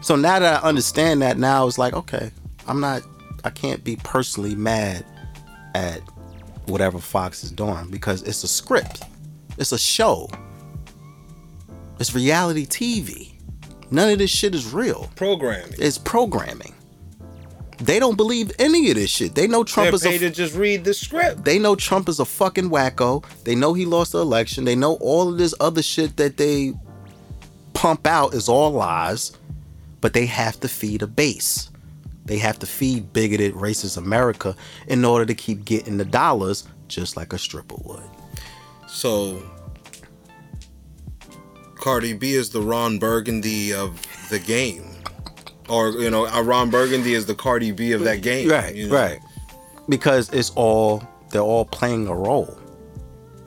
So 0.00 0.16
now 0.16 0.38
that 0.38 0.64
I 0.64 0.68
understand 0.68 1.22
that, 1.22 1.38
now 1.38 1.66
it's 1.66 1.78
like, 1.78 1.92
okay, 1.94 2.30
I'm 2.66 2.80
not, 2.80 3.02
I 3.44 3.50
can't 3.50 3.84
be 3.84 3.96
personally 3.96 4.54
mad 4.54 5.04
at 5.74 6.00
whatever 6.66 6.98
Fox 6.98 7.44
is 7.44 7.50
doing 7.50 7.90
because 7.90 8.22
it's 8.22 8.42
a 8.44 8.48
script, 8.48 9.02
it's 9.58 9.72
a 9.72 9.78
show, 9.78 10.28
it's 11.98 12.14
reality 12.14 12.66
TV. 12.66 13.34
None 13.90 14.10
of 14.12 14.18
this 14.18 14.30
shit 14.30 14.54
is 14.54 14.72
real. 14.72 15.10
Programming. 15.16 15.74
It's 15.78 15.98
programming. 15.98 16.74
They 17.78 17.98
don't 17.98 18.16
believe 18.16 18.52
any 18.58 18.90
of 18.90 18.96
this 18.96 19.10
shit. 19.10 19.34
They 19.34 19.46
know 19.46 19.64
Trump 19.64 19.86
They're 19.86 19.94
is 19.94 20.04
a 20.04 20.08
paid 20.10 20.18
to 20.18 20.30
just 20.30 20.54
read 20.54 20.84
the 20.84 20.94
script. 20.94 21.44
they 21.44 21.58
know 21.58 21.74
Trump 21.74 22.08
is 22.08 22.20
a 22.20 22.24
fucking 22.24 22.70
wacko. 22.70 23.24
They 23.44 23.54
know 23.54 23.72
he 23.74 23.86
lost 23.86 24.12
the 24.12 24.20
election. 24.20 24.64
They 24.64 24.76
know 24.76 24.94
all 24.96 25.30
of 25.30 25.38
this 25.38 25.54
other 25.60 25.82
shit 25.82 26.16
that 26.18 26.36
they 26.36 26.74
pump 27.72 28.06
out 28.06 28.34
is 28.34 28.48
all 28.48 28.72
lies, 28.72 29.32
but 30.00 30.12
they 30.12 30.26
have 30.26 30.58
to 30.60 30.68
feed 30.68 31.02
a 31.02 31.06
base. 31.06 31.70
They 32.24 32.38
have 32.38 32.58
to 32.60 32.66
feed 32.66 33.12
bigoted, 33.12 33.54
racist 33.54 33.96
America 33.96 34.54
in 34.86 35.04
order 35.04 35.26
to 35.26 35.34
keep 35.34 35.64
getting 35.64 35.96
the 35.96 36.04
dollars, 36.04 36.66
just 36.88 37.16
like 37.16 37.32
a 37.32 37.38
stripper 37.38 37.76
would. 37.84 38.02
So, 38.86 39.42
Cardi 41.76 42.12
B 42.12 42.34
is 42.34 42.50
the 42.50 42.60
Ron 42.60 42.98
Burgundy 42.98 43.72
of 43.72 44.00
the 44.28 44.38
game, 44.38 44.84
or 45.68 45.90
you 45.90 46.10
know, 46.10 46.26
uh, 46.26 46.42
Ron 46.42 46.70
Burgundy 46.70 47.14
is 47.14 47.26
the 47.26 47.34
Cardi 47.34 47.72
B 47.72 47.92
of 47.92 48.02
that 48.02 48.22
game. 48.22 48.48
Right, 48.48 48.74
you 48.74 48.88
know? 48.88 48.94
right. 48.94 49.18
because 49.88 50.28
it's 50.30 50.50
all 50.50 51.02
they're 51.30 51.40
all 51.40 51.64
playing 51.64 52.06
a 52.06 52.14
role. 52.14 52.56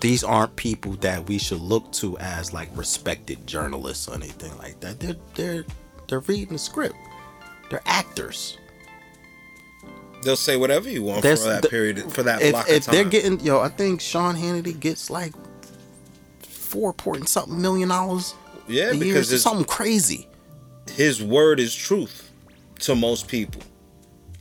These 0.02 0.24
aren't 0.24 0.56
people 0.58 0.94
that 0.98 1.28
we 1.30 1.38
should 1.38 1.62
look 1.62 1.90
to 1.94 2.18
as 2.18 2.52
like 2.54 2.70
respected 2.76 3.48
journalists 3.48 4.10
or 4.10 4.16
anything 4.16 4.58
like 4.58 4.80
that. 4.82 5.00
They're 5.00 5.16
they're 5.36 5.66
they're 6.14 6.20
reading 6.20 6.50
the 6.54 6.60
script. 6.60 6.96
They're 7.72 7.82
actors. 7.88 8.60
They'll 10.22 10.36
say 10.36 10.58
whatever 10.58 10.88
you 10.88 11.02
want 11.02 11.24
There's 11.24 11.42
for 11.42 11.50
that 11.50 11.64
the- 11.64 11.70
period, 11.70 12.12
for 12.14 12.22
that 12.22 12.40
if, 12.40 12.52
block 12.52 12.70
if 12.70 12.78
of 12.78 12.84
time. 12.86 12.94
they're 12.96 13.04
getting 13.06 13.40
yo, 13.40 13.60
I 13.62 13.70
think 13.70 14.00
Sean 14.00 14.36
Hannity 14.36 14.80
gets 14.80 15.10
like 15.10 15.34
four 16.42 16.94
point 16.94 17.28
something 17.28 17.60
million 17.60 17.90
dollars 17.90 18.36
yeah, 18.68 18.92
a 18.92 18.98
because 18.98 19.34
It's 19.34 19.42
something 19.42 19.66
crazy. 19.66 20.28
his 20.92 21.22
word 21.22 21.60
is 21.60 21.74
truth 21.76 22.30
to 22.82 22.94
most 22.96 23.28
people. 23.28 23.62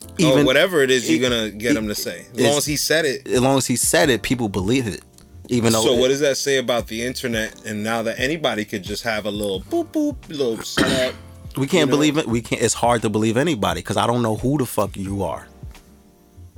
Oh, 0.02 0.08
Even 0.18 0.40
or 0.40 0.44
whatever 0.44 0.82
it 0.82 0.90
is 0.90 1.10
you're 1.10 1.26
gonna 1.26 1.50
get 1.50 1.72
e- 1.72 1.78
him 1.78 1.88
to 1.88 1.94
say. 1.94 2.26
As 2.34 2.40
long 2.42 2.56
as 2.58 2.66
he 2.66 2.76
said 2.76 3.06
it. 3.06 3.26
as 3.26 3.40
long 3.40 3.56
as 3.56 3.66
he 3.66 3.76
said 3.76 4.10
it, 4.10 4.22
people 4.22 4.50
believe 4.50 4.86
it. 4.86 5.00
Even 5.48 5.72
though 5.72 5.82
So 5.82 5.94
what 5.96 6.08
does 6.08 6.20
that 6.20 6.36
say 6.36 6.58
about 6.58 6.86
the 6.88 7.02
internet? 7.02 7.64
And 7.64 7.82
now 7.82 8.02
that 8.02 8.20
anybody 8.20 8.64
could 8.66 8.84
just 8.84 9.02
have 9.04 9.24
a 9.24 9.30
little 9.30 9.62
boop 9.62 9.86
boop, 9.88 10.28
little 10.28 10.58
setup. 10.62 11.14
We 11.56 11.66
can't 11.66 11.72
you 11.72 11.86
know? 11.86 11.90
believe 11.92 12.18
it, 12.18 12.26
we 12.26 12.40
can't. 12.42 12.62
It's 12.62 12.74
hard 12.74 13.02
to 13.02 13.10
believe 13.10 13.36
anybody 13.36 13.80
because 13.80 13.96
I 13.96 14.06
don't 14.06 14.22
know 14.22 14.36
who 14.36 14.58
the 14.58 14.66
fuck 14.66 14.96
you 14.96 15.22
are. 15.22 15.46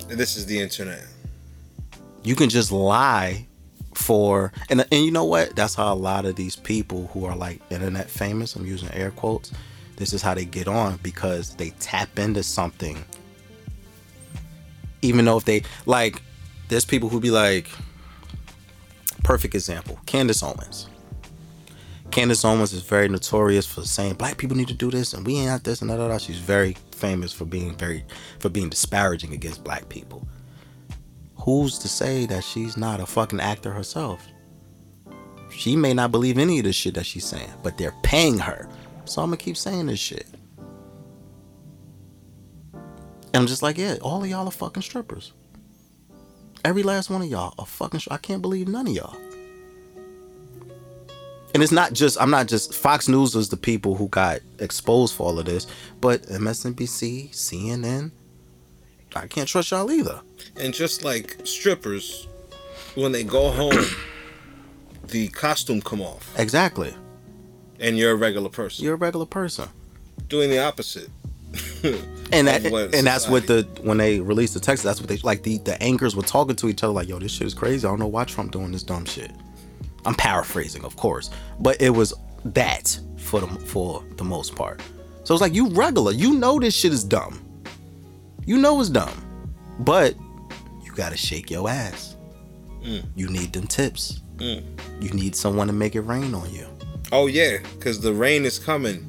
And 0.09 0.19
this 0.19 0.37
is 0.37 0.47
the 0.47 0.59
internet. 0.61 1.05
you 2.25 2.35
can 2.35 2.49
just 2.49 2.73
lie 2.73 3.47
for 3.95 4.53
and 4.71 4.81
and 4.91 5.05
you 5.05 5.11
know 5.13 5.25
what 5.25 5.55
that's 5.55 5.75
how 5.77 5.93
a 5.93 5.95
lot 5.95 6.25
of 6.25 6.35
these 6.35 6.57
people 6.57 7.07
who 7.13 7.25
are 7.25 7.37
like 7.37 7.61
internet 7.71 8.11
famous 8.11 8.57
i'm 8.57 8.67
using 8.67 8.91
air 8.93 9.13
quotes 9.13 9.53
this 9.97 10.13
is 10.13 10.21
how 10.21 10.35
they 10.35 10.45
get 10.45 10.67
on 10.67 10.97
because 11.03 11.55
they 11.57 11.71
tap 11.79 12.19
into 12.19 12.43
something 12.43 13.05
even 15.03 15.25
though 15.25 15.37
if 15.37 15.45
they 15.45 15.63
like 15.87 16.21
there's 16.69 16.85
people 16.85 17.09
who 17.09 17.21
be 17.21 17.31
like 17.31 17.69
perfect 19.23 19.55
example 19.55 19.97
candace 20.07 20.43
owens 20.43 20.89
candace 22.15 22.45
owens 22.45 22.73
is 22.73 22.83
very 22.83 23.09
notorious 23.09 23.67
for 23.67 23.83
saying 23.83 24.15
black 24.15 24.37
people 24.37 24.57
need 24.57 24.69
to 24.69 24.75
do 24.75 24.91
this 24.91 25.15
and 25.15 25.27
we 25.27 25.37
ain't 25.37 25.51
at 25.51 25.65
this 25.65 25.83
and 25.83 25.91
da, 25.91 25.97
da, 25.97 26.17
she's 26.17 26.39
very 26.39 26.77
famous 26.93 27.33
for 27.33 27.45
being 27.45 27.77
very 27.77 28.05
for 28.39 28.49
being 28.49 28.69
disparaging 28.69 29.33
against 29.33 29.65
black 29.65 29.89
people 29.89 30.27
who's 31.45 31.79
to 31.79 31.89
say 31.89 32.25
that 32.25 32.43
she's 32.43 32.77
not 32.79 33.01
a 33.01 33.07
fucking 33.07 33.39
actor 33.39 33.71
herself? 33.71 34.27
She 35.51 35.77
may 35.77 35.93
not 35.93 36.11
believe 36.11 36.39
any 36.39 36.59
of 36.59 36.65
this 36.65 36.75
shit 36.75 36.95
that 36.95 37.05
she's 37.05 37.27
saying, 37.27 37.53
but 37.63 37.77
they're 37.77 37.95
paying 38.03 38.39
her. 38.39 38.67
So 39.05 39.21
I'm 39.21 39.29
gonna 39.29 39.37
keep 39.37 39.59
saying 39.59 39.87
this 39.87 40.01
shit. 40.01 40.27
And 42.73 43.43
I'm 43.43 43.47
just 43.47 43.63
like, 43.63 43.77
yeah, 43.77 43.97
all 44.01 44.23
of 44.23 44.31
y'all 44.31 44.49
are 44.49 44.51
fucking 44.51 44.83
strippers. 44.83 45.33
Every 46.65 46.83
last 46.83 47.11
one 47.11 47.21
of 47.21 47.29
y'all 47.29 47.55
are 47.59 47.67
fucking. 47.67 48.01
I 48.11 48.17
can't 48.17 48.41
believe 48.41 48.67
none 48.67 48.87
of 48.87 48.95
y'all. 48.95 49.17
And 51.55 51.63
it's 51.63 51.73
not 51.73 51.93
just. 51.93 52.21
I'm 52.21 52.31
not 52.31 52.49
just. 52.49 52.75
Fox 52.75 53.09
News 53.09 53.35
was 53.35 53.49
the 53.49 53.57
people 53.57 53.95
who 53.95 54.09
got 54.09 54.41
exposed 54.59 55.15
for 55.15 55.27
all 55.29 55.39
of 55.39 55.47
this, 55.47 55.67
but 56.01 56.23
MSNBC, 56.23 57.31
CNN. 57.31 58.11
I 59.17 59.29
can't 59.29 59.49
trust 59.49 59.71
y'all 59.71 59.91
either. 59.93 60.21
And 60.57 60.75
just 60.75 61.05
like 61.05 61.39
strippers, 61.45 62.27
when 62.97 63.13
they 63.13 63.23
go 63.23 63.51
home, 63.51 63.85
the 65.09 65.29
costume 65.29 65.81
come 65.81 66.03
off, 66.03 66.29
Exactly. 66.37 66.93
and 67.79 67.97
you're 67.97 68.11
a 68.11 68.17
regular 68.17 68.49
person 68.49 68.85
You're 68.85 68.95
a 68.95 68.97
regular 68.97 69.27
person. 69.27 69.69
doing 70.29 70.51
the 70.51 70.59
opposite. 70.59 71.09
and 72.33 72.49
that 72.49 72.65
and 72.67 73.07
that's 73.07 73.29
what 73.29 73.47
the 73.47 73.63
when 73.83 73.97
they 73.99 74.19
released 74.19 74.55
the 74.55 74.59
text 74.61 74.83
that's 74.83 74.99
what 74.99 75.09
they 75.09 75.19
like 75.19 75.45
the 75.45 75.59
the 75.59 75.81
anchors 75.81 76.17
were 76.17 76.23
talking 76.25 76.57
to 76.57 76.69
each 76.69 76.83
other 76.83 76.93
like 76.93 77.07
yo 77.07 77.17
this 77.21 77.31
shit 77.31 77.47
is 77.47 77.55
crazy 77.55 77.87
i 77.87 77.91
don't 77.91 78.01
know 78.01 78.09
why 78.09 78.25
trump 78.25 78.51
doing 78.51 78.73
this 78.73 78.83
dumb 78.83 79.05
shit 79.05 79.31
i'm 80.07 80.15
paraphrasing 80.15 80.85
of 80.85 80.97
course 80.97 81.31
but 81.61 81.81
it 81.81 81.91
was 81.91 82.13
that 82.45 82.99
for 83.17 83.41
the 83.41 83.47
for 83.47 84.05
the 84.17 84.25
most 84.25 84.55
part. 84.55 84.81
So 85.25 85.35
it's 85.35 85.41
like 85.41 85.55
you 85.55 85.69
regular 85.71 86.13
you 86.13 86.35
know 86.35 86.61
this 86.61 86.75
shit 86.75 86.93
is 86.93 87.03
dumb. 87.03 87.41
You 88.45 88.59
know 88.59 88.81
it's 88.81 88.91
dumb 88.91 89.21
but 89.81 90.15
you 90.83 90.93
gotta 90.95 91.17
shake 91.17 91.51
your 91.51 91.69
ass. 91.69 92.17
Mm. 92.83 93.07
you 93.17 93.29
need 93.31 93.53
them 93.55 93.67
tips. 93.67 94.21
You 94.39 95.11
need 95.15 95.35
someone 95.35 95.69
to 95.69 95.73
make 95.73 95.95
it 95.95 96.03
rain 96.03 96.35
on 96.35 96.53
you. 96.53 96.67
Oh 97.13 97.29
yeah, 97.29 97.59
because 97.77 98.01
the 98.01 98.13
rain 98.13 98.45
is 98.45 98.59
coming. 98.59 99.09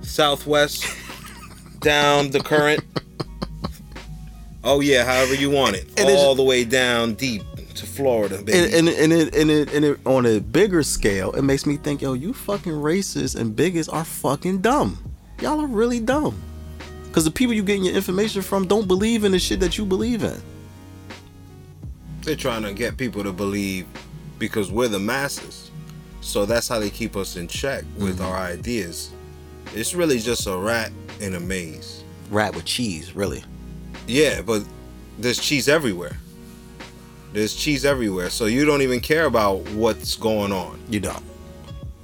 Southwest, 0.00 0.86
down 1.80 2.30
the 2.30 2.40
current. 2.40 2.82
Oh 4.64 4.80
yeah, 4.80 5.04
however 5.04 5.34
you 5.34 5.50
want 5.50 5.76
it, 5.76 5.88
And 5.98 6.08
all 6.08 6.34
the 6.34 6.42
way 6.42 6.64
down 6.64 7.14
deep 7.14 7.42
Florida, 8.00 8.42
baby. 8.42 8.52
and, 8.58 8.74
and, 8.74 8.88
and, 8.88 9.12
it, 9.12 9.34
and, 9.36 9.50
it, 9.50 9.72
and 9.72 9.84
it, 9.84 10.00
on 10.06 10.26
a 10.26 10.40
bigger 10.40 10.82
scale, 10.82 11.32
it 11.32 11.42
makes 11.42 11.66
me 11.66 11.76
think, 11.76 12.02
yo, 12.02 12.12
you 12.14 12.32
fucking 12.32 12.72
racists 12.72 13.38
and 13.38 13.54
bigots 13.54 13.88
are 13.88 14.04
fucking 14.04 14.60
dumb. 14.60 14.98
Y'all 15.40 15.60
are 15.60 15.66
really 15.66 16.00
dumb. 16.00 16.40
Because 17.08 17.24
the 17.24 17.30
people 17.30 17.54
you 17.54 17.62
getting 17.62 17.84
your 17.84 17.94
information 17.94 18.40
from 18.42 18.66
don't 18.66 18.86
believe 18.86 19.24
in 19.24 19.32
the 19.32 19.38
shit 19.38 19.58
that 19.60 19.76
you 19.78 19.84
believe 19.84 20.22
in. 20.22 20.40
They're 22.22 22.36
trying 22.36 22.62
to 22.62 22.72
get 22.72 22.96
people 22.96 23.22
to 23.24 23.32
believe 23.32 23.86
because 24.38 24.70
we're 24.70 24.88
the 24.88 24.98
masses. 24.98 25.70
So 26.20 26.44
that's 26.44 26.68
how 26.68 26.78
they 26.78 26.90
keep 26.90 27.16
us 27.16 27.36
in 27.36 27.48
check 27.48 27.84
with 27.98 28.18
Mm-hmm. 28.18 28.24
our 28.26 28.36
ideas. 28.36 29.10
It's 29.74 29.94
really 29.94 30.18
just 30.18 30.46
a 30.46 30.56
rat 30.56 30.92
in 31.20 31.34
a 31.34 31.40
maze. 31.40 32.04
Rat 32.30 32.54
with 32.54 32.64
cheese, 32.64 33.14
really. 33.16 33.42
Yeah, 34.06 34.42
but 34.42 34.64
there's 35.18 35.38
cheese 35.38 35.68
everywhere. 35.68 36.16
There's 37.32 37.54
cheese 37.54 37.84
everywhere. 37.84 38.30
So 38.30 38.46
you 38.46 38.64
don't 38.64 38.82
even 38.82 39.00
care 39.00 39.26
about 39.26 39.68
what's 39.70 40.16
going 40.16 40.52
on. 40.52 40.80
You 40.88 41.00
don't. 41.00 41.24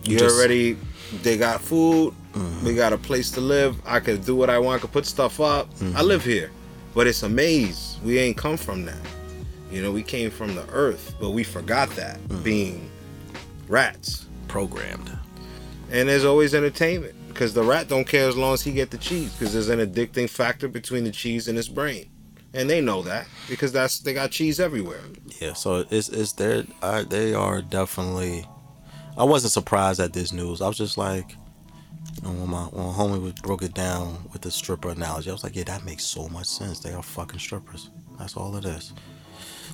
You 0.05 0.19
just- 0.19 0.35
already 0.35 0.77
they 1.23 1.37
got 1.37 1.61
food, 1.61 2.15
mm-hmm. 2.33 2.67
we 2.67 2.75
got 2.75 2.93
a 2.93 2.99
place 2.99 3.31
to 3.33 3.41
live. 3.41 3.81
I 3.87 4.01
could 4.01 4.25
do 4.25 4.35
what 4.35 4.51
I 4.51 4.59
want, 4.59 4.79
I 4.79 4.81
could 4.83 4.93
put 4.93 5.07
stuff 5.07 5.41
up. 5.41 5.69
I 5.71 5.85
mm-hmm. 5.85 6.01
live 6.01 6.25
here. 6.25 6.51
But 6.95 7.07
it's 7.07 7.23
a 7.23 7.29
maze. 7.29 7.99
We 8.03 8.19
ain't 8.19 8.37
come 8.37 8.57
from 8.57 8.85
that. 8.87 8.99
You 9.71 9.83
know, 9.83 9.93
we 9.93 10.03
came 10.03 10.31
from 10.31 10.55
the 10.55 10.67
earth, 10.71 11.15
but 11.21 11.31
we 11.31 11.45
forgot 11.45 11.91
that 11.91 12.19
mm. 12.29 12.43
being 12.43 12.91
rats. 13.69 14.27
Programmed. 14.49 15.11
And 15.91 16.09
there's 16.09 16.25
always 16.25 16.55
entertainment 16.55 17.15
because 17.29 17.53
the 17.53 17.63
rat 17.63 17.89
don't 17.89 18.07
care 18.07 18.29
as 18.29 18.37
long 18.37 18.55
as 18.55 18.63
he 18.63 18.73
get 18.73 18.91
the 18.91 18.99
cheese 18.99 19.33
because 19.33 19.53
there's 19.53 19.69
an 19.69 19.81
addicting 19.81 20.31
factor 20.31 20.69
between 20.69 21.05
the 21.05 21.11
cheese 21.11 21.49
and 21.49 21.57
his 21.57 21.69
brain. 21.69 22.09
And 22.57 22.71
they 22.71 22.81
know 22.81 23.03
that 23.03 23.27
because 23.49 23.71
that's 23.71 23.99
they 24.01 24.15
got 24.15 24.31
cheese 24.31 24.59
everywhere. 24.59 25.01
Yeah, 25.41 25.53
so 25.53 25.85
it's 25.91 26.09
it's 26.09 26.33
there. 26.33 26.65
They 27.09 27.35
are 27.35 27.61
definitely. 27.61 28.47
I 29.19 29.25
wasn't 29.25 29.53
surprised 29.53 30.01
at 30.01 30.13
this 30.13 30.33
news. 30.33 30.61
I 30.61 30.69
was 30.69 30.77
just 30.77 30.99
like, 30.99 31.37
when 32.23 32.49
my 32.49 32.65
when 32.65 32.87
homie 32.95 33.23
was 33.23 33.35
broke 33.35 33.63
it 33.63 33.75
down 33.75 34.29
with 34.33 34.43
the 34.43 34.51
stripper 34.51 34.89
analogy, 34.89 35.31
I 35.31 35.35
was 35.35 35.45
like, 35.45 35.55
yeah, 35.55 35.65
that 35.65 35.85
makes 35.85 36.05
so 36.05 36.29
much 36.29 36.47
sense. 36.47 36.81
They 36.81 36.93
are 36.93 37.03
fucking 37.03 37.39
strippers. 37.39 37.91
That's 38.19 38.37
all 38.37 38.57
it 38.57 38.65
is. 38.65 38.93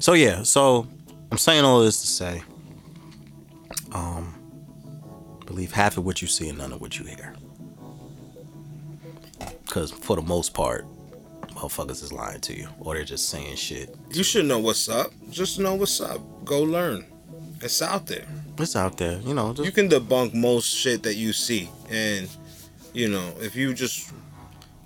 So 0.00 0.14
yeah, 0.14 0.42
so 0.42 0.88
I'm 1.30 1.38
saying 1.38 1.64
all 1.64 1.80
this 1.82 2.00
to 2.00 2.06
say, 2.08 2.42
um, 3.92 4.34
believe 5.46 5.72
half 5.72 5.96
of 5.96 6.04
what 6.04 6.20
you 6.20 6.28
see 6.28 6.48
and 6.48 6.58
none 6.58 6.72
of 6.72 6.80
what 6.80 6.98
you 6.98 7.04
hear. 7.04 7.34
Because 9.64 9.92
for 9.92 10.16
the 10.16 10.22
most 10.22 10.52
part, 10.52 10.84
motherfuckers 11.62 12.02
is 12.02 12.12
lying 12.12 12.40
to 12.40 12.56
you, 12.56 12.68
or 12.80 12.94
they're 12.94 13.04
just 13.04 13.28
saying 13.28 13.56
shit. 13.56 13.94
You 14.10 14.22
should 14.22 14.46
know 14.46 14.58
what's 14.58 14.88
up. 14.88 15.12
Just 15.30 15.58
know 15.58 15.74
what's 15.74 16.00
up. 16.00 16.20
Go 16.44 16.62
learn. 16.62 17.04
It's 17.60 17.80
out 17.82 18.06
there. 18.06 18.26
It's 18.58 18.76
out 18.76 18.98
there, 18.98 19.18
you 19.20 19.34
know. 19.34 19.52
Just 19.54 19.66
You 19.66 19.72
can 19.72 19.88
debunk 19.88 20.34
most 20.34 20.66
shit 20.66 21.02
that 21.04 21.14
you 21.14 21.32
see. 21.32 21.70
And, 21.90 22.28
you 22.92 23.08
know, 23.08 23.32
if 23.40 23.56
you 23.56 23.72
just 23.72 24.12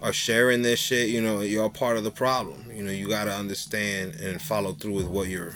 are 0.03 0.13
sharing 0.13 0.63
this 0.63 0.79
shit, 0.79 1.09
you 1.09 1.21
know, 1.21 1.41
you're 1.41 1.69
part 1.71 1.97
of 1.97 2.05
the 2.05 2.11
problem. 2.11 2.65
You 2.73 2.83
know, 2.83 2.93
you 2.93 3.09
got 3.09 3.25
to 3.25 3.33
understand 3.33 4.15
and 4.17 4.41
follow 4.41 4.73
through 4.73 4.93
with 4.93 5.07
what 5.07 5.29
you're 5.29 5.55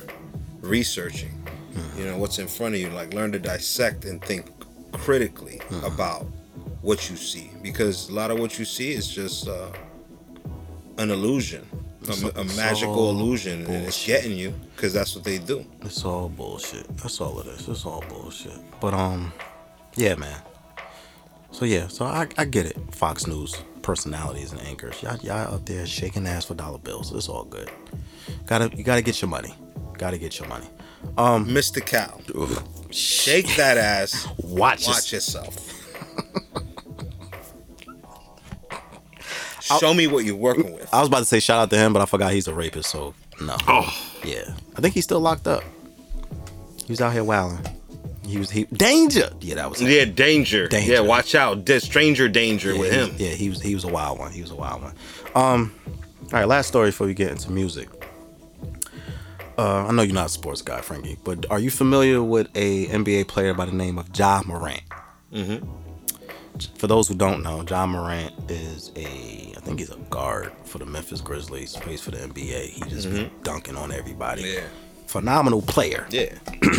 researching. 0.61 1.37
You 1.97 2.05
know, 2.07 2.19
what's 2.19 2.39
in 2.39 2.49
front 2.49 2.75
of 2.75 2.81
you. 2.81 2.89
Like, 2.89 3.15
learn 3.15 3.33
to 3.33 3.39
dissect 3.39 4.05
and 4.07 4.23
think 4.25 4.51
critically 4.93 5.61
about 5.85 6.27
what 6.83 7.11
you 7.11 7.17
see. 7.17 7.51
Because 7.63 8.09
a 8.09 8.15
lot 8.15 8.31
of 8.31 8.39
what 8.39 8.59
you 8.59 8.65
see 8.65 8.93
is 8.93 9.07
just 9.07 9.49
uh, 9.49 9.71
an 11.01 11.11
illusion, 11.11 11.67
a, 12.09 12.41
a 12.41 12.45
magical 12.57 13.11
illusion. 13.11 13.67
And 13.67 13.87
it's 13.87 14.07
getting 14.07 14.37
you 14.37 14.55
because 14.77 14.93
that's 14.93 15.15
what 15.15 15.25
they 15.25 15.39
do. 15.39 15.65
It's 15.83 16.05
all 16.05 16.29
bullshit. 16.29 16.87
That's 16.99 17.21
all 17.21 17.41
it 17.41 17.47
is. 17.47 17.69
It's 17.69 17.87
all 17.87 18.05
bullshit. 18.09 18.59
But 18.81 18.95
um, 18.95 19.33
yeah, 19.97 20.15
man. 20.15 20.41
So 21.53 21.65
yeah, 21.65 21.89
so 21.89 22.05
I, 22.05 22.29
I 22.39 22.45
get 22.45 22.67
it. 22.67 22.77
Fox 22.95 23.27
News 23.27 23.57
personalities 23.83 24.53
and 24.53 24.61
anchors, 24.61 25.03
y'all 25.03 25.17
y'all 25.19 25.55
out 25.55 25.67
there 25.67 25.87
shaking 25.87 26.27
ass 26.27 26.45
for 26.45 26.55
dollar 26.55 26.79
bills. 26.79 27.13
It's 27.15 27.29
all 27.29 27.45
good. 27.45 27.71
Gotta 28.47 28.71
you 28.77 28.85
gotta 28.85 29.03
get 29.03 29.21
your 29.21 29.29
money. 29.29 29.55
Gotta 29.99 30.19
get 30.19 30.39
your 30.39 30.49
money. 30.49 30.67
Um, 31.17 31.47
Mr. 31.47 31.85
Cow, 31.85 32.21
shake 32.91 33.57
that 33.57 33.79
ass. 33.79 34.29
Watch, 34.39 34.87
Watch 34.87 35.13
yourself. 35.13 35.57
Show 39.79 39.95
me 39.95 40.07
what 40.07 40.25
you're 40.25 40.35
working 40.37 40.73
with. 40.75 40.93
I 40.93 40.99
was 41.01 41.09
about 41.09 41.21
to 41.21 41.25
say 41.25 41.41
shout 41.41 41.59
out 41.63 41.71
to 41.71 41.77
him, 41.77 41.93
but 41.93 42.03
I 42.03 42.07
forgot 42.07 42.33
he's 42.33 42.49
a 42.49 42.55
rapist, 42.55 42.91
so 42.91 43.15
no. 43.41 43.57
Oh, 43.69 43.89
Yeah, 44.25 44.53
I 44.77 44.81
think 44.81 44.95
he's 44.95 45.05
still 45.05 45.21
locked 45.21 45.47
up. 45.47 45.63
He 46.85 46.93
was 46.93 47.01
out 47.01 47.13
here 47.13 47.23
wilding. 47.25 47.65
He 48.27 48.39
was 48.39 48.51
he 48.51 48.65
danger. 48.65 49.31
Yeah, 49.41 49.57
that 49.57 49.71
was 49.71 49.81
him. 49.81 49.91
yeah, 49.91 50.05
danger. 50.05 50.69
Danger. 50.69 50.93
Yeah, 50.93 51.01
watch 51.01 51.35
out. 51.35 51.67
There's 51.67 51.85
stranger 51.85 52.29
danger 52.29 52.73
Yeah, 52.75 52.81
with 52.81 52.93
him. 52.93 53.11
Yeah, 53.19 53.31
he 53.31 53.49
was 53.49 53.61
he 53.61 53.75
was 53.75 53.85
a 53.85 53.89
wild 53.89 54.19
one. 54.19 54.31
He 54.33 54.41
was 54.41 54.51
a 54.51 54.55
wild 54.57 54.83
one. 54.83 54.95
Um, 55.35 55.75
all 56.25 56.29
right, 56.33 56.47
last 56.49 56.69
story 56.69 56.89
before 56.89 57.07
we 57.09 57.15
get 57.15 57.31
into 57.31 57.51
music. 57.51 57.89
Uh, 59.59 59.87
I 59.87 59.93
know 59.93 60.03
you're 60.03 60.15
not 60.15 60.27
a 60.27 60.31
sports 60.31 60.63
guy, 60.63 60.81
Frankie, 60.81 61.19
but 61.25 61.45
are 61.51 61.59
you 61.59 61.71
familiar 61.71 62.23
with 62.23 62.49
a 62.55 62.87
NBA 62.87 63.29
player 63.29 63.53
by 63.53 63.67
the 63.67 63.73
name 63.73 63.99
of 63.99 64.09
Ja 64.17 64.43
Morant? 64.47 64.83
Mm-hmm. 65.33 65.67
For 66.77 66.87
those 66.87 67.09
who 67.09 67.15
don't 67.15 67.43
know, 67.43 67.63
Ja 67.69 67.87
Morant 67.87 68.33
is 68.51 68.93
a 68.97 69.55
I 69.57 69.61
think 69.61 69.79
he's 69.79 69.91
a 69.91 69.97
guard 70.11 70.53
for 70.65 70.79
the 70.79 70.87
Memphis 70.87 71.21
Grizzlies. 71.21 71.77
Plays 71.77 72.01
for 72.01 72.11
the 72.11 72.19
NBA. 72.19 72.71
He 72.71 72.81
just 72.91 73.11
be 73.11 73.31
dunking 73.43 73.77
on 73.77 73.93
everybody. 73.93 74.43
Mm-hmm. 74.43 74.59
Yeah. 74.59 75.07
Phenomenal 75.07 75.63
player. 75.63 76.07
Yeah. 76.11 76.35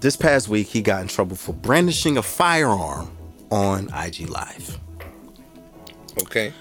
This 0.00 0.14
past 0.14 0.48
week, 0.48 0.68
he 0.68 0.80
got 0.80 1.02
in 1.02 1.08
trouble 1.08 1.34
for 1.34 1.52
brandishing 1.52 2.16
a 2.18 2.22
firearm 2.22 3.10
on 3.50 3.88
IG 3.92 4.28
Live. 4.28 4.78
Okay. 6.22 6.52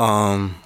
Um, 0.00 0.56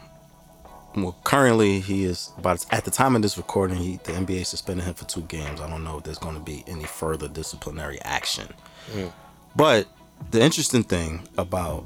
well, 0.97 1.15
currently 1.25 1.81
he 1.81 2.05
is 2.05 2.31
about 2.39 2.65
at 2.73 2.87
the 2.87 2.91
time 2.91 3.17
of 3.17 3.21
this 3.23 3.37
recording, 3.37 3.77
he 3.77 3.97
the 4.05 4.13
NBA 4.13 4.47
suspended 4.47 4.87
him 4.87 4.95
for 4.95 5.05
two 5.05 5.23
games. 5.23 5.61
I 5.61 5.69
don't 5.69 5.85
know 5.85 5.99
if 5.99 6.05
there's 6.05 6.17
going 6.19 6.37
to 6.37 6.41
be 6.41 6.65
any 6.67 6.85
further 6.85 7.29
disciplinary 7.29 8.01
action. 8.01 8.49
But 9.57 9.89
the 10.33 10.43
interesting 10.43 10.83
thing 10.83 11.27
about 11.39 11.85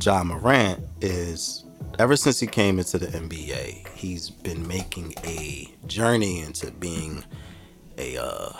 Ja 0.00 0.22
Morant 0.22 0.80
is 1.00 1.64
ever 1.98 2.16
since 2.16 2.38
he 2.38 2.46
came 2.46 2.78
into 2.78 2.98
the 2.98 3.06
NBA, 3.06 3.88
he's 3.94 4.28
been 4.28 4.66
making 4.68 5.14
a 5.24 5.72
journey 5.86 6.40
into 6.40 6.70
being 6.70 7.24
a 7.96 8.18
uh, 8.18 8.52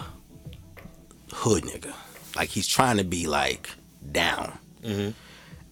hood 1.32 1.64
nigga. 1.64 1.94
Like 2.34 2.48
he's 2.48 2.66
trying 2.66 2.96
to 2.96 3.04
be 3.04 3.26
like 3.26 3.68
down. 4.10 4.58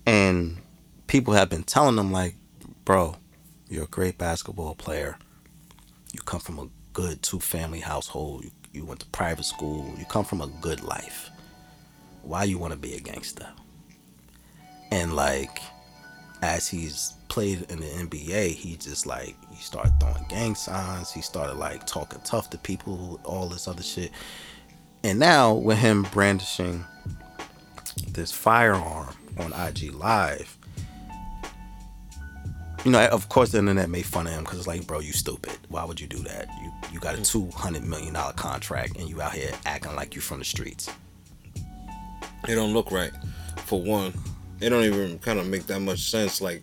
And 0.04 0.58
people 1.06 1.34
have 1.34 1.48
been 1.48 1.62
telling 1.62 1.96
him 1.96 2.12
like, 2.12 2.36
bro, 2.84 3.16
you're 3.68 3.84
a 3.84 3.88
great 3.88 4.18
basketball 4.18 4.74
player. 4.74 5.16
You 6.12 6.20
come 6.20 6.40
from 6.40 6.58
a 6.58 6.68
good 6.92 7.22
two 7.22 7.40
family 7.40 7.80
household. 7.80 8.44
You, 8.44 8.50
you 8.72 8.84
went 8.84 9.00
to 9.00 9.06
private 9.06 9.44
school. 9.44 9.94
You 9.98 10.04
come 10.04 10.24
from 10.24 10.40
a 10.40 10.46
good 10.46 10.82
life. 10.82 11.29
Why 12.22 12.44
you 12.44 12.58
want 12.58 12.72
to 12.72 12.78
be 12.78 12.94
a 12.94 13.00
gangster? 13.00 13.48
And 14.90 15.14
like, 15.14 15.60
as 16.42 16.68
he's 16.68 17.14
played 17.28 17.70
in 17.70 17.80
the 17.80 17.86
NBA, 17.86 18.54
he 18.54 18.76
just 18.76 19.06
like 19.06 19.36
he 19.50 19.62
started 19.62 19.92
throwing 20.00 20.24
gang 20.28 20.54
signs. 20.54 21.12
He 21.12 21.22
started 21.22 21.54
like 21.54 21.86
talking 21.86 22.20
tough 22.24 22.50
to 22.50 22.58
people, 22.58 23.20
all 23.24 23.48
this 23.48 23.68
other 23.68 23.82
shit. 23.82 24.10
And 25.02 25.18
now 25.18 25.54
with 25.54 25.78
him 25.78 26.06
brandishing 26.12 26.84
this 28.08 28.32
firearm 28.32 29.14
on 29.38 29.52
IG 29.52 29.94
Live, 29.94 30.58
you 32.84 32.90
know, 32.90 33.06
of 33.06 33.28
course 33.28 33.52
the 33.52 33.58
internet 33.58 33.90
made 33.90 34.06
fun 34.06 34.26
of 34.26 34.32
him 34.32 34.44
because 34.44 34.58
it's 34.58 34.68
like, 34.68 34.86
bro, 34.86 35.00
you 35.00 35.12
stupid. 35.12 35.56
Why 35.68 35.84
would 35.84 36.00
you 36.00 36.06
do 36.06 36.18
that? 36.18 36.48
You 36.62 36.72
you 36.92 37.00
got 37.00 37.14
a 37.14 37.18
mm. 37.18 37.26
two 37.26 37.50
hundred 37.50 37.84
million 37.84 38.14
dollar 38.14 38.32
contract 38.32 38.96
and 38.96 39.08
you 39.08 39.20
out 39.20 39.32
here 39.32 39.52
acting 39.66 39.94
like 39.94 40.14
you 40.14 40.20
from 40.20 40.38
the 40.38 40.44
streets. 40.44 40.90
It 42.48 42.54
don't 42.54 42.72
look 42.72 42.90
right. 42.90 43.12
For 43.66 43.80
one, 43.80 44.12
it 44.60 44.70
don't 44.70 44.84
even 44.84 45.18
kind 45.18 45.38
of 45.38 45.46
make 45.46 45.66
that 45.66 45.80
much 45.80 46.10
sense. 46.10 46.40
Like, 46.40 46.62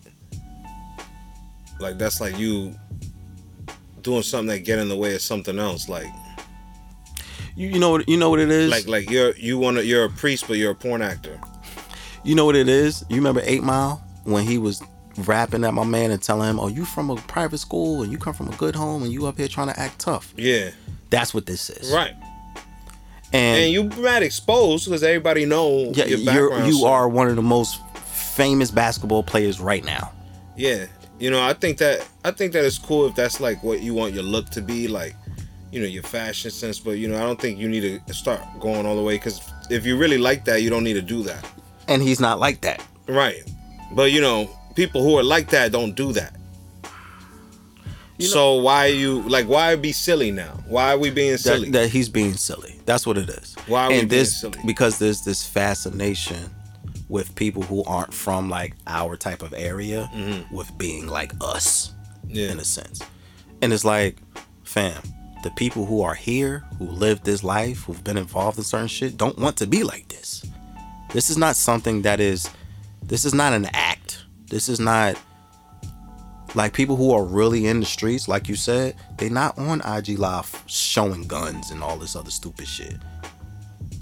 like 1.80 1.98
that's 1.98 2.20
like 2.20 2.38
you 2.38 2.76
doing 4.02 4.24
something 4.24 4.48
that 4.48 4.60
get 4.60 4.80
in 4.80 4.90
the 4.90 4.96
way 4.96 5.16
of 5.16 5.22
something 5.22 5.60
else. 5.60 5.88
Like, 5.90 6.08
You 7.56 7.68
you 7.70 7.80
know 7.80 7.92
what 7.92 8.08
you 8.10 8.18
know 8.18 8.30
what 8.30 8.40
it 8.40 8.50
is. 8.50 8.72
like, 8.72 8.88
like 8.88 9.10
you're 9.10 9.36
you 9.38 9.58
want 9.58 9.78
to 9.78 9.86
you're 9.86 10.06
a 10.06 10.10
priest, 10.10 10.46
but 10.48 10.58
you're 10.58 10.72
a 10.72 10.76
porn 10.76 11.02
actor. 11.02 11.40
You 12.24 12.36
know 12.36 12.46
what 12.46 12.56
it 12.56 12.68
is? 12.68 13.06
You 13.10 13.16
remember 13.18 13.42
Eight 13.46 13.64
Mile 13.64 14.04
when 14.24 14.44
he 14.46 14.58
was 14.58 14.82
rapping 15.20 15.64
at 15.64 15.74
my 15.74 15.86
man 15.86 16.12
and 16.12 16.22
telling 16.22 16.50
him, 16.50 16.60
"Oh, 16.60 16.68
you 16.68 16.84
from 16.86 17.10
a 17.10 17.16
private 17.16 17.60
school 17.60 18.04
and 18.04 18.12
you 18.12 18.18
come 18.18 18.34
from 18.34 18.50
a 18.50 18.56
good 18.58 18.76
home 18.76 19.04
and 19.04 19.12
you 19.14 19.28
up 19.28 19.38
here 19.38 19.48
trying 19.48 19.68
to 19.68 19.80
act 19.80 20.00
tough." 20.00 20.34
Yeah, 20.36 20.72
That's 21.10 21.34
what 21.34 21.46
this 21.46 21.70
is. 21.70 21.92
right. 21.94 22.14
And, 23.34 23.62
And 23.64 23.72
you 23.72 23.84
mad 24.02 24.24
exposed 24.24 24.86
because 24.86 25.04
everybody 25.04 25.46
know 25.46 25.92
yeah, 25.94 26.06
your 26.06 26.20
you're 26.20 26.50
background. 26.50 26.68
you 26.68 26.80
so- 26.82 26.88
are 26.88 27.10
one 27.10 27.28
of 27.28 27.36
the 27.36 27.42
most 27.42 27.82
famous 27.96 28.72
basketball 28.72 29.24
players 29.24 29.60
right 29.60 29.84
now. 29.84 30.12
Yeah, 30.56 30.86
you 31.20 31.30
know, 31.30 31.42
I 31.44 31.54
think 31.54 31.78
that 31.80 32.08
I 32.24 32.32
think 32.32 32.54
that 32.54 32.64
it's 32.66 32.78
cool 32.78 33.06
if 33.08 33.16
that's 33.16 33.40
like 33.40 33.64
what 33.64 33.82
you 33.82 33.94
want 33.94 34.14
your 34.14 34.24
look 34.24 34.50
to 34.52 34.62
be, 34.62 34.88
like, 34.88 35.16
you 35.72 35.80
know, 35.82 35.86
your 35.88 36.04
fashion 36.04 36.52
sense. 36.52 36.80
But 36.80 36.92
you 36.92 37.08
know, 37.08 37.18
I 37.18 37.24
don't 37.24 37.40
think 37.40 37.60
you 37.60 37.68
need 37.68 38.02
to 38.08 38.14
start 38.14 38.42
going 38.60 38.86
all 38.86 38.96
the 38.96 39.02
way 39.04 39.16
because 39.16 39.42
if 39.70 39.86
you 39.86 39.98
really 39.98 40.18
like 40.18 40.46
that, 40.46 40.62
you 40.62 40.70
don't 40.70 40.84
need 40.84 40.94
to 40.94 41.02
do 41.02 41.22
that, 41.24 41.46
And 41.88 42.02
he's 42.02 42.20
not 42.20 42.40
like 42.40 42.62
that. 42.62 42.82
right? 43.08 43.44
But 43.94 44.12
you 44.12 44.22
know, 44.22 44.50
people 44.76 45.04
who 45.04 45.18
are 45.18 45.24
like 45.24 45.50
that 45.50 45.72
don't 45.72 45.96
do 45.96 46.14
that. 46.14 46.34
So 48.20 48.56
why 48.56 48.88
you 48.88 49.22
like? 49.24 49.48
Why 49.48 49.76
be 49.76 49.92
silly 49.92 50.32
now? 50.32 50.60
Why 50.68 50.94
are 50.94 50.98
we 50.98 51.10
being 51.12 51.38
silly? 51.38 51.66
That, 51.70 51.84
that 51.84 51.90
he's 51.90 52.10
being 52.10 52.34
silly. 52.34 52.80
That's 52.86 53.06
what 53.06 53.18
it 53.18 53.30
is. 53.30 53.56
Why 53.68 53.86
are 53.86 53.90
we 53.90 54.00
and 54.00 54.10
being 54.10 54.26
silly? 54.26 54.60
because 54.66 54.98
there's 55.00 55.22
this 55.24 55.46
fascination 55.46 56.50
with 57.10 57.34
people 57.36 57.62
who 57.64 57.84
aren't 57.86 58.14
from 58.14 58.50
like 58.50 58.74
our 58.88 59.16
type 59.16 59.42
of 59.42 59.54
area 59.54 60.10
with 60.52 60.76
being 60.78 61.08
like 61.08 61.32
us 61.42 61.94
Mm-hmm. 62.26 62.36
yeah, 62.36 62.52
in 62.52 62.60
a 62.60 62.66
sense. 62.66 63.02
And 63.62 63.72
it's 63.72 63.86
like, 63.86 64.18
fam, 64.64 65.02
the 65.44 65.50
people 65.52 65.86
who 65.86 66.02
are 66.02 66.14
here, 66.16 66.66
who 66.78 66.86
live 66.86 67.24
this 67.24 67.42
life, 67.42 67.84
who've 67.84 68.04
been 68.04 68.18
involved 68.18 68.58
in 68.58 68.66
certain 68.66 68.88
shit, 68.90 69.16
don't 69.16 69.38
want 69.40 69.56
to 69.58 69.68
be 69.68 69.84
like 69.84 70.10
this. 70.10 70.46
This 71.14 71.30
is 71.30 71.38
not 71.38 71.56
something 71.56 72.02
that 72.02 72.20
is 72.20 72.50
this 73.02 73.24
is 73.24 73.34
not 73.34 73.54
an 73.54 73.68
act. 73.74 74.26
This 74.50 74.68
is 74.68 74.80
not 74.82 75.16
like 76.56 76.74
people 76.74 76.96
who 76.96 77.12
are 77.12 77.24
really 77.24 77.68
in 77.68 77.80
the 77.80 77.86
streets, 77.86 78.28
like 78.28 78.48
you 78.48 78.56
said, 78.56 78.96
they're 79.18 79.30
not 79.30 79.58
on 79.58 79.82
IG 79.82 80.18
Live 80.18 80.64
showing 80.68 81.28
guns 81.28 81.72
and 81.72 81.84
all 81.84 81.98
this 81.98 82.16
other 82.16 82.32
stupid 82.32 82.68
shit. 82.68 82.96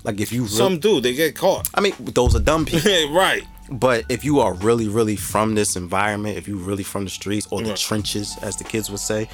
Like 0.03 0.19
if 0.21 0.31
you 0.31 0.43
really, 0.43 0.55
some 0.55 0.79
do. 0.79 1.01
They 1.01 1.13
get 1.15 1.35
caught. 1.35 1.67
I 1.73 1.81
mean, 1.81 1.93
those 1.99 2.35
are 2.35 2.39
dumb 2.39 2.65
people. 2.65 2.91
right. 3.11 3.43
But 3.71 4.05
if 4.09 4.23
you 4.23 4.39
are 4.39 4.53
really, 4.53 4.87
really 4.87 5.15
from 5.15 5.55
this 5.55 5.75
environment, 5.75 6.37
if 6.37 6.47
you 6.47 6.57
really 6.57 6.83
from 6.83 7.03
the 7.05 7.09
streets 7.09 7.47
or 7.49 7.61
the 7.63 7.69
Right. 7.69 7.77
trenches, 7.77 8.37
as 8.43 8.55
the 8.57 8.63
kids 8.63 8.91
would 8.91 8.99
say, 8.99 9.27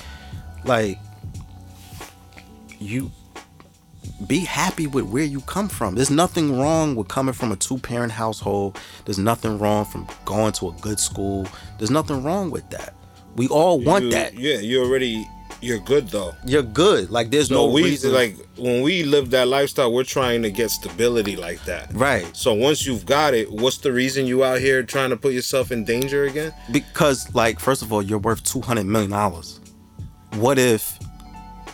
like 0.63 0.97
you 2.79 3.11
be 4.27 4.39
happy 4.39 4.87
with 4.87 5.05
where 5.05 5.23
you 5.23 5.41
come 5.41 5.67
from. 5.67 5.95
There's 5.95 6.09
nothing 6.11 6.57
wrong 6.57 6.95
with 6.95 7.07
coming 7.07 7.33
from 7.33 7.51
a 7.51 7.55
two 7.55 7.77
parent 7.77 8.11
household. 8.11 8.79
There's 9.05 9.17
nothing 9.19 9.57
wrong 9.59 9.85
from 9.85 10.07
going 10.25 10.53
to 10.53 10.69
a 10.69 10.71
good 10.73 10.99
school. 10.99 11.47
There's 11.77 11.91
nothing 11.91 12.23
wrong 12.23 12.51
with 12.51 12.69
that. 12.69 12.93
We 13.35 13.47
all 13.47 13.79
want 13.79 14.05
You- 14.05 14.11
that. 14.11 14.37
Yeah, 14.37 14.59
you 14.59 14.83
already. 14.83 15.27
You're 15.63 15.77
good 15.79 16.07
though. 16.09 16.33
You're 16.43 16.63
good. 16.63 17.11
Like 17.11 17.29
there's 17.29 17.51
No, 17.51 17.67
no, 17.67 17.71
we 17.71 17.83
reason. 17.83 18.13
like 18.13 18.35
when 18.57 18.81
we 18.81 19.03
live 19.03 19.29
that 19.29 19.47
lifestyle, 19.47 19.93
we're 19.93 20.03
trying 20.03 20.41
to 20.41 20.49
get 20.49 20.71
stability 20.71 21.35
like 21.35 21.63
that. 21.65 21.93
right. 21.93 22.25
So 22.35 22.53
once 22.53 22.83
you've 22.87 23.05
got 23.05 23.35
it, 23.35 23.51
what's 23.51 23.77
the 23.77 23.91
reason 23.91 24.25
you 24.25 24.43
out 24.43 24.59
here 24.59 24.81
trying 24.81 25.11
to 25.11 25.17
put 25.17 25.33
yourself 25.33 25.71
in 25.71 25.85
danger 25.85 26.23
again? 26.23 26.51
Because, 26.71 27.31
like, 27.35 27.59
first 27.59 27.83
of 27.83 27.93
all, 27.93 28.01
you're 28.01 28.17
worth 28.17 28.43
two 28.43 28.61
hundred 28.61 28.85
million 28.87 29.11
dollars. 29.11 29.59
What 30.37 30.57
if 30.57 30.97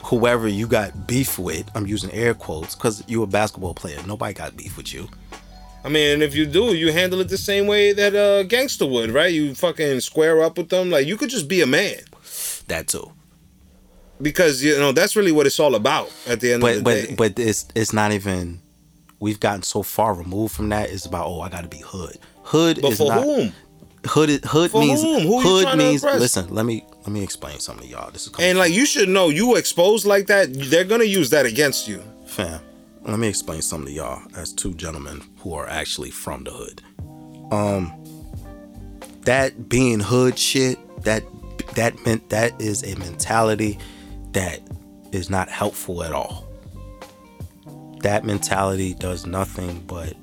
whoever 0.04 0.50
you 0.50 0.68
got 0.68 1.08
beef 1.08 1.40
with, 1.40 1.70
I'm 1.74 1.88
using 1.88 2.12
air 2.12 2.34
quotes, 2.34 2.76
because 2.76 3.04
you're 3.08 3.24
a 3.24 3.28
basketball 3.28 3.74
player, 3.74 4.00
nobody 4.06 4.34
got 4.34 4.58
beef 4.58 4.76
with 4.76 4.94
you. 4.94 5.08
I 5.84 5.90
mean, 5.90 6.22
if 6.22 6.36
you 6.36 6.46
do, 6.46 6.76
you 6.76 6.92
handle 6.92 7.22
it 7.22 7.30
the 7.30 7.38
same 7.38 7.66
way 7.68 7.94
that 7.94 8.14
a 8.14 8.44
gangster 8.44 8.86
would, 8.86 9.12
right? 9.12 9.34
You 9.34 9.56
fucking 9.56 10.02
square 10.02 10.42
up 10.44 10.58
with 10.58 10.70
them. 10.70 10.90
Like 10.90 11.08
you 11.08 11.16
could 11.18 11.30
just 11.30 11.48
be 11.48 11.62
a 11.62 11.68
man 11.68 12.00
That 12.68 12.88
too. 12.88 13.12
because 14.22 14.64
you 14.64 14.78
know 14.78 14.92
that's 14.92 15.16
really 15.16 15.32
what 15.32 15.46
it's 15.46 15.60
all 15.60 15.76
about 15.76 16.12
at 16.28 16.40
the 16.42 16.54
end 16.54 16.64
of 16.64 16.68
But 16.68 16.76
the 16.76 16.82
but 16.82 16.94
day. 17.08 17.16
but 17.16 17.40
it's 17.40 17.68
it's 17.76 17.94
not 17.94 18.12
even. 18.12 18.62
We've 19.20 19.40
gotten 19.40 19.64
so 19.64 19.82
far 19.82 20.14
removed 20.14 20.54
from 20.56 20.70
that. 20.70 20.92
It's 20.92 21.06
about 21.06 21.26
oh, 21.28 21.42
I 21.42 21.50
got 21.50 21.62
to 21.62 21.68
be 21.70 21.80
hood. 21.80 22.18
Hood 22.44 22.80
But 22.82 22.92
is 22.92 22.98
for 23.00 23.08
not. 23.10 23.24
whom? 23.24 23.54
Hood 24.06 24.30
hood 24.46 24.72
For 24.72 24.80
means 24.80 25.02
whom? 25.02 25.22
Who 25.24 25.42
you 25.42 25.66
hood 25.66 25.78
means. 25.78 26.04
Listen, 26.04 26.54
let 26.54 26.66
me 26.66 26.86
let 27.00 27.08
me 27.10 27.24
explain 27.24 27.60
something 27.60 27.88
to 27.88 27.92
y'all. 27.92 28.12
This 28.12 28.28
is 28.28 28.34
And 28.40 28.58
like 28.60 28.72
you 28.74 28.86
should 28.86 29.10
know, 29.10 29.30
you 29.30 29.56
exposed 29.56 30.06
like 30.06 30.28
that, 30.28 30.54
they're 30.54 30.84
gonna 30.84 31.04
use 31.06 31.30
that 31.32 31.46
against 31.48 31.88
you. 31.88 32.04
Fam, 32.28 32.60
let 33.08 33.20
me 33.20 33.28
explain 33.28 33.62
something 33.62 33.88
to 33.88 33.94
y'all 33.94 34.22
as 34.36 34.54
two 34.54 34.74
gentlemen 34.74 35.22
who 35.40 35.54
are 35.54 35.68
actually 35.68 36.12
from 36.12 36.44
the 36.44 36.52
hood. 36.52 36.82
Um 37.52 37.94
that 39.22 39.70
being 39.70 40.00
hood 40.00 40.38
shit, 40.38 40.78
that 41.04 41.24
that 41.76 42.06
meant 42.06 42.30
that 42.30 42.60
is 42.62 42.84
a 42.84 42.98
mentality 42.98 43.78
that 44.32 44.62
is 45.12 45.30
not 45.30 45.50
helpful 45.50 46.04
at 46.04 46.12
all. 46.12 46.48
That 48.02 48.26
mentality 48.26 48.94
does 48.94 49.26
nothing 49.26 49.84
but 49.88 50.14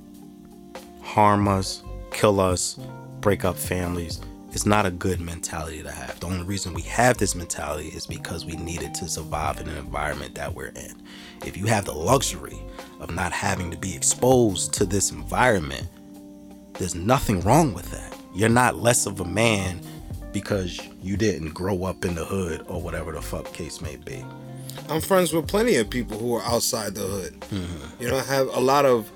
harm 1.03 1.49
us, 1.49 1.83
kill 2.11 2.41
us, 2.41 2.79
break 3.21 3.45
up 3.45 3.57
families. 3.57 4.21
It's 4.53 4.67
not 4.67 4.87
a 4.87 4.91
good 4.91 5.21
mentality 5.21 5.83
to 5.83 5.91
have. 5.91 6.21
The 6.21 6.27
only 6.27 6.45
reason 6.45 6.75
we 6.75 6.83
have 6.83 7.19
this 7.19 7.35
mentality 7.35 7.89
is 7.89 8.07
because 8.07 8.45
we 8.45 8.57
needed 8.57 8.95
to 8.95 9.09
survive 9.09 9.61
in 9.61 9.69
an 9.69 9.77
environment 9.77 10.35
that 10.37 10.55
we're 10.55 10.69
in. 10.69 11.03
If 11.45 11.57
you 11.57 11.67
have 11.67 11.85
the 11.85 11.93
luxury 11.93 12.59
of 13.01 13.15
not 13.15 13.33
having 13.33 13.71
to 13.71 13.77
be 13.77 13.95
exposed 13.95 14.73
to 14.75 14.85
this 14.85 15.11
environment, 15.11 15.87
there's 16.75 16.95
nothing 16.95 17.41
wrong 17.41 17.75
with 17.75 17.91
that. 17.91 18.17
You're 18.35 18.49
not 18.49 18.77
less 18.77 19.07
of 19.07 19.21
a 19.21 19.25
man 19.25 19.81
because 20.33 20.81
you 21.03 21.17
didn't 21.17 21.51
grow 21.51 21.85
up 21.85 22.05
in 22.05 22.15
the 22.15 22.25
hood 22.25 22.65
or 22.69 22.81
whatever 22.81 23.13
the 23.13 23.23
fuck 23.23 23.53
case 23.53 23.81
may 23.81 23.97
be. 23.97 24.25
I'm 24.89 25.01
friends 25.01 25.33
with 25.33 25.47
plenty 25.47 25.77
of 25.77 25.89
people 25.89 26.19
who 26.19 26.35
are 26.35 26.43
outside 26.43 26.95
the 26.95 27.03
hood. 27.03 27.41
Mm-hmm. 27.41 28.03
You 28.03 28.09
know, 28.11 28.17
I 28.17 28.23
have 28.23 28.49
a 28.49 28.61
lot 28.61 28.85
of, 28.85 29.11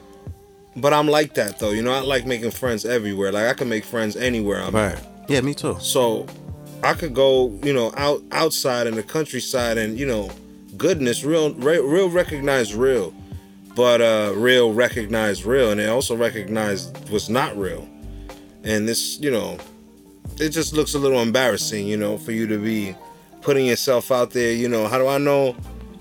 but 0.76 0.92
I'm 0.94 1.08
like 1.08 1.34
that 1.34 1.58
though. 1.58 1.70
You 1.70 1.82
know, 1.82 1.92
I 1.92 2.00
like 2.00 2.26
making 2.26 2.52
friends 2.52 2.84
everywhere. 2.84 3.32
Like 3.32 3.46
I 3.46 3.54
can 3.54 3.68
make 3.68 3.84
friends 3.84 4.16
anywhere 4.16 4.62
I'm 4.62 4.76
at. 4.76 4.94
Right. 4.94 5.04
Yeah, 5.28 5.40
me 5.40 5.54
too. 5.54 5.76
So 5.80 6.26
I 6.82 6.94
could 6.94 7.14
go, 7.14 7.50
you 7.62 7.72
know, 7.72 7.92
out 7.96 8.22
outside 8.30 8.86
in 8.86 8.94
the 8.94 9.02
countryside 9.02 9.76
and 9.76 9.98
you 9.98 10.06
know, 10.06 10.30
goodness, 10.78 11.24
real, 11.24 11.52
real, 11.54 11.84
real 11.84 12.08
recognize 12.08 12.74
real, 12.74 13.12
but 13.74 14.00
uh, 14.00 14.32
real 14.36 14.72
recognized 14.72 15.44
real, 15.44 15.70
and 15.70 15.80
they 15.80 15.88
also 15.88 16.16
recognized 16.16 17.10
what's 17.10 17.28
not 17.28 17.56
real. 17.58 17.86
And 18.62 18.88
this, 18.88 19.18
you 19.20 19.30
know, 19.30 19.58
it 20.36 20.50
just 20.50 20.72
looks 20.72 20.94
a 20.94 20.98
little 20.98 21.20
embarrassing, 21.20 21.86
you 21.86 21.96
know, 21.96 22.16
for 22.16 22.32
you 22.32 22.46
to 22.46 22.58
be 22.58 22.94
putting 23.42 23.66
yourself 23.66 24.10
out 24.12 24.30
there. 24.30 24.52
You 24.52 24.68
know, 24.68 24.86
how 24.88 24.98
do 24.98 25.08
I 25.08 25.18
know 25.18 25.56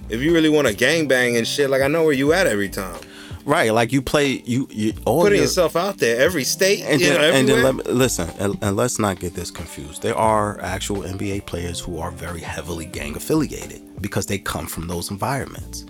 if 0.10 0.22
you 0.22 0.34
really 0.34 0.50
want 0.50 0.68
to 0.68 0.74
gangbang 0.74 1.38
and 1.38 1.48
shit? 1.48 1.70
Like 1.70 1.82
I 1.82 1.88
know 1.88 2.04
where 2.04 2.14
you 2.14 2.34
at 2.34 2.48
every 2.48 2.70
time. 2.70 3.00
Right, 3.48 3.72
like 3.74 3.94
you 3.94 4.02
play 4.02 4.44
you 4.46 4.68
you 4.70 4.94
all 5.06 5.22
Putting 5.22 5.38
your- 5.38 5.46
yourself 5.46 5.78
out 5.78 6.00
there, 6.00 6.20
every 6.20 6.44
state, 6.44 6.82
and 6.82 7.02
then, 7.02 7.14
know, 7.14 7.32
and 7.32 7.48
then 7.48 7.64
let 7.64 7.76
me, 7.76 7.84
listen, 7.94 8.30
and, 8.40 8.58
and 8.62 8.76
let's 8.76 9.00
not 9.00 9.20
get 9.20 9.36
this 9.36 9.52
confused. 9.52 10.02
There 10.02 10.18
are 10.18 10.60
actual 10.62 11.04
NBA 11.04 11.46
players 11.46 11.80
who 11.80 11.98
are 11.98 12.12
very 12.12 12.42
heavily 12.42 12.86
gang 12.86 13.16
affiliated 13.16 13.82
because 14.02 14.26
they 14.26 14.38
come 14.38 14.68
from 14.68 14.88
those 14.90 15.10
environments. 15.12 15.86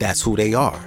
That's 0.00 0.20
who 0.20 0.36
they 0.36 0.52
are. 0.52 0.80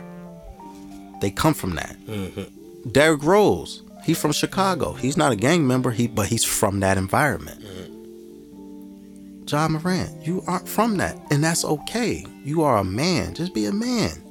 They 1.21 1.31
come 1.31 1.55
from 1.55 1.73
that. 1.73 1.95
Mm-hmm. 2.05 2.89
Derrick 2.91 3.23
Rose, 3.23 3.81
he's 4.05 4.19
from 4.21 4.31
Chicago. 4.31 4.93
He's 4.93 5.17
not 5.17 5.31
a 5.31 5.35
gang 5.35 5.65
member, 5.65 5.89
he 5.89 6.05
but 6.05 6.27
he's 6.27 6.43
from 6.43 6.81
that 6.81 6.97
environment. 6.99 7.59
Mm-hmm. 7.63 9.45
Ja 9.47 9.67
Morant, 9.67 10.25
you 10.25 10.43
aren't 10.45 10.69
from 10.69 10.97
that, 10.97 11.17
and 11.31 11.43
that's 11.43 11.65
okay. 11.65 12.25
You 12.43 12.61
are 12.61 12.77
a 12.77 12.83
man. 12.83 13.33
Just 13.33 13.55
be 13.55 13.65
a 13.65 13.71
man. 13.73 14.22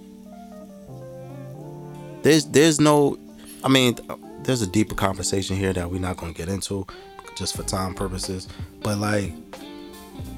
There's 2.23 2.45
there's 2.47 2.81
no, 2.81 3.19
I 3.65 3.69
mean, 3.69 3.97
there's 4.43 4.63
a 4.63 4.67
deeper 4.67 4.95
conversation 4.95 5.57
here 5.57 5.73
that 5.73 5.91
we're 5.91 6.01
not 6.01 6.17
gonna 6.17 6.33
get 6.33 6.49
into, 6.49 6.87
just 7.37 7.57
for 7.57 7.63
time 7.65 7.95
purposes. 7.95 8.49
But 8.81 8.99
like, 8.99 9.33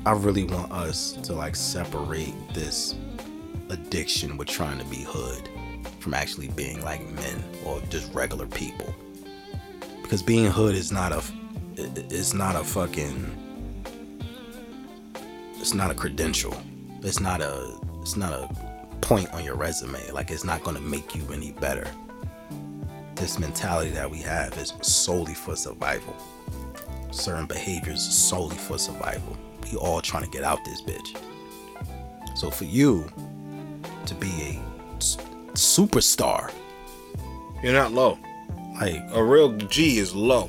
I 0.06 0.12
really 0.12 0.44
want 0.44 0.72
us 0.72 1.12
to 1.24 1.34
like 1.34 1.56
separate 1.56 2.34
this 2.54 2.94
addiction 3.70 4.36
with 4.36 4.48
trying 4.48 4.78
to 4.78 4.84
be 4.86 5.02
hood 5.06 5.48
from 6.00 6.14
actually 6.14 6.48
being 6.48 6.82
like 6.82 7.00
men 7.12 7.42
or 7.64 7.80
just 7.90 8.12
regular 8.14 8.46
people. 8.46 8.94
Because 10.02 10.22
being 10.22 10.50
hood 10.50 10.74
is 10.74 10.92
not 10.92 11.12
a, 11.12 11.22
it's 11.76 12.34
not 12.34 12.56
a 12.56 12.64
fucking, 12.64 13.34
it's 15.58 15.74
not 15.74 15.90
a 15.90 15.94
credential. 15.94 16.54
It's 17.02 17.20
not 17.20 17.40
a, 17.40 17.78
it's 18.02 18.16
not 18.16 18.32
a 18.32 18.73
point 19.04 19.30
on 19.34 19.44
your 19.44 19.54
resume. 19.54 20.10
Like 20.12 20.30
it's 20.30 20.44
not 20.44 20.64
gonna 20.64 20.80
make 20.80 21.14
you 21.14 21.22
any 21.30 21.52
better. 21.52 21.86
This 23.16 23.38
mentality 23.38 23.90
that 23.90 24.10
we 24.10 24.18
have 24.18 24.56
is 24.56 24.72
solely 24.80 25.34
for 25.34 25.54
survival. 25.56 26.16
Certain 27.10 27.46
behaviors 27.46 28.02
solely 28.02 28.56
for 28.56 28.78
survival. 28.78 29.36
We 29.70 29.76
all 29.76 30.00
trying 30.00 30.24
to 30.24 30.30
get 30.30 30.42
out 30.42 30.64
this 30.64 30.80
bitch. 30.80 31.18
So 32.34 32.50
for 32.50 32.64
you 32.64 33.06
to 34.06 34.14
be 34.14 34.28
a 34.28 34.62
superstar, 35.52 36.50
You're 37.62 37.74
not 37.74 37.92
low. 37.92 38.18
like 38.80 39.02
A 39.12 39.22
real 39.22 39.52
G 39.52 39.98
is 39.98 40.14
low. 40.14 40.48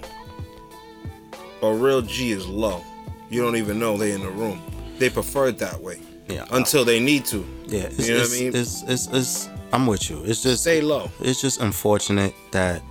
A 1.61 1.73
real 1.73 2.01
G 2.01 2.31
is 2.31 2.47
low. 2.47 2.81
You 3.29 3.41
don't 3.41 3.57
even 3.57 3.79
know 3.79 3.97
they 3.97 4.13
in 4.13 4.21
the 4.21 4.29
room. 4.29 4.61
They 4.97 5.09
prefer 5.09 5.49
it 5.49 5.57
that 5.57 5.81
way 5.81 5.99
yeah, 6.27 6.45
until 6.51 6.85
they 6.85 6.99
need 6.99 7.25
to. 7.25 7.45
yeah, 7.67 7.81
it's, 7.83 8.07
you 8.07 8.15
know 8.15 8.21
what 8.21 8.29
I 8.29 8.39
mean? 8.39 8.55
It's, 8.55 8.83
it's, 8.83 9.07
it's, 9.07 9.49
I'm 9.71 9.87
with 9.87 10.09
you. 10.09 10.23
It's 10.25 10.41
just 10.41 10.61
Stay 10.61 10.81
low. 10.81 11.09
it's 11.19 11.41
just 11.41 11.61
unfortunate 11.61 12.33
that 12.51 12.81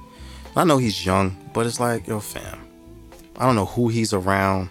I 0.56 0.64
know 0.64 0.78
he's 0.78 1.04
young, 1.04 1.36
but 1.52 1.66
it's 1.66 1.80
like, 1.80 2.06
yo, 2.06 2.20
fam. 2.20 2.60
I 3.36 3.46
don't 3.46 3.56
know 3.56 3.66
who 3.66 3.88
he's 3.88 4.12
around, 4.12 4.70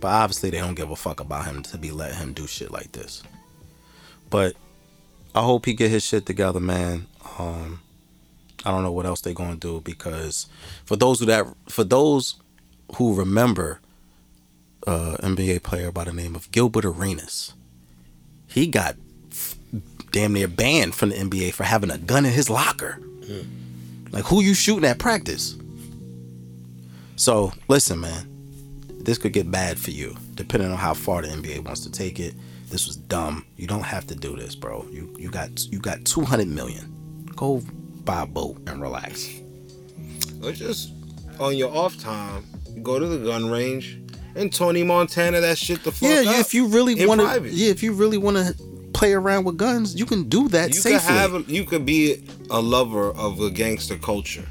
but 0.00 0.08
obviously 0.08 0.50
they 0.50 0.58
don't 0.58 0.74
give 0.74 0.90
a 0.90 0.96
fuck 0.96 1.20
about 1.20 1.46
him 1.46 1.62
to 1.64 1.78
be 1.78 1.90
letting 1.90 2.18
him 2.18 2.32
do 2.32 2.46
shit 2.46 2.70
like 2.70 2.92
this. 2.92 3.22
But 4.30 4.54
I 5.34 5.42
hope 5.42 5.66
he 5.66 5.74
get 5.74 5.90
his 5.90 6.04
shit 6.04 6.26
together, 6.26 6.60
man. 6.60 7.06
Um, 7.38 7.80
I 8.64 8.70
don't 8.70 8.82
know 8.82 8.92
what 8.92 9.06
else 9.06 9.20
they 9.20 9.34
gonna 9.34 9.56
do 9.56 9.80
because 9.80 10.46
for 10.84 10.96
those 10.96 11.20
who 11.20 11.26
that 11.26 11.46
for 11.68 11.84
those 11.84 12.36
who 12.96 13.14
remember 13.14 13.80
uh 14.86 15.16
NBA 15.20 15.62
player 15.62 15.90
by 15.90 16.04
the 16.04 16.12
name 16.12 16.34
of 16.34 16.50
Gilbert 16.52 16.84
Arenas, 16.84 17.53
he 18.54 18.68
got 18.68 18.94
damn 20.12 20.32
near 20.32 20.46
banned 20.46 20.94
from 20.94 21.08
the 21.08 21.16
NBA 21.16 21.52
for 21.54 21.64
having 21.64 21.90
a 21.90 21.98
gun 21.98 22.24
in 22.24 22.32
his 22.32 22.48
locker. 22.48 23.00
Like 24.12 24.24
who 24.26 24.40
you 24.40 24.54
shooting 24.54 24.88
at 24.88 25.00
practice? 25.00 25.56
So 27.16 27.52
listen, 27.66 27.98
man, 27.98 28.28
this 29.00 29.18
could 29.18 29.32
get 29.32 29.50
bad 29.50 29.76
for 29.76 29.90
you 29.90 30.16
depending 30.36 30.70
on 30.70 30.78
how 30.78 30.94
far 30.94 31.22
the 31.22 31.28
NBA 31.28 31.64
wants 31.64 31.80
to 31.80 31.90
take 31.90 32.20
it. 32.20 32.34
This 32.68 32.86
was 32.86 32.94
dumb. 32.94 33.44
You 33.56 33.66
don't 33.66 33.82
have 33.82 34.06
to 34.06 34.14
do 34.14 34.36
this, 34.36 34.54
bro. 34.54 34.86
You 34.88 35.12
you 35.18 35.30
got 35.30 35.64
you 35.72 35.80
got 35.80 36.04
200 36.04 36.46
million. 36.46 37.26
Go 37.34 37.60
buy 38.04 38.22
a 38.22 38.26
boat 38.26 38.56
and 38.68 38.80
relax. 38.80 39.28
Or 40.44 40.52
just 40.52 40.92
on 41.40 41.56
your 41.56 41.74
off 41.74 41.98
time, 41.98 42.44
go 42.84 43.00
to 43.00 43.06
the 43.06 43.18
gun 43.18 43.50
range 43.50 43.98
and 44.36 44.52
Tony 44.52 44.82
Montana 44.82 45.40
that 45.40 45.58
shit 45.58 45.82
the 45.84 45.92
fuck 45.92 46.08
Yeah, 46.08 46.16
up. 46.20 46.24
yeah. 46.26 46.40
If 46.40 46.54
you 46.54 46.66
really 46.66 47.06
want 47.06 47.20
to, 47.20 47.48
yeah, 47.50 47.70
if 47.70 47.82
you 47.82 47.92
really 47.92 48.18
want 48.18 48.36
to 48.36 48.54
play 48.92 49.12
around 49.12 49.44
with 49.44 49.56
guns, 49.56 49.94
you 49.94 50.06
can 50.06 50.28
do 50.28 50.48
that 50.48 50.68
you 50.68 50.74
safely. 50.74 50.98
could 51.00 51.16
have 51.16 51.34
a, 51.34 51.40
you 51.42 51.64
could 51.64 51.84
be 51.86 52.24
a 52.50 52.60
lover 52.60 53.10
of 53.12 53.38
the 53.38 53.50
gangster 53.50 53.96
culture. 53.96 54.44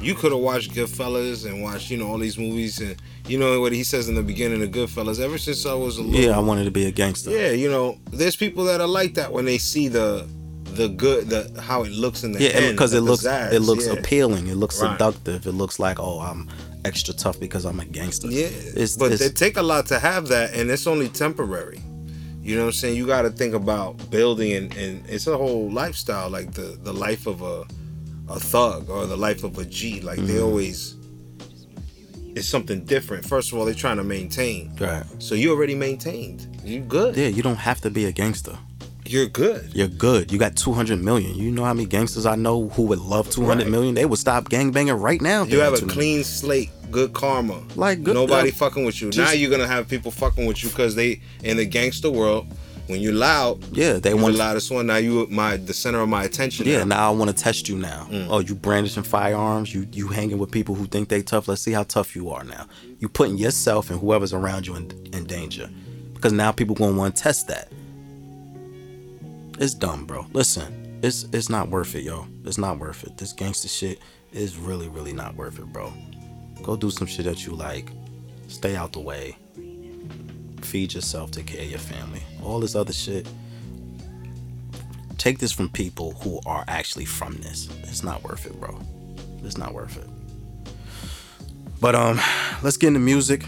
You 0.00 0.14
could 0.14 0.30
have 0.30 0.40
watched 0.40 0.72
Goodfellas 0.72 1.44
and 1.44 1.60
watched 1.62 1.90
you 1.90 1.96
know 1.96 2.06
all 2.06 2.18
these 2.18 2.38
movies 2.38 2.78
and 2.80 2.94
you 3.26 3.36
know 3.38 3.60
what 3.60 3.72
he 3.72 3.82
says 3.82 4.08
in 4.08 4.14
the 4.14 4.22
beginning 4.22 4.62
of 4.62 4.70
Goodfellas. 4.70 5.18
Ever 5.20 5.38
since 5.38 5.66
I 5.66 5.74
was 5.74 5.98
a 5.98 6.02
little 6.02 6.20
yeah, 6.30 6.36
I 6.36 6.40
wanted 6.40 6.64
to 6.64 6.70
be 6.70 6.86
a 6.86 6.92
gangster. 6.92 7.30
yeah, 7.30 7.50
you 7.50 7.68
know, 7.68 7.98
there's 8.12 8.36
people 8.36 8.62
that 8.64 8.80
are 8.80 8.86
like 8.86 9.14
that 9.14 9.32
when 9.32 9.44
they 9.44 9.58
see 9.58 9.88
the 9.88 10.26
the 10.74 10.86
good 10.88 11.28
the 11.28 11.60
how 11.60 11.82
it 11.82 11.90
looks 11.90 12.22
in 12.22 12.30
the 12.30 12.40
Yeah, 12.40 12.70
because 12.70 12.92
the 12.92 12.98
it 12.98 13.00
looks 13.00 13.24
pizzazz, 13.24 13.52
it 13.52 13.60
looks 13.60 13.86
yeah. 13.88 13.94
appealing. 13.94 14.46
It 14.46 14.54
looks 14.54 14.80
Right. 14.80 14.92
seductive. 14.92 15.44
It 15.48 15.52
looks 15.52 15.80
like 15.80 15.98
oh, 15.98 16.20
I'm 16.20 16.48
extra 16.88 17.14
tough 17.14 17.38
because 17.38 17.64
I'm 17.64 17.78
a 17.80 17.84
gangster. 17.84 18.28
Yeah, 18.28 18.48
it's, 18.82 18.96
but 18.96 19.12
it's, 19.12 19.22
they 19.22 19.30
take 19.30 19.56
a 19.56 19.62
lot 19.62 19.86
to 19.86 19.98
have 19.98 20.28
that, 20.28 20.54
and 20.54 20.70
it's 20.70 20.86
only 20.86 21.08
temporary. 21.08 21.80
You 22.42 22.54
know 22.56 22.62
what 22.62 22.68
I'm 22.68 22.72
saying? 22.82 22.96
You 22.96 23.06
got 23.06 23.22
to 23.22 23.30
think 23.30 23.54
about 23.54 24.10
building, 24.10 24.52
and, 24.58 24.74
and 24.76 25.04
it's 25.08 25.26
a 25.26 25.36
whole 25.36 25.70
lifestyle, 25.70 26.28
like 26.30 26.52
the 26.52 26.78
the 26.82 26.92
life 26.92 27.26
of 27.26 27.42
a 27.42 27.64
a 28.30 28.38
thug 28.40 28.88
or 28.90 29.06
the 29.06 29.16
life 29.16 29.44
of 29.44 29.58
a 29.58 29.64
G. 29.64 30.00
Like 30.00 30.18
they 30.18 30.34
Mhm. 30.40 30.44
always, 30.46 30.96
it's 32.34 32.48
something 32.48 32.84
different. 32.84 33.24
First 33.24 33.52
of 33.52 33.58
all, 33.58 33.64
they're 33.64 33.74
trying 33.74 33.96
to 33.98 34.04
maintain. 34.04 34.70
right. 34.80 35.04
So 35.18 35.34
you 35.34 35.50
already 35.52 35.74
maintained. 35.74 36.46
You 36.64 36.80
good. 36.80 37.16
Yeah, 37.16 37.28
you 37.28 37.42
don't 37.42 37.56
have 37.56 37.80
to 37.82 37.90
be 37.90 38.04
a 38.06 38.12
gangster. 38.12 38.56
You're 39.06 39.26
good. 39.26 39.70
You're 39.74 39.88
good. 39.88 40.30
You 40.30 40.38
got 40.38 40.54
200 40.54 41.02
million. 41.02 41.34
You 41.34 41.50
know 41.50 41.64
how 41.64 41.72
many 41.72 41.86
gangsters 41.86 42.26
I 42.26 42.34
know 42.36 42.68
who 42.68 42.82
would 42.82 42.98
love 42.98 43.30
two 43.30 43.44
hundred 43.46 43.64
Right. 43.64 43.70
million? 43.70 43.94
They 43.94 44.04
would 44.04 44.18
stop 44.18 44.50
gangbanging 44.50 45.00
right 45.00 45.20
now. 45.22 45.44
You 45.44 45.60
have 45.60 45.72
a 45.72 45.78
200 45.78 45.92
clean 45.94 46.24
slate, 46.24 46.70
good 46.90 47.12
karma. 47.12 47.62
Like, 47.76 48.02
good- 48.02 48.14
nobody 48.14 48.50
uh, 48.50 48.54
fucking 48.54 48.84
with 48.84 49.00
you. 49.00 49.10
just- 49.10 49.18
now 49.18 49.32
you're 49.32 49.50
gonna 49.50 49.66
have 49.66 49.88
people 49.88 50.10
fucking 50.10 50.46
with 50.46 50.62
you 50.62 50.70
because 50.70 50.94
they 50.94 51.20
in 51.42 51.56
the 51.56 51.64
gangster 51.64 52.10
world. 52.10 52.46
When 52.86 53.00
you're 53.02 53.12
loud, 53.12 53.62
Yeah, 53.76 53.98
they 53.98 54.14
want 54.14 54.32
the 54.32 54.38
loudest 54.38 54.70
one. 54.70 54.86
Now 54.86 54.96
you 54.96 55.26
my 55.30 55.58
the 55.58 55.74
center 55.74 56.00
of 56.00 56.08
my 56.08 56.24
attention. 56.24 56.66
Yeah, 56.66 56.78
now. 56.78 56.96
now 56.96 57.12
I 57.12 57.14
want 57.14 57.28
to 57.30 57.36
test 57.36 57.68
you 57.68 57.76
now. 57.76 58.06
Mm. 58.10 58.28
Oh, 58.30 58.38
you 58.38 58.54
brandishing 58.54 59.02
firearms. 59.02 59.74
You 59.74 59.86
you 59.92 60.08
hanging 60.08 60.38
with 60.38 60.50
people 60.50 60.74
who 60.74 60.86
think 60.86 61.10
they 61.10 61.20
tough. 61.20 61.48
Let's 61.48 61.60
see 61.60 61.72
how 61.72 61.82
tough 61.82 62.16
you 62.16 62.30
are 62.30 62.44
now. 62.44 62.64
You 62.98 63.10
putting 63.10 63.36
yourself 63.36 63.90
and 63.90 64.00
whoever's 64.00 64.32
around 64.32 64.66
you 64.66 64.74
in, 64.74 64.90
in 65.12 65.24
danger, 65.24 65.68
because 66.14 66.32
now 66.32 66.50
people 66.50 66.74
gonna 66.74 66.96
want 66.96 67.14
to 67.14 67.22
test 67.22 67.48
that. 67.48 67.68
It's 69.58 69.74
dumb, 69.74 70.06
bro. 70.06 70.26
Listen, 70.32 70.98
it's 71.02 71.24
it's 71.32 71.50
not 71.50 71.68
worth 71.68 71.94
it, 71.94 72.04
yo. 72.04 72.26
It's 72.46 72.56
not 72.58 72.78
worth 72.78 73.04
it. 73.04 73.18
This 73.18 73.34
gangster 73.34 73.68
shit 73.68 73.98
is 74.32 74.56
really 74.56 74.88
really 74.88 75.12
not 75.12 75.34
worth 75.34 75.58
it, 75.58 75.66
bro. 75.72 75.92
Go 76.62 76.76
do 76.76 76.90
some 76.90 77.06
shit 77.06 77.24
that 77.24 77.46
you 77.46 77.54
like. 77.54 77.90
Stay 78.48 78.76
out 78.76 78.92
the 78.92 79.00
way. 79.00 79.36
Feed 80.62 80.94
yourself. 80.94 81.30
Take 81.30 81.46
care 81.46 81.62
of 81.62 81.70
your 81.70 81.78
family. 81.78 82.22
All 82.42 82.60
this 82.60 82.74
other 82.74 82.92
shit 82.92 83.26
take 85.18 85.38
this 85.38 85.52
from 85.52 85.68
people 85.68 86.12
who 86.22 86.40
are 86.46 86.64
actually 86.68 87.04
from 87.04 87.36
this. 87.38 87.68
It's 87.82 88.02
not 88.02 88.22
worth 88.24 88.46
it, 88.46 88.58
bro. 88.58 88.80
It's 89.44 89.58
not 89.58 89.74
worth 89.74 89.98
it. 89.98 90.08
But 91.80 91.94
um, 91.94 92.20
let's 92.62 92.76
get 92.76 92.88
into 92.88 93.00
music. 93.00 93.42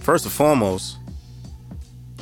First 0.00 0.24
and 0.24 0.32
foremost, 0.32 0.98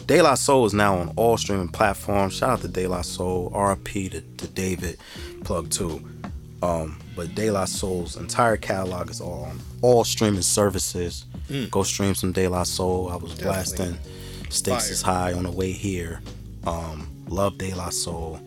De 0.06 0.22
La 0.22 0.34
Soul 0.34 0.66
is 0.66 0.74
now 0.74 0.96
on 0.96 1.12
all 1.16 1.36
streaming 1.36 1.68
platforms. 1.68 2.34
Shout 2.34 2.50
out 2.50 2.60
to 2.60 2.68
De 2.68 2.86
La 2.86 3.02
Soul, 3.02 3.50
RP 3.50 4.10
to, 4.10 4.20
to 4.20 4.46
David, 4.48 4.98
plug 5.44 5.70
two. 5.70 6.02
Um, 6.62 6.98
but 7.18 7.34
De 7.34 7.50
La 7.50 7.64
Soul's 7.64 8.16
entire 8.16 8.56
catalog 8.56 9.10
is 9.10 9.20
all 9.20 9.42
on 9.42 9.58
all 9.82 10.04
streaming 10.04 10.40
services. 10.40 11.24
Go 11.68 11.82
stream 11.82 12.14
some 12.14 12.30
De 12.30 12.46
La 12.46 12.62
Soul. 12.62 13.10
I 13.10 13.16
was 13.16 13.34
blasting 13.34 13.98
Stakes 14.50 14.84
Fire. 14.84 14.92
is 14.92 15.02
High 15.02 15.32
on 15.32 15.42
the 15.42 15.50
way 15.50 15.72
here. 15.72 16.20
Um, 16.64 17.08
love 17.26 17.58
De 17.58 17.74
La 17.74 17.88
Soul. 17.88 18.38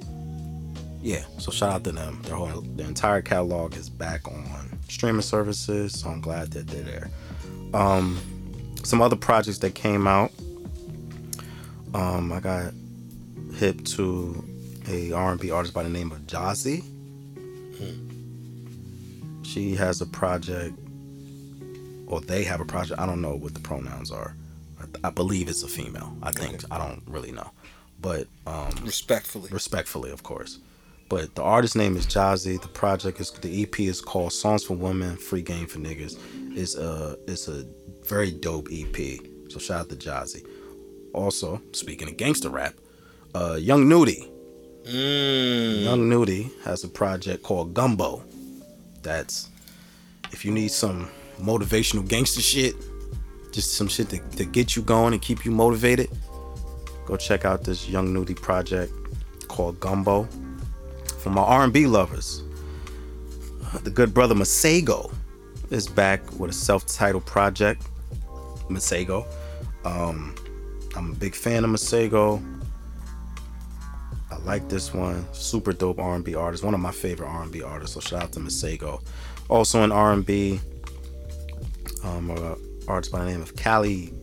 Yeah, 1.02 1.26
so 1.38 1.52
shout 1.52 1.74
out 1.74 1.84
to 1.84 1.92
them. 1.92 2.22
Their 2.24 2.36
whole 2.36 2.62
their 2.62 2.88
entire 2.88 3.22
catalog 3.22 3.76
is 3.76 3.90
back 3.90 4.26
on 4.30 4.80
streaming 4.88 5.22
services, 5.22 6.00
so 6.00 6.10
I'm 6.10 6.22
glad 6.22 6.52
that 6.52 6.68
they're 6.68 6.82
there. 6.82 7.10
Um, 7.74 8.22
some 8.86 9.02
other 9.02 9.18
projects 9.18 9.58
that 9.58 9.76
came 9.76 10.08
out. 10.08 10.32
Um, 11.94 12.32
I 12.32 12.40
got 12.40 12.72
hip 13.56 13.84
to 13.84 14.46
a 14.88 15.12
R&B 15.12 15.52
artist 15.52 15.74
by 15.74 15.84
the 15.84 15.90
name 15.90 16.14
of 16.14 16.20
Jazzy. 16.20 16.86
She 19.52 19.76
has 19.76 20.00
a 20.00 20.06
project, 20.06 20.78
or 22.08 22.22
they 22.22 22.44
have 22.46 22.62
a 22.62 22.66
project. 22.66 23.00
I 23.02 23.06
don't 23.06 23.22
know 23.22 23.36
what 23.36 23.54
the 23.54 23.60
pronouns 23.60 24.10
are. 24.10 24.34
I, 24.80 25.08
I 25.08 25.10
believe 25.10 25.50
it's 25.50 25.64
a 25.64 25.68
female. 25.68 26.16
I 26.24 26.32
think 26.32 26.64
I 26.72 26.78
don't 26.78 27.04
really 27.06 27.34
know, 27.34 27.52
but 28.00 28.28
um, 28.48 28.72
Respectfully. 28.84 29.50
respectfully, 29.52 30.12
of 30.12 30.24
course. 30.24 30.60
But 31.10 31.36
the 31.36 31.44
artist 31.44 31.76
name 31.76 31.98
is 31.98 32.06
Jazzy. 32.08 32.62
The 32.62 32.70
project 32.70 33.20
is 33.20 33.30
the 33.32 33.64
EP 33.64 33.78
is 33.82 34.00
called 34.00 34.32
Songs 34.32 34.64
for 34.64 34.76
Women, 34.76 35.18
Free 35.18 35.42
Game 35.42 35.68
for 35.68 35.80
Niggas. 35.80 36.18
It's 36.58 36.76
a 36.78 37.18
it's 37.28 37.50
a 37.50 37.66
very 38.08 38.32
dope 38.32 38.70
EP. 38.72 39.20
So 39.50 39.60
shout 39.60 39.82
out 39.82 39.90
to 39.90 39.96
Jazzy. 39.98 40.48
Also, 41.14 41.62
speaking 41.74 42.08
of 42.08 42.16
gangster 42.16 42.50
rap, 42.50 42.76
uh, 43.36 43.56
Young 43.60 43.90
Nudy. 43.90 44.32
Mm. 44.86 45.84
Young 45.84 46.08
Nudy 46.08 46.50
has 46.64 46.86
a 46.86 46.88
project 46.88 47.44
called 47.44 47.74
Gumbo. 47.74 48.24
That's 49.02 49.50
if 50.32 50.46
you 50.46 50.52
need 50.52 50.72
some 50.72 51.10
motivational 51.40 52.08
gangster 52.08 52.42
shit, 52.42 52.76
just 53.52 53.74
some 53.74 53.88
shit 53.88 54.10
to, 54.10 54.20
to 54.38 54.46
get 54.46 54.76
you 54.76 54.82
going 54.82 55.14
and 55.14 55.22
keep 55.22 55.46
you 55.46 55.52
motivated. 55.52 56.10
Go 57.06 57.18
check 57.18 57.46
out 57.46 57.64
this 57.64 57.90
Young 57.90 58.14
Nudy 58.14 58.34
project 58.34 58.94
called 59.48 59.80
Gumbo. 59.80 60.28
For 61.20 61.30
my 61.30 61.42
R&B 61.42 61.86
lovers, 61.86 62.44
the 63.84 63.92
good 63.92 64.14
brother 64.14 64.34
Masego 64.34 65.14
is 65.70 65.88
back 65.88 66.22
with 66.40 66.52
a 66.52 66.54
self-titled 66.54 67.26
project. 67.26 67.84
Masego. 68.70 69.26
Um, 69.86 70.36
I'm 70.96 71.12
a 71.12 71.16
big 71.16 71.36
fan 71.36 71.64
of 71.64 71.70
Masego. 71.70 72.42
Like 74.46 74.70
this 74.70 74.94
one. 74.94 75.26
Super 75.34 75.74
dope 75.74 76.00
R&B 76.00 76.36
artist. 76.36 76.64
One 76.64 76.74
of 76.74 76.80
my 76.80 76.92
favorite 76.92 77.28
R&B 77.28 77.62
artists. 77.62 77.94
So 77.94 78.00
shout 78.00 78.24
out 78.24 78.32
to 78.34 78.40
Masego. 78.40 79.02
Also 79.50 79.84
in 79.84 79.92
R&B, 79.92 80.60
um, 82.04 82.32
uh, 82.32 82.56
artist 82.88 83.12
by 83.12 83.24
the 83.24 83.32
name 83.32 83.42
of 83.42 83.56
Kali 83.56 84.14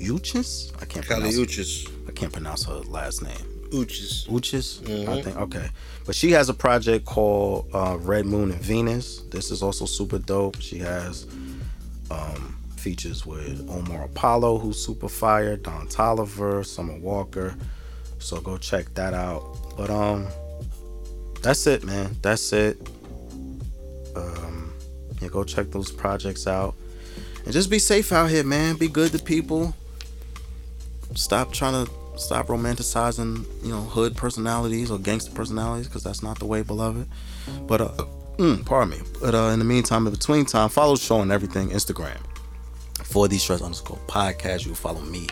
Uchis. 0.00 0.72
I 0.80 0.84
can't 0.84 1.06
pronounce. 1.06 1.36
Uchis. 1.36 1.90
I 2.08 2.12
can't 2.12 2.32
pronounce 2.32 2.64
her 2.64 2.74
last 2.74 3.22
name. 3.22 3.60
Uchis. 3.70 4.26
Uchis, 4.28 5.08
I 5.08 5.22
think. 5.22 5.36
Okay, 5.36 5.68
but 6.04 6.14
she 6.14 6.32
has 6.32 6.48
a 6.48 6.54
project 6.54 7.04
called 7.04 7.70
uh, 7.72 7.96
Red 8.00 8.26
Moon 8.26 8.50
in 8.50 8.58
Venus. 8.58 9.20
This 9.30 9.50
is 9.50 9.62
also 9.62 9.84
super 9.84 10.18
dope. 10.18 10.60
She 10.60 10.78
has 10.78 11.26
um, 12.10 12.56
features 12.76 13.24
with 13.24 13.68
Omar 13.70 14.04
Apollo, 14.04 14.58
who's 14.58 14.84
super 14.84 15.08
fire, 15.08 15.56
Don 15.56 15.86
Toliver, 15.86 16.66
Summer 16.66 16.98
Walker. 16.98 17.54
So 18.20 18.40
go 18.40 18.56
check 18.56 18.94
that 18.94 19.12
out. 19.14 19.42
But 19.76 19.90
um, 19.90 20.28
that's 21.42 21.66
it, 21.66 21.84
man. 21.84 22.16
That's 22.22 22.52
it. 22.52 22.78
Um, 24.14 24.72
yeah, 25.20 25.28
go 25.28 25.42
check 25.44 25.70
those 25.70 25.90
projects 25.90 26.46
out, 26.46 26.74
and 27.44 27.52
just 27.52 27.70
be 27.70 27.78
safe 27.78 28.12
out 28.12 28.30
here, 28.30 28.44
man. 28.44 28.76
Be 28.76 28.88
good 28.88 29.12
to 29.12 29.18
people. 29.18 29.74
Stop 31.14 31.52
trying 31.52 31.84
to 31.84 31.90
stop 32.16 32.46
romanticizing, 32.46 33.44
you 33.64 33.70
know, 33.70 33.80
hood 33.80 34.16
personalities 34.16 34.90
or 34.90 34.98
gangster 34.98 35.32
personalities, 35.32 35.88
because 35.88 36.04
that's 36.04 36.22
not 36.22 36.38
the 36.38 36.46
way, 36.46 36.62
beloved. 36.62 37.08
But 37.66 37.80
uh, 37.80 38.04
mm, 38.36 38.64
pardon 38.66 38.98
me. 38.98 39.04
But 39.20 39.34
uh, 39.34 39.48
in 39.48 39.58
the 39.58 39.64
meantime, 39.64 40.06
in 40.06 40.12
between 40.12 40.44
time, 40.44 40.68
follow 40.68 40.94
the 40.94 41.00
show 41.00 41.16
on 41.16 41.32
everything 41.32 41.70
Instagram 41.70 42.18
for 43.02 43.28
these 43.28 43.42
stress 43.42 43.62
underscore 43.62 43.98
podcast. 44.06 44.66
You 44.66 44.74
follow 44.74 45.00
me 45.00 45.26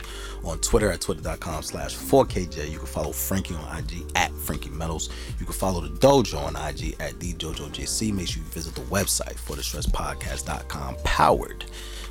on 0.49 0.59
Twitter 0.61 0.91
at 0.91 1.01
twitter.com 1.01 1.63
slash 1.63 1.97
4KJ. 1.97 2.71
You 2.71 2.79
can 2.79 2.87
follow 2.87 3.13
Frankie 3.13 3.55
on 3.55 3.79
IG 3.79 4.05
at 4.15 4.33
Frankie 4.33 4.71
Metals. 4.71 5.11
You 5.39 5.45
can 5.47 5.55
follow 5.55 5.81
the 5.81 5.89
dojo 5.89 6.39
on 6.39 6.57
IG 6.57 6.97
at 7.01 7.15
DJojoJC. 7.15 8.13
Make 8.13 8.29
sure 8.29 8.43
you 8.43 8.49
visit 8.49 8.75
the 8.75 8.83
website 8.83 9.35
for 9.35 9.57
the 9.57 9.63
stresspodcast.com 9.63 10.97
powered 11.05 11.65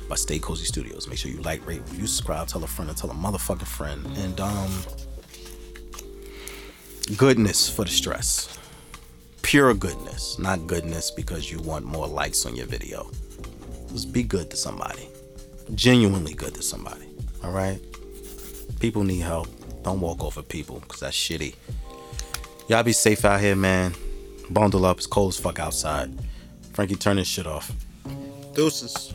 by 0.08 0.16
Stay 0.16 0.38
Cozy 0.38 0.64
Studios. 0.64 1.08
Make 1.08 1.18
sure 1.18 1.30
you 1.30 1.40
like, 1.42 1.66
rate, 1.66 1.80
review, 1.80 2.06
subscribe, 2.06 2.48
tell 2.48 2.64
a 2.64 2.66
friend, 2.66 2.88
and 2.88 2.98
tell 2.98 3.10
a 3.10 3.14
motherfucking 3.14 3.66
friend. 3.66 4.04
And 4.18 4.40
um 4.40 4.70
goodness 7.16 7.68
for 7.68 7.84
the 7.84 7.90
stress. 7.90 8.58
Pure 9.42 9.74
goodness, 9.74 10.38
not 10.38 10.66
goodness 10.66 11.10
because 11.10 11.50
you 11.50 11.58
want 11.60 11.84
more 11.84 12.06
likes 12.06 12.44
on 12.46 12.54
your 12.54 12.66
video. 12.66 13.10
Just 13.88 14.12
be 14.12 14.22
good 14.22 14.50
to 14.50 14.56
somebody 14.56 15.08
genuinely 15.74 16.34
good 16.34 16.54
to 16.54 16.62
somebody. 16.62 17.06
All 17.42 17.52
right? 17.52 17.80
People 18.80 19.04
need 19.04 19.20
help. 19.20 19.48
Don't 19.82 20.00
walk 20.00 20.22
over 20.24 20.42
people 20.42 20.80
because 20.80 21.00
that's 21.00 21.16
shitty. 21.16 21.54
Y'all 22.68 22.82
be 22.82 22.92
safe 22.92 23.24
out 23.24 23.40
here, 23.40 23.56
man. 23.56 23.94
Bundle 24.50 24.84
up. 24.84 24.98
It's 24.98 25.06
cold 25.06 25.32
as 25.32 25.40
fuck 25.40 25.58
outside. 25.58 26.12
Frankie, 26.72 26.96
turn 26.96 27.16
this 27.16 27.28
shit 27.28 27.46
off. 27.46 27.72
Deuces. 28.54 29.14